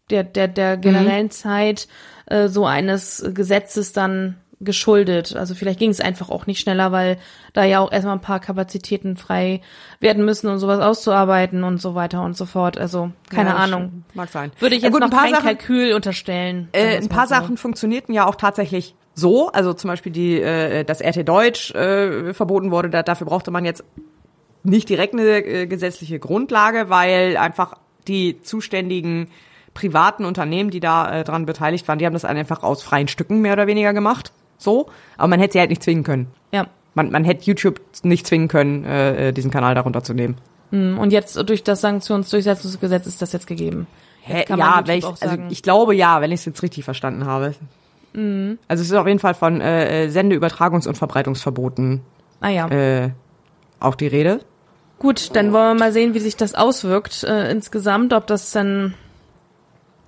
der, 0.09 0.25
der, 0.25 0.49
der 0.49 0.79
generellen 0.79 1.27
mhm. 1.27 1.31
Zeit 1.31 1.89
äh, 2.25 2.49
so 2.49 2.65
eines 2.65 3.23
Gesetzes 3.35 3.93
dann 3.93 4.37
geschuldet. 4.61 5.37
Also 5.37 5.55
vielleicht 5.55 5.79
ging 5.79 5.91
es 5.91 6.01
einfach 6.01 6.31
auch 6.31 6.47
nicht 6.47 6.61
schneller, 6.61 6.91
weil 6.91 7.19
da 7.53 7.65
ja 7.65 7.81
auch 7.81 7.93
erstmal 7.93 8.17
ein 8.17 8.21
paar 8.21 8.41
Kapazitäten 8.41 9.17
frei 9.17 9.61
werden 10.01 10.25
müssen, 10.25 10.49
um 10.49 10.59
sowas 10.59 10.81
auszuarbeiten 10.81 11.63
und 11.63 11.81
so 11.81 11.95
weiter 11.95 12.23
und 12.23 12.37
so 12.37 12.45
fort. 12.45 12.77
Also 12.77 13.13
keine 13.31 13.51
ja, 13.51 13.57
Ahnung. 13.57 14.05
Mag 14.15 14.31
sein. 14.31 14.51
Würde 14.59 14.75
ich 14.75 14.83
jetzt 14.83 14.93
ja, 14.93 14.99
gut, 14.99 15.09
noch 15.09 15.17
kein 15.17 15.33
Sachen, 15.33 15.45
Kalkül 15.45 15.93
unterstellen. 15.95 16.69
Äh, 16.73 16.97
ein 16.97 17.09
paar 17.09 17.27
so. 17.27 17.35
Sachen 17.35 17.57
funktionierten 17.57 18.13
ja 18.15 18.27
auch 18.27 18.35
tatsächlich 18.35 18.95
so. 19.15 19.49
Also 19.53 19.75
zum 19.75 19.89
Beispiel 19.89 20.11
die, 20.11 20.41
äh, 20.41 20.85
das 20.85 21.01
RT 21.01 21.29
Deutsch 21.29 21.73
äh, 21.75 22.35
verboten 22.35 22.73
wurde. 22.73 22.91
Da, 22.91 23.05
dafür 23.05 23.29
brauchte 23.29 23.53
man 23.53 23.65
jetzt 23.65 23.85
nicht 24.65 24.89
direkt 24.89 25.15
eine 25.15 25.23
äh, 25.23 25.67
gesetzliche 25.67 26.19
Grundlage, 26.19 26.91
weil 26.91 27.37
einfach 27.37 27.75
die 28.09 28.43
zuständigen 28.43 29.29
privaten 29.73 30.25
Unternehmen, 30.25 30.71
die 30.71 30.81
da 30.81 31.21
äh, 31.21 31.23
dran 31.23 31.47
beteiligt 31.47 31.87
waren, 31.87 32.01
die 32.01 32.07
haben 32.07 32.15
das 32.15 32.25
einfach 32.25 32.65
aus 32.65 32.83
freien 32.83 33.07
Stücken 33.07 33.41
mehr 33.41 33.53
oder 33.53 33.69
weniger 33.69 33.93
gemacht 33.93 34.33
so, 34.59 34.89
aber 35.17 35.29
man 35.29 35.41
hätte 35.41 35.55
sie 35.55 35.61
halt 35.61 35.71
nicht 35.71 35.83
zwingen 35.83 36.05
können. 36.05 36.27
Ja. 36.53 36.67
Man, 36.95 37.11
man 37.11 37.25
hätte 37.25 37.45
YouTube 37.45 37.81
nicht 38.03 38.27
zwingen 38.27 38.49
können, 38.49 38.85
äh, 38.85 39.29
äh 39.29 39.33
diesen 39.33 39.51
Kanal 39.51 39.75
darunter 39.75 40.03
zu 40.03 40.15
nehmen. 40.15 40.37
Mm, 40.71 40.99
und 40.99 41.13
jetzt 41.13 41.37
durch 41.49 41.65
das 41.65 41.81
Sanktionsdurchsetzungsgesetz 41.81 43.07
ist 43.07 43.23
das 43.23 43.33
jetzt 43.33 43.47
gegeben. 43.47 43.87
Jetzt 44.27 44.51
Hä, 44.51 44.57
ja, 44.57 44.83
ich, 44.87 45.05
also 45.05 45.39
ich 45.49 45.63
glaube 45.63 45.95
ja, 45.95 46.21
wenn 46.21 46.33
ich 46.33 46.41
es 46.41 46.45
jetzt 46.45 46.63
richtig 46.63 46.85
verstanden 46.85 47.25
habe. 47.25 47.55
Mhm. 48.13 48.59
Also 48.69 48.83
es 48.83 48.91
ist 48.91 48.97
auf 48.97 49.07
jeden 49.07 49.21
Fall 49.21 49.35
von 49.35 49.61
äh, 49.61 50.05
äh 50.05 50.09
Sende-, 50.11 50.37
Übertragungs- 50.37 50.87
und 50.87 50.99
Verbreitungsverboten 50.99 52.03
ah, 52.41 52.49
ja. 52.49 52.69
äh, 52.69 53.11
auch 53.81 53.95
die 53.95 54.09
Rede. 54.09 54.41
Gut, 54.99 55.37
dann 55.37 55.53
wollen 55.53 55.77
wir 55.77 55.85
mal 55.85 55.93
sehen, 55.93 56.15
wie 56.15 56.19
sich 56.19 56.37
das 56.37 56.55
auswirkt 56.55 57.23
äh, 57.23 57.51
insgesamt, 57.51 58.13
ob 58.13 58.27
das 58.27 58.51
dann 58.51 58.95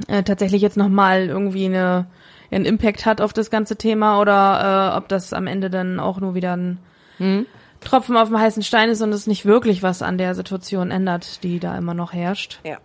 äh, 0.09 0.25
tatsächlich 0.25 0.63
jetzt 0.63 0.77
nochmal 0.77 1.27
irgendwie 1.27 1.67
eine 1.67 2.07
einen 2.51 2.65
Impact 2.65 3.07
hat 3.07 3.21
auf 3.21 3.33
das 3.33 3.51
ganze 3.51 3.77
Thema 3.77 4.21
oder 4.21 4.93
äh, 4.95 4.97
ob 4.99 5.09
das 5.09 5.33
am 5.33 5.47
Ende 5.47 5.71
dann 5.71 6.01
auch 6.01 6.21
nur 6.21 6.35
wieder 6.35 6.57
ein 6.57 6.79
mhm. 7.19 7.47
Tropfen 7.81 8.17
auf 8.17 8.29
dem 8.29 8.39
heißen 8.39 8.63
Stein 8.63 8.91
ist 8.91 9.01
und 9.01 9.13
es 9.13 9.27
nicht 9.27 9.47
wirklich 9.47 9.83
was 9.83 10.03
an 10.03 10.19
der 10.19 10.35
Situation 10.35 10.91
ändert, 10.91 11.43
die 11.43 11.61
da 11.61 11.77
immer 11.79 11.95
noch 11.95 12.13
herrscht. 12.13 12.61
Ja. 12.65 12.79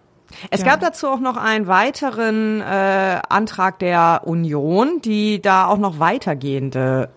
Es 0.50 0.62
ja. 0.62 0.68
gab 0.68 0.82
dazu 0.82 1.08
auch 1.08 1.20
noch 1.20 1.38
einen 1.38 1.68
weiteren 1.68 2.62
äh, 2.62 3.20
Antrag 3.30 3.80
der 3.80 4.22
Union, 4.26 5.02
die 5.04 5.42
da 5.42 5.68
auch 5.68 5.78
noch 5.78 6.00
weitergehende 6.00 7.10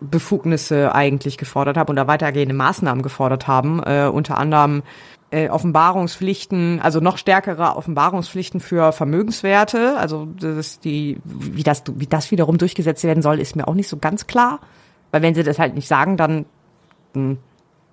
Befugnisse 0.00 0.94
eigentlich 0.94 1.38
gefordert 1.38 1.76
haben 1.76 1.90
oder 1.90 2.06
weitergehende 2.06 2.54
Maßnahmen 2.54 3.02
gefordert 3.02 3.46
haben, 3.46 3.82
äh, 3.84 4.08
unter 4.12 4.38
anderem 4.38 4.82
äh, 5.32 5.48
Offenbarungspflichten, 5.48 6.80
also 6.80 7.00
noch 7.00 7.18
stärkere 7.18 7.76
Offenbarungspflichten 7.76 8.60
für 8.60 8.92
Vermögenswerte. 8.92 9.96
Also 9.96 10.26
das 10.38 10.56
ist 10.56 10.84
die, 10.84 11.18
wie 11.24 11.62
das, 11.62 11.82
wie 11.96 12.06
das 12.06 12.30
wiederum 12.30 12.58
durchgesetzt 12.58 13.02
werden 13.04 13.22
soll, 13.22 13.40
ist 13.40 13.56
mir 13.56 13.66
auch 13.66 13.74
nicht 13.74 13.88
so 13.88 13.96
ganz 13.96 14.26
klar. 14.26 14.60
Weil 15.10 15.22
wenn 15.22 15.34
sie 15.34 15.42
das 15.42 15.58
halt 15.58 15.74
nicht 15.74 15.88
sagen, 15.88 16.16
dann 16.16 16.44
hm, 17.14 17.38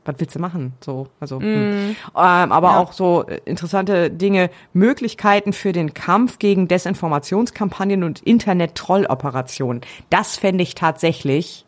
was 0.05 0.15
willst 0.19 0.35
du 0.35 0.39
machen? 0.39 0.73
So, 0.81 1.07
also, 1.19 1.39
mm. 1.39 1.43
hm. 1.43 1.95
ähm, 2.15 2.51
aber 2.51 2.71
ja. 2.71 2.79
auch 2.79 2.93
so 2.93 3.23
interessante 3.45 4.09
Dinge, 4.09 4.49
Möglichkeiten 4.73 5.53
für 5.53 5.71
den 5.71 5.93
Kampf 5.93 6.39
gegen 6.39 6.67
Desinformationskampagnen 6.67 8.03
und 8.03 8.21
Internet-Trolloperationen. 8.21 9.81
Das 10.09 10.37
fände 10.37 10.63
ich 10.63 10.75
tatsächlich 10.75 11.65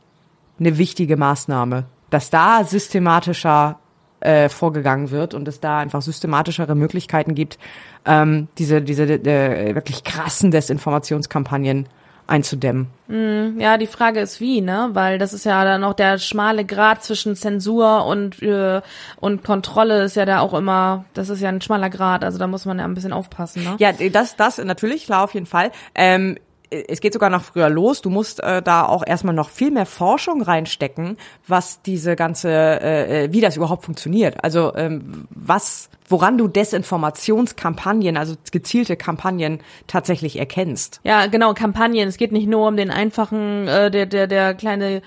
eine 0.59 0.77
wichtige 0.77 1.17
Maßnahme, 1.17 1.85
dass 2.09 2.29
da 2.29 2.63
systematischer 2.63 3.79
äh, 4.21 4.49
vorgegangen 4.49 5.11
wird 5.11 5.33
und 5.33 5.47
es 5.47 5.59
da 5.59 5.79
einfach 5.79 6.01
systematischere 6.01 6.75
Möglichkeiten 6.75 7.35
gibt, 7.35 7.59
ähm, 8.05 8.47
diese, 8.57 8.81
diese 8.81 9.03
äh, 9.03 9.75
wirklich 9.75 10.03
krassen 10.03 10.51
Desinformationskampagnen 10.51 11.87
einzudämmen. 12.27 12.87
Mm, 13.07 13.59
ja, 13.59 13.77
die 13.77 13.87
Frage 13.87 14.21
ist 14.21 14.39
wie, 14.39 14.61
ne? 14.61 14.89
Weil 14.93 15.17
das 15.17 15.33
ist 15.33 15.45
ja 15.45 15.63
dann 15.65 15.83
auch 15.83 15.93
der 15.93 16.17
schmale 16.17 16.65
Grad 16.65 17.03
zwischen 17.03 17.35
Zensur 17.35 18.05
und 18.05 18.41
äh, 18.41 18.81
und 19.19 19.43
Kontrolle 19.43 20.03
ist 20.03 20.15
ja 20.15 20.25
da 20.25 20.39
auch 20.39 20.53
immer, 20.53 21.05
das 21.13 21.29
ist 21.29 21.41
ja 21.41 21.49
ein 21.49 21.61
schmaler 21.61 21.89
Grad, 21.89 22.23
also 22.23 22.37
da 22.37 22.47
muss 22.47 22.65
man 22.65 22.79
ja 22.79 22.85
ein 22.85 22.93
bisschen 22.93 23.13
aufpassen, 23.13 23.63
ne? 23.63 23.75
Ja, 23.79 23.91
das 23.91 24.37
das 24.37 24.57
natürlich 24.59 25.05
klar 25.05 25.23
auf 25.23 25.33
jeden 25.33 25.45
Fall. 25.45 25.71
Ähm, 25.93 26.37
es 26.71 27.01
geht 27.01 27.13
sogar 27.13 27.29
noch 27.29 27.43
früher 27.43 27.69
los. 27.69 28.01
Du 28.01 28.09
musst 28.09 28.41
äh, 28.41 28.61
da 28.61 28.85
auch 28.85 29.03
erstmal 29.05 29.35
noch 29.35 29.49
viel 29.49 29.71
mehr 29.71 29.85
Forschung 29.85 30.41
reinstecken, 30.41 31.17
was 31.47 31.81
diese 31.81 32.15
ganze, 32.15 32.49
äh, 32.49 33.25
äh, 33.25 33.33
wie 33.33 33.41
das 33.41 33.57
überhaupt 33.57 33.83
funktioniert. 33.83 34.43
Also 34.43 34.73
ähm, 34.75 35.27
was, 35.29 35.89
woran 36.07 36.37
du 36.37 36.47
Desinformationskampagnen, 36.47 38.15
also 38.15 38.35
gezielte 38.51 38.95
Kampagnen 38.95 39.59
tatsächlich 39.87 40.39
erkennst. 40.39 41.01
Ja, 41.03 41.25
genau, 41.27 41.53
Kampagnen. 41.53 42.07
Es 42.07 42.17
geht 42.17 42.31
nicht 42.31 42.47
nur 42.47 42.67
um 42.67 42.77
den 42.77 42.89
einfachen, 42.89 43.67
äh, 43.67 43.91
der, 43.91 44.05
der, 44.05 44.27
der 44.27 44.53
kleine 44.53 45.01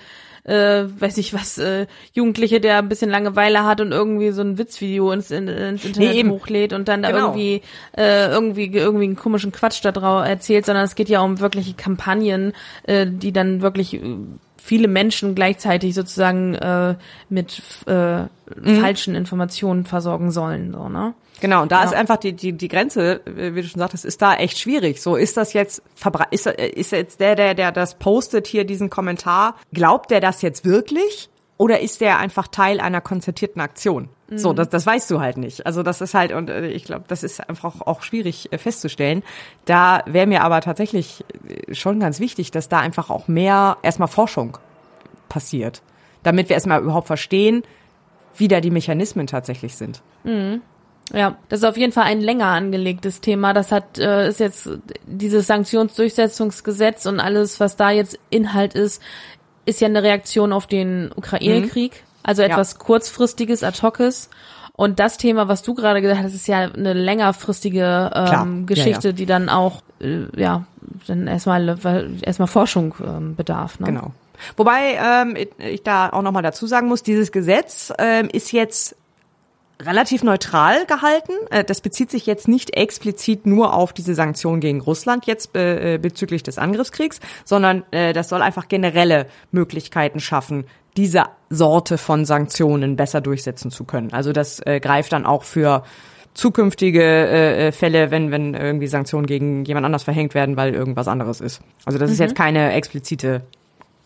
äh, 0.45 0.85
weiß 0.99 1.17
ich 1.17 1.33
was, 1.33 1.57
äh, 1.57 1.87
Jugendliche, 2.13 2.59
der 2.59 2.79
ein 2.79 2.89
bisschen 2.89 3.09
Langeweile 3.09 3.63
hat 3.65 3.81
und 3.81 3.91
irgendwie 3.91 4.31
so 4.31 4.41
ein 4.41 4.57
Witzvideo 4.57 5.11
ins, 5.11 5.31
in, 5.31 5.47
ins 5.47 5.85
Internet 5.85 6.25
nee, 6.25 6.29
hochlädt 6.29 6.73
und 6.73 6.87
dann 6.87 7.01
da 7.03 7.11
genau. 7.11 7.27
irgendwie, 7.27 7.61
äh, 7.97 8.27
irgendwie, 8.29 8.67
irgendwie 8.67 9.05
einen 9.05 9.15
komischen 9.15 9.51
Quatsch 9.51 9.83
da 9.83 9.91
drauf 9.91 10.25
erzählt, 10.25 10.65
sondern 10.65 10.85
es 10.85 10.95
geht 10.95 11.09
ja 11.09 11.21
um 11.21 11.39
wirkliche 11.39 11.73
Kampagnen, 11.73 12.53
äh, 12.83 13.05
die 13.07 13.31
dann 13.31 13.61
wirklich 13.61 13.95
äh, 13.95 14.15
viele 14.57 14.87
Menschen 14.87 15.35
gleichzeitig 15.35 15.93
sozusagen 15.93 16.55
äh, 16.55 16.95
mit 17.29 17.61
äh, 17.87 18.23
Mhm. 18.53 18.81
falschen 18.81 19.15
Informationen 19.15 19.85
versorgen 19.85 20.31
sollen. 20.31 20.73
So, 20.73 20.89
ne? 20.89 21.13
Genau, 21.41 21.61
und 21.63 21.71
da 21.71 21.79
Ja. 21.79 21.85
ist 21.85 21.93
einfach 21.93 22.17
die, 22.17 22.33
die, 22.33 22.53
die 22.53 22.67
Grenze, 22.67 23.21
äh, 23.25 23.55
wie 23.55 23.61
du 23.61 23.67
schon 23.67 23.79
sagtest, 23.79 24.05
ist 24.05 24.21
da 24.21 24.35
echt 24.35 24.57
schwierig. 24.57 25.01
So, 25.01 25.15
ist 25.15 25.37
das 25.37 25.53
jetzt, 25.53 25.81
ist, 26.31 26.45
äh, 26.47 26.67
ist 26.69 26.91
jetzt 26.91 27.19
der, 27.19 27.35
der, 27.35 27.53
der 27.53 27.71
das 27.71 27.95
postet 27.95 28.47
hier, 28.47 28.63
diesen 28.65 28.89
Kommentar, 28.89 29.55
glaubt 29.73 30.11
der 30.11 30.21
das 30.21 30.41
jetzt 30.41 30.65
wirklich? 30.65 31.29
Oder 31.57 31.79
ist 31.79 32.01
der 32.01 32.19
einfach 32.19 32.47
Teil 32.49 32.79
einer 32.81 32.99
konzertierten 32.99 33.61
Aktion? 33.61 34.09
So, 34.29 34.53
das, 34.53 34.69
das 34.69 34.85
weißt 34.87 35.09
du 35.11 35.19
halt 35.21 35.37
nicht. 35.37 35.67
Also 35.67 35.83
das 35.83 36.01
ist 36.01 36.15
halt, 36.15 36.31
und 36.33 36.49
äh, 36.49 36.67
ich 36.67 36.83
glaube, 36.85 37.05
das 37.07 37.21
ist 37.23 37.47
einfach 37.47 37.81
auch 37.81 38.01
schwierig 38.01 38.49
festzustellen. 38.57 39.21
Da 39.65 40.01
wäre 40.07 40.25
mir 40.25 40.41
aber 40.43 40.61
tatsächlich 40.61 41.23
schon 41.71 41.99
ganz 41.99 42.19
wichtig, 42.19 42.49
dass 42.51 42.67
da 42.67 42.79
einfach 42.79 43.09
auch 43.11 43.27
mehr 43.27 43.77
erstmal 43.83 44.07
Forschung 44.07 44.57
passiert. 45.29 45.83
Damit 46.23 46.49
wir 46.49 46.55
erstmal 46.55 46.81
überhaupt 46.81 47.05
verstehen, 47.07 47.63
wie 48.35 48.47
da 48.47 48.61
die 48.61 48.71
Mechanismen 48.71 49.27
tatsächlich 49.27 49.75
sind. 49.77 50.01
Ja, 51.13 51.35
das 51.49 51.59
ist 51.59 51.65
auf 51.65 51.77
jeden 51.77 51.93
Fall 51.93 52.05
ein 52.05 52.21
länger 52.21 52.47
angelegtes 52.47 53.21
Thema. 53.21 53.53
Das 53.53 53.71
hat 53.71 53.99
äh, 53.99 54.27
ist 54.27 54.39
jetzt 54.39 54.69
dieses 55.05 55.47
Sanktionsdurchsetzungsgesetz 55.47 57.05
und 57.05 57.19
alles, 57.19 57.59
was 57.59 57.75
da 57.75 57.91
jetzt 57.91 58.17
Inhalt 58.29 58.73
ist, 58.73 59.01
ist 59.65 59.81
ja 59.81 59.87
eine 59.87 60.03
Reaktion 60.03 60.51
auf 60.51 60.67
den 60.67 61.11
Ukraine-Krieg. 61.15 62.03
Also 62.23 62.41
etwas 62.41 62.79
kurzfristiges, 62.79 63.63
ad 63.63 63.81
hoces. 63.83 64.29
Und 64.73 64.99
das 64.99 65.17
Thema, 65.17 65.47
was 65.47 65.61
du 65.61 65.73
gerade 65.73 66.01
gesagt 66.01 66.21
hast, 66.23 66.33
ist 66.33 66.47
ja 66.47 66.61
eine 66.61 66.93
längerfristige 66.93 68.09
Klar. 68.11 68.43
ähm, 68.43 68.61
Ja, 68.61 68.65
Geschichte, 68.65 69.07
ja. 69.09 69.13
die 69.13 69.25
dann 69.25 69.47
auch 69.47 69.83
äh, 70.01 70.25
ja 70.35 70.65
dann 71.07 71.27
erstmal 71.27 71.83
weil 71.83 72.17
erstmal 72.21 72.47
Forschung 72.47 72.95
ähm, 72.99 73.35
bedarf. 73.35 73.79
Ne? 73.79 73.87
Genau. 73.87 74.11
Wobei 74.57 74.99
ähm, 74.99 75.37
ich 75.59 75.83
da 75.83 76.09
auch 76.09 76.21
nochmal 76.21 76.43
dazu 76.43 76.67
sagen 76.67 76.87
muss, 76.87 77.03
dieses 77.03 77.31
Gesetz 77.31 77.93
ähm, 77.97 78.27
ist 78.31 78.51
jetzt 78.51 78.95
relativ 79.81 80.23
neutral 80.23 80.85
gehalten. 80.85 81.33
Äh, 81.49 81.63
Das 81.63 81.81
bezieht 81.81 82.11
sich 82.11 82.25
jetzt 82.25 82.47
nicht 82.47 82.75
explizit 82.75 83.45
nur 83.45 83.73
auf 83.73 83.93
diese 83.93 84.15
Sanktionen 84.15 84.61
gegen 84.61 84.81
Russland 84.81 85.25
jetzt 85.25 85.55
äh, 85.55 85.99
bezüglich 86.01 86.43
des 86.43 86.57
Angriffskriegs, 86.57 87.19
sondern 87.43 87.83
äh, 87.91 88.13
das 88.13 88.29
soll 88.29 88.41
einfach 88.41 88.67
generelle 88.67 89.27
Möglichkeiten 89.51 90.19
schaffen, 90.19 90.65
diese 90.97 91.25
Sorte 91.49 91.97
von 91.97 92.25
Sanktionen 92.25 92.95
besser 92.95 93.21
durchsetzen 93.21 93.69
zu 93.69 93.83
können. 93.83 94.13
Also 94.13 94.31
das 94.31 94.59
äh, 94.65 94.79
greift 94.79 95.11
dann 95.11 95.25
auch 95.25 95.43
für 95.43 95.83
zukünftige 96.33 97.01
äh, 97.01 97.67
äh, 97.67 97.71
Fälle, 97.71 98.11
wenn 98.11 98.31
wenn 98.31 98.53
irgendwie 98.53 98.87
Sanktionen 98.87 99.25
gegen 99.25 99.65
jemand 99.65 99.85
anders 99.85 100.03
verhängt 100.03 100.33
werden, 100.35 100.57
weil 100.57 100.73
irgendwas 100.73 101.07
anderes 101.07 101.41
ist. 101.41 101.61
Also 101.85 101.97
das 101.97 102.11
ist 102.11 102.19
jetzt 102.19 102.35
keine 102.35 102.73
explizite 102.73 103.41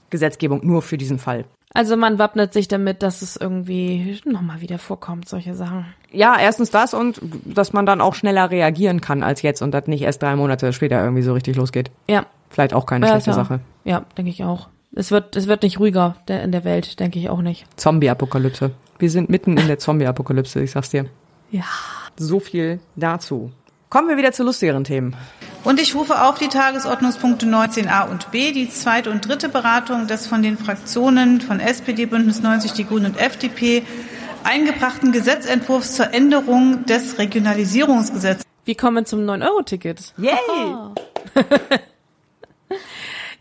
Gesetzgebung 0.09 0.65
nur 0.65 0.81
für 0.81 0.97
diesen 0.97 1.19
Fall. 1.19 1.45
Also 1.73 1.95
man 1.95 2.17
wappnet 2.17 2.51
sich 2.51 2.67
damit, 2.67 3.03
dass 3.03 3.21
es 3.21 3.35
irgendwie 3.35 4.19
nochmal 4.25 4.61
wieder 4.61 4.79
vorkommt, 4.79 5.29
solche 5.29 5.53
Sachen. 5.53 5.85
Ja, 6.11 6.35
erstens 6.39 6.71
das 6.71 6.93
und 6.95 7.21
dass 7.45 7.73
man 7.73 7.85
dann 7.85 8.01
auch 8.01 8.15
schneller 8.15 8.49
reagieren 8.49 9.01
kann 9.01 9.21
als 9.21 9.43
jetzt 9.43 9.61
und 9.61 9.71
das 9.71 9.85
nicht 9.87 10.01
erst 10.01 10.23
drei 10.23 10.35
Monate 10.35 10.73
später 10.73 11.01
irgendwie 11.03 11.21
so 11.21 11.33
richtig 11.33 11.55
losgeht. 11.55 11.91
Ja, 12.07 12.25
Vielleicht 12.49 12.73
auch 12.73 12.85
keine 12.85 13.05
Ja, 13.05 13.13
schlechte 13.13 13.29
ja. 13.31 13.35
Sache. 13.35 13.59
Ja, 13.83 14.05
denke 14.17 14.31
ich 14.31 14.43
auch. 14.43 14.69
Es 14.95 15.11
wird, 15.11 15.35
es 15.35 15.47
wird 15.47 15.61
nicht 15.63 15.79
ruhiger 15.79 16.15
in 16.27 16.51
der 16.51 16.63
Welt, 16.63 16.99
denke 16.99 17.19
ich 17.19 17.29
auch 17.29 17.41
nicht. 17.41 17.65
Zombie-Apokalypse. 17.79 18.71
Wir 18.97 19.11
sind 19.11 19.29
mitten 19.29 19.55
in 19.57 19.67
der 19.67 19.77
Zombie-Apokalypse, 19.77 20.61
ich 20.61 20.71
sag's 20.71 20.89
dir. 20.89 21.05
Ja. 21.51 21.63
So 22.17 22.39
viel 22.39 22.79
dazu. 22.95 23.51
Kommen 23.89 24.07
wir 24.07 24.17
wieder 24.17 24.31
zu 24.31 24.43
lustigeren 24.43 24.83
Themen. 24.83 25.15
Und 25.63 25.81
ich 25.81 25.95
rufe 25.95 26.21
auf 26.21 26.37
die 26.37 26.47
Tagesordnungspunkte 26.47 27.47
19a 27.47 28.07
und 28.07 28.29
b, 28.29 28.51
die 28.51 28.69
zweite 28.69 29.09
und 29.09 29.27
dritte 29.27 29.49
Beratung 29.49 30.05
des 30.05 30.27
von 30.27 30.43
den 30.43 30.59
Fraktionen 30.59 31.41
von 31.41 31.59
SPD, 31.59 32.05
Bündnis 32.05 32.41
90, 32.41 32.73
die 32.73 32.85
Grünen 32.85 33.07
und 33.07 33.19
FDP 33.19 33.83
eingebrachten 34.43 35.11
Gesetzentwurfs 35.11 35.95
zur 35.95 36.13
Änderung 36.13 36.85
des 36.85 37.17
Regionalisierungsgesetzes. 37.17 38.45
Wir 38.63 38.75
kommen 38.75 39.07
zum 39.07 39.21
9-Euro-Ticket. 39.21 40.13
Yay! 40.17 40.35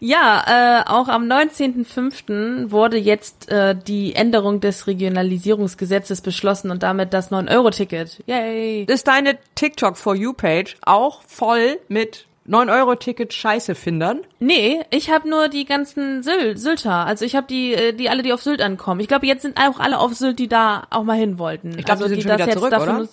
Ja, 0.00 0.82
äh, 0.84 0.88
auch 0.88 1.08
am 1.08 1.24
19.05. 1.24 2.70
wurde 2.70 2.96
jetzt 2.96 3.50
äh, 3.50 3.74
die 3.74 4.14
Änderung 4.14 4.60
des 4.60 4.86
Regionalisierungsgesetzes 4.86 6.20
beschlossen 6.20 6.70
und 6.70 6.82
damit 6.82 7.12
das 7.12 7.30
9-Euro-Ticket. 7.32 8.22
Yay! 8.26 8.84
Ist 8.84 9.08
deine 9.08 9.38
TikTok 9.54 9.96
for 9.96 10.14
You 10.14 10.32
Page 10.32 10.76
auch 10.82 11.22
voll 11.22 11.78
mit 11.88 12.26
9 12.48 12.70
Euro 12.70 12.94
Ticket 12.94 13.34
Scheiße-Findern? 13.34 14.20
Nee, 14.38 14.80
ich 14.90 15.10
habe 15.10 15.28
nur 15.28 15.48
die 15.48 15.64
ganzen 15.64 16.22
Syl 16.22 16.56
Sylter. 16.56 17.06
Also 17.06 17.24
ich 17.24 17.36
habe 17.36 17.46
die, 17.46 17.74
äh, 17.74 17.92
die 17.92 18.08
alle, 18.08 18.22
die 18.22 18.32
auf 18.32 18.42
Sylt 18.42 18.62
ankommen. 18.62 19.00
Ich 19.00 19.08
glaube, 19.08 19.26
jetzt 19.26 19.42
sind 19.42 19.58
auch 19.58 19.78
alle 19.78 19.98
auf 19.98 20.14
Sylt, 20.14 20.38
die 20.38 20.48
da 20.48 20.86
auch 20.90 21.04
mal 21.04 21.18
hin 21.18 21.38
wollten. 21.38 21.78
Ich 21.78 21.84
glaub, 21.84 22.00
also, 22.00 22.08
die 22.08 22.20
sind 22.20 22.30
schon 22.30 22.38
wieder 22.38 22.50
zurück, 22.50 22.72
oder? 22.72 23.08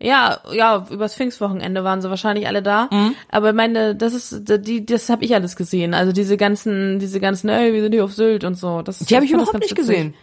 Ja, 0.00 0.40
ja, 0.52 0.86
übers 0.90 1.14
Pfingstwochenende 1.14 1.82
waren 1.82 2.02
sie 2.02 2.10
wahrscheinlich 2.10 2.46
alle 2.46 2.62
da. 2.62 2.88
Mhm. 2.92 3.14
Aber 3.30 3.52
meine, 3.52 3.94
das 3.94 4.12
ist 4.12 4.42
die, 4.46 4.84
das 4.84 5.08
habe 5.08 5.24
ich 5.24 5.34
alles 5.34 5.56
gesehen. 5.56 5.94
Also 5.94 6.12
diese 6.12 6.36
ganzen, 6.36 6.98
diese 6.98 7.18
ganzen, 7.18 7.48
ey, 7.48 7.72
wir 7.72 7.82
sind 7.82 7.92
hier 7.92 8.04
auf 8.04 8.12
Sylt 8.12 8.44
und 8.44 8.56
so. 8.56 8.82
Das, 8.82 8.98
Die 8.98 9.14
habe 9.14 9.24
ich 9.24 9.32
überhaupt 9.32 9.58
nicht 9.58 9.74
gesehen. 9.74 10.14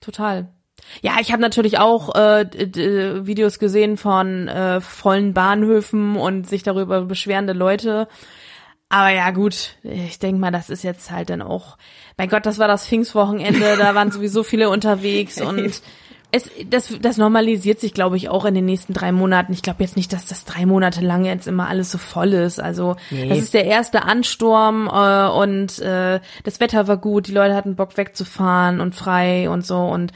Total. 0.00 0.48
Ja, 1.00 1.12
ich 1.20 1.32
habe 1.32 1.40
natürlich 1.40 1.78
auch 1.78 2.14
äh, 2.14 2.46
Videos 3.26 3.58
gesehen 3.58 3.96
von 3.96 4.48
äh, 4.48 4.80
vollen 4.80 5.32
Bahnhöfen 5.32 6.16
und 6.16 6.48
sich 6.48 6.62
darüber 6.62 7.02
beschwerende 7.02 7.52
Leute. 7.52 8.08
Aber 8.88 9.08
ja, 9.08 9.30
gut, 9.30 9.76
ich 9.84 10.18
denk 10.18 10.38
mal, 10.38 10.50
das 10.50 10.68
ist 10.68 10.82
jetzt 10.82 11.10
halt 11.10 11.30
dann 11.30 11.40
auch. 11.40 11.78
Mein 12.18 12.28
Gott, 12.28 12.44
das 12.44 12.58
war 12.58 12.68
das 12.68 12.86
Pfingstwochenende, 12.86 13.76
da 13.78 13.94
waren 13.94 14.10
sowieso 14.12 14.42
viele 14.42 14.68
unterwegs 14.68 15.40
und 15.40 15.80
es, 16.34 16.50
das, 16.66 16.94
das 17.00 17.18
normalisiert 17.18 17.78
sich, 17.78 17.92
glaube 17.92 18.16
ich, 18.16 18.30
auch 18.30 18.46
in 18.46 18.54
den 18.54 18.64
nächsten 18.64 18.94
drei 18.94 19.12
Monaten. 19.12 19.52
Ich 19.52 19.60
glaube 19.60 19.82
jetzt 19.82 19.96
nicht, 19.96 20.14
dass 20.14 20.24
das 20.24 20.46
drei 20.46 20.64
Monate 20.64 21.02
lang 21.02 21.26
jetzt 21.26 21.46
immer 21.46 21.68
alles 21.68 21.92
so 21.92 21.98
voll 21.98 22.32
ist. 22.32 22.58
Also 22.58 22.96
das 23.10 23.38
ist 23.38 23.54
der 23.54 23.66
erste 23.66 24.04
Ansturm 24.04 24.88
äh, 24.90 25.28
und 25.28 25.78
äh, 25.80 26.20
das 26.42 26.58
Wetter 26.58 26.88
war 26.88 26.96
gut, 26.96 27.28
die 27.28 27.32
Leute 27.32 27.54
hatten 27.54 27.76
Bock 27.76 27.98
wegzufahren 27.98 28.80
und 28.80 28.94
frei 28.94 29.50
und 29.50 29.66
so 29.66 29.76
und 29.76 30.12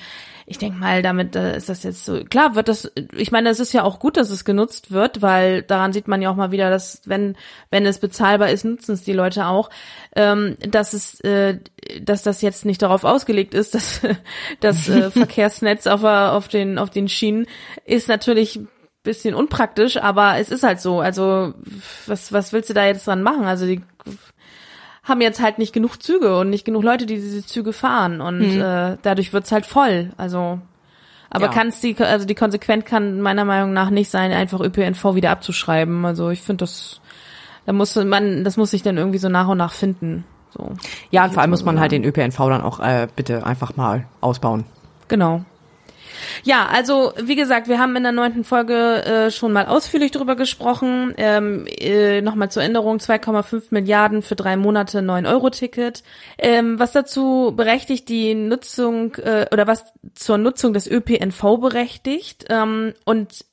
ich 0.48 0.59
denke 0.59 0.78
mal, 0.78 1.02
damit 1.02 1.35
äh, 1.35 1.56
ist 1.56 1.68
das 1.68 1.82
jetzt 1.82 2.05
so. 2.05 2.23
Klar 2.24 2.55
wird 2.55 2.68
das, 2.68 2.90
ich 3.12 3.32
meine, 3.32 3.48
es 3.51 3.59
ist 3.59 3.73
ja 3.73 3.82
auch 3.82 3.98
gut, 3.98 4.16
dass 4.16 4.31
es 4.31 4.44
genutzt 4.44 4.93
wird, 4.93 5.20
weil 5.20 5.62
daran 5.62 5.93
sieht 5.93 6.06
man 6.06 6.23
ja 6.23 6.31
auch 6.31 6.36
mal 6.36 6.52
wieder, 6.52 6.70
dass 6.70 7.01
wenn, 7.05 7.36
wenn 7.70 7.85
es 7.85 7.98
bezahlbar 7.98 8.51
ist, 8.51 8.64
nutzen 8.64 8.93
es 8.93 9.02
die 9.02 9.12
Leute 9.12 9.47
auch. 9.47 9.70
Ähm, 10.14 10.56
dass 10.60 10.93
es, 10.93 11.18
äh, 11.20 11.59
dass 12.01 12.23
das 12.23 12.43
jetzt 12.43 12.64
nicht 12.64 12.81
darauf 12.81 13.02
ausgelegt 13.02 13.55
ist, 13.55 13.74
dass 13.74 14.01
das 14.60 14.89
äh, 14.89 15.10
Verkehrsnetz 15.10 15.86
auf, 15.89 16.02
der- 16.02 16.32
auf 16.32 16.47
den, 16.48 16.78
auf 16.78 16.90
den 16.90 17.09
Schienen 17.09 17.47
ist 17.85 18.09
natürlich 18.09 18.56
ein 18.56 18.68
bisschen 19.02 19.35
unpraktisch, 19.35 19.97
aber 19.97 20.39
es 20.39 20.51
ist 20.51 20.62
halt 20.62 20.81
so. 20.81 21.01
Also, 21.01 21.55
was, 22.06 22.32
was 22.32 22.52
willst 22.52 22.70
du 22.70 22.74
da 22.74 22.86
jetzt 22.86 23.06
dran 23.06 23.23
machen? 23.23 23.44
Also 23.47 23.66
die 23.66 23.82
haben 25.07 25.20
jetzt 25.20 25.41
halt 25.41 25.59
nicht 25.59 25.73
genug 25.73 26.03
Züge 26.03 26.39
und 26.39 26.51
nicht 26.51 26.65
genug 26.65 26.83
Leute, 26.83 27.07
die 27.07 27.15
diese 27.15 27.47
Züge 27.47 27.73
fahren 27.73 28.20
und 28.20 28.61
äh, 28.61 28.97
dadurch 29.03 29.33
wird's 29.33 29.53
halt 29.53 29.65
voll. 29.65 30.11
Also 30.16 30.59
aber 31.31 31.47
Ja. 31.47 31.51
kann's 31.53 31.81
die 31.81 31.97
also 31.99 32.27
die 32.27 32.35
Konsequenz 32.35 32.85
kann 32.85 33.20
meiner 33.20 33.45
Meinung 33.45 33.73
nach 33.73 33.91
nicht 33.91 34.11
sein, 34.11 34.33
einfach 34.33 34.61
ÖPNV 34.61 35.15
wieder 35.15 35.31
abzuschreiben. 35.31 36.05
Also 36.05 36.31
ich 36.31 36.43
finde 36.43 36.65
das 36.65 37.01
da 37.66 37.73
muss 37.73 37.95
man 37.97 38.45
das 38.45 38.57
muss 38.57 38.70
sich 38.73 38.83
dann 38.83 38.97
irgendwie 38.97 39.19
so 39.19 39.28
nach 39.28 39.49
und 39.49 39.59
nach 39.59 39.73
finden. 39.73 40.24
So. 40.51 40.73
Ja, 41.11 41.24
und 41.24 41.33
vor 41.33 41.43
allem 41.43 41.51
muss 41.51 41.65
man 41.65 41.78
halt 41.81 41.93
den 41.93 42.05
ÖPNV 42.05 42.37
dann 42.39 42.62
auch 42.62 42.81
äh, 42.81 43.09
bitte 43.15 43.47
einfach 43.47 43.77
mal 43.77 44.07
ausbauen. 44.20 44.65
Genau. 45.09 45.45
Ja, 46.44 46.66
also 46.66 47.12
wie 47.20 47.36
gesagt, 47.36 47.68
wir 47.68 47.78
haben 47.78 47.97
in 47.97 48.02
der 48.02 48.12
neunten 48.12 48.44
Folge 48.44 49.05
äh, 49.05 49.30
schon 49.30 49.52
mal 49.52 49.66
ausführlich 49.66 50.10
drüber 50.12 50.36
gesprochen. 50.36 51.14
Ähm, 51.16 51.66
äh, 51.66 52.20
Nochmal 52.20 52.51
zur 52.51 52.62
Änderung, 52.62 52.98
2,5 52.98 53.64
Milliarden 53.70 54.22
für 54.22 54.36
drei 54.36 54.56
Monate 54.56 55.01
9-Euro-Ticket. 55.01 56.02
Ähm, 56.38 56.78
was 56.78 56.93
dazu 56.93 57.52
berechtigt, 57.56 58.09
die 58.09 58.34
Nutzung 58.34 59.14
äh, 59.16 59.47
oder 59.52 59.66
was 59.66 59.84
zur 60.14 60.38
Nutzung 60.38 60.72
des 60.72 60.90
ÖPNV 60.90 61.59
berechtigt. 61.60 62.47
Ähm, 62.48 62.94
und 63.05 63.44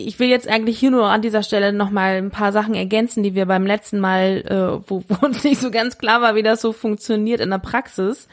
ich 0.00 0.20
will 0.20 0.28
jetzt 0.28 0.48
eigentlich 0.48 0.78
hier 0.78 0.92
nur 0.92 1.06
an 1.06 1.22
dieser 1.22 1.42
Stelle 1.42 1.72
nochmal 1.72 2.18
ein 2.18 2.30
paar 2.30 2.52
Sachen 2.52 2.74
ergänzen, 2.74 3.24
die 3.24 3.34
wir 3.34 3.46
beim 3.46 3.66
letzten 3.66 3.98
Mal, 3.98 4.44
äh, 4.46 4.88
wo, 4.88 5.02
wo 5.08 5.26
uns 5.26 5.42
nicht 5.44 5.60
so 5.60 5.70
ganz 5.70 5.98
klar 5.98 6.22
war, 6.22 6.36
wie 6.36 6.42
das 6.42 6.60
so 6.60 6.72
funktioniert 6.72 7.40
in 7.40 7.50
der 7.50 7.58
Praxis. 7.58 8.28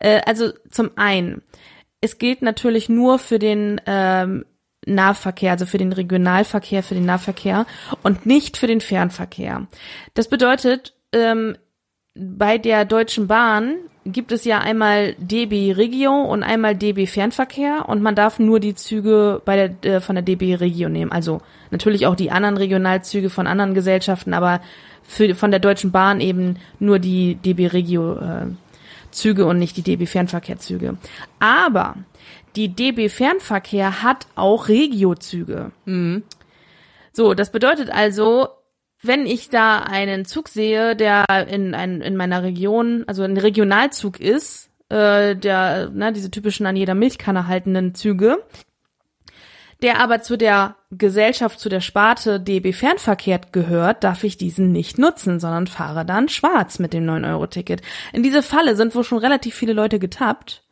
Äh, 0.00 0.22
also 0.26 0.52
zum 0.70 0.90
einen, 0.96 1.42
es 2.02 2.18
gilt 2.18 2.42
natürlich 2.42 2.90
nur 2.90 3.18
für 3.18 3.38
den 3.38 3.80
ähm, 3.86 4.44
Nahverkehr, 4.84 5.52
also 5.52 5.64
für 5.64 5.78
den 5.78 5.92
Regionalverkehr, 5.92 6.82
für 6.82 6.94
den 6.94 7.06
Nahverkehr 7.06 7.64
und 8.02 8.26
nicht 8.26 8.56
für 8.56 8.66
den 8.66 8.80
Fernverkehr. 8.80 9.66
Das 10.14 10.28
bedeutet, 10.28 10.94
ähm, 11.12 11.56
bei 12.14 12.58
der 12.58 12.84
Deutschen 12.84 13.28
Bahn 13.28 13.76
gibt 14.04 14.32
es 14.32 14.44
ja 14.44 14.58
einmal 14.58 15.14
DB 15.18 15.72
Regio 15.72 16.12
und 16.12 16.42
einmal 16.42 16.74
DB 16.74 17.06
Fernverkehr 17.06 17.88
und 17.88 18.02
man 18.02 18.16
darf 18.16 18.40
nur 18.40 18.58
die 18.58 18.74
Züge 18.74 19.40
bei 19.44 19.68
der, 19.68 19.94
äh, 19.94 20.00
von 20.00 20.16
der 20.16 20.24
DB 20.24 20.56
Regio 20.56 20.88
nehmen. 20.88 21.12
Also 21.12 21.40
natürlich 21.70 22.06
auch 22.06 22.16
die 22.16 22.32
anderen 22.32 22.56
Regionalzüge 22.56 23.30
von 23.30 23.46
anderen 23.46 23.74
Gesellschaften, 23.74 24.34
aber 24.34 24.60
für, 25.04 25.36
von 25.36 25.52
der 25.52 25.60
Deutschen 25.60 25.92
Bahn 25.92 26.20
eben 26.20 26.56
nur 26.80 26.98
die 26.98 27.36
DB 27.36 27.68
Regio 27.68 28.14
äh, 28.16 28.46
Züge 29.12 29.46
und 29.46 29.58
nicht 29.58 29.76
die 29.76 29.82
DB 29.82 30.06
Fernverkehrszüge. 30.06 30.96
Aber 31.38 31.96
die 32.56 32.68
DB 32.68 33.08
Fernverkehr 33.08 34.02
hat 34.02 34.26
auch 34.34 34.68
Regiozüge. 34.68 35.72
Mhm. 35.84 36.22
So, 37.12 37.34
das 37.34 37.52
bedeutet 37.52 37.90
also, 37.90 38.48
wenn 39.02 39.26
ich 39.26 39.50
da 39.50 39.80
einen 39.80 40.24
Zug 40.24 40.48
sehe, 40.48 40.96
der 40.96 41.24
in, 41.48 41.74
ein, 41.74 42.00
in 42.00 42.16
meiner 42.16 42.42
Region, 42.42 43.04
also 43.06 43.22
ein 43.22 43.36
Regionalzug 43.36 44.20
ist, 44.20 44.70
äh, 44.88 45.34
der, 45.36 45.90
ne, 45.90 46.12
diese 46.12 46.30
typischen 46.30 46.66
an 46.66 46.76
jeder 46.76 46.94
Milchkanne 46.94 47.46
haltenden 47.46 47.94
Züge, 47.94 48.38
der 49.82 50.00
aber 50.00 50.22
zu 50.22 50.38
der 50.38 50.76
Gesellschaft, 50.90 51.58
zu 51.58 51.68
der 51.68 51.80
Sparte 51.80 52.40
DB 52.40 52.72
Fernverkehr 52.72 53.40
gehört, 53.50 54.04
darf 54.04 54.24
ich 54.24 54.36
diesen 54.36 54.72
nicht 54.72 54.98
nutzen, 54.98 55.40
sondern 55.40 55.66
fahre 55.66 56.06
dann 56.06 56.28
schwarz 56.28 56.78
mit 56.78 56.92
dem 56.92 57.04
9-Euro-Ticket. 57.04 57.82
In 58.12 58.22
diese 58.22 58.42
Falle 58.42 58.76
sind 58.76 58.94
wohl 58.94 59.04
schon 59.04 59.18
relativ 59.18 59.54
viele 59.54 59.72
Leute 59.72 59.98
getappt, 59.98 60.62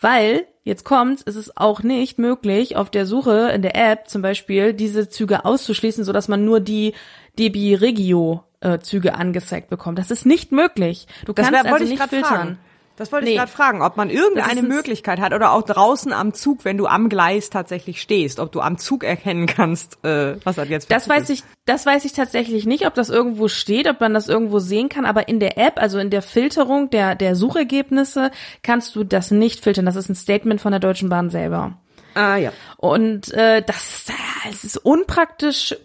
weil, 0.00 0.46
jetzt 0.64 0.84
kommt's, 0.84 1.22
es 1.24 1.36
ist 1.36 1.56
auch 1.56 1.82
nicht 1.82 2.18
möglich, 2.18 2.76
auf 2.76 2.90
der 2.90 3.06
Suche 3.06 3.50
in 3.54 3.62
der 3.62 3.76
App 3.76 4.08
zum 4.08 4.22
Beispiel 4.22 4.74
diese 4.74 5.08
Züge 5.08 5.44
auszuschließen, 5.44 6.04
sodass 6.04 6.28
man 6.28 6.44
nur 6.44 6.60
die 6.60 6.94
DB 7.38 7.76
Regio 7.76 8.44
äh, 8.60 8.78
Züge 8.80 9.14
angezeigt 9.14 9.70
bekommt. 9.70 9.98
Das 9.98 10.10
ist 10.10 10.26
nicht 10.26 10.52
möglich. 10.52 11.06
Du 11.24 11.32
das 11.32 11.46
kannst 11.46 11.64
wär, 11.64 11.72
also 11.72 11.84
nicht 11.84 12.02
filtern. 12.02 12.24
Fragen. 12.24 12.58
Das 12.98 13.12
wollte 13.12 13.26
nee. 13.26 13.30
ich 13.30 13.36
gerade 13.36 13.50
fragen, 13.50 13.80
ob 13.80 13.96
man 13.96 14.10
irgendeine 14.10 14.62
Möglichkeit 14.62 15.20
hat 15.20 15.32
oder 15.32 15.52
auch 15.52 15.62
draußen 15.62 16.12
am 16.12 16.34
Zug, 16.34 16.64
wenn 16.64 16.76
du 16.76 16.86
am 16.86 17.08
Gleis 17.08 17.48
tatsächlich 17.48 18.02
stehst, 18.02 18.40
ob 18.40 18.50
du 18.50 18.60
am 18.60 18.76
Zug 18.76 19.04
erkennen 19.04 19.46
kannst, 19.46 20.04
äh, 20.04 20.36
was 20.42 20.58
hat 20.58 20.68
jetzt. 20.68 20.90
Das 20.90 21.08
weiß 21.08 21.30
ich, 21.30 21.44
das 21.64 21.86
weiß 21.86 22.04
ich 22.04 22.12
tatsächlich 22.12 22.66
nicht, 22.66 22.86
ob 22.86 22.94
das 22.94 23.08
irgendwo 23.08 23.46
steht, 23.46 23.88
ob 23.88 24.00
man 24.00 24.14
das 24.14 24.28
irgendwo 24.28 24.58
sehen 24.58 24.88
kann. 24.88 25.06
Aber 25.06 25.28
in 25.28 25.38
der 25.38 25.56
App, 25.56 25.80
also 25.80 25.98
in 25.98 26.10
der 26.10 26.22
Filterung 26.22 26.90
der 26.90 27.14
der 27.14 27.36
Suchergebnisse, 27.36 28.32
kannst 28.64 28.96
du 28.96 29.04
das 29.04 29.30
nicht 29.30 29.62
filtern. 29.62 29.86
Das 29.86 29.96
ist 29.96 30.08
ein 30.08 30.16
Statement 30.16 30.60
von 30.60 30.72
der 30.72 30.80
Deutschen 30.80 31.08
Bahn 31.08 31.30
selber. 31.30 31.78
Ah 32.14 32.36
ja. 32.36 32.52
Und 32.78 33.32
äh, 33.32 33.62
das, 33.62 34.06
das 34.44 34.64
ist 34.64 34.76
unpraktisch 34.76 35.76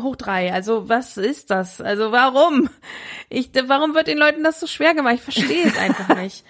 hoch 0.00 0.16
drei. 0.16 0.52
Also 0.52 0.88
was 0.88 1.16
ist 1.16 1.50
das? 1.50 1.80
Also 1.80 2.12
warum? 2.12 2.68
Ich, 3.28 3.50
warum 3.66 3.94
wird 3.94 4.06
den 4.06 4.18
Leuten 4.18 4.42
das 4.42 4.60
so 4.60 4.66
schwer 4.66 4.94
gemacht? 4.94 5.14
Ich 5.14 5.22
verstehe 5.22 5.64
es 5.66 5.76
einfach 5.78 6.16
nicht. 6.22 6.44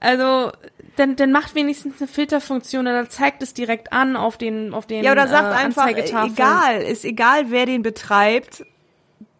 Also 0.00 0.52
dann, 0.96 1.16
dann 1.16 1.32
macht 1.32 1.54
wenigstens 1.54 2.00
eine 2.00 2.08
Filterfunktion 2.08 2.86
oder 2.86 3.08
zeigt 3.08 3.42
es 3.42 3.54
direkt 3.54 3.92
an 3.92 4.16
auf 4.16 4.36
den 4.36 4.74
auf 4.74 4.86
den 4.86 5.04
Ja, 5.04 5.12
oder 5.12 5.28
sagt 5.28 5.54
äh, 5.54 5.64
einfach 5.64 5.88
egal, 5.88 6.82
ist 6.82 7.04
egal, 7.04 7.50
wer 7.50 7.66
den 7.66 7.82
betreibt. 7.82 8.64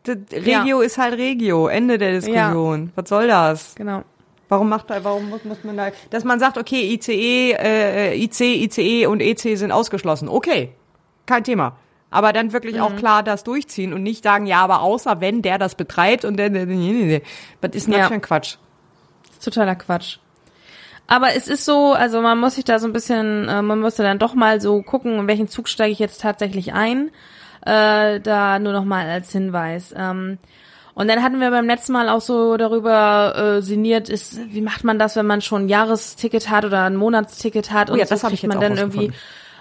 Regio 0.07 0.81
ja. 0.81 0.87
ist 0.87 0.99
halt 0.99 1.15
Regio, 1.15 1.67
Ende 1.67 1.99
der 1.99 2.13
Diskussion. 2.13 2.87
Ja. 2.87 2.93
Was 2.95 3.09
soll 3.09 3.27
das? 3.27 3.75
Genau. 3.75 4.03
Warum 4.49 4.69
macht 4.69 4.91
er, 4.91 5.03
warum 5.03 5.29
muss, 5.29 5.43
muss 5.45 5.65
man 5.65 5.77
da, 5.77 5.91
dass 6.11 6.23
man 6.23 6.39
sagt, 6.39 6.57
okay, 6.57 6.93
ICE, 6.93 7.57
äh, 7.59 8.17
IC, 8.17 8.41
ICE 8.41 9.07
und 9.07 9.21
EC 9.21 9.59
sind 9.59 9.73
ausgeschlossen. 9.73 10.29
Okay, 10.29 10.71
kein 11.27 11.43
Thema 11.43 11.77
aber 12.17 12.33
dann 12.33 12.55
wirklich 12.55 12.77
mhm. 12.77 12.81
auch 12.81 12.97
klar 12.97 13.23
das 13.23 13.45
durchziehen 13.45 13.93
und 13.93 14.03
nicht 14.03 14.25
sagen, 14.25 14.47
ja, 14.47 14.63
aber 14.63 14.81
außer 14.81 15.21
wenn 15.21 15.43
der 15.43 15.59
das 15.59 15.75
betreibt 15.75 16.25
und 16.25 16.39
der, 16.39 16.49
nee, 16.49 16.65
nee, 16.65 16.93
nee. 16.93 17.23
Was 17.61 17.73
ist 17.75 17.89
ja. 17.89 17.99
das 17.99 18.11
ein 18.11 18.23
Quatsch? 18.23 18.57
Totaler 19.45 19.75
Quatsch. 19.75 20.17
Aber 21.07 21.37
es 21.37 21.47
ist 21.47 21.67
so, 21.67 21.93
also 21.93 22.23
man 22.23 22.39
muss 22.39 22.55
sich 22.55 22.65
da 22.65 22.79
so 22.79 22.87
ein 22.87 22.95
bisschen, 22.95 23.49
äh, 23.49 23.61
man 23.61 23.81
müsste 23.81 24.03
dann 24.03 24.19
doch 24.19 24.33
mal 24.33 24.63
so 24.63 24.81
gucken, 24.81 25.19
in 25.19 25.29
welchen 25.29 25.47
Zug 25.47 25.69
steige 25.69 25.93
ich 25.93 25.99
jetzt 25.99 26.23
tatsächlich 26.23 26.73
ein. 26.73 27.11
Äh, 27.67 28.21
da 28.21 28.59
nur 28.59 28.73
noch 28.73 28.85
mal 28.85 29.07
als 29.11 29.31
Hinweis. 29.31 29.95
Ähm, 29.95 30.39
und 30.95 31.09
dann 31.09 31.23
hatten 31.23 31.39
wir 31.39 31.51
beim 31.51 31.67
letzten 31.67 31.93
Mal 31.93 32.09
auch 32.09 32.23
so 32.23 32.57
darüber 32.57 33.59
äh, 33.59 33.63
sinniert, 33.63 34.09
ist, 34.09 34.41
wie 34.55 34.63
macht 34.63 34.85
man 34.85 34.99
das, 34.99 35.17
wenn 35.17 35.27
man 35.27 35.43
schon 35.43 35.67
ein 35.67 35.69
Jahresticket 35.69 36.49
hat 36.49 36.65
oder 36.65 36.85
ein 36.85 36.97
Monatsticket 36.97 37.73
hat 37.73 37.91
oh 37.91 37.93
und 37.93 37.99
ja, 37.99 38.07
das 38.07 38.23
so 38.23 38.29
kriegt 38.29 38.47
man 38.47 38.59
dann 38.59 38.79
irgendwie 38.79 39.13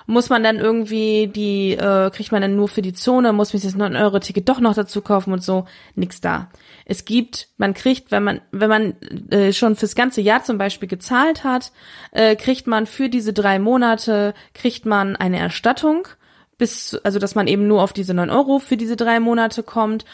muss 0.06 0.30
man 0.30 0.44
dann 0.44 0.57
irgendwie 0.57 1.27
die, 1.27 1.72
äh, 1.72 2.10
kriegt 2.11 2.32
man 2.32 2.41
dann 2.41 2.56
nur 2.56 2.68
für 2.68 2.82
die 2.82 2.94
Zone, 2.94 3.34
muss 3.34 3.53
man 3.53 3.61
das 3.61 3.76
9-Euro-Ticket 3.76 4.48
doch 4.48 4.60
noch 4.60 4.76
dazu 4.76 5.02
kaufen 5.02 5.34
und 5.34 5.44
so, 5.44 5.65
nix 5.95 6.22
da. 6.22 6.49
Es 6.86 7.06
gibt, 7.06 7.49
man 7.57 7.73
kriegt, 7.73 8.11
wenn 8.11 8.23
man, 8.23 8.41
wenn 8.52 8.69
man 8.69 9.02
äh, 9.32 9.52
schon 9.52 9.76
fürs 9.76 9.95
ganze 9.95 10.22
Jahr 10.22 10.44
zum 10.44 10.57
Beispiel 10.57 10.88
gezahlt 10.88 11.44
hat, 11.44 11.72
äh, 12.11 12.36
kriegt 12.36 12.68
man 12.68 12.86
für 12.86 13.10
diese 13.10 13.34
drei 13.34 13.57
Monate, 13.60 14.34
kriegt 14.53 14.86
man 14.86 15.15
eine 15.15 15.40
Erstattung, 15.40 16.07
bis, 16.57 16.95
also 17.03 17.19
dass 17.19 17.36
man 17.36 17.48
eben 17.48 17.68
nur 17.68 17.82
auf 17.82 17.94
diese 17.94 18.14
9 18.14 18.30
Euro 18.30 18.60
für 18.60 18.77
diese 18.77 18.95
drei 18.95 19.19
Monate 19.19 19.64
kommt. 19.64 20.06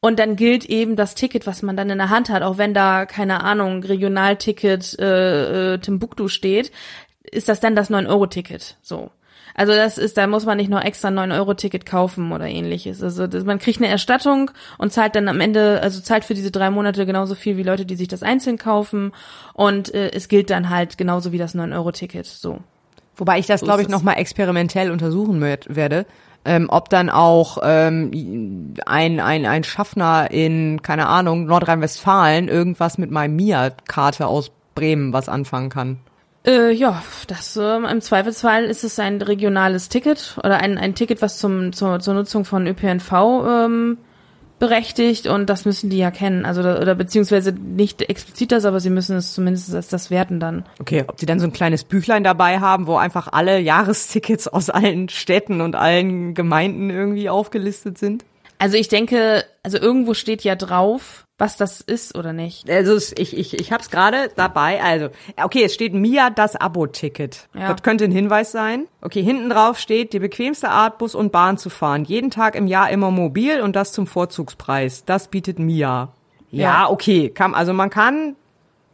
Und 0.00 0.18
dann 0.18 0.36
gilt 0.36 0.66
eben 0.66 0.96
das 0.96 1.14
Ticket, 1.14 1.46
was 1.46 1.62
man 1.62 1.78
dann 1.78 1.88
in 1.88 1.96
der 1.96 2.10
Hand 2.10 2.28
hat, 2.28 2.42
auch 2.42 2.58
wenn 2.58 2.74
da, 2.74 3.06
keine 3.06 3.42
Ahnung, 3.42 3.82
Regionalticket 3.82 4.98
äh, 4.98 5.74
äh, 5.74 5.78
Timbuktu 5.78 6.28
steht, 6.28 6.72
ist 7.22 7.48
das 7.48 7.60
dann 7.60 7.74
das 7.74 7.90
9-Euro-Ticket. 7.90 8.76
So. 8.82 9.10
Also 9.54 9.72
das 9.72 9.98
ist, 9.98 10.16
da 10.16 10.26
muss 10.26 10.44
man 10.44 10.56
nicht 10.56 10.68
noch 10.68 10.82
extra 10.82 11.08
9-Euro-Ticket 11.08 11.86
kaufen 11.86 12.32
oder 12.32 12.46
ähnliches. 12.46 13.02
Also 13.02 13.28
das, 13.28 13.44
man 13.44 13.60
kriegt 13.60 13.78
eine 13.78 13.88
Erstattung 13.88 14.50
und 14.78 14.92
zahlt 14.92 15.14
dann 15.14 15.28
am 15.28 15.40
Ende, 15.40 15.80
also 15.80 16.00
zahlt 16.00 16.24
für 16.24 16.34
diese 16.34 16.50
drei 16.50 16.70
Monate 16.70 17.06
genauso 17.06 17.36
viel 17.36 17.56
wie 17.56 17.62
Leute, 17.62 17.86
die 17.86 17.94
sich 17.94 18.08
das 18.08 18.24
einzeln 18.24 18.58
kaufen. 18.58 19.12
Und 19.52 19.94
äh, 19.94 20.10
es 20.12 20.28
gilt 20.28 20.50
dann 20.50 20.70
halt 20.70 20.98
genauso 20.98 21.30
wie 21.30 21.38
das 21.38 21.54
9-Euro-Ticket. 21.54 22.26
So. 22.26 22.58
Wobei 23.16 23.38
ich 23.38 23.46
das, 23.46 23.60
so 23.60 23.66
glaube 23.66 23.82
ich, 23.82 23.88
nochmal 23.88 24.18
experimentell 24.18 24.90
untersuchen 24.90 25.40
werde. 25.40 26.06
Ähm, 26.46 26.66
ob 26.68 26.90
dann 26.90 27.08
auch 27.08 27.58
ähm, 27.62 28.74
ein, 28.84 29.20
ein, 29.20 29.46
ein 29.46 29.64
Schaffner 29.64 30.30
in, 30.30 30.82
keine 30.82 31.06
Ahnung, 31.06 31.46
Nordrhein-Westfalen 31.46 32.48
irgendwas 32.48 32.98
mit 32.98 33.10
meinem 33.10 33.36
Mia-Karte 33.36 34.26
aus 34.26 34.50
Bremen 34.74 35.12
was 35.12 35.28
anfangen 35.28 35.70
kann. 35.70 36.00
Äh, 36.46 36.72
ja, 36.72 37.02
das 37.26 37.56
ähm, 37.56 37.86
im 37.86 38.00
Zweifelsfall 38.00 38.64
ist 38.64 38.84
es 38.84 38.98
ein 38.98 39.20
regionales 39.22 39.88
Ticket 39.88 40.36
oder 40.38 40.58
ein, 40.58 40.76
ein 40.76 40.94
Ticket, 40.94 41.22
was 41.22 41.38
zum, 41.38 41.72
zur, 41.72 42.00
zur 42.00 42.14
Nutzung 42.14 42.44
von 42.44 42.66
ÖPNV 42.66 43.12
ähm, 43.12 43.98
berechtigt 44.58 45.26
und 45.26 45.48
das 45.48 45.64
müssen 45.64 45.88
die 45.88 45.96
ja 45.96 46.10
kennen. 46.10 46.44
Also 46.44 46.60
oder 46.60 46.94
beziehungsweise 46.94 47.52
nicht 47.52 48.02
explizit 48.02 48.52
das, 48.52 48.66
aber 48.66 48.78
sie 48.80 48.90
müssen 48.90 49.16
es 49.16 49.32
zumindest 49.32 49.74
als 49.74 49.88
das 49.88 50.10
werten 50.10 50.38
dann. 50.38 50.64
Okay, 50.80 51.04
ob 51.06 51.18
sie 51.18 51.26
dann 51.26 51.40
so 51.40 51.46
ein 51.46 51.52
kleines 51.52 51.84
Büchlein 51.84 52.24
dabei 52.24 52.60
haben, 52.60 52.86
wo 52.86 52.96
einfach 52.96 53.28
alle 53.32 53.58
Jahrestickets 53.58 54.46
aus 54.46 54.68
allen 54.68 55.08
Städten 55.08 55.62
und 55.62 55.76
allen 55.76 56.34
Gemeinden 56.34 56.90
irgendwie 56.90 57.30
aufgelistet 57.30 57.96
sind? 57.96 58.24
Also 58.58 58.76
ich 58.76 58.88
denke, 58.88 59.44
also 59.62 59.78
irgendwo 59.78 60.14
steht 60.14 60.44
ja 60.44 60.56
drauf, 60.56 61.23
was 61.38 61.56
das 61.56 61.80
ist 61.80 62.16
oder 62.16 62.32
nicht. 62.32 62.70
Also 62.70 62.96
ich 62.96 63.36
ich 63.36 63.58
ich 63.58 63.72
hab's 63.72 63.90
gerade 63.90 64.30
dabei. 64.36 64.82
Also 64.82 65.08
okay, 65.42 65.64
es 65.64 65.74
steht 65.74 65.92
Mia 65.92 66.30
das 66.30 66.54
Abo-Ticket. 66.54 67.48
Ja. 67.54 67.72
Das 67.72 67.82
könnte 67.82 68.04
ein 68.04 68.12
Hinweis 68.12 68.52
sein. 68.52 68.86
Okay, 69.00 69.22
hinten 69.22 69.50
drauf 69.50 69.78
steht 69.78 70.12
die 70.12 70.20
bequemste 70.20 70.68
Art 70.68 70.98
Bus 70.98 71.14
und 71.14 71.32
Bahn 71.32 71.58
zu 71.58 71.70
fahren. 71.70 72.04
Jeden 72.04 72.30
Tag 72.30 72.54
im 72.54 72.66
Jahr 72.66 72.90
immer 72.90 73.10
mobil 73.10 73.60
und 73.60 73.74
das 73.74 73.92
zum 73.92 74.06
Vorzugspreis. 74.06 75.04
Das 75.04 75.28
bietet 75.28 75.58
Mia. 75.58 76.12
Ja, 76.50 76.62
ja. 76.62 76.90
okay, 76.90 77.30
kann, 77.30 77.52
also 77.52 77.72
man 77.72 77.90
kann 77.90 78.36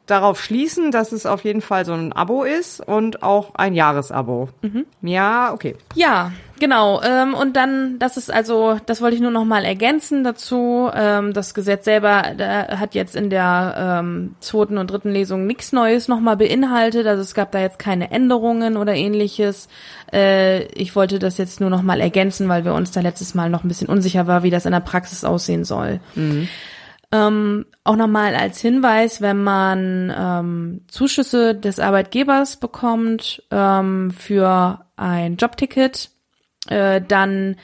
darauf 0.06 0.42
schließen, 0.42 0.90
dass 0.90 1.12
es 1.12 1.26
auf 1.26 1.44
jeden 1.44 1.60
Fall 1.60 1.84
so 1.84 1.92
ein 1.92 2.12
Abo 2.12 2.42
ist 2.42 2.80
und 2.80 3.22
auch 3.22 3.54
ein 3.54 3.74
Jahresabo. 3.74 4.48
Mhm. 4.62 4.86
Ja, 5.02 5.52
okay. 5.52 5.76
Ja, 5.94 6.32
genau. 6.60 7.02
Ähm, 7.02 7.34
und 7.34 7.56
dann, 7.56 7.98
das 7.98 8.16
ist 8.16 8.32
also, 8.32 8.78
das 8.86 9.00
wollte 9.00 9.16
ich 9.16 9.22
nur 9.22 9.32
noch 9.32 9.44
mal 9.44 9.64
ergänzen 9.64 10.22
dazu. 10.22 10.88
Ähm, 10.94 11.32
das 11.32 11.54
Gesetz 11.54 11.84
selber 11.84 12.22
hat 12.22 12.94
jetzt 12.94 13.16
in 13.16 13.30
der 13.30 14.00
ähm, 14.00 14.36
zweiten 14.38 14.78
und 14.78 14.88
dritten 14.88 15.10
Lesung 15.10 15.46
nichts 15.46 15.72
Neues 15.72 16.06
noch 16.06 16.20
mal 16.20 16.36
beinhaltet. 16.36 17.08
Also 17.08 17.22
es 17.22 17.34
gab 17.34 17.50
da 17.50 17.60
jetzt 17.60 17.80
keine 17.80 18.12
Änderungen 18.12 18.76
oder 18.76 18.94
ähnliches. 18.94 19.68
Äh, 20.12 20.66
ich 20.74 20.94
wollte 20.94 21.18
das 21.18 21.38
jetzt 21.38 21.60
nur 21.60 21.70
noch 21.70 21.82
mal 21.82 22.00
ergänzen, 22.00 22.48
weil 22.48 22.64
wir 22.64 22.74
uns 22.74 22.92
da 22.92 23.00
letztes 23.00 23.34
Mal 23.34 23.50
noch 23.50 23.64
ein 23.64 23.68
bisschen 23.68 23.88
unsicher 23.88 24.28
war, 24.28 24.44
wie 24.44 24.50
das 24.50 24.66
in 24.66 24.72
der 24.72 24.80
Praxis 24.80 25.24
aussehen 25.24 25.64
soll. 25.64 25.98
Mhm. 26.14 26.46
Ähm, 27.12 27.66
auch 27.82 27.96
nochmal 27.96 28.36
als 28.36 28.60
Hinweis, 28.60 29.20
wenn 29.20 29.42
man 29.42 30.14
ähm, 30.16 30.80
Zuschüsse 30.86 31.56
des 31.56 31.80
Arbeitgebers 31.80 32.58
bekommt 32.58 33.42
ähm, 33.50 34.12
für 34.12 34.86
ein 34.96 35.36
Jobticket, 35.36 36.10
äh, 36.68 37.00
dann 37.06 37.56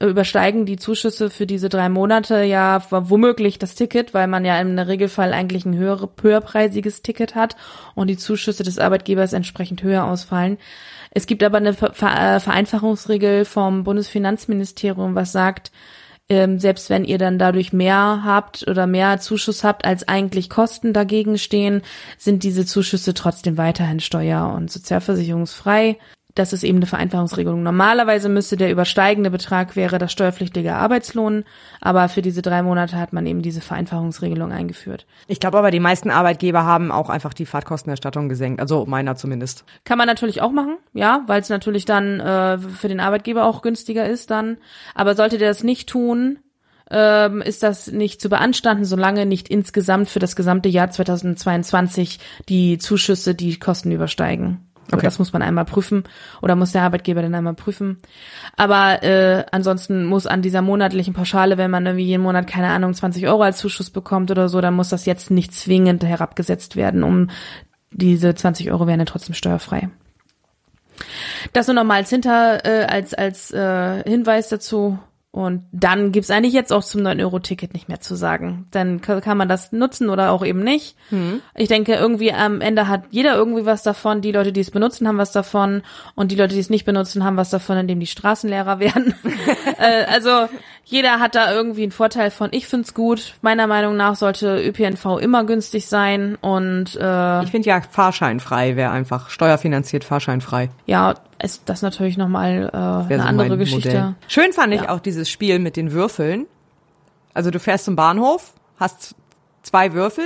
übersteigen 0.00 0.66
die 0.66 0.76
Zuschüsse 0.76 1.30
für 1.30 1.46
diese 1.46 1.68
drei 1.68 1.88
Monate 1.88 2.42
ja 2.42 2.82
womöglich 2.90 3.58
das 3.58 3.74
Ticket, 3.74 4.14
weil 4.14 4.26
man 4.26 4.44
ja 4.44 4.60
im 4.60 4.78
Regelfall 4.78 5.32
eigentlich 5.32 5.64
ein 5.64 5.76
höhere, 5.76 6.10
höherpreisiges 6.20 7.02
Ticket 7.02 7.34
hat 7.34 7.56
und 7.94 8.08
die 8.08 8.16
Zuschüsse 8.16 8.62
des 8.62 8.78
Arbeitgebers 8.78 9.32
entsprechend 9.32 9.82
höher 9.82 10.04
ausfallen. 10.04 10.58
Es 11.10 11.26
gibt 11.26 11.42
aber 11.42 11.56
eine 11.58 11.70
äh, 11.70 12.40
Vereinfachungsregel 12.40 13.44
vom 13.44 13.84
Bundesfinanzministerium, 13.84 15.14
was 15.14 15.32
sagt, 15.32 15.72
ähm, 16.28 16.58
selbst 16.58 16.90
wenn 16.90 17.04
ihr 17.04 17.18
dann 17.18 17.38
dadurch 17.38 17.72
mehr 17.72 18.22
habt 18.24 18.66
oder 18.68 18.86
mehr 18.86 19.20
Zuschuss 19.20 19.62
habt, 19.62 19.84
als 19.84 20.08
eigentlich 20.08 20.50
Kosten 20.50 20.92
dagegen 20.92 21.38
stehen, 21.38 21.82
sind 22.18 22.42
diese 22.42 22.66
Zuschüsse 22.66 23.14
trotzdem 23.14 23.56
weiterhin 23.56 24.00
steuer- 24.00 24.52
und 24.52 24.70
sozialversicherungsfrei. 24.70 25.98
Das 26.36 26.52
ist 26.52 26.62
eben 26.62 26.78
eine 26.78 26.86
Vereinfachungsregelung. 26.86 27.62
Normalerweise 27.62 28.28
müsste 28.28 28.56
der 28.56 28.70
übersteigende 28.70 29.30
Betrag 29.30 29.74
wäre 29.74 29.98
das 29.98 30.12
steuerpflichtige 30.12 30.74
Arbeitslohn, 30.74 31.44
aber 31.80 32.08
für 32.08 32.22
diese 32.22 32.42
drei 32.42 32.62
Monate 32.62 32.98
hat 32.98 33.12
man 33.12 33.26
eben 33.26 33.42
diese 33.42 33.60
Vereinfachungsregelung 33.60 34.52
eingeführt. 34.52 35.06
Ich 35.26 35.40
glaube 35.40 35.58
aber, 35.58 35.70
die 35.70 35.80
meisten 35.80 36.10
Arbeitgeber 36.10 36.64
haben 36.64 36.92
auch 36.92 37.08
einfach 37.08 37.34
die 37.34 37.46
Fahrtkostenerstattung 37.46 38.28
gesenkt, 38.28 38.60
also 38.60 38.84
meiner 38.86 39.16
zumindest. 39.16 39.64
Kann 39.84 39.98
man 39.98 40.06
natürlich 40.06 40.42
auch 40.42 40.52
machen, 40.52 40.76
ja, 40.92 41.22
weil 41.26 41.40
es 41.40 41.48
natürlich 41.48 41.86
dann 41.86 42.20
äh, 42.20 42.58
für 42.58 42.88
den 42.88 43.00
Arbeitgeber 43.00 43.46
auch 43.46 43.62
günstiger 43.62 44.06
ist 44.06 44.30
dann. 44.30 44.58
Aber 44.94 45.14
sollte 45.14 45.38
der 45.38 45.48
das 45.48 45.64
nicht 45.64 45.88
tun, 45.88 46.38
ähm, 46.90 47.40
ist 47.40 47.62
das 47.62 47.90
nicht 47.90 48.20
zu 48.20 48.28
beanstanden, 48.28 48.84
solange 48.84 49.26
nicht 49.26 49.48
insgesamt 49.48 50.08
für 50.08 50.18
das 50.18 50.36
gesamte 50.36 50.68
Jahr 50.68 50.90
2022 50.90 52.20
die 52.48 52.78
Zuschüsse 52.78 53.34
die 53.34 53.58
Kosten 53.58 53.90
übersteigen. 53.90 54.65
Okay. 54.92 55.02
Das 55.02 55.18
muss 55.18 55.32
man 55.32 55.42
einmal 55.42 55.64
prüfen 55.64 56.04
oder 56.42 56.54
muss 56.54 56.72
der 56.72 56.82
Arbeitgeber 56.82 57.22
dann 57.22 57.34
einmal 57.34 57.54
prüfen. 57.54 57.98
Aber 58.56 59.02
äh, 59.02 59.44
ansonsten 59.50 60.04
muss 60.04 60.26
an 60.26 60.42
dieser 60.42 60.62
monatlichen 60.62 61.12
Pauschale, 61.12 61.58
wenn 61.58 61.70
man 61.70 61.86
irgendwie 61.86 62.04
jeden 62.04 62.22
Monat, 62.22 62.46
keine 62.46 62.68
Ahnung, 62.68 62.94
20 62.94 63.26
Euro 63.26 63.42
als 63.42 63.58
Zuschuss 63.58 63.90
bekommt 63.90 64.30
oder 64.30 64.48
so, 64.48 64.60
dann 64.60 64.74
muss 64.74 64.88
das 64.88 65.04
jetzt 65.04 65.30
nicht 65.30 65.52
zwingend 65.54 66.04
herabgesetzt 66.04 66.76
werden, 66.76 67.02
um 67.02 67.30
diese 67.90 68.34
20 68.34 68.70
Euro 68.70 68.86
wären 68.86 69.00
ja 69.00 69.06
trotzdem 69.06 69.34
steuerfrei. 69.34 69.88
Das 71.52 71.66
nur 71.66 71.74
nochmal 71.74 71.98
als 71.98 72.10
Hinter, 72.10 72.64
äh, 72.64 72.84
als, 72.84 73.12
als 73.14 73.50
äh, 73.50 74.02
Hinweis 74.04 74.48
dazu. 74.48 74.98
Und 75.36 75.64
dann 75.70 76.12
gibt's 76.12 76.30
eigentlich 76.30 76.54
jetzt 76.54 76.72
auch 76.72 76.82
zum 76.82 77.02
9-Euro-Ticket 77.02 77.74
nicht 77.74 77.90
mehr 77.90 78.00
zu 78.00 78.14
sagen. 78.14 78.68
Dann 78.70 79.02
kann 79.02 79.36
man 79.36 79.50
das 79.50 79.70
nutzen 79.70 80.08
oder 80.08 80.30
auch 80.30 80.42
eben 80.42 80.60
nicht. 80.60 80.96
Mhm. 81.10 81.42
Ich 81.54 81.68
denke, 81.68 81.92
irgendwie 81.92 82.32
am 82.32 82.62
Ende 82.62 82.88
hat 82.88 83.02
jeder 83.10 83.34
irgendwie 83.34 83.66
was 83.66 83.82
davon. 83.82 84.22
Die 84.22 84.32
Leute, 84.32 84.50
die 84.50 84.62
es 84.62 84.70
benutzen, 84.70 85.06
haben 85.06 85.18
was 85.18 85.32
davon. 85.32 85.82
Und 86.14 86.32
die 86.32 86.36
Leute, 86.36 86.54
die 86.54 86.60
es 86.60 86.70
nicht 86.70 86.86
benutzen, 86.86 87.22
haben 87.22 87.36
was 87.36 87.50
davon, 87.50 87.76
indem 87.76 88.00
die 88.00 88.06
Straßenlehrer 88.06 88.78
werden. 88.80 89.14
äh, 89.78 90.06
also 90.10 90.48
jeder 90.86 91.20
hat 91.20 91.34
da 91.34 91.52
irgendwie 91.52 91.82
einen 91.82 91.92
Vorteil 91.92 92.30
von. 92.30 92.48
Ich 92.52 92.66
find's 92.66 92.94
gut. 92.94 93.34
Meiner 93.42 93.66
Meinung 93.66 93.94
nach 93.94 94.16
sollte 94.16 94.64
ÖPNV 94.64 95.18
immer 95.20 95.44
günstig 95.44 95.86
sein. 95.86 96.36
Und 96.40 96.96
äh, 96.98 97.42
ich 97.42 97.50
finde 97.50 97.68
ja 97.68 97.82
fahrscheinfrei 97.82 98.76
wäre 98.76 98.90
einfach 98.90 99.28
steuerfinanziert 99.28 100.04
fahrscheinfrei. 100.04 100.70
Ja, 100.86 101.14
ist 101.42 101.62
das 101.66 101.82
natürlich 101.82 102.16
nochmal 102.16 102.70
äh, 102.72 102.76
eine 102.76 103.22
so 103.22 103.28
andere 103.28 103.58
Geschichte. 103.58 103.88
Modell. 103.88 104.14
Schön 104.28 104.52
fand 104.52 104.74
ich 104.74 104.82
ja. 104.82 104.90
auch 104.90 105.00
dieses 105.00 105.28
Spiel 105.30 105.58
mit 105.58 105.76
den 105.76 105.92
Würfeln. 105.92 106.46
Also 107.34 107.50
du 107.50 107.60
fährst 107.60 107.84
zum 107.84 107.96
Bahnhof, 107.96 108.54
hast 108.78 109.14
zwei 109.62 109.92
Würfel 109.92 110.24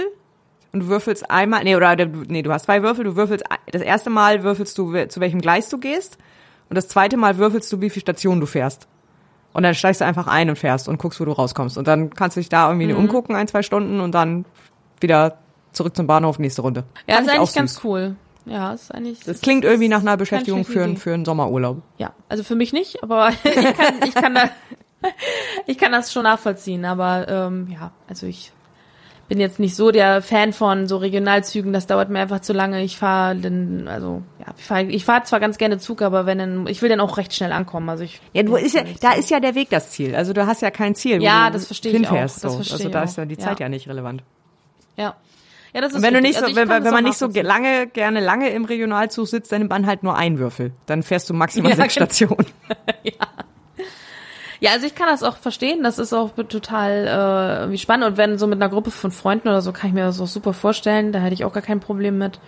und 0.72 0.80
du 0.80 0.86
würfelst 0.86 1.30
einmal, 1.30 1.64
nee, 1.64 1.74
oder 1.74 1.96
nee, 1.96 2.42
du 2.42 2.52
hast 2.52 2.66
zwei 2.66 2.82
Würfel, 2.82 3.04
du 3.04 3.16
würfelst 3.16 3.44
das 3.72 3.82
erste 3.82 4.10
Mal 4.10 4.44
würfelst 4.44 4.78
du 4.78 5.08
zu 5.08 5.20
welchem 5.20 5.40
Gleis 5.40 5.68
du 5.68 5.78
gehst 5.78 6.18
und 6.68 6.76
das 6.76 6.86
zweite 6.86 7.16
Mal 7.16 7.38
würfelst 7.38 7.72
du, 7.72 7.80
wie 7.80 7.90
viel 7.90 8.02
Stationen 8.02 8.40
du 8.40 8.46
fährst. 8.46 8.86
Und 9.52 9.64
dann 9.64 9.74
steigst 9.74 10.00
du 10.00 10.04
einfach 10.04 10.28
ein 10.28 10.48
und 10.48 10.56
fährst 10.56 10.88
und 10.88 10.98
guckst, 10.98 11.20
wo 11.20 11.24
du 11.24 11.32
rauskommst. 11.32 11.76
Und 11.76 11.88
dann 11.88 12.10
kannst 12.10 12.36
du 12.36 12.40
dich 12.40 12.48
da 12.48 12.68
irgendwie 12.68 12.92
mhm. 12.92 12.98
umgucken, 12.98 13.34
ein, 13.34 13.48
zwei 13.48 13.62
Stunden 13.62 13.98
und 13.98 14.12
dann 14.14 14.44
wieder 15.00 15.38
zurück 15.72 15.96
zum 15.96 16.06
Bahnhof, 16.06 16.38
nächste 16.38 16.62
Runde. 16.62 16.84
Ja, 17.08 17.16
Fand 17.16 17.26
ist 17.26 17.34
eigentlich 17.34 17.54
ganz 17.54 17.80
cool. 17.82 18.14
Ja, 18.46 18.72
ist 18.72 18.92
eigentlich. 18.94 19.20
Das 19.20 19.40
klingt 19.40 19.64
irgendwie 19.64 19.88
nach 19.88 20.00
einer 20.00 20.16
Beschäftigung 20.16 20.64
für, 20.64 20.82
einen, 20.82 20.96
für 20.96 21.12
einen 21.12 21.24
Sommerurlaub. 21.24 21.82
Ja, 21.98 22.12
also 22.28 22.42
für 22.42 22.54
mich 22.54 22.72
nicht, 22.72 23.02
aber 23.02 23.30
ich 23.44 23.54
kann, 23.54 23.94
ich 24.06 24.14
kann 24.14 24.34
da, 24.34 24.50
ich 25.66 25.78
kann 25.78 25.92
das 25.92 26.12
schon 26.12 26.24
nachvollziehen. 26.24 26.84
Aber 26.84 27.28
ähm, 27.28 27.68
ja, 27.70 27.92
also 28.08 28.26
ich 28.26 28.52
bin 29.30 29.38
jetzt 29.38 29.60
nicht 29.60 29.76
so 29.76 29.92
der 29.92 30.22
Fan 30.22 30.52
von 30.52 30.88
so 30.88 30.96
Regionalzügen. 30.96 31.72
Das 31.72 31.86
dauert 31.86 32.10
mir 32.10 32.18
einfach 32.18 32.40
zu 32.40 32.52
lange. 32.52 32.82
Ich 32.82 32.98
fahre 32.98 33.36
dann, 33.36 33.86
also 33.86 34.22
ja, 34.40 34.46
ich 34.58 34.64
fahre 34.64 34.82
ich 34.82 35.04
fahr 35.04 35.22
zwar 35.22 35.38
ganz 35.38 35.56
gerne 35.56 35.78
Zug, 35.78 36.02
aber 36.02 36.26
wenn 36.26 36.38
dann, 36.38 36.66
ich 36.66 36.82
will 36.82 36.88
dann 36.88 36.98
auch 36.98 37.16
recht 37.16 37.32
schnell 37.32 37.52
ankommen. 37.52 37.88
Also 37.88 38.02
ich. 38.02 38.20
Ja, 38.32 38.42
du 38.42 38.56
ist 38.56 38.74
ja, 38.74 38.82
da 39.00 39.12
ist 39.12 39.30
ja 39.30 39.38
der 39.38 39.54
Weg 39.54 39.70
das 39.70 39.90
Ziel. 39.90 40.16
Also 40.16 40.32
du 40.32 40.46
hast 40.46 40.62
ja 40.62 40.72
kein 40.72 40.96
Ziel. 40.96 41.22
Ja, 41.22 41.50
das 41.50 41.66
verstehe 41.66 41.92
ich 41.92 42.08
auch. 42.08 42.16
Das 42.16 42.40
so. 42.40 42.50
verstehe 42.50 42.78
also 42.78 42.88
da 42.88 43.02
ist 43.04 43.16
ja 43.16 43.24
die 43.24 43.38
Zeit 43.38 43.60
ja. 43.60 43.66
ja 43.66 43.68
nicht 43.68 43.88
relevant. 43.88 44.24
Ja. 44.96 45.14
Ja, 45.72 45.80
das 45.80 45.90
ist 45.90 45.96
und 45.98 46.02
wenn 46.02 46.16
richtig. 46.16 46.36
du 46.36 46.42
nicht 46.46 46.54
so, 46.54 46.60
also 46.60 46.70
wenn, 46.70 46.84
wenn 46.84 46.92
man 46.92 47.04
nicht 47.04 47.18
so 47.18 47.28
lange, 47.28 47.86
gerne 47.86 48.20
lange 48.20 48.50
im 48.50 48.64
Regionalzug 48.64 49.28
sitzt, 49.28 49.52
dann 49.52 49.60
nimmt 49.60 49.70
man 49.70 49.86
halt 49.86 50.02
nur 50.02 50.16
einen 50.16 50.38
Würfel. 50.38 50.72
Dann 50.86 51.02
fährst 51.02 51.30
du 51.30 51.34
maximal 51.34 51.70
ja, 51.70 51.76
sechs 51.76 51.94
genau. 51.94 52.06
Stationen. 52.06 52.46
ja. 53.02 53.12
Ja, 54.62 54.72
also 54.72 54.86
ich 54.86 54.94
kann 54.94 55.06
das 55.06 55.22
auch 55.22 55.38
verstehen. 55.38 55.82
Das 55.82 55.98
ist 55.98 56.12
auch 56.12 56.32
total 56.34 57.68
äh, 57.68 57.72
wie 57.72 57.78
spannend. 57.78 58.06
Und 58.06 58.16
wenn 58.18 58.36
so 58.36 58.46
mit 58.46 58.60
einer 58.60 58.70
Gruppe 58.70 58.90
von 58.90 59.10
Freunden 59.10 59.48
oder 59.48 59.62
so, 59.62 59.72
kann 59.72 59.88
ich 59.88 59.94
mir 59.94 60.04
das 60.04 60.20
auch 60.20 60.26
super 60.26 60.52
vorstellen. 60.52 61.12
Da 61.12 61.20
hätte 61.20 61.32
ich 61.32 61.46
auch 61.46 61.52
gar 61.52 61.62
kein 61.62 61.80
Problem 61.80 62.18
mit. 62.18 62.40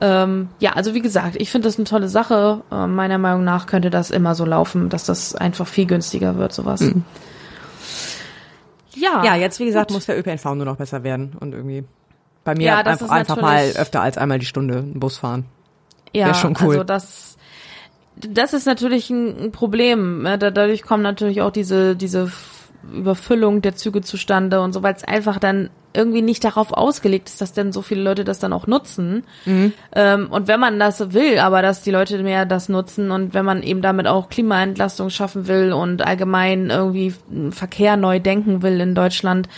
Ähm, 0.00 0.48
ja, 0.58 0.72
also 0.72 0.94
wie 0.94 1.02
gesagt, 1.02 1.36
ich 1.36 1.50
finde 1.50 1.68
das 1.68 1.76
eine 1.76 1.84
tolle 1.84 2.08
Sache. 2.08 2.62
Äh, 2.72 2.86
meiner 2.86 3.18
Meinung 3.18 3.44
nach 3.44 3.66
könnte 3.66 3.90
das 3.90 4.10
immer 4.10 4.34
so 4.34 4.46
laufen, 4.46 4.88
dass 4.88 5.04
das 5.04 5.34
einfach 5.34 5.66
viel 5.66 5.86
günstiger 5.86 6.38
wird, 6.38 6.54
sowas. 6.54 6.80
Mhm. 6.80 7.04
Ja. 8.94 9.22
Ja, 9.24 9.36
jetzt 9.36 9.60
wie 9.60 9.66
gesagt 9.66 9.88
gut. 9.88 9.96
muss 9.96 10.06
der 10.06 10.18
ÖPNV 10.18 10.44
nur 10.54 10.64
noch 10.64 10.76
besser 10.76 11.02
werden 11.04 11.36
und 11.38 11.52
irgendwie 11.52 11.84
bei 12.44 12.54
mir 12.54 12.66
ja, 12.66 12.78
einfach, 12.78 13.08
einfach 13.08 13.40
mal 13.40 13.72
öfter 13.76 14.02
als 14.02 14.18
einmal 14.18 14.38
die 14.38 14.46
Stunde 14.46 14.78
einen 14.78 15.00
Bus 15.00 15.18
fahren. 15.18 15.46
Ja, 16.12 16.26
Wäre 16.26 16.34
schon 16.34 16.56
cool. 16.60 16.74
also 16.74 16.84
das, 16.84 17.36
das 18.16 18.52
ist 18.52 18.66
natürlich 18.66 19.10
ein, 19.10 19.50
Problem. 19.50 20.22
Ne? 20.22 20.38
dadurch 20.38 20.82
kommen 20.82 21.02
natürlich 21.02 21.42
auch 21.42 21.50
diese, 21.50 21.96
diese 21.96 22.30
Überfüllung 22.92 23.62
der 23.62 23.74
Züge 23.74 24.02
zustande 24.02 24.60
und 24.60 24.72
so, 24.72 24.82
weil 24.82 24.94
es 24.94 25.04
einfach 25.04 25.38
dann 25.38 25.70
irgendwie 25.96 26.22
nicht 26.22 26.44
darauf 26.44 26.72
ausgelegt 26.72 27.28
ist, 27.28 27.40
dass 27.40 27.52
denn 27.52 27.72
so 27.72 27.80
viele 27.80 28.02
Leute 28.02 28.24
das 28.24 28.40
dann 28.40 28.52
auch 28.52 28.66
nutzen. 28.66 29.24
Mhm. 29.44 29.72
Ähm, 29.94 30.26
und 30.30 30.48
wenn 30.48 30.58
man 30.58 30.78
das 30.78 31.12
will, 31.12 31.38
aber 31.38 31.62
dass 31.62 31.82
die 31.82 31.92
Leute 31.92 32.22
mehr 32.22 32.46
das 32.46 32.68
nutzen 32.68 33.10
und 33.10 33.32
wenn 33.32 33.44
man 33.44 33.62
eben 33.62 33.80
damit 33.80 34.06
auch 34.08 34.28
Klimaentlastung 34.28 35.10
schaffen 35.10 35.46
will 35.46 35.72
und 35.72 36.02
allgemein 36.02 36.70
irgendwie 36.70 37.14
Verkehr 37.50 37.96
neu 37.96 38.18
denken 38.18 38.62
will 38.62 38.80
in 38.80 38.94
Deutschland, 38.94 39.48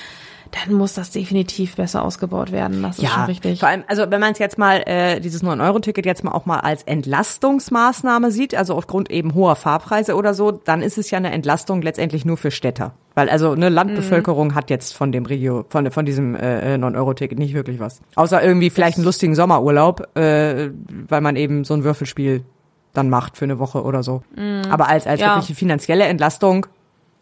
dann 0.64 0.74
muss 0.74 0.94
das 0.94 1.10
definitiv 1.10 1.76
besser 1.76 2.04
ausgebaut 2.04 2.52
werden. 2.52 2.82
Das 2.82 2.98
ist 2.98 3.02
ja, 3.02 3.10
schon 3.10 3.24
richtig. 3.24 3.60
Vor 3.60 3.68
allem, 3.68 3.84
also 3.86 4.10
wenn 4.10 4.20
man 4.20 4.32
es 4.32 4.38
jetzt 4.38 4.58
mal, 4.58 4.82
äh, 4.86 5.20
dieses 5.20 5.42
9-Euro-Ticket 5.42 6.06
jetzt 6.06 6.24
mal 6.24 6.32
auch 6.32 6.46
mal 6.46 6.60
als 6.60 6.82
Entlastungsmaßnahme 6.84 8.30
sieht, 8.30 8.54
also 8.54 8.74
aufgrund 8.74 9.10
eben 9.10 9.34
hoher 9.34 9.56
Fahrpreise 9.56 10.14
oder 10.14 10.34
so, 10.34 10.52
dann 10.52 10.82
ist 10.82 10.98
es 10.98 11.10
ja 11.10 11.18
eine 11.18 11.32
Entlastung 11.32 11.82
letztendlich 11.82 12.24
nur 12.24 12.36
für 12.36 12.50
Städter. 12.50 12.94
Weil 13.14 13.28
also 13.28 13.52
eine 13.52 13.68
Landbevölkerung 13.68 14.48
mhm. 14.48 14.54
hat 14.54 14.70
jetzt 14.70 14.94
von 14.94 15.12
dem 15.12 15.26
Regio, 15.26 15.64
von, 15.68 15.90
von 15.90 16.04
diesem 16.04 16.34
äh, 16.34 16.76
9-Euro-Ticket 16.76 17.38
nicht 17.38 17.54
wirklich 17.54 17.80
was. 17.80 18.00
Außer 18.14 18.42
irgendwie 18.42 18.70
vielleicht 18.70 18.98
einen 18.98 19.04
lustigen 19.04 19.34
Sommerurlaub, 19.34 20.16
äh, 20.16 20.70
weil 21.08 21.20
man 21.20 21.36
eben 21.36 21.64
so 21.64 21.74
ein 21.74 21.84
Würfelspiel 21.84 22.44
dann 22.92 23.10
macht 23.10 23.36
für 23.36 23.44
eine 23.44 23.58
Woche 23.58 23.82
oder 23.82 24.02
so. 24.02 24.22
Mhm. 24.36 24.62
Aber 24.70 24.88
als, 24.88 25.06
als 25.06 25.20
ja. 25.20 25.36
wirklich 25.36 25.56
finanzielle 25.56 26.04
Entlastung 26.04 26.66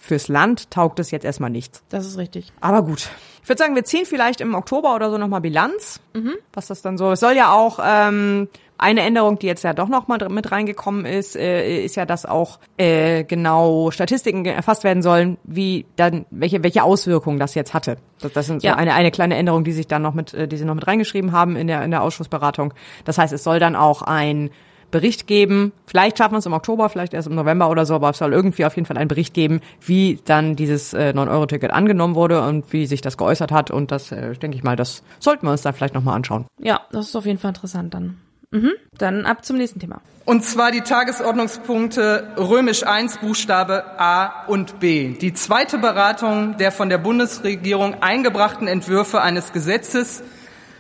fürs 0.05 0.29
Land 0.29 0.71
taugt 0.71 0.99
es 0.99 1.11
jetzt 1.11 1.25
erstmal 1.25 1.51
nichts. 1.51 1.83
Das 1.89 2.07
ist 2.07 2.19
richtig. 2.19 2.53
Aber 2.61 2.83
gut. 2.83 3.09
Ich 3.43 3.49
würde 3.49 3.59
sagen, 3.59 3.75
wir 3.75 3.85
ziehen 3.85 4.05
vielleicht 4.05 4.41
im 4.41 4.55
Oktober 4.55 4.95
oder 4.95 5.11
so 5.11 5.19
nochmal 5.19 5.41
Bilanz, 5.41 6.01
mhm. 6.13 6.35
was 6.53 6.67
das 6.67 6.83
dann 6.83 6.99
so. 6.99 7.13
Es 7.13 7.21
soll 7.21 7.35
ja 7.35 7.53
auch 7.53 7.79
ähm, 7.83 8.49
eine 8.77 9.01
Änderung, 9.01 9.39
die 9.39 9.47
jetzt 9.47 9.65
ja 9.65 9.73
doch 9.73 9.89
noch 9.89 10.09
mal 10.09 10.19
mit 10.29 10.53
reingekommen 10.53 11.07
ist, 11.07 11.37
äh, 11.37 11.83
ist 11.85 11.97
ja, 11.97 12.05
dass 12.05 12.27
auch 12.27 12.59
äh, 12.77 13.25
genau 13.25 13.91
Statistiken 13.91 14.45
erfasst 14.45 14.85
werden 14.85 15.03
sollen, 15.03 15.39
wie 15.45 15.87
dann 15.97 16.27
welche 16.31 16.63
welche 16.63 16.83
Auswirkungen 16.83 17.39
das 17.39 17.55
jetzt 17.55 17.73
hatte. 17.73 17.97
Das, 18.21 18.33
das 18.33 18.47
sind 18.47 18.61
so 18.61 18.69
ja. 18.69 18.77
eine 18.77 18.93
eine 18.93 19.11
kleine 19.11 19.37
Änderung, 19.37 19.65
die 19.65 19.73
sich 19.73 19.87
dann 19.87 20.03
noch 20.03 20.15
mit, 20.15 20.35
äh, 20.35 20.47
die 20.47 20.57
sie 20.57 20.67
noch 20.67 20.75
mit 20.75 20.87
reingeschrieben 20.87 21.33
haben 21.33 21.57
in 21.57 21.67
der 21.67 21.83
in 21.83 21.91
der 21.91 22.03
Ausschussberatung. 22.03 22.75
Das 23.05 23.17
heißt, 23.17 23.33
es 23.33 23.43
soll 23.43 23.59
dann 23.59 23.75
auch 23.75 24.03
ein 24.03 24.51
Bericht 24.95 25.27
geben. 25.27 25.73
Vielleicht 25.87 26.19
schaffen 26.19 26.35
wir 26.35 26.39
es 26.39 26.47
im 26.47 26.53
Oktober, 26.53 26.89
vielleicht 26.89 27.15
erst 27.15 27.27
im 27.27 27.35
November 27.35 27.69
oder 27.69 27.85
so, 27.85 27.97
aber 27.97 28.11
es 28.11 28.19
soll 28.19 28.33
irgendwie 28.33 28.65
auf 28.65 28.77
jeden 28.77 28.87
Fall 28.87 28.97
einen 28.97 29.09
Bericht 29.09 29.35
geben, 29.35 29.61
wie 29.81 30.21
dann 30.25 30.55
dieses 30.55 30.95
äh, 30.95 31.13
9-Euro-Ticket 31.13 31.73
angenommen 31.73 32.15
wurde 32.15 32.41
und 32.43 32.73
wie 32.73 32.87
sich 32.87 33.01
das 33.01 33.17
geäußert 33.17 33.51
hat. 33.51 33.73
Und 33.73 33.91
das, 33.91 34.13
äh, 34.13 34.35
denke 34.35 34.57
ich 34.57 34.63
mal, 34.63 34.77
das 34.77 35.03
sollten 35.19 35.47
wir 35.47 35.51
uns 35.51 35.63
da 35.63 35.73
vielleicht 35.73 35.95
nochmal 35.95 36.15
anschauen. 36.15 36.47
Ja, 36.61 36.83
das 36.93 37.09
ist 37.09 37.17
auf 37.17 37.27
jeden 37.27 37.41
Fall 37.41 37.49
interessant 37.49 37.93
dann. 37.93 38.19
Mhm. 38.53 38.71
Dann 38.97 39.27
ab 39.27 39.45
zum 39.45 39.57
nächsten 39.57 39.81
Thema. 39.81 40.01
Und 40.27 40.45
zwar 40.45 40.71
die 40.71 40.83
Tagesordnungspunkte 40.83 42.29
Römisch 42.39 42.87
1 42.87 43.19
Buchstabe 43.19 43.99
A 43.99 44.47
und 44.47 44.79
B. 44.79 45.15
Die 45.21 45.35
zweite 45.35 45.79
Beratung 45.79 46.57
der 46.57 46.71
von 46.71 46.89
der 46.89 46.99
Bundesregierung 46.99 47.97
eingebrachten 48.01 48.69
Entwürfe 48.69 49.21
eines 49.23 49.53
Gesetzes 49.53 50.23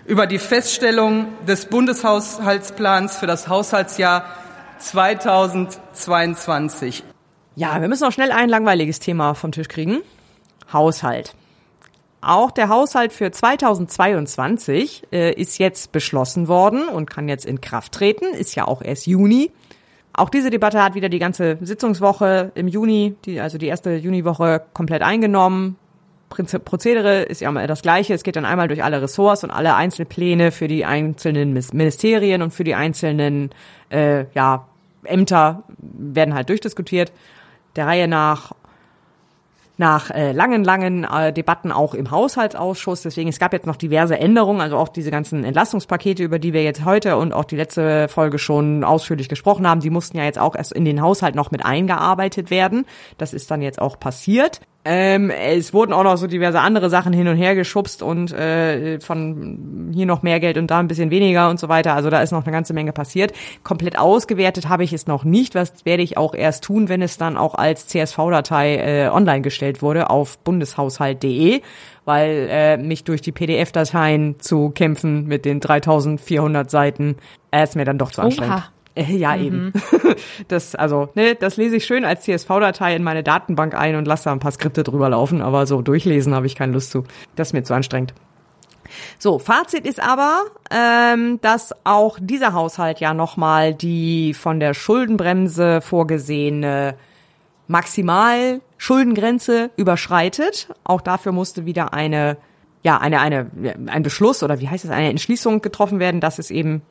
über 0.06 0.26
die 0.26 0.38
Feststellung 0.38 1.26
des 1.46 1.66
Bundeshaushaltsplans 1.66 3.16
für 3.16 3.26
das 3.26 3.48
Haushaltsjahr 3.48 4.24
2022. 4.78 7.04
Ja, 7.56 7.80
wir 7.80 7.88
müssen 7.88 8.04
auch 8.04 8.12
schnell 8.12 8.30
ein 8.32 8.48
langweiliges 8.48 9.00
Thema 9.00 9.34
vom 9.34 9.52
Tisch 9.52 9.68
kriegen. 9.68 10.00
Haushalt. 10.72 11.34
Auch 12.20 12.50
der 12.50 12.68
Haushalt 12.68 13.12
für 13.12 13.30
2022 13.30 15.04
äh, 15.12 15.32
ist 15.34 15.58
jetzt 15.58 15.92
beschlossen 15.92 16.48
worden 16.48 16.88
und 16.88 17.08
kann 17.08 17.28
jetzt 17.28 17.44
in 17.44 17.60
Kraft 17.60 17.92
treten. 17.92 18.34
Ist 18.34 18.54
ja 18.54 18.66
auch 18.66 18.82
erst 18.82 19.06
Juni. 19.06 19.52
Auch 20.14 20.30
diese 20.30 20.50
Debatte 20.50 20.82
hat 20.82 20.94
wieder 20.94 21.08
die 21.08 21.18
ganze 21.18 21.58
Sitzungswoche 21.60 22.52
im 22.54 22.68
Juni, 22.68 23.16
die, 23.24 23.40
also 23.40 23.58
die 23.58 23.66
erste 23.66 23.96
Juniwoche 23.96 24.62
komplett 24.72 25.02
eingenommen. 25.02 25.76
Prozedere 26.28 27.22
ist 27.22 27.40
ja 27.40 27.48
immer 27.48 27.66
das 27.66 27.82
gleiche. 27.82 28.14
Es 28.14 28.22
geht 28.22 28.36
dann 28.36 28.44
einmal 28.44 28.68
durch 28.68 28.82
alle 28.82 29.00
Ressorts 29.00 29.44
und 29.44 29.50
alle 29.50 29.74
Einzelpläne 29.74 30.50
für 30.50 30.68
die 30.68 30.84
einzelnen 30.84 31.52
Ministerien 31.72 32.42
und 32.42 32.52
für 32.52 32.64
die 32.64 32.74
einzelnen 32.74 33.50
äh, 33.90 34.24
ja, 34.34 34.66
Ämter 35.04 35.62
werden 35.78 36.34
halt 36.34 36.48
durchdiskutiert, 36.48 37.12
der 37.76 37.86
Reihe 37.86 38.08
nach 38.08 38.52
nach 39.76 40.10
äh, 40.10 40.32
langen, 40.32 40.62
langen 40.62 41.04
äh, 41.04 41.32
Debatten 41.32 41.72
auch 41.72 41.94
im 41.94 42.10
Haushaltsausschuss. 42.10 43.02
Deswegen, 43.02 43.28
es 43.28 43.40
gab 43.40 43.52
jetzt 43.52 43.66
noch 43.66 43.76
diverse 43.76 44.16
Änderungen, 44.16 44.60
also 44.60 44.76
auch 44.76 44.88
diese 44.88 45.10
ganzen 45.10 45.42
Entlastungspakete, 45.42 46.22
über 46.22 46.38
die 46.38 46.52
wir 46.52 46.62
jetzt 46.62 46.84
heute 46.84 47.16
und 47.16 47.32
auch 47.32 47.44
die 47.44 47.56
letzte 47.56 48.08
Folge 48.08 48.38
schon 48.38 48.84
ausführlich 48.84 49.28
gesprochen 49.28 49.66
haben, 49.66 49.80
die 49.80 49.90
mussten 49.90 50.16
ja 50.16 50.24
jetzt 50.24 50.38
auch 50.38 50.54
erst 50.54 50.72
in 50.72 50.84
den 50.84 51.02
Haushalt 51.02 51.34
noch 51.34 51.50
mit 51.50 51.64
eingearbeitet 51.64 52.50
werden. 52.50 52.86
Das 53.18 53.34
ist 53.34 53.50
dann 53.50 53.62
jetzt 53.62 53.80
auch 53.80 53.98
passiert. 53.98 54.60
Ähm, 54.86 55.30
es 55.30 55.72
wurden 55.72 55.94
auch 55.94 56.04
noch 56.04 56.16
so 56.16 56.26
diverse 56.26 56.60
andere 56.60 56.90
Sachen 56.90 57.14
hin 57.14 57.26
und 57.26 57.36
her 57.36 57.54
geschubst 57.54 58.02
und 58.02 58.32
äh, 58.32 59.00
von 59.00 59.90
hier 59.94 60.04
noch 60.04 60.22
mehr 60.22 60.40
Geld 60.40 60.58
und 60.58 60.70
da 60.70 60.78
ein 60.78 60.88
bisschen 60.88 61.10
weniger 61.10 61.48
und 61.48 61.58
so 61.58 61.70
weiter. 61.70 61.94
Also 61.94 62.10
da 62.10 62.20
ist 62.20 62.32
noch 62.32 62.44
eine 62.44 62.52
ganze 62.52 62.74
Menge 62.74 62.92
passiert. 62.92 63.32
Komplett 63.62 63.98
ausgewertet 63.98 64.68
habe 64.68 64.84
ich 64.84 64.92
es 64.92 65.06
noch 65.06 65.24
nicht. 65.24 65.54
Was 65.54 65.86
werde 65.86 66.02
ich 66.02 66.18
auch 66.18 66.34
erst 66.34 66.64
tun, 66.64 66.90
wenn 66.90 67.00
es 67.00 67.16
dann 67.16 67.38
auch 67.38 67.54
als 67.54 67.86
CSV-Datei 67.86 68.76
äh, 68.76 69.08
online 69.08 69.40
gestellt 69.40 69.80
wurde 69.80 70.10
auf 70.10 70.36
bundeshaushalt.de, 70.40 71.62
weil 72.04 72.48
äh, 72.50 72.76
mich 72.76 73.04
durch 73.04 73.22
die 73.22 73.32
PDF-Dateien 73.32 74.38
zu 74.38 74.68
kämpfen 74.68 75.26
mit 75.26 75.46
den 75.46 75.60
3400 75.60 76.70
Seiten 76.70 77.16
äh, 77.50 77.64
ist 77.64 77.74
mir 77.74 77.86
dann 77.86 77.96
doch 77.96 78.10
zu 78.10 78.20
anstrengend. 78.20 78.56
Oha. 78.56 78.68
Äh, 78.94 79.04
Ja, 79.16 79.36
eben. 79.36 79.72
Das, 80.48 80.74
also, 80.74 81.08
ne, 81.14 81.34
das 81.34 81.56
lese 81.56 81.76
ich 81.76 81.84
schön 81.84 82.04
als 82.04 82.22
CSV-Datei 82.22 82.94
in 82.96 83.02
meine 83.02 83.22
Datenbank 83.22 83.74
ein 83.74 83.96
und 83.96 84.06
lasse 84.06 84.24
da 84.24 84.32
ein 84.32 84.40
paar 84.40 84.52
Skripte 84.52 84.82
drüber 84.82 85.08
laufen, 85.08 85.40
aber 85.42 85.66
so 85.66 85.82
durchlesen 85.82 86.34
habe 86.34 86.46
ich 86.46 86.54
keine 86.54 86.72
Lust 86.72 86.90
zu. 86.90 87.04
Das 87.36 87.48
ist 87.48 87.52
mir 87.52 87.62
zu 87.62 87.74
anstrengend. 87.74 88.14
So, 89.18 89.38
Fazit 89.38 89.86
ist 89.86 90.00
aber, 90.00 90.44
ähm, 90.70 91.40
dass 91.40 91.74
auch 91.84 92.18
dieser 92.20 92.52
Haushalt 92.52 93.00
ja 93.00 93.14
nochmal 93.14 93.74
die 93.74 94.34
von 94.34 94.60
der 94.60 94.74
Schuldenbremse 94.74 95.80
vorgesehene 95.80 96.94
maximal 97.66 98.60
Schuldengrenze 98.76 99.70
überschreitet. 99.76 100.68
Auch 100.84 101.00
dafür 101.00 101.32
musste 101.32 101.64
wieder 101.64 101.94
eine, 101.94 102.36
ja, 102.82 102.98
eine, 102.98 103.20
eine, 103.20 103.50
ein 103.86 104.02
Beschluss 104.02 104.42
oder 104.42 104.60
wie 104.60 104.68
heißt 104.68 104.84
es, 104.84 104.90
eine 104.90 105.10
Entschließung 105.10 105.62
getroffen 105.62 105.98
werden, 105.98 106.20
dass 106.20 106.38
es 106.38 106.50
eben 106.50 106.82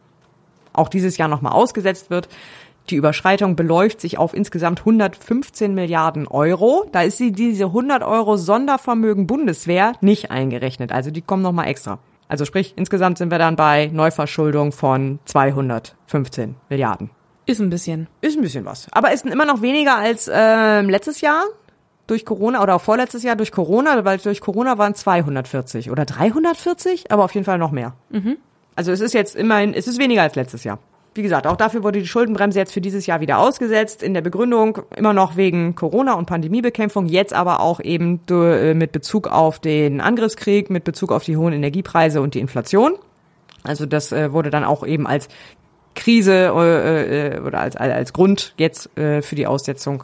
auch 0.74 0.90
dieses 0.90 1.18
Jahr 1.18 1.28
nochmal 1.28 1.54
ausgesetzt 1.54 2.10
wird. 2.10 2.28
Die 2.90 2.96
Überschreitung 2.96 3.56
beläuft 3.56 4.02
sich 4.02 4.18
auf 4.18 4.34
insgesamt 4.34 4.80
115 4.80 5.74
Milliarden 5.74 6.28
Euro. 6.28 6.86
Da 6.92 7.04
ist 7.04 7.18
sie 7.18 7.32
diese 7.32 7.66
100 7.66 8.04
Euro 8.04 8.36
Sondervermögen 8.36 9.26
Bundeswehr 9.26 9.94
nicht 10.02 10.32
eingerechnet. 10.32 10.92
Also 10.92 11.10
die 11.10 11.22
kommen 11.22 11.44
nochmal 11.44 11.68
extra. 11.68 12.00
Also 12.28 12.46
sprich, 12.46 12.74
insgesamt 12.76 13.18
sind 13.18 13.32
wir 13.32 13.40
dann 13.40 13.56
bei 13.56 13.90
Neuverschuldung 13.94 14.72
von 14.72 15.20
215 15.26 16.56
Milliarden. 16.70 17.10
Ist 17.46 17.60
ein 17.62 17.70
bisschen. 17.70 18.08
Ist 18.22 18.38
ein 18.38 18.42
bisschen 18.42 18.66
was. 18.66 18.88
Aber 18.92 19.14
ist 19.14 19.26
immer 19.26 19.46
noch 19.46 19.62
weniger 19.62 19.98
als 19.98 20.30
ähm, 20.34 20.90
letztes 20.90 21.22
Jahr 21.22 21.44
durch 22.08 22.26
Corona 22.26 22.62
oder 22.62 22.76
auch 22.76 22.82
vorletztes 22.82 23.24
Jahr 23.24 23.36
durch 23.36 23.52
Corona, 23.52 24.04
weil 24.04 24.18
durch 24.18 24.42
Corona 24.42 24.78
waren 24.78 24.96
240 24.96 25.90
oder 25.92 26.06
340, 26.06 27.12
aber 27.12 27.24
auf 27.24 27.34
jeden 27.34 27.46
Fall 27.46 27.58
noch 27.58 27.72
mehr. 27.72 27.94
Also 28.76 28.92
es 28.92 29.02
ist 29.02 29.14
jetzt 29.14 29.36
immerhin, 29.36 29.74
es 29.74 29.88
ist 29.88 30.00
weniger 30.00 30.22
als 30.22 30.36
letztes 30.36 30.64
Jahr. 30.64 30.80
Wie 31.16 31.22
gesagt, 31.22 31.46
auch 31.46 31.58
dafür 31.58 31.84
wurde 31.84 32.00
die 32.00 32.08
Schuldenbremse 32.08 32.58
jetzt 32.58 32.74
für 32.74 32.82
dieses 32.82 33.06
Jahr 33.06 33.22
wieder 33.22 33.38
ausgesetzt. 33.38 34.02
In 34.02 34.16
der 34.16 34.22
Begründung 34.22 34.80
immer 34.96 35.14
noch 35.14 35.36
wegen 35.36 35.76
Corona 35.76 36.14
und 36.14 36.26
Pandemiebekämpfung, 36.26 37.06
jetzt 37.06 37.34
aber 37.34 37.60
auch 37.60 37.80
eben 37.80 38.22
äh, 38.32 38.74
mit 38.74 38.92
Bezug 38.92 39.28
auf 39.28 39.60
den 39.60 40.02
Angriffskrieg, 40.02 40.72
mit 40.72 40.84
Bezug 40.84 41.12
auf 41.12 41.24
die 41.24 41.38
hohen 41.38 41.54
Energiepreise 41.54 42.20
und 42.20 42.34
die 42.34 42.40
Inflation. 42.40 42.94
Also 43.64 43.86
das 43.86 44.12
äh, 44.12 44.34
wurde 44.34 44.50
dann 44.50 44.64
auch 44.64 44.86
eben 44.86 45.06
als 45.06 45.28
Krise 45.94 46.48
äh, 46.48 47.40
oder 47.40 47.60
als, 47.60 47.76
als 47.76 48.14
Grund 48.14 48.56
jetzt 48.58 48.90
für 48.96 49.36
die 49.36 49.46
Aussetzung 49.46 50.04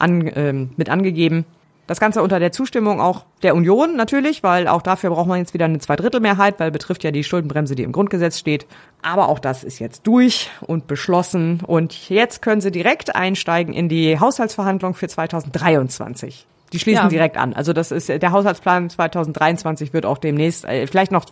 an, 0.00 0.28
ähm, 0.34 0.70
mit 0.76 0.88
angegeben. 0.88 1.44
Das 1.90 1.98
Ganze 1.98 2.22
unter 2.22 2.38
der 2.38 2.52
Zustimmung 2.52 3.00
auch 3.00 3.24
der 3.42 3.56
Union 3.56 3.96
natürlich, 3.96 4.44
weil 4.44 4.68
auch 4.68 4.80
dafür 4.80 5.10
braucht 5.10 5.26
man 5.26 5.38
jetzt 5.38 5.54
wieder 5.54 5.64
eine 5.64 5.80
Zweidrittelmehrheit, 5.80 6.60
weil 6.60 6.70
betrifft 6.70 7.02
ja 7.02 7.10
die 7.10 7.24
Schuldenbremse, 7.24 7.74
die 7.74 7.82
im 7.82 7.90
Grundgesetz 7.90 8.38
steht. 8.38 8.64
Aber 9.02 9.28
auch 9.28 9.40
das 9.40 9.64
ist 9.64 9.80
jetzt 9.80 10.06
durch 10.06 10.50
und 10.60 10.86
beschlossen 10.86 11.60
und 11.66 12.08
jetzt 12.08 12.42
können 12.42 12.60
sie 12.60 12.70
direkt 12.70 13.16
einsteigen 13.16 13.74
in 13.74 13.88
die 13.88 14.20
Haushaltsverhandlung 14.20 14.94
für 14.94 15.08
2023. 15.08 16.46
Die 16.72 16.78
schließen 16.78 17.02
Ja. 17.06 17.08
direkt 17.08 17.36
an. 17.36 17.54
Also 17.54 17.72
das 17.72 17.90
ist 17.90 18.08
der 18.08 18.30
Haushaltsplan 18.30 18.88
2023 18.88 19.92
wird 19.92 20.06
auch 20.06 20.18
demnächst 20.18 20.64
äh, 20.66 20.86
vielleicht 20.86 21.10
noch 21.10 21.24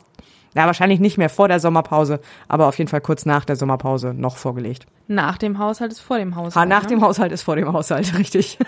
ja, 0.56 0.66
wahrscheinlich 0.66 0.98
nicht 0.98 1.18
mehr 1.18 1.28
vor 1.28 1.47
der 1.47 1.60
Sommerpause, 1.60 2.18
aber 2.48 2.66
auf 2.66 2.76
jeden 2.78 2.89
Fall 2.89 3.01
kurz 3.01 3.24
nach 3.26 3.44
der 3.44 3.55
Sommerpause 3.55 4.12
noch 4.12 4.36
vorgelegt. 4.36 4.86
Nach 5.06 5.39
dem 5.39 5.60
Haushalt 5.60 5.93
ist 5.93 6.01
vor 6.01 6.18
dem 6.18 6.35
Ha, 6.35 6.40
Haushalt. 6.40 6.68
nach 6.68 6.82
ne? 6.82 6.89
dem 6.89 7.02
Haushalt 7.02 7.30
ist 7.30 7.43
vor 7.43 7.55
dem 7.55 7.72
Haushalt, 7.72 8.12
richtig. 8.18 8.59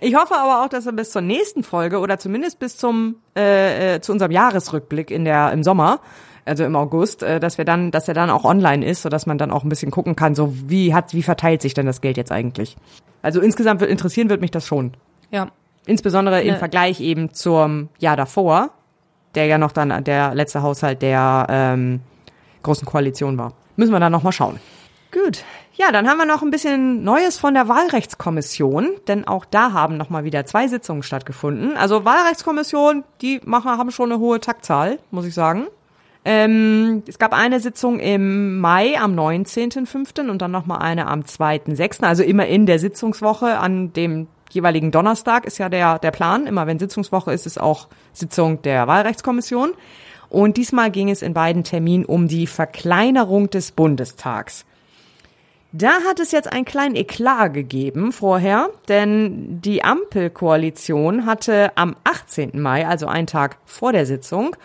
Ich 0.00 0.14
hoffe 0.14 0.34
aber 0.36 0.64
auch, 0.64 0.68
dass 0.68 0.84
wir 0.84 0.92
bis 0.92 1.10
zur 1.10 1.22
nächsten 1.22 1.62
Folge 1.62 1.98
oder 1.98 2.18
zumindest 2.18 2.58
bis 2.58 2.76
zum 2.76 3.16
äh, 3.36 3.96
äh, 3.96 4.00
zu 4.00 4.12
unserem 4.12 4.32
Jahresrückblick 4.32 5.10
in 5.10 5.24
der 5.24 5.52
im 5.52 5.62
Sommer, 5.62 6.00
also 6.44 6.64
im 6.64 6.76
August, 6.76 7.22
äh, 7.22 7.40
dass 7.40 7.58
wir 7.58 7.64
dann, 7.64 7.90
dass 7.90 8.08
er 8.08 8.14
dann 8.14 8.30
auch 8.30 8.44
online 8.44 8.84
ist, 8.86 9.02
so 9.02 9.08
dass 9.08 9.26
man 9.26 9.38
dann 9.38 9.50
auch 9.50 9.64
ein 9.64 9.68
bisschen 9.68 9.90
gucken 9.90 10.16
kann, 10.16 10.34
so 10.34 10.52
wie 10.68 10.94
hat, 10.94 11.12
wie 11.12 11.22
verteilt 11.22 11.62
sich 11.62 11.74
denn 11.74 11.86
das 11.86 12.00
Geld 12.00 12.16
jetzt 12.16 12.32
eigentlich? 12.32 12.76
Also 13.22 13.40
insgesamt 13.40 13.80
wird, 13.80 13.90
interessieren 13.90 14.28
wird 14.28 14.40
mich 14.40 14.50
das 14.50 14.66
schon. 14.66 14.92
Ja. 15.30 15.48
Insbesondere 15.86 16.42
im 16.42 16.48
Ja. 16.48 16.56
Vergleich 16.56 17.00
eben 17.00 17.32
zum 17.32 17.88
Jahr 17.98 18.16
davor, 18.16 18.70
der 19.34 19.46
ja 19.46 19.58
noch 19.58 19.72
dann 19.72 20.04
der 20.04 20.34
letzte 20.34 20.62
Haushalt 20.62 21.02
der 21.02 21.46
ähm, 21.50 22.00
großen 22.62 22.86
Koalition 22.86 23.38
war. 23.38 23.52
Müssen 23.76 23.92
wir 23.92 24.00
dann 24.00 24.12
noch 24.12 24.22
mal 24.22 24.32
schauen. 24.32 24.58
Gut. 25.12 25.44
Ja, 25.78 25.92
dann 25.92 26.08
haben 26.08 26.16
wir 26.16 26.24
noch 26.24 26.42
ein 26.42 26.50
bisschen 26.50 27.04
Neues 27.04 27.38
von 27.38 27.52
der 27.52 27.68
Wahlrechtskommission, 27.68 28.92
denn 29.08 29.26
auch 29.28 29.44
da 29.44 29.72
haben 29.72 29.98
noch 29.98 30.08
mal 30.08 30.24
wieder 30.24 30.46
zwei 30.46 30.68
Sitzungen 30.68 31.02
stattgefunden. 31.02 31.76
Also 31.76 32.06
Wahlrechtskommission, 32.06 33.04
die 33.20 33.42
machen, 33.44 33.70
haben 33.72 33.90
schon 33.90 34.10
eine 34.10 34.18
hohe 34.18 34.40
Taktzahl, 34.40 34.98
muss 35.10 35.26
ich 35.26 35.34
sagen. 35.34 35.66
Ähm, 36.24 37.02
es 37.06 37.18
gab 37.18 37.34
eine 37.34 37.60
Sitzung 37.60 38.00
im 38.00 38.58
Mai 38.58 38.98
am 38.98 39.14
19.05. 39.14 40.30
und 40.30 40.40
dann 40.40 40.50
noch 40.50 40.64
mal 40.64 40.78
eine 40.78 41.08
am 41.08 41.20
2.06. 41.20 42.04
Also 42.04 42.22
immer 42.22 42.46
in 42.46 42.64
der 42.64 42.78
Sitzungswoche 42.78 43.58
an 43.58 43.92
dem 43.92 44.28
jeweiligen 44.50 44.90
Donnerstag 44.90 45.44
ist 45.44 45.58
ja 45.58 45.68
der, 45.68 45.98
der 45.98 46.10
Plan. 46.10 46.46
Immer 46.46 46.66
wenn 46.66 46.78
Sitzungswoche 46.78 47.34
ist, 47.34 47.44
ist 47.44 47.60
auch 47.60 47.88
Sitzung 48.14 48.62
der 48.62 48.86
Wahlrechtskommission. 48.86 49.74
Und 50.30 50.56
diesmal 50.56 50.90
ging 50.90 51.10
es 51.10 51.20
in 51.20 51.34
beiden 51.34 51.64
Terminen 51.64 52.06
um 52.06 52.28
die 52.28 52.46
Verkleinerung 52.46 53.50
des 53.50 53.72
Bundestags. 53.72 54.64
Da 55.78 56.00
hat 56.08 56.20
es 56.20 56.32
jetzt 56.32 56.50
einen 56.50 56.64
kleinen 56.64 56.96
Eklat 56.96 57.52
gegeben 57.52 58.10
vorher, 58.10 58.70
denn 58.88 59.60
die 59.60 59.84
Ampelkoalition 59.84 61.26
hatte 61.26 61.70
am 61.76 61.96
18. 62.04 62.58
Mai, 62.58 62.86
also 62.86 63.06
einen 63.08 63.26
Tag 63.26 63.58
vor 63.66 63.92
der 63.92 64.06
Sitzung, 64.06 64.56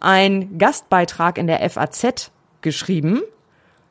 einen 0.00 0.58
Gastbeitrag 0.58 1.38
in 1.38 1.46
der 1.46 1.70
FAZ 1.70 2.32
geschrieben 2.62 3.22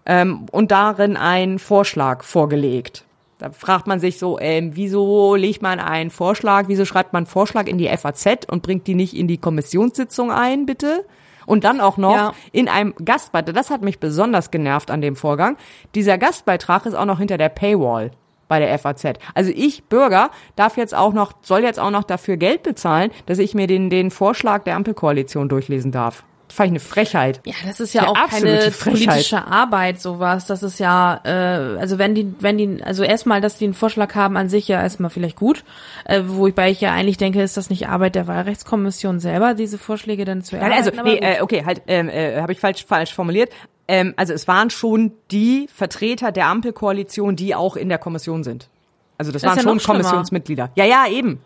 ähm, 0.05 0.47
und 0.51 0.71
darin 0.71 1.15
einen 1.15 1.59
Vorschlag 1.59 2.25
vorgelegt. 2.25 3.05
Da 3.37 3.51
fragt 3.51 3.87
man 3.87 4.01
sich 4.01 4.19
so, 4.19 4.37
ähm, 4.37 4.71
wieso 4.73 5.35
legt 5.35 5.61
man 5.61 5.79
einen 5.79 6.09
Vorschlag, 6.09 6.65
wieso 6.67 6.83
schreibt 6.83 7.13
man 7.13 7.21
einen 7.21 7.27
Vorschlag 7.27 7.67
in 7.67 7.77
die 7.77 7.87
FAZ 7.87 8.47
und 8.49 8.63
bringt 8.63 8.85
die 8.87 8.95
nicht 8.95 9.15
in 9.15 9.29
die 9.29 9.37
Kommissionssitzung 9.37 10.29
ein, 10.29 10.65
bitte? 10.65 11.05
Und 11.45 11.63
dann 11.63 11.81
auch 11.81 11.97
noch 11.97 12.15
Ja. 12.15 12.33
in 12.51 12.67
einem 12.67 12.93
Gastbeitrag, 13.03 13.55
das 13.55 13.69
hat 13.69 13.81
mich 13.81 13.99
besonders 13.99 14.51
genervt 14.51 14.91
an 14.91 15.01
dem 15.01 15.15
Vorgang, 15.15 15.57
dieser 15.93 16.17
Gastbeitrag 16.17 16.85
ist 16.85 16.93
auch 16.95 17.05
noch 17.05 17.19
hinter 17.19 17.37
der 17.37 17.49
Paywall 17.49 18.11
bei 18.47 18.59
der 18.59 18.77
FAZ. 18.77 19.13
Also 19.33 19.51
ich, 19.55 19.85
Bürger, 19.85 20.29
darf 20.55 20.77
jetzt 20.77 20.93
auch 20.93 21.13
noch, 21.13 21.33
soll 21.41 21.63
jetzt 21.63 21.79
auch 21.79 21.89
noch 21.91 22.03
dafür 22.03 22.37
Geld 22.37 22.61
bezahlen, 22.63 23.11
dass 23.25 23.39
ich 23.39 23.55
mir 23.55 23.65
den, 23.67 23.89
den 23.89 24.11
Vorschlag 24.11 24.63
der 24.63 24.75
Ampelkoalition 24.75 25.49
durchlesen 25.49 25.91
darf. 25.91 26.23
Fand 26.47 26.67
ich 26.67 26.71
eine 26.71 26.79
Frechheit. 26.79 27.41
Ja, 27.45 27.53
das 27.65 27.79
ist 27.79 27.93
ja 27.93 28.03
Eine 28.03 28.11
auch 28.11 28.29
keine 28.29 28.71
Frechheit. 28.71 29.07
politische 29.07 29.45
Arbeit, 29.47 29.99
sowas. 29.99 30.45
Das 30.45 30.63
ist 30.63 30.79
ja, 30.79 31.19
äh, 31.23 31.79
also 31.79 31.97
wenn 31.97 32.15
die, 32.15 32.33
wenn 32.39 32.57
die, 32.57 32.83
also 32.83 33.03
erstmal, 33.03 33.41
dass 33.41 33.57
die 33.57 33.65
einen 33.65 33.73
Vorschlag 33.73 34.13
haben, 34.15 34.37
an 34.37 34.47
sich 34.47 34.67
ja 34.67 34.81
erstmal 34.81 35.09
vielleicht 35.09 35.37
gut. 35.37 35.63
Äh, 36.05 36.21
wobei 36.25 36.69
ich 36.71 36.81
ja 36.81 36.93
eigentlich 36.93 37.17
denke, 37.17 37.41
ist 37.41 37.57
das 37.57 37.69
nicht 37.69 37.89
Arbeit 37.89 38.15
der 38.15 38.27
Wahlrechtskommission 38.27 39.19
selber, 39.19 39.53
diese 39.55 39.77
Vorschläge 39.77 40.23
dann 40.23 40.43
zu 40.43 40.55
Nein, 40.55 40.71
also, 40.71 40.91
erarbeiten? 40.91 41.19
Nee, 41.19 41.37
äh, 41.37 41.41
okay, 41.41 41.63
halt, 41.65 41.81
ähm, 41.87 42.09
äh, 42.09 42.39
habe 42.39 42.51
ich 42.53 42.59
falsch, 42.59 42.85
falsch 42.85 43.13
formuliert. 43.13 43.49
Ähm, 43.87 44.13
also 44.15 44.33
es 44.33 44.47
waren 44.47 44.69
schon 44.69 45.13
die 45.31 45.67
Vertreter 45.73 46.31
der 46.31 46.47
Ampelkoalition, 46.47 47.35
die 47.35 47.55
auch 47.55 47.75
in 47.75 47.89
der 47.89 47.97
Kommission 47.97 48.43
sind. 48.43 48.69
Also 49.17 49.31
das, 49.31 49.41
Das 49.41 49.57
waren 49.57 49.75
ja 49.75 49.79
schon. 49.79 49.95
Kommissionsmitglieder. 49.95 50.71
Ja, 50.75 50.85
ja, 50.85 51.05
eben. 51.09 51.39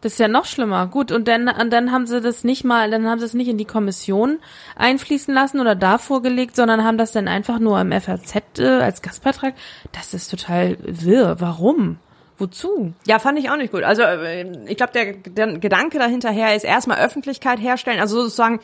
Das 0.00 0.12
ist 0.12 0.18
ja 0.18 0.28
noch 0.28 0.46
schlimmer. 0.46 0.86
Gut, 0.86 1.12
und 1.12 1.28
dann, 1.28 1.48
und 1.48 1.70
dann 1.70 1.92
haben 1.92 2.06
sie 2.06 2.20
das 2.20 2.42
nicht 2.42 2.64
mal, 2.64 2.90
dann 2.90 3.06
haben 3.06 3.18
sie 3.18 3.26
es 3.26 3.34
nicht 3.34 3.48
in 3.48 3.58
die 3.58 3.66
Kommission 3.66 4.38
einfließen 4.76 5.32
lassen 5.32 5.60
oder 5.60 5.74
da 5.74 5.98
vorgelegt, 5.98 6.56
sondern 6.56 6.84
haben 6.84 6.96
das 6.96 7.12
dann 7.12 7.28
einfach 7.28 7.58
nur 7.58 7.80
im 7.80 7.92
FAZ 7.92 8.58
äh, 8.58 8.66
als 8.66 9.02
Gastbeitrag. 9.02 9.54
Das 9.92 10.14
ist 10.14 10.30
total 10.30 10.78
wirr. 10.80 11.36
Warum? 11.40 11.98
Wozu? 12.38 12.94
Ja, 13.06 13.18
fand 13.18 13.38
ich 13.38 13.50
auch 13.50 13.56
nicht 13.56 13.72
gut. 13.72 13.82
Also 13.82 14.00
äh, 14.02 14.50
ich 14.66 14.78
glaube, 14.78 14.92
der, 14.94 15.12
der 15.12 15.58
Gedanke 15.58 15.98
dahinterher 15.98 16.56
ist 16.56 16.64
erstmal 16.64 16.98
Öffentlichkeit 16.98 17.60
herstellen. 17.60 18.00
Also 18.00 18.22
sozusagen 18.22 18.60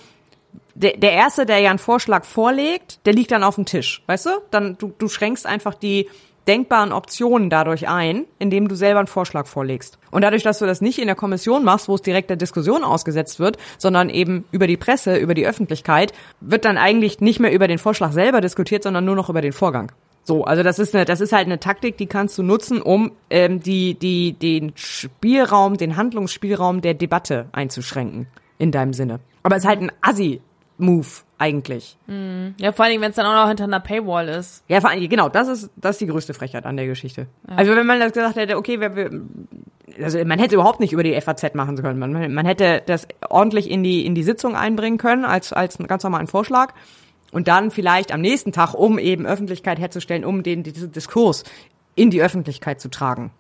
der, 0.75 0.97
der 0.97 1.13
Erste, 1.13 1.45
der 1.45 1.59
ja 1.59 1.71
einen 1.71 1.79
Vorschlag 1.79 2.25
vorlegt, 2.25 3.05
der 3.07 3.13
liegt 3.13 3.31
dann 3.31 3.45
auf 3.45 3.57
dem 3.57 3.67
Tisch, 3.67 4.03
weißt 4.07 4.27
du? 4.27 4.31
Dann 4.51 4.79
du, 4.79 4.93
du 4.97 5.09
schränkst 5.09 5.47
einfach 5.47 5.75
die 5.75 6.09
denkbaren 6.47 6.93
Optionen 6.93 7.51
dadurch 7.51 7.89
ein, 7.89 8.25
indem 8.39 8.69
du 8.69 8.77
selber 8.77 9.01
einen 9.01 9.09
Vorschlag 9.09 9.47
vorlegst. 9.47 9.99
Und 10.17 10.23
dadurch, 10.23 10.43
dass 10.43 10.61
du 10.61 10.65
das 10.65 10.81
nicht 10.81 10.99
in 10.99 11.09
der 11.09 11.15
Kommission 11.15 11.63
machst, 11.63 11.91
wo 11.91 11.95
es 11.95 12.01
direkt 12.01 12.31
der 12.31 12.39
Diskussion 12.39 12.85
ausgesetzt 12.85 13.39
wird, 13.39 13.59
sondern 13.77 14.09
eben 14.09 14.47
über 14.51 14.67
die 14.67 14.79
Presse, 14.79 15.19
über 15.19 15.35
die 15.35 15.47
Öffentlichkeit, 15.47 16.15
wird 16.41 16.65
dann 16.65 16.79
eigentlich 16.79 17.21
nicht 17.21 17.39
mehr 17.39 17.53
über 17.53 17.69
den 17.69 17.77
Vorschlag 17.77 18.13
selber 18.13 18.41
diskutiert, 18.41 18.83
sondern 18.83 19.05
nur 19.05 19.15
noch 19.15 19.29
über 19.29 19.43
den 19.43 19.53
Vorgang. 19.53 19.93
So, 20.25 20.45
also 20.45 20.63
das 20.63 20.79
ist 20.79 20.95
eine, 20.95 21.05
das 21.05 21.21
ist 21.21 21.35
halt 21.35 21.45
eine 21.45 21.61
Taktik, 21.61 21.99
die 21.99 22.07
kannst 22.07 22.39
du 22.39 22.43
nutzen, 22.43 22.81
um 22.81 23.13
ähm, 23.29 23.61
die, 23.61 23.93
die, 23.93 24.33
den 24.33 24.73
Spielraum, 24.75 25.77
den 25.77 25.97
Handlungsspielraum 25.97 26.81
der 26.81 26.95
Debatte 26.95 27.51
einzuschränken 27.53 28.27
in 28.57 28.71
deinem 28.71 28.95
Sinne. 28.95 29.21
Aber 29.43 29.57
es 29.57 29.65
ist 29.65 29.69
halt 29.69 29.83
ein 29.83 29.93
Assi-Move 30.79 31.07
eigentlich. 31.39 31.97
Ja, 32.59 32.73
vor 32.73 32.85
allen 32.85 32.93
Dingen, 32.93 33.03
wenn 33.03 33.11
es 33.11 33.17
dann 33.17 33.27
auch 33.27 33.43
noch 33.43 33.49
hinter 33.49 33.65
einer 33.65 33.81
Paywall 33.81 34.29
ist. 34.29 34.65
Ja, 34.69 34.81
vor 34.81 34.91
allem, 34.91 35.07
genau, 35.09 35.29
das 35.29 35.49
ist, 35.49 35.71
das 35.77 35.93
ist 35.93 36.01
die 36.01 36.07
größte 36.07 36.35
Frechheit 36.35 36.65
an 36.65 36.77
der 36.77 36.87
Geschichte. 36.87 37.27
Also 37.47 37.77
wenn 37.77 37.87
man 37.87 38.01
das 38.01 38.13
gesagt 38.13 38.37
hätte, 38.37 38.57
okay, 38.57 38.81
wir, 38.81 38.97
wir, 38.97 39.11
also 40.03 40.25
man 40.25 40.39
hätte 40.39 40.55
überhaupt 40.55 40.81
nicht 40.81 40.93
über 40.93 41.03
die 41.03 41.19
FAZ 41.21 41.55
machen 41.55 41.77
können. 41.77 41.99
Man, 41.99 42.33
man 42.33 42.47
hätte 42.47 42.83
das 42.87 43.07
ordentlich 43.29 43.71
in 43.71 43.83
die, 43.83 44.07
in 44.07 44.15
die 44.15 44.23
Sitzung 44.23 44.57
einbringen 44.57 44.99
können, 44.99 45.25
als, 45.25 45.53
als 45.53 45.79
ganz 45.79 46.03
normalen 46.05 46.27
Vorschlag. 46.27 46.73
Und 47.33 47.49
dann 47.49 47.71
vielleicht 47.71 48.13
am 48.13 48.21
nächsten 48.21 48.53
Tag, 48.53 48.73
um 48.75 48.99
eben 48.99 49.27
Öffentlichkeit 49.27 49.79
herzustellen, 49.79 50.25
um 50.25 50.43
den, 50.43 50.63
diesen 50.63 50.93
Diskurs 50.93 51.45
in 51.95 52.11
die 52.11 52.23
Öffentlichkeit 52.23 52.81
zu 52.81 52.89
tragen. 52.89 53.31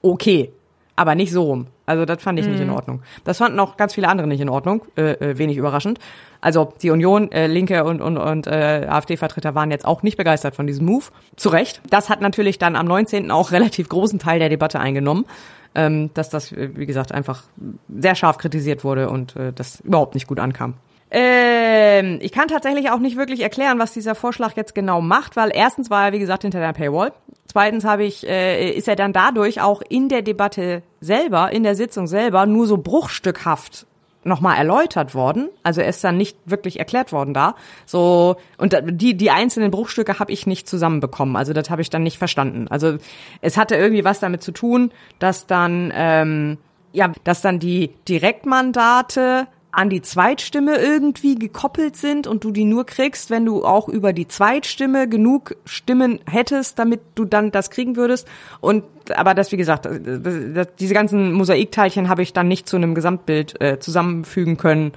Okay. 0.00 0.52
Aber 0.98 1.14
nicht 1.14 1.30
so 1.30 1.42
rum. 1.42 1.66
Also 1.84 2.04
das 2.04 2.22
fand 2.22 2.38
ich 2.38 2.46
nicht 2.46 2.60
in 2.60 2.70
Ordnung. 2.70 3.02
Das 3.24 3.38
fanden 3.38 3.60
auch 3.60 3.76
ganz 3.76 3.94
viele 3.94 4.08
andere 4.08 4.26
nicht 4.26 4.40
in 4.40 4.48
Ordnung, 4.48 4.82
äh, 4.96 5.12
äh, 5.12 5.38
wenig 5.38 5.56
überraschend. 5.56 5.98
Also 6.46 6.72
die 6.80 6.90
Union, 6.90 7.32
äh, 7.32 7.48
Linke 7.48 7.82
und, 7.82 8.00
und, 8.00 8.18
und 8.18 8.46
äh, 8.46 8.86
AfD-Vertreter 8.88 9.56
waren 9.56 9.72
jetzt 9.72 9.84
auch 9.84 10.04
nicht 10.04 10.16
begeistert 10.16 10.54
von 10.54 10.68
diesem 10.68 10.86
Move. 10.86 11.06
Zu 11.34 11.48
Recht. 11.48 11.80
Das 11.90 12.08
hat 12.08 12.20
natürlich 12.20 12.56
dann 12.56 12.76
am 12.76 12.86
19. 12.86 13.32
auch 13.32 13.50
relativ 13.50 13.88
großen 13.88 14.20
Teil 14.20 14.38
der 14.38 14.48
Debatte 14.48 14.78
eingenommen, 14.78 15.26
ähm, 15.74 16.10
dass 16.14 16.30
das, 16.30 16.52
äh, 16.52 16.70
wie 16.76 16.86
gesagt, 16.86 17.10
einfach 17.10 17.42
sehr 17.88 18.14
scharf 18.14 18.38
kritisiert 18.38 18.84
wurde 18.84 19.10
und 19.10 19.34
äh, 19.34 19.52
das 19.52 19.80
überhaupt 19.80 20.14
nicht 20.14 20.28
gut 20.28 20.38
ankam. 20.38 20.74
Ähm, 21.10 22.20
ich 22.22 22.30
kann 22.30 22.46
tatsächlich 22.46 22.92
auch 22.92 23.00
nicht 23.00 23.16
wirklich 23.16 23.40
erklären, 23.40 23.80
was 23.80 23.92
dieser 23.92 24.14
Vorschlag 24.14 24.54
jetzt 24.54 24.72
genau 24.72 25.00
macht, 25.00 25.34
weil 25.34 25.50
erstens 25.52 25.90
war 25.90 26.06
er, 26.06 26.12
wie 26.12 26.20
gesagt, 26.20 26.42
hinter 26.42 26.60
der 26.60 26.74
Paywall. 26.74 27.12
Zweitens 27.48 27.84
habe 27.84 28.04
ich, 28.04 28.24
äh, 28.24 28.70
ist 28.70 28.86
er 28.86 28.94
dann 28.94 29.12
dadurch 29.12 29.62
auch 29.62 29.82
in 29.88 30.08
der 30.08 30.22
Debatte 30.22 30.84
selber, 31.00 31.50
in 31.50 31.64
der 31.64 31.74
Sitzung 31.74 32.06
selber, 32.06 32.46
nur 32.46 32.68
so 32.68 32.76
bruchstückhaft 32.78 33.88
nochmal 34.26 34.58
erläutert 34.58 35.14
worden. 35.14 35.48
Also 35.62 35.80
er 35.80 35.88
ist 35.88 36.02
dann 36.04 36.16
nicht 36.16 36.36
wirklich 36.44 36.78
erklärt 36.78 37.12
worden 37.12 37.34
da. 37.34 37.54
So 37.84 38.36
und 38.58 38.76
die 38.90 39.16
die 39.16 39.30
einzelnen 39.30 39.70
Bruchstücke 39.70 40.18
habe 40.18 40.32
ich 40.32 40.46
nicht 40.46 40.68
zusammenbekommen. 40.68 41.36
Also 41.36 41.52
das 41.52 41.70
habe 41.70 41.82
ich 41.82 41.90
dann 41.90 42.02
nicht 42.02 42.18
verstanden. 42.18 42.68
Also 42.68 42.96
es 43.40 43.56
hatte 43.56 43.76
irgendwie 43.76 44.04
was 44.04 44.20
damit 44.20 44.42
zu 44.42 44.52
tun, 44.52 44.92
dass 45.18 45.46
dann 45.46 45.92
ähm, 45.94 46.58
ja, 46.92 47.12
dass 47.24 47.42
dann 47.42 47.58
die 47.58 47.90
Direktmandate 48.08 49.46
an 49.76 49.90
die 49.90 50.00
Zweitstimme 50.00 50.76
irgendwie 50.76 51.34
gekoppelt 51.34 51.96
sind 51.96 52.26
und 52.26 52.44
du 52.44 52.50
die 52.50 52.64
nur 52.64 52.86
kriegst, 52.86 53.28
wenn 53.28 53.44
du 53.44 53.62
auch 53.62 53.90
über 53.90 54.14
die 54.14 54.26
Zweitstimme 54.26 55.06
genug 55.06 55.54
Stimmen 55.66 56.18
hättest, 56.26 56.78
damit 56.78 57.00
du 57.14 57.26
dann 57.26 57.50
das 57.50 57.68
kriegen 57.68 57.94
würdest. 57.94 58.26
Und 58.60 58.84
aber 59.14 59.34
das, 59.34 59.52
wie 59.52 59.58
gesagt, 59.58 59.84
das, 59.84 60.20
das, 60.54 60.68
diese 60.80 60.94
ganzen 60.94 61.32
Mosaikteilchen 61.34 62.08
habe 62.08 62.22
ich 62.22 62.32
dann 62.32 62.48
nicht 62.48 62.66
zu 62.66 62.76
einem 62.76 62.94
Gesamtbild 62.94 63.60
äh, 63.60 63.78
zusammenfügen 63.78 64.56
können 64.56 64.92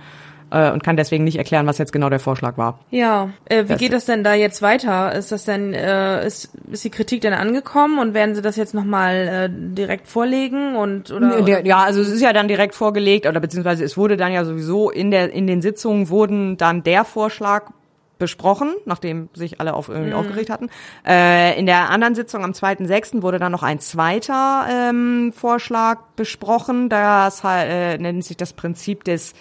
äh, 0.51 0.71
und 0.71 0.83
kann 0.83 0.97
deswegen 0.97 1.23
nicht 1.23 1.37
erklären, 1.37 1.65
was 1.67 1.77
jetzt 1.77 1.91
genau 1.91 2.09
der 2.09 2.19
Vorschlag 2.19 2.57
war. 2.57 2.79
Ja, 2.91 3.29
äh, 3.45 3.63
wie 3.65 3.67
Das- 3.69 3.79
geht 3.79 3.93
das 3.93 4.05
denn 4.05 4.23
da 4.23 4.33
jetzt 4.33 4.61
weiter? 4.61 5.13
Ist 5.13 5.31
das 5.31 5.45
denn, 5.45 5.73
äh, 5.73 6.25
ist, 6.25 6.51
ist 6.71 6.83
die 6.83 6.89
Kritik 6.89 7.21
denn 7.21 7.33
angekommen 7.33 7.99
und 7.99 8.13
werden 8.13 8.35
sie 8.35 8.41
das 8.41 8.55
jetzt 8.55 8.73
nochmal 8.73 9.15
äh, 9.15 9.49
direkt 9.51 10.07
vorlegen 10.07 10.75
und 10.75 11.11
oder, 11.11 11.29
Der, 11.29 11.41
oder 11.59 11.65
ja, 11.65 11.77
also 11.79 12.01
es 12.01 12.09
ist 12.09 12.21
ja 12.21 12.33
dann 12.33 12.47
direkt 12.47 12.75
vorgelegt 12.75 13.25
oder 13.25 13.39
beziehungsweise 13.39 13.83
es 13.83 13.97
wurde 13.97 14.17
dann 14.17 14.31
ja 14.31 14.45
sowieso 14.45 14.89
in 14.89 15.11
der 15.11 15.31
in 15.33 15.47
den 15.47 15.61
Sitzungen 15.61 16.09
wurden 16.09 16.57
dann 16.57 16.83
der 16.83 17.03
Vorschlag 17.05 17.63
besprochen, 18.19 18.75
nachdem 18.85 19.29
sich 19.33 19.59
alle 19.59 19.73
auf 19.73 19.89
irgendwie 19.89 20.13
aufgeregt 20.13 20.49
hatten. 20.49 20.69
Äh, 21.07 21.57
in 21.57 21.65
der 21.65 21.89
anderen 21.89 22.13
Sitzung 22.13 22.43
am 22.43 22.51
2.6. 22.51 23.23
wurde 23.23 23.39
dann 23.39 23.51
noch 23.51 23.63
ein 23.63 23.79
zweiter 23.79 24.67
ähm, 24.69 25.33
Vorschlag 25.33 26.01
besprochen. 26.15 26.89
Das 26.89 27.41
äh, 27.43 27.97
nennt 27.97 28.23
sich 28.23 28.37
das 28.37 28.53
Prinzip 28.53 29.05
des 29.05 29.33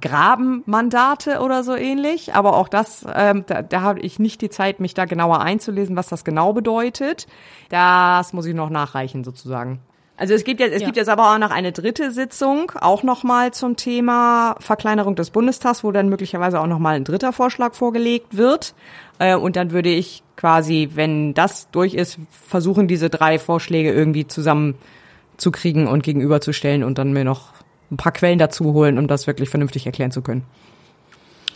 Grabenmandate 0.00 1.40
oder 1.40 1.62
so 1.62 1.76
ähnlich. 1.76 2.34
Aber 2.34 2.56
auch 2.56 2.68
das, 2.68 3.06
ähm, 3.14 3.44
da, 3.46 3.62
da 3.62 3.82
habe 3.82 4.00
ich 4.00 4.18
nicht 4.18 4.40
die 4.40 4.50
Zeit, 4.50 4.80
mich 4.80 4.94
da 4.94 5.04
genauer 5.04 5.40
einzulesen, 5.42 5.94
was 5.94 6.08
das 6.08 6.24
genau 6.24 6.52
bedeutet. 6.52 7.26
Das 7.68 8.32
muss 8.32 8.46
ich 8.46 8.54
noch 8.54 8.70
nachreichen 8.70 9.22
sozusagen. 9.22 9.80
Also 10.22 10.34
es 10.34 10.44
gibt 10.44 10.60
jetzt, 10.60 10.72
es 10.72 10.82
Ja. 10.82 10.86
gibt 10.86 10.96
jetzt 10.96 11.08
aber 11.08 11.34
auch 11.34 11.38
noch 11.38 11.50
eine 11.50 11.72
dritte 11.72 12.12
Sitzung, 12.12 12.70
auch 12.80 13.02
nochmal 13.02 13.52
zum 13.52 13.74
Thema 13.74 14.54
Verkleinerung 14.60 15.16
des 15.16 15.30
Bundestags, 15.30 15.82
wo 15.82 15.90
dann 15.90 16.08
möglicherweise 16.08 16.60
auch 16.60 16.68
nochmal 16.68 16.94
ein 16.94 17.02
dritter 17.02 17.32
Vorschlag 17.32 17.74
vorgelegt 17.74 18.36
wird. 18.36 18.72
Äh, 19.18 19.34
und 19.34 19.56
dann 19.56 19.72
würde 19.72 19.88
ich 19.88 20.22
quasi, 20.36 20.90
wenn 20.94 21.34
das 21.34 21.68
durch 21.72 21.94
ist, 21.94 22.18
versuchen, 22.30 22.86
diese 22.86 23.10
drei 23.10 23.40
Vorschläge 23.40 23.90
irgendwie 23.92 24.28
zusammenzukriegen 24.28 25.88
und 25.88 26.04
gegenüberzustellen 26.04 26.84
und 26.84 26.98
dann 26.98 27.12
mir 27.12 27.24
noch 27.24 27.48
ein 27.90 27.96
paar 27.96 28.12
Quellen 28.12 28.38
dazu 28.38 28.72
holen, 28.74 28.98
um 28.98 29.08
das 29.08 29.26
wirklich 29.26 29.48
vernünftig 29.50 29.86
erklären 29.86 30.12
zu 30.12 30.22
können. 30.22 30.44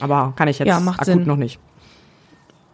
Aber 0.01 0.33
kann 0.35 0.49
ich 0.49 0.59
jetzt 0.59 0.67
Ja, 0.69 0.79
akut 0.79 1.05
Sinn. 1.05 1.25
noch 1.25 1.37
nicht. 1.37 1.61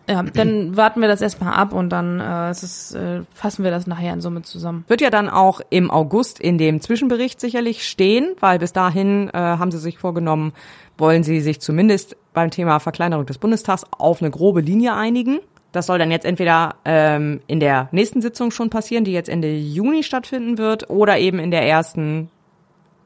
Ja, 0.09 0.23
dann 0.23 0.77
warten 0.77 1.01
wir 1.01 1.09
das 1.09 1.21
erstmal 1.21 1.55
ab 1.55 1.73
und 1.73 1.91
dann 1.91 2.19
äh, 2.19 2.51
es 2.51 2.63
ist, 2.63 2.95
äh, 2.95 3.23
fassen 3.35 3.63
wir 3.63 3.71
das 3.71 3.87
nachher 3.87 4.13
in 4.13 4.21
Summe 4.21 4.43
zusammen. 4.43 4.85
Wird 4.89 5.01
ja 5.01 5.11
dann 5.11 5.29
auch 5.29 5.61
im 5.71 5.91
August 5.91 6.41
in 6.41 6.59
dem 6.59 6.81
Zwischenbericht 6.81 7.41
sicherlich 7.41 7.87
stehen, 7.87 8.35
weil 8.41 8.59
bis 8.59 8.73
dahin 8.73 9.29
äh, 9.29 9.39
haben 9.39 9.71
sie 9.71 9.79
sich 9.79 9.99
vorgenommen, 9.99 10.53
wollen 10.99 11.23
sie 11.23 11.41
sich 11.41 11.61
zumindest 11.61 12.17
beim 12.33 12.51
Thema 12.51 12.81
Verkleinerung 12.81 13.27
des 13.27 13.39
Bundestags 13.39 13.85
auf 13.97 14.21
eine 14.21 14.31
grobe 14.31 14.61
Linie 14.61 14.95
einigen. 14.95 15.39
Das 15.71 15.87
soll 15.87 15.99
dann 15.99 16.11
jetzt 16.11 16.27
entweder 16.27 16.75
ähm, 16.85 17.41
in 17.47 17.61
der 17.61 17.89
nächsten 17.93 18.21
Sitzung 18.21 18.51
schon 18.51 18.71
passieren, 18.71 19.05
die 19.05 19.13
jetzt 19.13 19.29
Ende 19.29 19.55
Juni 19.55 20.03
stattfinden 20.03 20.59
wird, 20.59 20.91
oder 20.91 21.19
eben 21.19 21.39
in 21.39 21.51
der 21.51 21.67
ersten 21.67 22.29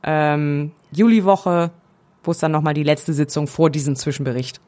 ähm, 0.02 0.72
Juliwoche, 0.90 1.70
wo 2.24 2.30
es 2.32 2.38
dann 2.38 2.52
nochmal 2.52 2.74
die 2.74 2.82
letzte 2.82 3.12
Sitzung 3.12 3.46
vor 3.46 3.70
diesem 3.70 3.94
Zwischenbericht 3.94 4.60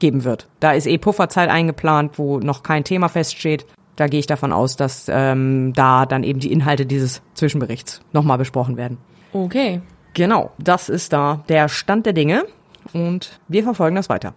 geben 0.00 0.24
wird. 0.24 0.48
Da 0.58 0.72
ist 0.72 0.86
eh 0.86 0.98
Pufferzeit 0.98 1.48
eingeplant, 1.48 2.18
wo 2.18 2.38
noch 2.38 2.62
kein 2.62 2.84
Thema 2.84 3.08
feststeht. 3.08 3.66
Da 3.96 4.06
gehe 4.06 4.20
ich 4.20 4.26
davon 4.26 4.52
aus, 4.52 4.76
dass 4.76 5.06
ähm, 5.08 5.72
da 5.74 6.06
dann 6.06 6.24
eben 6.24 6.40
die 6.40 6.52
Inhalte 6.52 6.86
dieses 6.86 7.22
Zwischenberichts 7.34 8.00
nochmal 8.12 8.38
besprochen 8.38 8.76
werden. 8.76 8.98
Okay. 9.32 9.82
Genau, 10.14 10.50
das 10.58 10.88
ist 10.88 11.12
da 11.12 11.44
der 11.48 11.68
Stand 11.68 12.06
der 12.06 12.12
Dinge 12.12 12.44
und 12.92 13.38
wir 13.48 13.62
verfolgen 13.62 13.96
das 13.96 14.08
weiter. 14.08 14.34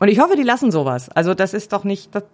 Und 0.00 0.08
ich 0.08 0.20
hoffe, 0.20 0.36
die 0.36 0.42
lassen 0.42 0.70
sowas. 0.70 1.08
Also 1.10 1.34
das 1.34 1.54
ist 1.54 1.72
doch 1.72 1.84
nicht. 1.84 2.14
Das, 2.14 2.24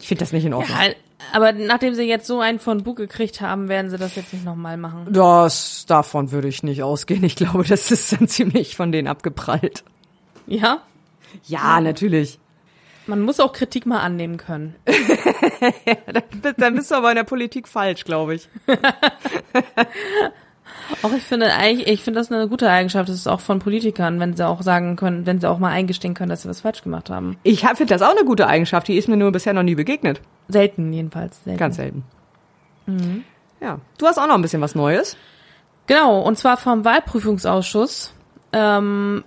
ich 0.00 0.06
finde 0.06 0.20
das 0.20 0.32
nicht 0.32 0.44
in 0.44 0.54
Ordnung. 0.54 0.76
Ja, 0.76 0.92
aber 1.32 1.52
nachdem 1.52 1.94
sie 1.94 2.02
jetzt 2.02 2.26
so 2.26 2.40
einen 2.40 2.58
von 2.58 2.82
Bug 2.82 2.96
gekriegt 2.96 3.40
haben, 3.40 3.68
werden 3.68 3.90
sie 3.90 3.96
das 3.96 4.16
jetzt 4.16 4.32
nicht 4.32 4.44
nochmal 4.44 4.76
machen. 4.76 5.08
Das 5.10 5.86
davon 5.86 6.30
würde 6.30 6.48
ich 6.48 6.62
nicht 6.62 6.82
ausgehen. 6.82 7.24
Ich 7.24 7.36
glaube, 7.36 7.64
das 7.64 7.90
ist 7.90 8.12
dann 8.12 8.28
ziemlich 8.28 8.76
von 8.76 8.92
denen 8.92 9.08
abgeprallt. 9.08 9.84
Ja? 10.46 10.82
Ja, 11.44 11.80
natürlich. 11.80 12.38
Man 13.06 13.20
muss 13.20 13.40
auch 13.40 13.52
Kritik 13.52 13.84
mal 13.84 14.00
annehmen 14.00 14.38
können. 14.38 14.76
Dann 16.56 16.74
bist, 16.74 16.90
du 16.90 16.94
aber 16.94 17.10
in 17.10 17.16
der 17.16 17.24
Politik 17.24 17.68
falsch, 17.68 18.04
glaube 18.04 18.34
ich. 18.34 18.48
Auch 21.02 21.12
ich 21.12 21.22
finde 21.22 21.52
eigentlich, 21.52 21.86
ich 21.88 22.02
finde 22.02 22.20
das 22.20 22.32
eine 22.32 22.48
gute 22.48 22.70
Eigenschaft. 22.70 23.08
Das 23.08 23.16
ist 23.16 23.26
auch 23.26 23.40
von 23.40 23.58
Politikern, 23.58 24.20
wenn 24.20 24.34
sie 24.34 24.46
auch 24.46 24.62
sagen 24.62 24.96
können, 24.96 25.26
wenn 25.26 25.38
sie 25.38 25.48
auch 25.48 25.58
mal 25.58 25.70
eingestehen 25.70 26.14
können, 26.14 26.30
dass 26.30 26.42
sie 26.42 26.48
was 26.48 26.62
falsch 26.62 26.82
gemacht 26.82 27.10
haben. 27.10 27.36
Ich 27.42 27.60
finde 27.60 27.86
das 27.86 28.00
auch 28.02 28.16
eine 28.16 28.24
gute 28.24 28.46
Eigenschaft. 28.46 28.88
Die 28.88 28.96
ist 28.96 29.08
mir 29.08 29.18
nur 29.18 29.32
bisher 29.32 29.52
noch 29.52 29.62
nie 29.62 29.74
begegnet. 29.74 30.22
Selten 30.48 30.92
jedenfalls. 30.92 31.42
Selten. 31.44 31.58
Ganz 31.58 31.76
selten. 31.76 32.04
Ja. 33.60 33.78
Du 33.98 34.06
hast 34.06 34.18
auch 34.18 34.26
noch 34.26 34.34
ein 34.34 34.42
bisschen 34.42 34.60
was 34.60 34.74
Neues. 34.74 35.16
Genau, 35.86 36.20
und 36.20 36.38
zwar 36.38 36.56
vom 36.56 36.84
Wahlprüfungsausschuss. 36.84 38.14
Ähm, 38.52 39.24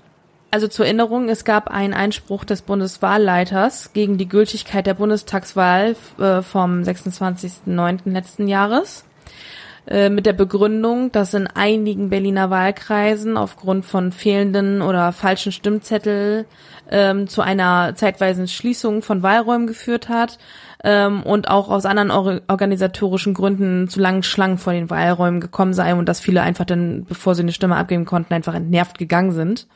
also 0.51 0.67
zur 0.67 0.85
Erinnerung, 0.85 1.29
es 1.29 1.45
gab 1.45 1.69
einen 1.69 1.93
Einspruch 1.93 2.45
des 2.45 2.61
Bundeswahlleiters 2.61 3.93
gegen 3.93 4.17
die 4.17 4.29
Gültigkeit 4.29 4.87
der 4.87 4.93
Bundestagswahl 4.93 5.95
äh, 6.19 6.41
vom 6.41 6.81
26.09. 6.81 8.11
letzten 8.11 8.47
Jahres 8.47 9.05
äh, 9.87 10.09
mit 10.09 10.25
der 10.25 10.33
Begründung, 10.33 11.11
dass 11.11 11.33
in 11.33 11.47
einigen 11.47 12.09
Berliner 12.09 12.49
Wahlkreisen 12.49 13.37
aufgrund 13.37 13.85
von 13.85 14.11
fehlenden 14.11 14.81
oder 14.81 15.11
falschen 15.11 15.51
Stimmzettel 15.51 16.45
ähm, 16.89 17.27
zu 17.27 17.41
einer 17.41 17.95
zeitweisen 17.95 18.47
Schließung 18.47 19.01
von 19.01 19.23
Wahlräumen 19.23 19.67
geführt 19.67 20.09
hat 20.09 20.39
ähm, 20.83 21.23
und 21.23 21.49
auch 21.49 21.69
aus 21.69 21.85
anderen 21.85 22.11
or 22.11 22.41
organisatorischen 22.47 23.33
Gründen 23.33 23.87
zu 23.89 23.99
langen 23.99 24.23
Schlangen 24.23 24.57
vor 24.57 24.73
den 24.73 24.89
Wahlräumen 24.89 25.41
gekommen 25.41 25.73
sei 25.73 25.93
und 25.95 26.07
dass 26.07 26.19
viele 26.19 26.41
einfach 26.41 26.65
dann, 26.65 27.05
bevor 27.05 27.35
sie 27.35 27.41
eine 27.41 27.51
Stimme 27.51 27.75
abgeben 27.75 28.05
konnten, 28.05 28.33
einfach 28.33 28.55
entnervt 28.55 28.97
gegangen 28.97 29.31
sind. 29.31 29.67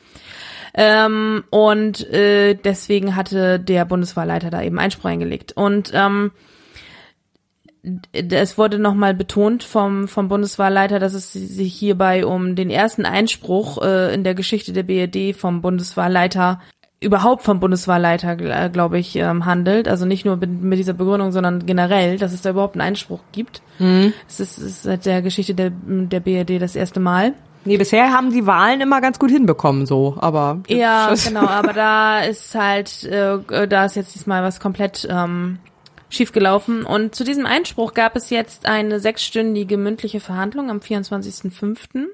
Ähm, 0.74 1.44
und 1.50 2.10
äh, 2.12 2.56
deswegen 2.56 3.16
hatte 3.16 3.60
der 3.60 3.86
Bundeswahlleiter 3.86 4.50
da 4.50 4.62
eben 4.62 4.80
Einspruch 4.80 5.10
eingelegt. 5.10 5.54
Und 5.54 5.92
ähm, 5.94 6.32
es 8.12 8.58
wurde 8.58 8.78
nochmal 8.80 9.14
betont 9.14 9.64
vom, 9.64 10.08
vom 10.08 10.28
Bundeswahlleiter, 10.28 11.00
dass 11.00 11.14
es 11.14 11.34
sich 11.34 11.74
hierbei 11.74 12.26
um 12.26 12.56
den 12.56 12.70
ersten 12.70 13.06
Einspruch 13.06 13.82
äh, 13.82 14.14
in 14.14 14.24
der 14.24 14.36
Geschichte 14.36 14.72
der 14.72 14.84
BRD 14.84 15.36
vom 15.36 15.62
Bundeswahlleiter 15.62 16.60
überhaupt 17.04 17.42
vom 17.42 17.60
Bundeswahlleiter, 17.60 18.70
glaube 18.70 19.00
ich, 19.00 19.16
ähm, 19.16 19.46
handelt. 19.48 19.88
Also 19.88 20.06
nicht 20.06 20.24
nur 20.24 20.38
mit, 20.38 20.52
mit, 20.62 20.78
dieser 20.78 20.94
Begründung, 20.94 21.32
sondern 21.32 21.66
generell, 21.66 22.20
dass 22.20 22.32
es 22.32 22.44
da 22.44 22.52
überhaupt 22.52 22.76
einen 22.76 22.88
Einspruch 22.88 23.22
gibt. 23.32 23.64
Mhm. 23.80 24.14
Es 24.28 24.40
ist, 24.40 24.60
es 24.60 24.66
ist 24.66 24.84
seit 24.84 25.08
der 25.08 25.24
Geschichte 25.24 25.56
der, 25.56 25.72
der 25.72 26.20
BRD 26.20 26.62
das 26.62 26.76
erste 26.76 27.00
Mal. 27.00 27.34
Nee, 27.64 27.78
bisher 27.78 28.12
haben 28.12 28.32
die 28.32 28.48
Wahlen 28.48 28.82
immer 28.82 29.02
ganz 29.02 29.20
gut 29.20 29.30
hinbekommen, 29.30 29.86
so, 29.86 30.18
aber. 30.20 30.62
Ja, 30.68 31.14
genau, 31.26 31.46
aber 31.46 31.74
da 31.74 32.22
ist 32.22 32.56
halt, 32.56 33.04
äh, 33.04 33.68
da 33.68 33.86
ist 33.86 33.96
jetzt 33.96 34.16
diesmal 34.16 34.44
was 34.44 34.60
komplett 34.60 35.08
ähm, 35.10 35.60
schiefgelaufen. 36.10 36.84
Und 36.84 37.14
zu 37.14 37.24
diesem 37.24 37.46
Einspruch 37.46 37.94
gab 37.94 38.16
es 38.16 38.30
jetzt 38.30 38.66
eine 38.66 39.00
sechsstündige 39.00 39.78
mündliche 39.78 40.20
Verhandlung 40.20 40.70
am 40.70 40.80
24.05. 40.80 42.08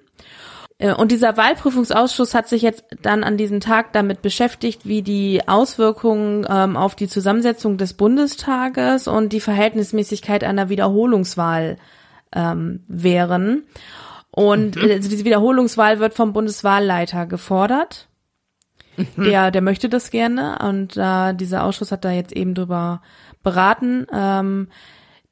Äh, 0.80 0.94
und 0.94 1.11
dieser 1.11 1.38
Wahlprüfungsausschuss 1.38 2.34
hat 2.34 2.48
sich 2.48 2.61
jetzt 2.61 2.86
dann 3.02 3.24
an 3.24 3.38
diesem 3.38 3.60
Tag 3.60 3.94
damit 3.94 4.22
beschäftigt, 4.22 4.82
wie 4.86 5.02
die 5.02 5.48
Auswirkungen 5.48 6.45
ähm, 6.49 6.78
auf 6.78 6.95
die 6.95 7.07
Zusammensetzung 7.07 7.78
des 7.78 7.94
Bundestages 7.94 9.07
und 9.07 9.34
die 9.34 9.41
Verhältnismäßigkeit 9.41 10.44
einer 10.44 10.69
Wiederholungswahl 10.69 11.78
ähm, 12.34 12.84
wären. 12.88 13.64
Und 14.38 14.76
mhm. 14.76 14.92
also 14.92 15.10
diese 15.10 15.26
Wiederholungswahl 15.26 16.00
wird 16.00 16.14
vom 16.14 16.32
Bundeswahlleiter 16.32 17.26
gefordert. 17.26 18.08
Mhm. 18.96 19.24
Der, 19.24 19.50
der 19.50 19.64
möchte 19.64 19.90
das 19.90 20.12
gerne. 20.12 20.60
Und 20.64 20.96
äh, 20.96 21.34
dieser 21.34 21.64
Ausschuss 21.64 21.92
hat 21.92 22.06
da 22.06 22.12
jetzt 22.12 22.34
eben 22.34 22.54
drüber 22.54 23.02
beraten. 23.42 24.06
Ähm, 24.14 24.68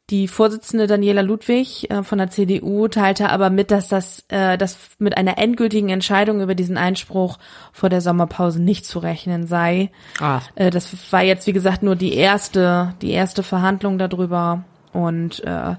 die 0.09 0.27
Vorsitzende 0.27 0.87
Daniela 0.87 1.21
Ludwig 1.21 1.87
äh, 1.91 2.01
von 2.01 2.17
der 2.17 2.31
CDU 2.31 2.87
teilte 2.87 3.29
aber 3.29 3.51
mit, 3.51 3.69
dass 3.69 3.89
das, 3.89 4.25
äh, 4.29 4.57
das 4.57 4.79
mit 4.97 5.17
einer 5.17 5.37
endgültigen 5.37 5.89
Entscheidung 5.89 6.41
über 6.41 6.55
diesen 6.55 6.77
Einspruch 6.77 7.37
vor 7.73 7.89
der 7.89 8.01
Sommerpause 8.01 8.59
nicht 8.59 8.87
zu 8.87 8.97
rechnen 8.97 9.45
sei. 9.45 9.91
Ah. 10.19 10.41
Äh, 10.55 10.71
das 10.71 10.95
war 11.11 11.21
jetzt, 11.21 11.45
wie 11.45 11.53
gesagt, 11.53 11.83
nur 11.83 11.95
die 11.95 12.15
erste, 12.15 12.95
die 13.03 13.11
erste 13.11 13.43
Verhandlung 13.43 13.99
darüber 13.99 14.63
und 14.93 15.43
äh, 15.43 15.75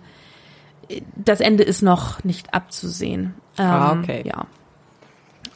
das 1.17 1.41
Ende 1.41 1.65
ist 1.65 1.83
noch 1.83 2.23
nicht 2.25 2.55
abzusehen. 2.55 3.35
Ähm, 3.59 3.67
ah, 3.67 3.93
okay. 3.93 4.23
Ja. 4.25 4.47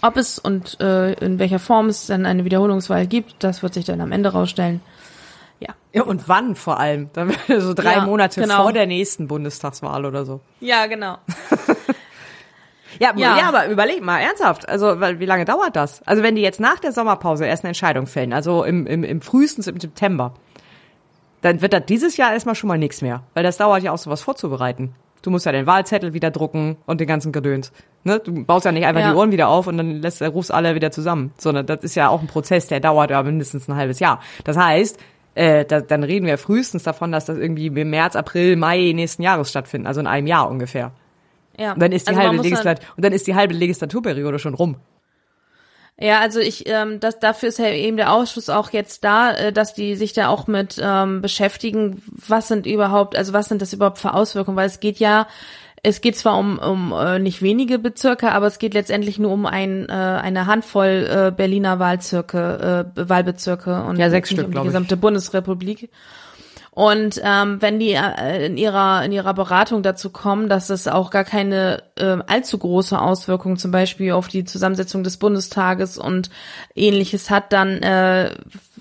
Ob 0.03 0.17
es 0.17 0.39
und 0.39 0.81
äh, 0.81 1.13
in 1.15 1.39
welcher 1.39 1.59
Form 1.59 1.89
es 1.89 2.07
dann 2.07 2.27
eine 2.27 2.45
Wiederholungswahl 2.45 3.07
gibt, 3.07 3.45
das 3.45 3.63
wird 3.63 3.75
sich 3.75 3.85
dann 3.85 4.01
am 4.01 4.13
Ende 4.13 4.31
rausstellen. 4.31 4.81
Ja. 5.59 5.75
Ja, 5.93 6.05
und 6.05 6.29
wann 6.29 6.57
vor 6.57 6.81
allem? 6.81 7.11
Dann 7.13 7.35
so 7.59 7.75
drei 7.75 7.95
ja, 7.95 8.05
Monate 8.05 8.41
genau. 8.41 8.63
vor 8.63 8.73
der 8.73 8.87
nächsten 8.87 9.29
Bundestagswahl 9.29 10.07
oder 10.07 10.25
so. 10.25 10.41
Ja, 10.61 10.87
genau. 10.87 11.19
ja, 12.99 13.13
ja, 13.15 13.37
ja, 13.37 13.49
aber 13.49 13.69
überleg 13.69 14.03
mal 14.03 14.21
ernsthaft. 14.21 14.69
Also, 14.69 15.01
weil, 15.01 15.21
wie 15.21 15.27
lange 15.27 15.45
dauert 15.45 15.77
das? 15.77 16.03
Also, 16.07 16.23
wenn 16.23 16.35
die 16.35 16.43
jetzt 16.43 16.61
nach 16.61 16.79
der 16.79 16.93
Sommerpause 16.93 17.45
erst 17.45 17.65
eine 17.65 17.71
Entscheidung 17.71 18.07
fällen, 18.07 18.33
also 18.33 18.65
im, 18.65 18.87
im, 18.87 19.05
im 19.05 19.21
frühestens 19.21 19.67
im 19.67 19.79
September, 19.79 20.33
dann 21.43 21.61
wird 21.61 21.75
das 21.75 21.85
dieses 21.87 22.17
Jahr 22.17 22.33
erstmal 22.33 22.55
schon 22.55 22.69
mal 22.69 22.79
nichts 22.79 23.03
mehr. 23.03 23.23
Weil 23.35 23.45
das 23.45 23.59
dauert 23.59 23.83
ja 23.83 23.93
auch 23.93 23.99
sowas 23.99 24.23
vorzubereiten. 24.23 24.95
Du 25.23 25.31
musst 25.31 25.47
ja 25.47 25.53
den 25.53 25.67
Wahlzettel 25.67 26.15
wieder 26.15 26.31
drucken 26.31 26.77
und 26.87 27.01
den 27.01 27.07
ganzen 27.07 27.33
Gedöns. 27.33 27.73
Ne? 28.05 28.21
Du 28.25 28.45
baust 28.45 28.65
ja 28.65 28.73
nicht 28.73 28.87
einfach 28.87 29.03
ja. 29.03 29.11
die 29.11 29.17
Ohren 29.17 29.33
wieder 29.33 29.49
auf 29.49 29.67
und 29.67 29.77
dann 29.77 30.01
lässt, 30.01 30.23
rufst 30.23 30.53
alle 30.53 30.75
wieder 30.75 30.91
zusammen, 30.91 31.33
sondern 31.39 31.67
das 31.67 31.83
ist 31.83 31.95
ja 31.95 32.09
auch 32.09 32.21
ein 32.21 32.27
Prozess, 32.27 32.67
der 32.69 32.81
dauert 32.81 33.11
ja 33.11 33.23
mindestens 33.23 33.69
ein 33.69 33.77
halbes 33.77 34.01
Jahr. 34.01 34.21
Das 34.45 34.57
heißt, 34.57 34.99
äh, 35.35 35.65
da, 35.65 35.81
dann 35.81 36.03
reden 36.03 36.27
wir 36.27 36.39
frühestens 36.39 36.83
davon, 36.83 37.13
dass 37.13 37.27
das 37.27 37.37
irgendwie 37.37 37.67
im 37.67 37.91
März, 37.91 38.17
April, 38.17 38.57
Mai 38.57 38.93
nächsten 38.95 39.23
Jahres 39.23 39.51
stattfindet, 39.51 39.89
also 39.89 40.01
in 40.01 40.07
einem 40.07 40.27
Jahr 40.27 40.51
ungefähr. 40.51 40.93
Ja. 41.59 41.75
Und 41.75 41.83
dann 41.83 41.93
ist 41.93 42.09
die 42.09 42.17
also 42.17 42.23
halbe 42.23 42.43
Legislat 42.43 42.81
und 42.97 43.05
dann 43.05 43.13
ist 43.13 43.27
die 43.27 43.35
halbe 43.35 43.55
Legislaturperiode 43.55 44.39
schon 44.39 44.55
rum. 44.55 44.77
Ja, 46.03 46.21
also 46.21 46.41
ich, 46.41 46.67
ähm, 46.67 46.99
das, 46.99 47.19
dafür 47.19 47.51
ist 47.51 47.59
ja 47.59 47.69
eben 47.69 47.99
der 47.99 48.13
Ausschuss 48.13 48.49
auch 48.49 48.71
jetzt 48.71 49.05
da, 49.05 49.33
äh, 49.33 49.53
dass 49.53 49.75
die 49.75 49.97
sich 49.97 50.15
da 50.15 50.29
auch 50.29 50.47
mit 50.47 50.81
ähm, 50.83 51.21
beschäftigen, 51.21 52.03
was 52.07 52.49
sind 52.49 52.67
überhaupt, 52.67 53.17
also 53.17 53.35
was 53.35 53.49
sind 53.51 53.61
das 53.61 53.75
überhaupt 53.75 53.99
für 53.99 54.15
Auswirkungen, 54.15 54.57
weil 54.57 54.67
es 54.67 54.81
geht 54.81 54.99
ja, 54.99 55.27
es 55.83 56.01
geht 56.01 56.17
zwar 56.17 56.39
um, 56.39 56.59
um 56.59 56.93
äh, 56.93 57.19
nicht 57.19 57.43
wenige 57.43 57.79
Bezirke, 57.79 58.33
aber 58.33 58.47
es 58.47 58.59
geht 58.59 58.73
letztendlich 58.73 59.19
nur 59.19 59.31
um 59.31 59.45
ein, 59.45 59.91
äh, 59.91 59.93
eine 59.93 60.47
Handvoll 60.47 61.07
äh, 61.11 61.33
Berliner 61.37 61.79
Wahlzirke, 61.79 62.93
äh, 62.97 63.09
Wahlbezirke 63.09 63.83
und 63.85 63.99
ja, 63.99 64.09
sechs 64.09 64.31
Stück, 64.31 64.47
um 64.47 64.53
die 64.53 64.63
gesamte 64.63 64.95
ich. 64.95 65.01
Bundesrepublik. 65.03 65.91
Und 66.81 67.21
ähm, 67.23 67.61
wenn 67.61 67.79
die 67.79 67.93
äh, 67.93 68.47
in 68.47 68.57
ihrer 68.57 69.05
in 69.05 69.13
ihrer 69.13 69.35
Beratung 69.35 69.83
dazu 69.83 70.09
kommen, 70.09 70.49
dass 70.49 70.71
es 70.71 70.89
auch 70.89 71.11
gar 71.11 71.25
keine 71.25 71.83
äh, 71.97 72.17
allzu 72.27 72.57
große 72.57 72.99
Auswirkungen 72.99 73.59
zum 73.59 73.71
Beispiel 73.71 74.13
auf 74.13 74.29
die 74.29 74.47
Zusammensetzung 74.47 75.05
des 75.05 75.19
Bundestages 75.19 75.99
und 75.99 76.31
ähnliches 76.75 77.29
hat, 77.29 77.53
dann 77.53 77.83
äh, 77.83 78.35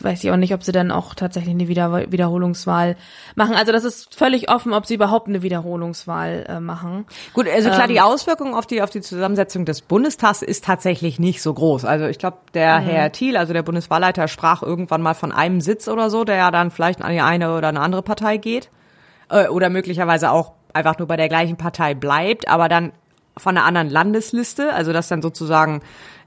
weiß 0.04 0.24
ich 0.24 0.32
auch 0.32 0.38
nicht, 0.38 0.54
ob 0.54 0.64
sie 0.64 0.72
dann 0.72 0.92
auch 0.92 1.16
tatsächlich 1.16 1.54
eine 1.54 1.68
Wieder 1.68 2.12
Wiederholungswahl 2.12 2.96
machen. 3.36 3.56
Also 3.56 3.72
das 3.72 3.84
ist 3.84 4.16
völlig 4.16 4.50
offen, 4.50 4.74
ob 4.74 4.86
sie 4.86 4.96
überhaupt 4.96 5.28
eine 5.28 5.42
Wiederholungswahl 5.42 6.46
äh, 6.48 6.60
machen. 6.60 7.06
Gut, 7.34 7.48
also 7.48 7.70
klar, 7.70 7.84
ähm, 7.84 7.94
die 7.94 8.02
Auswirkungen 8.02 8.54
auf 8.54 8.66
die 8.66 8.82
auf 8.82 8.90
die 8.90 9.02
Zusammensetzung 9.02 9.66
des 9.66 9.82
Bundestags 9.82 10.42
ist 10.42 10.66
tatsächlich 10.66 11.20
nicht 11.20 11.42
so 11.42 11.54
groß. 11.54 11.86
Also 11.86 12.06
ich 12.06 12.20
glaube, 12.20 12.38
der 12.54 12.80
mhm. 12.80 12.86
Herr 12.86 13.12
Thiel, 13.12 13.38
also 13.38 13.54
der 13.54 13.64
Bundeswahlleiter, 13.64 14.28
sprach 14.28 14.64
irgendwann 14.64 15.02
mal 15.02 15.14
von 15.14 15.32
einem 15.32 15.62
Sitz 15.62 15.88
oder 15.88 16.10
so, 16.10 16.24
der 16.24 16.36
ja 16.36 16.52
dann 16.52 16.72
vielleicht 16.72 17.02
an 17.02 17.12
die 17.12 17.22
eine 17.22 17.56
oder 17.56 17.70
eine 17.70 17.82
andere 17.82 18.02
Partei 18.02 18.38
geht 18.38 18.70
äh, 19.30 19.48
oder 19.48 19.70
möglicherweise 19.70 20.32
auch 20.32 20.54
einfach 20.74 20.98
nur 20.98 21.08
bei 21.08 21.18
der 21.18 21.30
gleichen 21.30 21.58
Partei 21.58 21.94
bleibt, 21.94 22.48
aber 22.48 22.70
dann 22.70 22.92
von 23.38 23.58
einer 23.58 23.66
anderen 23.66 23.90
Landesliste, 23.90 24.74
also 24.74 24.94
dass 24.94 25.08
dann 25.08 25.22
sozusagen 25.22 25.82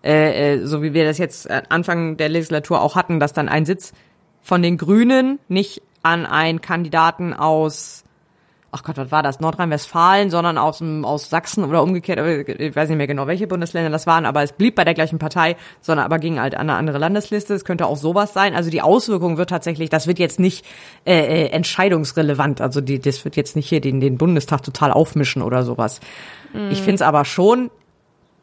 äh, 0.05 0.55
äh, 0.55 0.67
so 0.67 0.83
wie 0.83 0.95
wir 0.95 1.05
das 1.05 1.19
jetzt 1.19 1.51
Anfang 1.51 2.17
der 2.17 2.29
Legislatur 2.29 2.81
auch 2.81 2.97
hatten, 2.97 3.21
dass 3.21 3.33
dann 3.33 3.49
ein 3.49 3.65
Sitz 3.65 3.93
von 4.43 4.63
den 4.63 4.77
Grünen 4.77 5.39
nicht 5.49 5.83
an 6.03 6.27
einen 6.27 6.61
Kandidaten 6.61 7.33
aus, 7.33 8.03
ach 8.73 8.83
Gott, 8.83 8.97
was 8.97 9.13
war 9.13 9.23
das, 9.23 9.39
Nordrhein-Westfalen, 9.39 10.31
sondern 10.31 10.59
aus, 10.59 10.79
dem, 10.79 11.05
aus 11.05 11.31
Sachsen 11.31 11.65
oder 11.65 11.83
umgekehrt, 11.83 12.19
ich 12.59 12.75
weiß 12.75 12.89
nicht 12.89 12.99
mehr 12.99 13.07
genau, 13.07 13.29
welche 13.29 13.47
Bundesländer 13.47 13.91
das 13.91 14.07
waren, 14.09 14.27
aber 14.27 14.43
es 14.43 14.53
blieb 14.53 14.75
bei 14.75 14.85
der 14.85 14.95
gleichen 14.95 15.21
Partei, 15.21 15.57
sondern 15.81 16.05
aber 16.05 16.19
ging 16.19 16.41
halt 16.41 16.55
an 16.55 16.69
eine 16.69 16.77
andere 16.77 16.99
Landesliste. 16.99 17.55
Es 17.55 17.65
könnte 17.65 17.87
auch 17.87 17.97
sowas 17.97 18.33
sein. 18.33 18.55
Also 18.57 18.71
die 18.71 18.83
Auswirkung 18.83 19.37
wird 19.37 19.51
tatsächlich, 19.51 19.91
das 19.91 20.09
wird 20.09 20.19
jetzt 20.19 20.41
nicht 20.41 20.67
äh, 21.05 21.45
äh 21.45 21.49
entscheidungsrelevant. 21.51 22.61
Also 22.61 22.81
die, 22.81 22.99
das 22.99 23.25
wird 23.25 23.37
jetzt 23.37 23.55
nicht 23.55 23.69
hier 23.69 23.81
den, 23.81 24.01
den 24.01 24.19
Bundestag 24.19 24.63
total 24.63 24.91
aufmischen 24.91 25.43
oder 25.43 25.63
sowas. 25.63 26.01
Mhm. 26.53 26.71
Ich 26.73 26.79
finde 26.79 26.97
es 26.97 27.03
aber 27.03 27.25
schon 27.25 27.71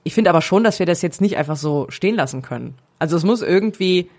ich 0.04 0.14
finde 0.14 0.30
aber 0.30 0.42
schon, 0.42 0.64
dass 0.64 0.80
wir 0.80 0.86
das 0.86 1.02
jetzt 1.02 1.22
nicht 1.22 1.38
einfach 1.38 1.58
so 1.58 1.88
stehen 1.90 2.16
lassen 2.16 2.42
können. 2.42 2.76
Also 3.00 3.18
es 3.18 3.24
muss 3.24 3.42
irgendwie, 3.42 4.10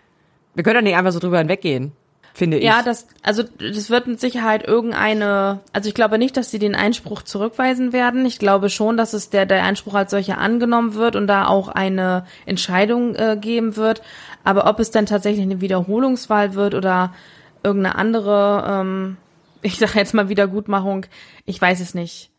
wir 0.54 0.64
können 0.64 0.76
ja 0.76 0.82
nicht 0.82 0.96
einfach 0.96 1.12
so 1.12 1.18
drüber 1.18 1.38
hinweggehen, 1.38 1.92
finde 2.34 2.58
ich. 2.58 2.64
Ja, 2.64 2.82
das, 2.82 3.06
also 3.22 3.42
das 3.42 3.90
wird 3.90 4.06
mit 4.06 4.20
Sicherheit 4.20 4.66
irgendeine, 4.66 5.60
also 5.72 5.88
ich 5.88 5.94
glaube 5.94 6.18
nicht, 6.18 6.36
dass 6.36 6.50
sie 6.50 6.58
den 6.58 6.74
Einspruch 6.74 7.22
zurückweisen 7.22 7.92
werden. 7.92 8.24
Ich 8.26 8.38
glaube 8.38 8.70
schon, 8.70 8.96
dass 8.96 9.12
es 9.12 9.30
der, 9.30 9.46
der 9.46 9.64
Einspruch 9.64 9.94
als 9.94 10.10
solcher 10.10 10.38
angenommen 10.38 10.94
wird 10.94 11.16
und 11.16 11.26
da 11.26 11.46
auch 11.46 11.68
eine 11.68 12.26
Entscheidung 12.46 13.14
äh, 13.14 13.36
geben 13.40 13.76
wird. 13.76 14.02
Aber 14.44 14.66
ob 14.68 14.80
es 14.80 14.90
dann 14.90 15.06
tatsächlich 15.06 15.42
eine 15.42 15.60
Wiederholungswahl 15.60 16.54
wird 16.54 16.74
oder 16.74 17.12
irgendeine 17.62 17.96
andere, 17.96 18.64
ähm, 18.68 19.16
ich 19.62 19.78
sage 19.78 19.98
jetzt 19.98 20.14
mal 20.14 20.28
Wiedergutmachung, 20.28 21.06
ich 21.46 21.60
weiß 21.60 21.80
es 21.80 21.94
nicht. 21.94 22.29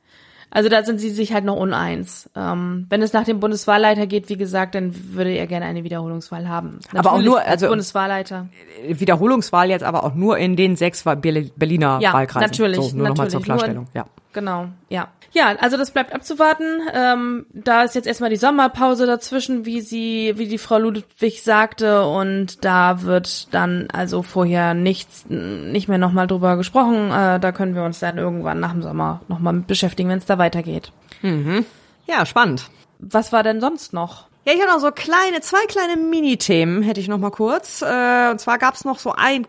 Also 0.52 0.68
da 0.70 0.84
sind 0.84 1.00
sie 1.00 1.10
sich 1.10 1.34
halt 1.34 1.46
noch 1.46 1.56
uneins. 1.56 2.30
Ähm, 2.36 2.86
wenn 2.90 3.02
es 3.02 3.14
nach 3.14 3.24
dem 3.24 3.40
Bundeswahlleiter 3.40 4.06
geht, 4.06 4.28
wie 4.28 4.38
gesagt, 4.38 4.76
dann 4.76 4.94
würde 5.14 5.32
er 5.32 5.48
gerne 5.48 5.66
eine 5.66 5.86
Wiederholungswahl 5.86 6.50
haben. 6.50 6.80
Natürlich 6.94 7.00
aber 7.00 7.14
auch 7.14 7.22
nur, 7.22 7.42
also 7.42 7.70
Bundeswahlleiter. 7.70 8.50
Wiederholungswahl 8.88 9.70
jetzt 9.70 9.84
aber 9.84 10.04
auch 10.04 10.14
nur 10.14 10.38
in 10.38 10.58
den 10.58 10.76
sechs 10.76 11.04
Berliner 11.04 12.00
ja, 12.02 12.14
Wahlkreisen. 12.14 12.42
Natürlich, 12.42 12.78
so, 12.78 12.98
nur 12.98 13.08
natürlich. 13.08 13.10
Noch 13.10 13.18
mal 13.18 13.30
zur 13.30 13.42
Klarstellung. 13.42 13.88
ja. 13.94 14.06
Genau, 14.34 14.68
ja. 14.90 15.10
Ja, 15.34 15.56
also 15.60 15.78
das 15.78 15.92
bleibt 15.92 16.14
abzuwarten. 16.14 16.82
Ähm, 16.94 17.46
da 17.54 17.84
ist 17.84 17.96
jetzt 17.96 18.08
erstmal 18.08 18.30
die 18.30 18.36
Sommerpause 18.36 19.06
dazwischen, 19.06 19.66
wie 19.66 19.80
sie, 19.80 20.34
wie 20.36 20.48
die 20.48 20.58
Frau 20.58 20.78
Ludwig 20.78 21.42
sagte, 21.42 22.06
und 22.06 22.66
da 22.66 23.04
wird 23.04 23.54
dann 23.54 23.88
also 23.94 24.24
vorher 24.24 24.74
nichts, 24.74 25.26
nicht 25.30 25.88
mehr 25.88 25.98
nochmal 25.98 26.28
drüber 26.28 26.58
gesprochen. 26.58 27.12
Äh, 27.12 27.40
da 27.40 27.52
können 27.54 27.76
wir 27.76 27.84
uns 27.84 28.00
dann 28.00 28.18
irgendwann 28.18 28.60
nach 28.60 28.74
dem 28.74 28.82
Sommer 28.82 29.22
nochmal 29.30 29.54
mit 29.54 29.68
beschäftigen, 29.68 30.10
wenn 30.10 30.18
es 30.18 30.26
da 30.26 30.38
weitergeht. 30.38 30.92
Mhm. 31.22 31.66
Ja, 32.08 32.26
spannend. 32.26 32.70
Was 33.00 33.32
war 33.32 33.44
denn 33.44 33.62
sonst 33.62 33.94
noch? 33.94 34.28
Ja, 34.46 34.54
ich 34.54 34.62
habe 34.62 34.72
noch 34.72 34.80
so 34.80 34.92
kleine, 34.92 35.40
zwei 35.42 35.66
kleine 35.68 35.96
Mini-Themen, 35.96 36.82
hätte 36.82 37.00
ich 37.00 37.08
noch 37.08 37.20
mal 37.20 37.32
kurz. 37.32 37.82
Äh, 37.82 38.32
und 38.32 38.40
zwar 38.40 38.58
gab 38.58 38.74
es 38.74 38.84
noch 38.84 39.00
so 39.00 39.14
ein 39.14 39.48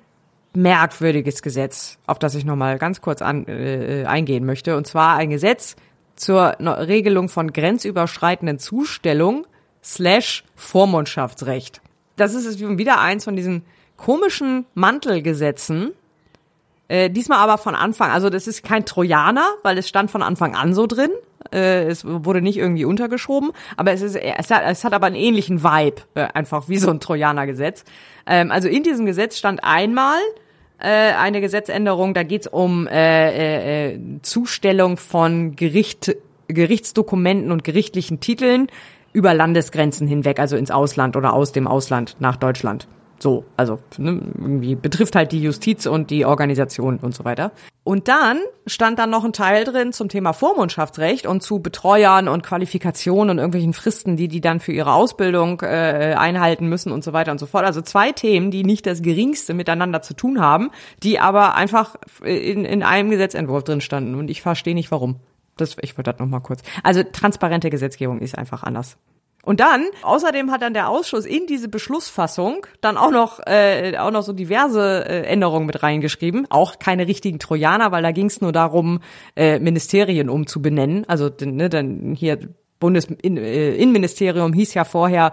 merkwürdiges 0.55 1.43
Gesetz, 1.43 1.99
auf 2.07 2.19
das 2.19 2.35
ich 2.35 2.45
nochmal 2.45 2.79
ganz 2.79 3.01
kurz 3.01 3.23
an, 3.23 3.47
äh, 3.47 4.05
eingehen 4.07 4.45
möchte. 4.45 4.77
Und 4.77 4.87
zwar 4.87 5.17
ein 5.17 5.31
Gesetz 5.31 5.77
zur 6.17 6.57
Regelung 6.61 7.29
von 7.29 7.53
grenzüberschreitenden 7.53 8.59
Zustellung 8.59 9.47
slash 9.83 10.45
Vormundschaftsrecht. 10.55 11.81
Das 12.17 12.35
ist 12.35 12.61
wieder 12.61 13.01
eins 13.01 13.25
von 13.25 13.37
diesen 13.37 13.65
komischen 13.97 14.67
Mantelgesetzen, 14.75 15.93
Äh, 16.89 17.09
diesmal 17.09 17.39
aber 17.39 17.57
von 17.57 17.75
Anfang, 17.75 18.11
also 18.11 18.29
das 18.29 18.47
ist 18.47 18.63
kein 18.63 18.85
Trojaner, 18.85 19.49
weil 19.63 19.79
es 19.79 19.89
stand 19.89 20.11
von 20.11 20.23
Anfang 20.23 20.55
an 20.55 20.75
so 20.75 20.87
drin. 20.87 21.11
Äh, 21.53 21.85
es 21.85 22.05
wurde 22.05 22.43
nicht 22.43 22.59
irgendwie 22.59 22.85
untergeschoben, 22.85 23.53
aber 23.77 23.93
es 23.93 24.03
ist, 24.03 24.17
es 24.17 24.51
hat, 24.51 24.63
es 24.67 24.85
hat 24.85 24.93
aber 24.93 25.07
einen 25.07 25.17
ähnlichen 25.17 25.63
Vibe, 25.63 26.03
äh, 26.15 26.29
einfach 26.35 26.69
wie 26.69 26.79
so 26.79 26.91
ein 26.91 27.01
Trojaner-Gesetz. 27.01 27.85
Ähm, 28.27 28.51
also 28.51 28.69
in 28.69 28.83
diesem 28.83 29.07
Gesetz 29.07 29.39
stand 29.39 29.65
einmal 29.65 30.19
äh, 30.79 31.13
eine 31.13 31.41
Gesetzänderung, 31.41 32.15
da 32.15 32.23
geht's 32.23 32.47
um 32.47 32.89
Zustellung 34.23 34.97
von 34.97 35.57
Gericht, 35.57 36.17
Gerichtsdokumenten 36.49 37.53
und 37.53 37.65
gerichtlichen 37.65 38.21
Titeln 38.21 38.69
über 39.13 39.35
Landesgrenzen 39.35 40.07
hinweg, 40.07 40.39
also 40.39 40.57
ins 40.57 40.71
Ausland 40.71 41.17
oder 41.17 41.33
aus 41.33 41.53
dem 41.53 41.67
Ausland 41.67 42.17
nach 42.19 42.37
Deutschland. 42.37 42.89
So, 43.23 43.45
also 43.57 43.79
ne, 43.99 44.21
irgendwie 44.35 44.75
betrifft 44.75 45.15
halt 45.15 45.31
die 45.31 45.41
Justiz 45.41 45.87
und 45.87 46.11
die 46.11 46.27
Organisation 46.27 46.99
und 46.99 47.15
so 47.15 47.25
weiter. 47.25 47.53
Und 47.85 48.09
dann 48.09 48.41
stand 48.67 48.99
dann 48.99 49.11
noch 49.11 49.25
ein 49.25 49.33
Teil 49.33 49.63
drin 49.63 49.93
zum 49.93 50.09
Thema 50.09 50.33
Vormundschaftsrecht 50.33 51.27
und 51.27 51.41
zu 51.41 51.61
Betreuern 51.61 52.27
und 52.27 52.43
Qualifikationen 52.43 53.31
und 53.31 53.39
irgendwelchen 53.39 53.75
Fristen, 53.75 54.17
die 54.17 54.27
die 54.27 54.41
dann 54.41 54.59
für 54.59 54.73
ihre 54.73 54.93
Ausbildung 54.93 55.61
äh, 55.61 56.17
einhalten 56.19 56.69
müssen 56.69 56.91
und 56.91 57.05
so 57.05 57.13
weiter 57.13 57.31
und 57.31 57.39
so 57.39 57.47
fort. 57.47 57.65
Also 57.65 57.81
zwei 57.81 58.11
Themen, 58.11 58.51
die 58.51 58.65
nicht 58.65 58.87
das 58.87 59.03
geringste 59.03 59.55
miteinander 59.55 60.03
zu 60.03 60.15
tun 60.15 60.41
haben, 60.41 60.71
die 61.05 61.21
aber 61.21 61.55
einfach 61.55 61.95
in, 62.25 62.65
in 62.65 62.83
einem 62.83 63.11
Gesetzentwurf 63.11 63.63
drin 63.63 63.81
standen. 63.81 64.17
Und 64.17 64.31
ich 64.31 64.43
verstehe 64.43 64.75
nicht 64.75 64.91
warum. 64.91 65.21
Das, 65.57 65.77
ich 65.81 65.97
wollte 65.97 66.11
das 66.11 66.19
noch 66.19 66.27
mal 66.27 66.41
kurz. 66.41 66.63
Also 66.83 67.05
transparente 67.05 67.71
Gesetzgebung 67.71 68.19
ist 68.19 68.37
einfach 68.37 68.65
anders. 68.65 68.97
Und 69.45 69.59
dann, 69.59 69.87
außerdem 70.03 70.53
hat 70.53 70.63
dann 70.63 70.73
der 70.73 70.89
Ausschuss 70.89 71.27
in 71.27 71.47
diese 71.49 71.69
Beschlussfassung 71.69 72.65
dann 72.81 72.97
auch 72.97 73.11
noch 73.11 73.41
äh, 73.45 73.97
auch 73.99 74.13
noch 74.13 74.23
so 74.23 74.33
diverse 74.33 75.05
äh, 75.05 75.23
Änderungen 75.23 75.67
mit 75.67 75.83
reingeschrieben. 75.83 76.47
Auch 76.49 76.79
keine 76.79 77.09
richtigen 77.09 77.41
Trojaner, 77.41 77.91
weil 77.91 78.05
da 78.05 78.13
ging 78.13 78.27
es 78.27 78.41
nur 78.41 78.53
darum, 78.53 79.01
äh, 79.35 79.59
Ministerien 79.59 80.29
umzubenennen. 80.29 81.09
Also 81.09 81.29
ne, 81.41 81.69
dann 81.69 82.15
hier 82.17 82.39
Bundesinnenministerium 82.79 84.53
äh, 84.53 84.57
hieß 84.57 84.75
ja 84.75 84.85
vorher 84.85 85.33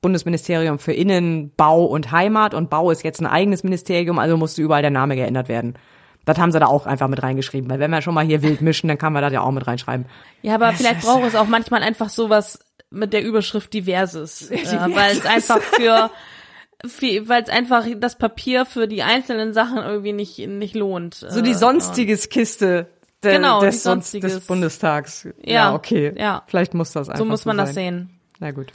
Bundesministerium 0.00 0.78
für 0.78 0.94
Innen, 0.94 1.52
Bau 1.54 1.84
und 1.84 2.10
Heimat 2.10 2.54
und 2.54 2.70
Bau 2.70 2.90
ist 2.90 3.04
jetzt 3.04 3.20
ein 3.20 3.26
eigenes 3.26 3.62
Ministerium, 3.62 4.18
also 4.18 4.38
musste 4.38 4.62
überall 4.62 4.80
der 4.80 4.90
Name 4.90 5.16
geändert 5.16 5.48
werden. 5.50 5.74
Das 6.24 6.38
haben 6.38 6.52
sie 6.52 6.60
da 6.60 6.66
auch 6.66 6.86
einfach 6.86 7.08
mit 7.08 7.22
reingeschrieben, 7.22 7.68
weil 7.70 7.78
wenn 7.78 7.90
wir 7.90 8.02
schon 8.02 8.14
mal 8.14 8.24
hier 8.24 8.42
wild 8.42 8.62
mischen, 8.62 8.88
dann 8.88 8.98
kann 8.98 9.12
man 9.12 9.22
das 9.22 9.32
ja 9.32 9.42
auch 9.42 9.50
mit 9.50 9.66
reinschreiben. 9.66 10.06
Ja, 10.42 10.54
aber 10.54 10.72
vielleicht 10.72 11.02
braucht 11.02 11.24
es 11.24 11.34
auch 11.34 11.46
manchmal 11.46 11.82
einfach 11.82 12.08
sowas 12.08 12.58
mit 12.90 13.12
der 13.12 13.24
Überschrift 13.24 13.72
Diverses, 13.74 14.50
äh, 14.50 14.56
weil 14.94 15.12
es 15.12 15.26
einfach 15.26 15.60
für 15.60 16.10
weil 17.26 17.42
es 17.42 17.48
einfach 17.48 17.86
das 17.96 18.16
Papier 18.16 18.64
für 18.64 18.88
die 18.88 19.02
einzelnen 19.02 19.52
Sachen 19.52 19.78
irgendwie 19.78 20.12
nicht 20.12 20.38
nicht 20.38 20.74
lohnt. 20.74 21.14
So 21.14 21.42
die 21.42 21.50
äh, 21.50 21.54
sonstiges 21.54 22.28
Kiste 22.28 22.88
de, 23.22 23.36
genau, 23.36 23.60
des, 23.60 23.82
sonstiges. 23.82 24.34
des 24.34 24.46
Bundestags. 24.46 25.28
Ja, 25.44 25.52
ja, 25.52 25.74
okay. 25.74 26.14
Ja. 26.16 26.42
Vielleicht 26.46 26.74
muss 26.74 26.92
das 26.92 27.08
einfach 27.08 27.18
so 27.18 27.24
muss 27.24 27.44
man 27.44 27.56
so 27.56 27.64
das 27.64 27.74
sehen. 27.74 28.10
Na 28.38 28.50
gut. 28.50 28.72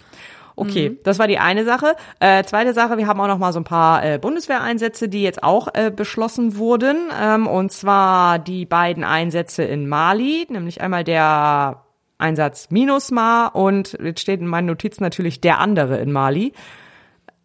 Okay, 0.58 0.92
mhm. 0.92 1.00
das 1.04 1.20
war 1.20 1.28
die 1.28 1.38
eine 1.38 1.66
Sache. 1.66 1.96
Äh, 2.20 2.44
zweite 2.46 2.74
Sache, 2.74 2.98
wir 2.98 3.08
haben 3.08 3.20
auch 3.20 3.28
noch 3.28 3.38
mal 3.38 3.52
so 3.52 3.60
ein 3.60 3.66
paar 3.66 4.06
äh, 4.06 4.18
Bundeswehreinsätze, 4.18 5.10
die 5.10 5.22
jetzt 5.22 5.44
auch 5.44 5.68
äh, 5.74 5.92
beschlossen 5.92 6.56
wurden. 6.56 7.10
Ähm, 7.20 7.48
und 7.48 7.72
zwar 7.72 8.40
die 8.40 8.66
beiden 8.66 9.04
Einsätze 9.04 9.64
in 9.64 9.90
Mali, 9.90 10.48
nämlich 10.50 10.80
einmal 10.80 11.04
der 11.04 11.85
Einsatz 12.18 12.70
MINUSMA 12.70 13.48
und 13.48 13.98
jetzt 14.02 14.22
steht 14.22 14.40
in 14.40 14.48
meinen 14.48 14.68
Notizen 14.68 15.04
natürlich 15.04 15.42
der 15.42 15.60
andere 15.60 15.98
in 15.98 16.12
Mali. 16.12 16.54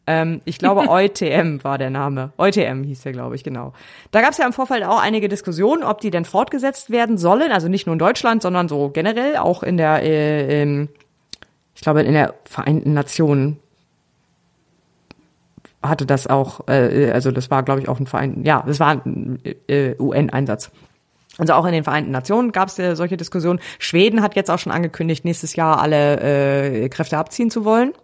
Ähm, 0.06 0.40
ich 0.44 0.59
glaube, 0.59 0.82
EUTM 0.88 1.62
war 1.62 1.78
der 1.78 1.90
Name. 1.90 2.32
EUTM 2.38 2.84
hieß 2.84 3.02
der, 3.02 3.12
glaube 3.12 3.36
ich, 3.36 3.44
genau. 3.44 3.72
Da 4.10 4.20
gab 4.20 4.30
es 4.30 4.38
ja 4.38 4.47
im 4.47 4.52
Vorfeld 4.52 4.84
auch 4.84 5.01
einige 5.01 5.28
Diskussionen, 5.28 5.82
ob 5.82 6.01
die 6.01 6.10
denn 6.10 6.24
fortgesetzt 6.24 6.90
werden 6.90 7.18
sollen. 7.18 7.52
Also 7.52 7.68
nicht 7.68 7.86
nur 7.86 7.94
in 7.94 7.98
Deutschland, 7.98 8.42
sondern 8.42 8.68
so 8.68 8.90
generell 8.90 9.36
auch 9.36 9.62
in 9.62 9.76
der, 9.76 10.02
äh, 10.02 10.62
in, 10.62 10.88
ich 11.74 11.80
glaube, 11.80 12.02
in 12.02 12.14
der 12.14 12.34
Vereinten 12.44 12.92
Nationen 12.92 13.59
hatte 15.82 16.06
das 16.06 16.26
auch, 16.26 16.68
äh, 16.68 17.10
also 17.12 17.30
das 17.30 17.51
war, 17.51 17.62
glaube 17.62 17.80
ich, 17.80 17.88
auch 17.88 17.98
ein 17.98 18.06
Verein, 18.06 18.44
ja, 18.44 18.62
das 18.66 18.80
war 18.80 18.90
ein 19.05 19.38
äh, 19.66 19.94
UN-Einsatz. 19.98 20.70
Also 21.40 21.54
auch 21.54 21.64
in 21.64 21.72
den 21.72 21.84
Vereinten 21.84 22.10
Nationen 22.10 22.52
gab 22.52 22.68
es 22.68 22.78
äh, 22.78 22.94
solche 22.94 23.16
Diskussionen. 23.16 23.60
Schweden 23.78 24.20
hat 24.20 24.36
jetzt 24.36 24.50
auch 24.50 24.58
schon 24.58 24.72
angekündigt, 24.72 25.24
nächstes 25.24 25.56
Jahr 25.56 25.80
alle 25.80 26.20
äh, 26.20 26.88
Kräfte 26.90 27.16
abziehen 27.16 27.50
zu 27.50 27.64
wollen. 27.64 27.94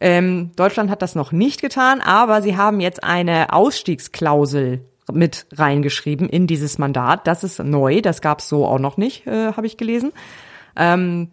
Ähm, 0.00 0.52
Deutschland 0.56 0.90
hat 0.90 1.02
das 1.02 1.14
noch 1.14 1.30
nicht 1.30 1.60
getan, 1.60 2.00
aber 2.00 2.40
sie 2.40 2.56
haben 2.56 2.80
jetzt 2.80 3.04
eine 3.04 3.52
Ausstiegsklausel 3.52 4.80
mit 5.12 5.46
reingeschrieben 5.52 6.26
in 6.26 6.46
dieses 6.46 6.78
Mandat. 6.78 7.26
Das 7.26 7.44
ist 7.44 7.62
neu, 7.62 8.00
das 8.00 8.22
gab 8.22 8.38
es 8.38 8.48
so 8.48 8.64
auch 8.64 8.78
noch 8.78 8.96
nicht, 8.96 9.26
äh, 9.26 9.52
habe 9.52 9.66
ich 9.66 9.76
gelesen. 9.76 10.12
Ähm, 10.74 11.28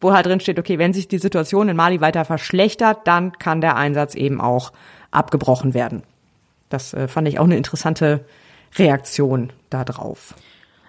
wo 0.00 0.14
halt 0.14 0.24
drin 0.24 0.40
steht, 0.40 0.58
okay, 0.58 0.78
wenn 0.78 0.94
sich 0.94 1.08
die 1.08 1.18
Situation 1.18 1.68
in 1.68 1.76
Mali 1.76 2.00
weiter 2.00 2.24
verschlechtert, 2.24 3.06
dann 3.06 3.32
kann 3.32 3.60
der 3.60 3.76
Einsatz 3.76 4.14
eben 4.14 4.40
auch 4.40 4.72
abgebrochen 5.10 5.74
werden. 5.74 6.04
Das 6.70 6.94
äh, 6.94 7.06
fand 7.06 7.28
ich 7.28 7.38
auch 7.38 7.44
eine 7.44 7.56
interessante 7.58 8.24
Reaktion 8.78 9.52
darauf. 9.68 10.34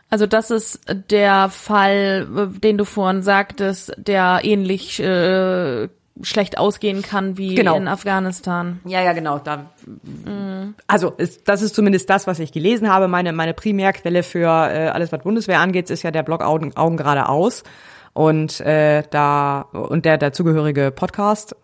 Also 0.10 0.27
das 0.27 0.52
ist 0.52 0.82
der 1.10 1.49
Fall, 1.49 2.27
den 2.64 2.77
du 2.77 2.86
vorhin 2.86 3.22
sagtest, 3.22 3.94
der 3.98 4.41
ähnlich 4.44 4.99
äh, 4.99 5.90
schlecht 6.22 6.57
ausgehen 6.57 7.02
kann 7.02 7.38
wie 7.38 7.56
genau. 7.56 7.76
in 7.76 7.88
Afghanistan. 7.88 8.80
Ja, 8.86 9.02
ja, 9.02 9.14
genau. 9.14 9.40
Da, 9.40 9.72
mhm. 9.86 10.76
Also 10.88 11.10
ist, 11.11 11.48
das 11.48 11.61
ist 11.61 11.76
zumindest 11.76 12.10
das, 12.10 12.27
was 12.27 12.40
ich 12.40 12.52
gelesen 12.52 12.90
habe. 12.90 13.07
Meine 13.07 13.34
meine 13.34 13.53
Primärquelle 13.53 14.23
für 14.23 14.48
äh, 14.48 14.88
alles, 14.88 15.11
was 15.11 15.23
Bundeswehr 15.23 15.60
angeht, 15.60 15.90
ist 15.90 16.03
ja 16.03 16.11
der 16.11 16.23
Blog 16.23 16.41
Augen, 16.41 16.76
Augen 16.77 16.98
geradeaus 16.98 17.64
und 18.14 18.61
äh, 18.61 19.03
da 19.10 19.61
und 19.61 20.06
der 20.06 20.18
dazugehörige 20.18 20.91
Podcast, 20.91 21.56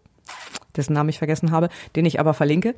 dessen 0.76 0.94
Namen 0.94 1.10
ich 1.10 1.20
vergessen 1.20 1.52
habe, 1.52 1.70
den 1.96 2.06
ich 2.06 2.20
aber 2.20 2.34
verlinke. 2.34 2.76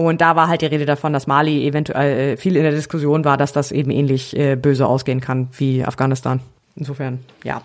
Und 0.00 0.22
da 0.22 0.34
war 0.34 0.48
halt 0.48 0.62
die 0.62 0.66
Rede 0.66 0.86
davon, 0.86 1.12
dass 1.12 1.26
Mali 1.26 1.66
eventuell 1.66 2.32
äh, 2.32 2.36
viel 2.38 2.56
in 2.56 2.62
der 2.62 2.72
Diskussion 2.72 3.22
war, 3.26 3.36
dass 3.36 3.52
das 3.52 3.70
eben 3.70 3.90
ähnlich 3.90 4.34
äh, 4.34 4.56
böse 4.56 4.86
ausgehen 4.86 5.20
kann 5.20 5.48
wie 5.58 5.84
Afghanistan. 5.84 6.40
Insofern, 6.74 7.18
ja. 7.44 7.60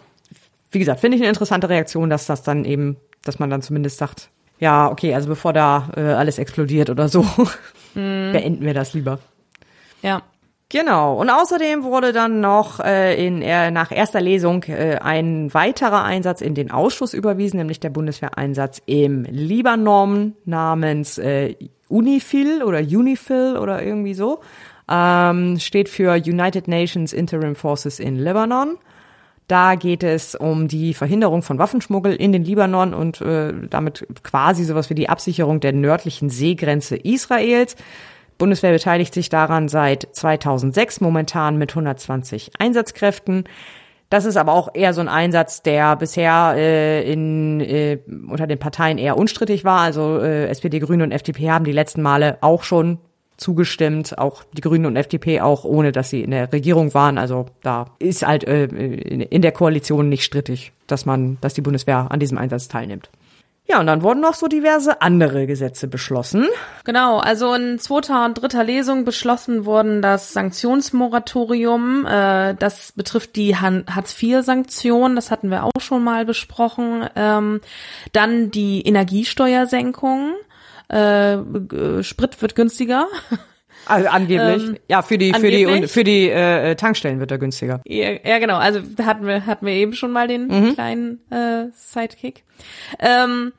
Wie 0.69 0.79
gesagt, 0.79 0.99
finde 0.99 1.15
ich 1.15 1.23
eine 1.23 1.29
interessante 1.29 1.69
Reaktion, 1.69 2.09
dass 2.09 2.25
das 2.25 2.43
dann 2.43 2.65
eben, 2.65 2.97
dass 3.23 3.39
man 3.39 3.49
dann 3.49 3.61
zumindest 3.61 3.99
sagt, 3.99 4.29
ja, 4.59 4.91
okay, 4.91 5.15
also 5.15 5.29
bevor 5.29 5.53
da 5.53 5.89
äh, 5.95 6.01
alles 6.01 6.37
explodiert 6.37 6.89
oder 6.89 7.07
so, 7.07 7.21
mm. 7.93 8.33
beenden 8.33 8.65
wir 8.65 8.73
das 8.73 8.93
lieber. 8.93 9.19
Ja. 10.01 10.21
Genau. 10.69 11.19
Und 11.19 11.29
außerdem 11.29 11.83
wurde 11.83 12.11
dann 12.11 12.41
noch 12.41 12.79
äh, 12.79 13.23
in, 13.23 13.41
äh, 13.41 13.69
nach 13.69 13.91
erster 13.91 14.19
Lesung 14.19 14.63
äh, 14.63 14.97
ein 14.97 15.53
weiterer 15.53 16.03
Einsatz 16.03 16.41
in 16.41 16.55
den 16.55 16.71
Ausschuss 16.71 17.13
überwiesen, 17.13 17.57
nämlich 17.57 17.79
der 17.79 17.91
Bundeswehreinsatz 17.91 18.81
im 18.87 19.23
Libanon 19.25 20.33
namens 20.45 21.19
äh, 21.19 21.55
UNIFIL 21.87 22.63
oder 22.63 22.79
UNIFIL 22.79 23.57
oder 23.57 23.83
irgendwie 23.83 24.15
so. 24.15 24.39
Ähm, 24.89 25.59
steht 25.59 25.87
für 25.87 26.15
United 26.15 26.67
Nations 26.67 27.13
Interim 27.13 27.55
Forces 27.55 27.99
in 27.99 28.17
Lebanon. 28.17 28.77
Da 29.47 29.75
geht 29.75 30.01
es 30.01 30.33
um 30.33 30.67
die 30.67 30.95
Verhinderung 30.95 31.43
von 31.43 31.59
Waffenschmuggel 31.59 32.15
in 32.15 32.31
den 32.31 32.43
Libanon 32.43 32.95
und 32.95 33.21
äh, 33.21 33.53
damit 33.69 34.07
quasi 34.23 34.63
sowas 34.63 34.89
wie 34.89 34.95
die 34.95 35.09
Absicherung 35.09 35.59
der 35.59 35.73
nördlichen 35.73 36.31
Seegrenze 36.31 36.95
Israels. 36.95 37.75
Bundeswehr 38.37 38.71
beteiligt 38.71 39.13
sich 39.13 39.29
daran 39.29 39.69
seit 39.69 40.07
2006 40.11 41.01
momentan 41.01 41.57
mit 41.57 41.71
120 41.71 42.51
Einsatzkräften. 42.59 43.45
Das 44.09 44.25
ist 44.25 44.37
aber 44.37 44.53
auch 44.53 44.69
eher 44.73 44.93
so 44.93 45.01
ein 45.01 45.07
Einsatz, 45.07 45.63
der 45.63 45.95
bisher 45.95 46.53
äh, 46.55 47.11
in, 47.11 47.59
äh, 47.59 47.99
unter 48.29 48.45
den 48.45 48.59
Parteien 48.59 48.97
eher 48.97 49.17
unstrittig 49.17 49.65
war. 49.65 49.81
Also 49.81 50.19
äh, 50.19 50.47
SPD, 50.47 50.79
Grüne 50.79 51.03
und 51.03 51.11
FDP 51.11 51.49
haben 51.49 51.65
die 51.65 51.71
letzten 51.71 52.01
Male 52.01 52.37
auch 52.41 52.63
schon 52.63 52.99
zugestimmt, 53.37 54.17
auch 54.17 54.43
die 54.53 54.61
Grünen 54.61 54.85
und 54.85 54.95
FDP 54.95 55.41
auch, 55.41 55.65
ohne 55.65 55.91
dass 55.91 56.09
sie 56.09 56.21
in 56.21 56.31
der 56.31 56.51
Regierung 56.53 56.93
waren. 56.93 57.17
Also 57.17 57.47
da 57.63 57.87
ist 57.99 58.25
halt 58.25 58.45
äh, 58.45 58.65
in 58.65 59.41
der 59.41 59.51
Koalition 59.51 60.07
nicht 60.09 60.23
strittig, 60.23 60.71
dass 60.87 61.05
man, 61.05 61.37
dass 61.41 61.53
die 61.53 61.61
Bundeswehr 61.61 62.07
an 62.09 62.19
diesem 62.19 62.37
Einsatz 62.37 62.67
teilnimmt. 62.67 63.09
Ja, 63.67 63.79
und 63.79 63.87
dann 63.87 64.03
wurden 64.03 64.19
noch 64.19 64.35
so 64.35 64.47
diverse 64.47 65.01
andere 65.01 65.47
Gesetze 65.47 65.87
beschlossen. 65.87 66.45
Genau, 66.83 67.17
also 67.17 67.55
in 67.55 67.79
zweiter 67.79 68.23
und 68.25 68.35
dritter 68.35 68.63
Lesung 68.63 69.05
beschlossen 69.05 69.65
wurden 69.65 70.03
das 70.03 70.33
Sanktionsmoratorium. 70.33 72.05
Äh, 72.05 72.53
das 72.55 72.91
betrifft 72.91 73.35
die 73.35 73.55
Hartz-IV-Sanktion, 73.55 75.15
das 75.15 75.31
hatten 75.31 75.49
wir 75.49 75.63
auch 75.63 75.81
schon 75.81 76.03
mal 76.03 76.25
besprochen. 76.25 77.09
Ähm, 77.15 77.59
dann 78.13 78.51
die 78.51 78.81
Energiesteuersenkung. 78.83 80.35
Äh, 80.87 81.37
Sprit 82.03 82.41
wird 82.43 82.55
günstiger. 82.55 83.07
Also 83.85 84.09
angeblich. 84.09 84.63
Ähm, 84.63 84.77
ja, 84.89 85.01
für 85.01 85.17
die 85.17 85.33
für 85.33 85.51
die 85.51 85.65
und 85.65 85.89
für 85.89 86.03
die 86.03 86.29
äh, 86.29 86.75
Tankstellen 86.75 87.19
wird 87.19 87.31
er 87.31 87.37
günstiger. 87.37 87.81
Ja, 87.85 88.11
ja, 88.23 88.39
genau. 88.39 88.57
Also 88.57 88.81
hatten 89.03 89.25
wir 89.25 89.45
hatten 89.45 89.65
wir 89.65 89.73
eben 89.73 89.93
schon 89.93 90.11
mal 90.11 90.27
den 90.27 90.47
mhm. 90.47 90.73
kleinen 90.73 91.31
äh, 91.31 91.67
Sidekick. 91.73 92.43
Ähm, 92.99 93.53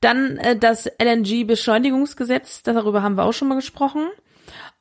dann 0.00 0.36
äh, 0.38 0.56
das 0.56 0.90
LNG 1.02 1.46
Beschleunigungsgesetz, 1.46 2.62
darüber 2.62 3.02
haben 3.02 3.16
wir 3.16 3.24
auch 3.24 3.32
schon 3.32 3.48
mal 3.48 3.56
gesprochen. 3.56 4.08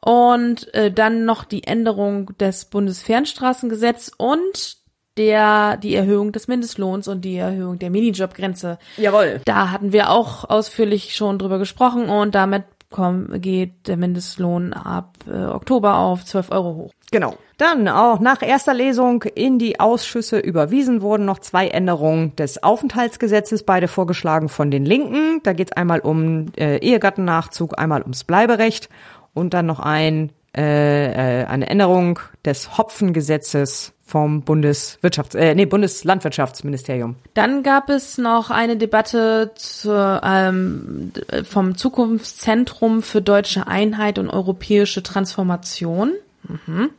Und 0.01 0.73
äh, 0.73 0.91
dann 0.91 1.25
noch 1.25 1.43
die 1.43 1.65
Änderung 1.65 2.37
des 2.37 2.65
Bundesfernstraßengesetzes 2.65 4.13
und 4.17 4.77
der 5.17 5.75
die 5.75 5.93
Erhöhung 5.93 6.31
des 6.31 6.47
Mindestlohns 6.47 7.09
und 7.09 7.25
die 7.25 7.35
Erhöhung 7.35 7.77
der 7.77 7.89
Minijobgrenze. 7.89 8.79
Jawohl. 8.95 9.41
Da 9.43 9.71
hatten 9.71 9.91
wir 9.91 10.09
auch 10.09 10.49
ausführlich 10.49 11.13
schon 11.15 11.37
drüber 11.37 11.59
gesprochen 11.59 12.07
und 12.07 12.33
damit 12.33 12.63
komm, 12.89 13.39
geht 13.39 13.87
der 13.87 13.97
Mindestlohn 13.97 14.73
ab 14.73 15.17
äh, 15.27 15.45
Oktober 15.45 15.97
auf 15.97 16.25
12 16.25 16.51
Euro 16.51 16.75
hoch. 16.75 16.93
Genau. 17.11 17.35
Dann 17.57 17.87
auch 17.87 18.19
nach 18.19 18.41
erster 18.41 18.73
Lesung 18.73 19.23
in 19.23 19.59
die 19.59 19.79
Ausschüsse 19.79 20.39
überwiesen 20.39 21.01
wurden 21.01 21.25
noch 21.25 21.39
zwei 21.39 21.67
Änderungen 21.67 22.35
des 22.35 22.63
Aufenthaltsgesetzes, 22.63 23.63
beide 23.63 23.87
vorgeschlagen 23.87 24.49
von 24.49 24.71
den 24.71 24.85
Linken. 24.85 25.41
Da 25.43 25.53
geht 25.53 25.71
es 25.71 25.77
einmal 25.77 25.99
um 25.99 26.47
äh, 26.57 26.77
Ehegattennachzug, 26.77 27.77
einmal 27.77 28.01
ums 28.01 28.23
Bleiberecht 28.23 28.89
und 29.33 29.53
dann 29.53 29.65
noch 29.65 29.79
ein, 29.79 30.31
äh, 30.55 31.41
äh, 31.41 31.45
eine 31.45 31.69
Änderung 31.69 32.19
des 32.45 32.77
Hopfengesetzes 32.77 33.93
vom 34.09 34.41
Bundeswirtschafts 34.41 35.35
äh, 35.35 35.53
nee, 35.53 35.65
Bundeslandwirtschaftsministerium. 35.65 37.15
Dann 37.35 37.61
gab 37.63 37.89
es 37.89 38.17
noch 38.17 38.49
eine 38.49 38.75
Debatte 38.75 39.51
zu, 39.55 40.19
ähm, 40.23 41.11
vom 41.43 41.77
Zukunftszentrum 41.77 43.03
für 43.03 43.21
deutsche 43.21 43.67
Einheit 43.67 44.17
und 44.17 44.29
europäische 44.29 45.03
Transformation. 45.03 46.13
Mhm. 46.43 46.89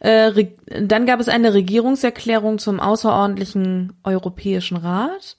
Äh, 0.00 0.46
dann 0.66 1.06
gab 1.06 1.20
es 1.20 1.28
eine 1.28 1.54
Regierungserklärung 1.54 2.58
zum 2.58 2.80
außerordentlichen 2.80 3.92
Europäischen 4.02 4.76
Rat 4.76 5.36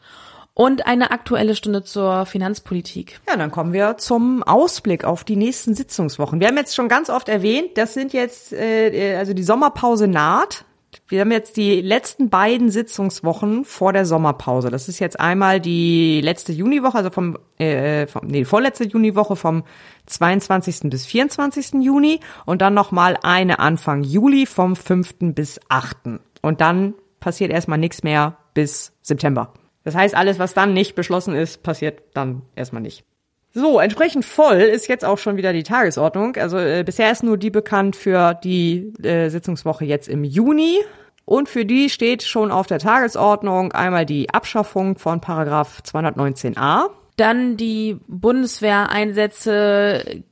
und 0.54 0.86
eine 0.86 1.12
aktuelle 1.12 1.56
Stunde 1.56 1.84
zur 1.84 2.26
Finanzpolitik. 2.26 3.20
Ja, 3.28 3.36
dann 3.36 3.52
kommen 3.52 3.74
wir 3.74 3.98
zum 3.98 4.44
Ausblick 4.44 5.04
auf 5.04 5.24
die 5.24 5.36
nächsten 5.36 5.74
Sitzungswochen. 5.74 6.40
Wir 6.40 6.48
haben 6.48 6.58
jetzt 6.58 6.76
schon 6.76 6.90
ganz 6.90 7.10
oft 7.10 7.28
erwähnt, 7.28 7.72
das 7.76 7.94
sind 7.94 8.14
jetzt, 8.14 8.54
äh, 8.54 9.16
also 9.18 9.34
die 9.34 9.44
Sommerpause 9.44 10.08
naht. 10.08 10.66
Wir 11.14 11.22
haben 11.22 11.32
jetzt 11.32 11.58
die 11.58 11.80
letzten 11.80 12.32
beiden 12.32 12.72
Sitzungswochen 12.72 13.66
vor 13.66 13.94
der 13.94 14.04
Sommerpause. 14.04 14.72
Das 14.72 14.90
ist 14.90 14.98
jetzt 14.98 15.20
einmal 15.20 15.60
die 15.60 16.22
letzte 16.22 16.54
Juniwoche, 16.54 16.98
also 16.98 17.12
vom, 17.12 17.38
äh, 17.60 18.08
vom 18.08 18.26
nee, 18.26 18.46
vorletzte 18.46 18.86
Juniwoche 18.86 19.36
vom 19.36 19.64
22. 20.08 20.90
bis 20.90 21.06
24. 21.06 21.84
Juni 21.84 22.20
und 22.48 22.64
dann 22.64 22.74
nochmal 22.74 23.16
eine 23.22 23.60
Anfang 23.60 24.02
Juli 24.02 24.48
vom 24.48 24.76
5. 24.76 25.36
bis 25.36 25.60
8. 25.70 26.20
Und 26.42 26.62
dann 26.62 26.96
passiert 27.20 27.52
erstmal 27.52 27.78
nichts 27.78 28.02
mehr 28.02 28.38
bis 28.56 28.92
September. 29.04 29.54
Das 29.84 29.94
heißt, 29.94 30.16
alles, 30.16 30.40
was 30.40 30.56
dann 30.56 30.74
nicht 30.74 30.96
beschlossen 30.96 31.36
ist, 31.36 31.62
passiert 31.62 32.02
dann 32.16 32.42
erstmal 32.56 32.82
nicht. 32.82 33.06
So, 33.52 33.80
entsprechend 33.80 34.26
voll 34.26 34.62
ist 34.62 34.88
jetzt 34.88 35.06
auch 35.06 35.20
schon 35.20 35.38
wieder 35.38 35.54
die 35.54 35.62
Tagesordnung. 35.62 36.38
Also 36.38 36.58
äh, 36.58 36.82
bisher 36.84 37.12
ist 37.12 37.22
nur 37.22 37.38
die 37.38 37.52
bekannt 37.52 37.96
für 37.96 38.34
die 38.34 38.92
äh, 39.04 39.30
Sitzungswoche 39.30 39.86
jetzt 39.86 40.10
im 40.10 40.24
Juni. 40.24 40.80
Und 41.26 41.50
für 41.50 41.66
die 41.66 41.90
steht 41.90 42.24
schon 42.24 42.52
auf 42.52 42.68
der 42.68 42.80
Tagesordnung 42.80 43.72
einmal 43.72 44.06
die 44.06 44.30
Abschaffung 44.30 44.98
von 44.98 45.22
Paragraph 45.22 45.82
219a. 45.86 46.90
Dann 47.16 47.58
die 47.58 47.98
Bundeswehreinsätze 48.08 50.24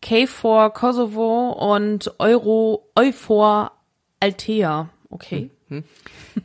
KFOR 0.00 0.70
Kosovo 0.70 1.50
und 1.50 2.14
Euro 2.18 2.88
Eufor 2.94 3.72
Altea. 4.20 4.88
Okay. 5.10 5.50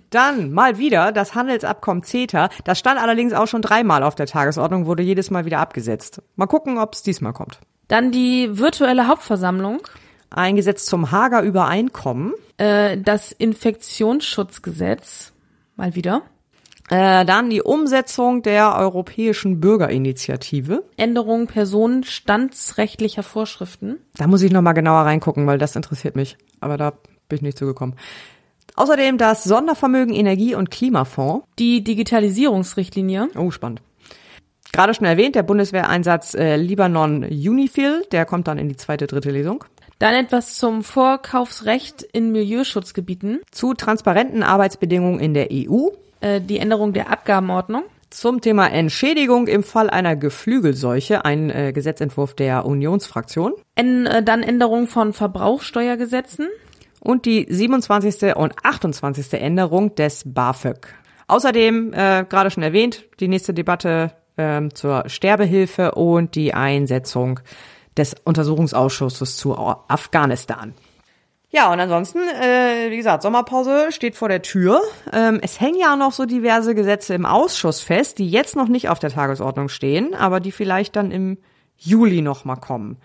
Dann 0.10 0.52
mal 0.52 0.78
wieder 0.78 1.12
das 1.12 1.36
Handelsabkommen 1.36 2.04
CETA. 2.04 2.50
Das 2.64 2.80
stand 2.80 3.00
allerdings 3.00 3.34
auch 3.34 3.48
schon 3.48 3.62
dreimal 3.62 4.04
auf 4.04 4.16
der 4.16 4.28
Tagesordnung, 4.28 4.86
wurde 4.86 5.04
jedes 5.04 5.30
Mal 5.30 5.46
wieder 5.46 5.60
abgesetzt. 5.60 6.22
Mal 6.36 6.48
gucken, 6.48 6.78
ob 6.78 6.94
es 6.94 7.04
diesmal 7.04 7.34
kommt. 7.34 7.60
Dann 7.88 8.12
die 8.12 8.58
virtuelle 8.58 9.08
Hauptversammlung. 9.08 9.82
Ein 10.30 10.56
Gesetz 10.56 10.86
zum 10.86 11.12
Hager 11.12 11.42
Übereinkommen. 11.42 12.34
Äh, 12.58 12.98
das 12.98 13.32
Infektionsschutzgesetz. 13.32 15.34
Mal 15.76 15.96
wieder. 15.96 16.24
Äh, 16.90 17.26
dann 17.26 17.50
die 17.50 17.62
Umsetzung 17.62 18.42
der 18.42 18.76
Europäischen 18.76 19.60
Bürgerinitiative. 19.60 20.84
Änderung 20.98 21.48
personenstandsrechtlicher 21.48 23.24
Vorschriften. 23.24 23.98
Da 24.16 24.28
muss 24.28 24.42
ich 24.42 24.52
nochmal 24.52 24.74
genauer 24.74 25.02
reingucken, 25.02 25.46
weil 25.46 25.60
das 25.60 25.76
interessiert 25.76 26.16
mich. 26.16 26.38
Aber 26.60 26.78
da 26.78 26.94
bin 27.28 27.38
ich 27.38 27.42
nicht 27.42 27.58
zugekommen. 27.58 27.96
Außerdem 28.76 29.18
das 29.18 29.44
Sondervermögen 29.44 30.14
Energie- 30.14 30.56
und 30.56 30.72
Klimafonds. 30.72 31.46
Die 31.60 31.84
Digitalisierungsrichtlinie. 31.84 33.30
Oh, 33.38 33.52
spannend. 33.52 33.82
Gerade 34.72 34.94
schon 34.94 35.06
erwähnt, 35.06 35.36
der 35.36 35.44
Bundeswehreinsatz 35.44 36.36
äh, 36.36 36.56
Libanon 36.56 37.24
Unifil, 37.24 38.04
der 38.12 38.26
kommt 38.26 38.48
dann 38.48 38.58
in 38.58 38.70
die 38.70 38.78
zweite, 38.78 39.08
dritte 39.08 39.32
Lesung. 39.32 39.64
Dann 40.00 40.14
etwas 40.14 40.56
zum 40.56 40.82
Vorkaufsrecht 40.82 42.04
in 42.04 42.32
Milieuschutzgebieten. 42.32 43.42
Zu 43.52 43.74
transparenten 43.74 44.44
Arbeitsbedingungen 44.44 45.20
in 45.20 45.34
der 45.34 45.50
EU. 45.52 45.90
Äh, 46.22 46.40
die 46.40 46.58
Änderung 46.58 46.94
der 46.94 47.12
Abgabenordnung. 47.12 47.84
Zum 48.10 48.40
Thema 48.42 48.68
Entschädigung 48.68 49.48
im 49.48 49.62
Fall 49.62 49.90
einer 49.90 50.16
Geflügelseuche, 50.16 51.26
ein 51.26 51.50
äh, 51.50 51.74
Gesetzentwurf 51.74 52.34
der 52.34 52.66
Unionsfraktion. 52.66 53.54
En, 53.76 54.06
äh, 54.06 54.24
dann 54.24 54.42
Änderung 54.42 54.88
von 54.88 55.12
Verbrauchsteuergesetzen. 55.12 56.48
Und 57.02 57.26
die 57.26 57.46
27. 57.50 58.36
und 58.36 58.54
28. 58.64 59.34
Änderung 59.34 59.96
des 59.96 60.24
BAföG. 60.26 60.88
Außerdem, 61.28 61.94
äh, 61.94 62.26
gerade 62.28 62.50
schon 62.50 62.64
erwähnt, 62.64 63.06
die 63.20 63.28
nächste 63.28 63.54
Debatte 63.54 64.14
ähm, 64.38 64.74
zur 64.74 65.04
Sterbehilfe 65.08 65.92
und 65.92 66.36
die 66.36 66.54
Einsetzung 66.54 67.42
des 68.00 68.16
Untersuchungsausschusses 68.24 69.38
zu 69.38 69.56
Afghanistan. 69.56 70.74
Ja, 71.52 71.72
und 71.74 71.80
ansonsten, 71.80 72.20
äh, 72.20 72.92
wie 72.92 72.98
gesagt, 72.98 73.24
Sommerpause 73.24 73.92
steht 73.92 74.16
vor 74.16 74.30
der 74.30 74.44
Tür. 74.44 74.82
Ähm, 75.12 75.40
es 75.42 75.60
hängen 75.60 75.80
ja 75.80 75.96
noch 75.96 76.12
so 76.12 76.26
diverse 76.26 76.76
Gesetze 76.76 77.16
im 77.16 77.26
Ausschuss 77.26 77.82
fest, 77.82 78.20
die 78.20 78.30
jetzt 78.30 78.56
noch 78.56 78.68
nicht 78.68 78.90
auf 78.90 79.00
der 79.00 79.10
Tagesordnung 79.10 79.68
stehen, 79.68 80.14
aber 80.14 80.40
die 80.40 80.52
vielleicht 80.52 80.96
dann 80.96 81.12
im 81.12 81.40
Juli 81.76 82.22
noch 82.22 82.46
mal 82.46 82.56
kommen. 82.56 82.98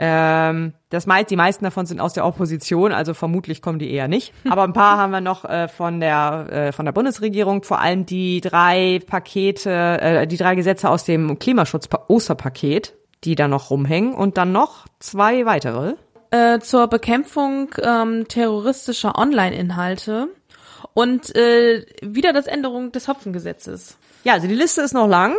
Ähm, 0.00 0.74
das 0.90 1.06
meint, 1.06 1.30
die 1.30 1.36
meisten 1.36 1.64
davon 1.64 1.84
sind 1.86 2.00
aus 2.00 2.12
der 2.12 2.24
Opposition, 2.24 2.92
also 2.92 3.14
vermutlich 3.14 3.62
kommen 3.62 3.80
die 3.80 3.90
eher 3.90 4.06
nicht. 4.06 4.32
Aber 4.48 4.62
ein 4.62 4.72
paar 4.72 4.96
haben 4.96 5.10
wir 5.10 5.20
noch 5.20 5.44
äh, 5.44 5.66
von 5.66 5.98
der 5.98 6.46
äh, 6.50 6.72
von 6.72 6.84
der 6.84 6.92
Bundesregierung, 6.92 7.64
vor 7.64 7.80
allem 7.80 8.06
die 8.06 8.40
drei 8.40 9.00
Pakete, 9.04 10.00
äh, 10.00 10.26
die 10.28 10.36
drei 10.36 10.54
Gesetze 10.54 10.88
aus 10.88 11.02
dem 11.02 11.40
Klimaschutz-Osterpaket, 11.40 12.94
die 13.24 13.34
da 13.34 13.48
noch 13.48 13.70
rumhängen 13.70 14.14
und 14.14 14.36
dann 14.36 14.52
noch 14.52 14.86
zwei 15.00 15.44
weitere. 15.46 15.94
Äh, 16.30 16.60
zur 16.60 16.88
Bekämpfung 16.88 17.74
ähm, 17.82 18.28
terroristischer 18.28 19.18
Online-Inhalte 19.18 20.28
und 20.94 21.34
äh, 21.34 21.86
wieder 22.02 22.32
das 22.32 22.46
Änderung 22.46 22.92
des 22.92 23.08
Hopfengesetzes. 23.08 23.96
Ja, 24.24 24.34
also 24.34 24.46
die 24.46 24.54
Liste 24.54 24.82
ist 24.82 24.92
noch 24.92 25.08
lang. 25.08 25.34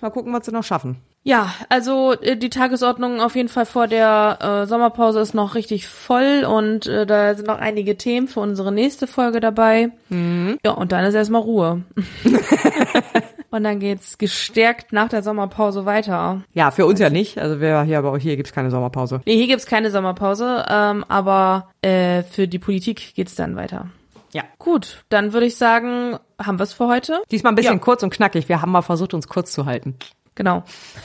Mal 0.00 0.10
gucken, 0.10 0.32
was 0.32 0.46
sie 0.46 0.52
noch 0.52 0.64
schaffen. 0.64 0.96
Ja, 1.24 1.54
also 1.68 2.12
äh, 2.20 2.36
die 2.36 2.50
Tagesordnung 2.50 3.20
auf 3.20 3.36
jeden 3.36 3.48
Fall 3.48 3.66
vor 3.66 3.86
der 3.86 4.38
äh, 4.40 4.66
Sommerpause 4.66 5.20
ist 5.20 5.34
noch 5.34 5.54
richtig 5.54 5.86
voll 5.86 6.44
und 6.44 6.86
äh, 6.88 7.06
da 7.06 7.34
sind 7.34 7.46
noch 7.46 7.58
einige 7.58 7.96
Themen 7.96 8.26
für 8.26 8.40
unsere 8.40 8.72
nächste 8.72 9.06
Folge 9.06 9.38
dabei. 9.38 9.90
Mhm. 10.08 10.58
Ja, 10.64 10.72
und 10.72 10.90
dann 10.90 11.04
ist 11.04 11.14
erstmal 11.14 11.42
Ruhe. 11.42 11.82
und 13.52 13.62
dann 13.64 13.78
geht's 13.78 14.18
gestärkt 14.18 14.92
nach 14.92 15.08
der 15.08 15.22
Sommerpause 15.22 15.86
weiter. 15.86 16.42
Ja, 16.52 16.70
für 16.70 16.86
uns 16.86 16.98
ja 16.98 17.10
nicht. 17.10 17.38
Also 17.38 17.60
wir 17.60 17.82
hier, 17.82 17.98
aber 17.98 18.18
hier 18.18 18.36
gibt's 18.36 18.52
keine 18.52 18.70
Sommerpause. 18.70 19.20
Nee, 19.26 19.36
hier 19.36 19.46
gibt's 19.46 19.66
keine 19.66 19.90
Sommerpause, 19.90 20.64
ähm, 20.68 21.04
aber 21.08 21.70
äh, 21.82 22.22
für 22.24 22.48
die 22.48 22.58
Politik 22.58 23.14
geht's 23.14 23.34
dann 23.34 23.54
weiter. 23.56 23.88
Ja. 24.32 24.42
Gut, 24.58 25.04
dann 25.10 25.32
würde 25.34 25.46
ich 25.46 25.56
sagen, 25.56 26.18
haben 26.42 26.58
wir's 26.58 26.72
für 26.72 26.88
heute. 26.88 27.20
Diesmal 27.30 27.52
ein 27.52 27.56
bisschen 27.56 27.74
Ja. 27.74 27.78
kurz 27.80 28.02
und 28.02 28.10
knackig. 28.12 28.48
Wir 28.48 28.62
haben 28.62 28.72
mal 28.72 28.80
versucht, 28.82 29.12
uns 29.14 29.28
kurz 29.28 29.52
zu 29.52 29.66
halten. 29.66 29.96
Genau. 30.34 30.62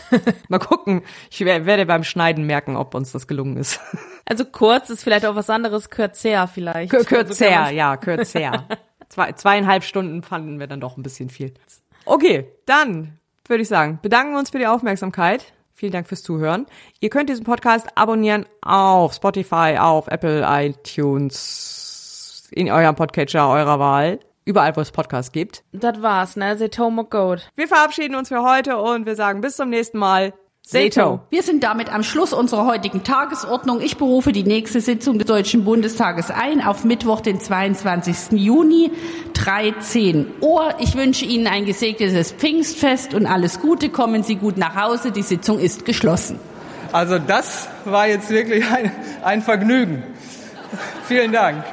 Mal 0.48 0.60
gucken. 0.60 1.02
Ich 1.30 1.42
wer- 1.44 1.66
werde 1.66 1.86
beim 1.86 2.06
Schneiden 2.06 2.46
merken, 2.46 2.78
ob 2.78 2.96
uns 2.96 3.12
das 3.12 3.28
gelungen 3.28 3.58
ist. 3.58 3.80
Also 4.30 4.44
kurz 4.44 4.90
ist 4.90 5.04
vielleicht 5.04 5.26
auch 5.26 5.36
was 5.36 5.50
anderes, 5.50 5.90
kürzer 5.90 6.50
vielleicht. 6.50 6.94
Also 6.94 7.06
Kürzer, 7.06 7.50
man- 7.50 7.76
ja, 7.76 7.96
kürzer. 7.96 8.66
Zwei, 9.10 9.32
zweieinhalb 9.32 9.86
Stunden 9.86 10.22
fanden 10.22 10.60
wir 10.60 10.68
dann 10.68 10.82
doch 10.82 10.98
ein 10.98 11.04
bisschen 11.04 11.30
viel. 11.30 11.54
Okay, 12.08 12.50
dann 12.66 13.20
würde 13.48 13.64
ich 13.64 13.68
sagen, 13.68 14.00
bedanken 14.02 14.32
wir 14.32 14.40
uns 14.40 14.52
für 14.52 14.60
die 14.60 14.68
Aufmerksamkeit. 14.68 15.54
Vielen 15.74 15.92
Dank 15.92 16.08
fürs 16.08 16.24
Zuhören. 16.24 16.66
Ihr 17.02 17.10
könnt 17.10 17.30
diesen 17.30 17.44
Podcast 17.44 17.88
abonnieren 17.96 18.46
auf 18.62 19.14
Spotify, 19.14 19.76
auf 19.78 20.08
Apple, 20.08 20.46
iTunes, 20.48 22.48
in 22.52 22.72
eurem 22.72 22.96
Podcatcher 22.96 23.50
eurer 23.50 23.80
Wahl. 23.80 24.20
Überall, 24.46 24.76
wo 24.78 24.82
es 24.82 24.92
Podcasts 24.92 25.34
gibt. 25.34 25.66
Das 25.74 26.02
war's, 26.02 26.38
ne? 26.38 26.58
Setomo 26.58 27.04
Goat. 27.04 27.50
Wir 27.56 27.68
verabschieden 27.68 28.16
uns 28.16 28.30
für 28.30 28.42
heute 28.42 28.78
und 28.78 29.06
wir 29.06 29.16
sagen 29.16 29.42
bis 29.42 29.58
zum 29.58 29.70
nächsten 29.70 29.98
Mal. 29.98 30.34
Seto. 30.70 31.22
Wir 31.30 31.44
sind 31.44 31.64
damit 31.64 31.94
am 31.94 32.04
Schluss 32.04 32.34
unserer 32.34 32.66
heutigen 32.66 33.06
Tagesordnung. 33.06 33.80
Ich 33.80 33.96
berufe 33.96 34.34
die 34.34 34.44
nächste 34.44 34.82
Sitzung 34.82 35.18
des 35.18 35.26
Deutschen 35.26 35.64
Bundestages 35.64 36.30
ein 36.30 36.62
auf 36.62 36.84
Mittwoch, 36.84 37.22
den 37.22 37.40
22. 37.40 38.38
Juni, 38.38 38.92
13 39.32 40.26
Uhr. 40.42 40.74
Ich 40.80 40.98
wünsche 40.98 41.24
Ihnen 41.24 41.48
ein 41.48 41.66
gesegnetes 41.66 42.34
Pfingstfest 42.34 43.14
und 43.14 43.28
alles 43.28 43.62
Gute. 43.62 43.88
Kommen 43.88 44.24
Sie 44.24 44.36
gut 44.36 44.58
nach 44.58 44.76
Hause. 44.76 45.12
Die 45.12 45.22
Sitzung 45.22 45.58
ist 45.58 45.86
geschlossen. 45.86 46.38
Also 46.92 47.18
das 47.18 47.70
war 47.86 48.10
jetzt 48.10 48.30
wirklich 48.30 48.70
ein, 48.70 48.92
ein 49.24 49.42
Vergnügen. 49.42 50.04
Vielen 51.06 51.32
Dank. 51.32 51.64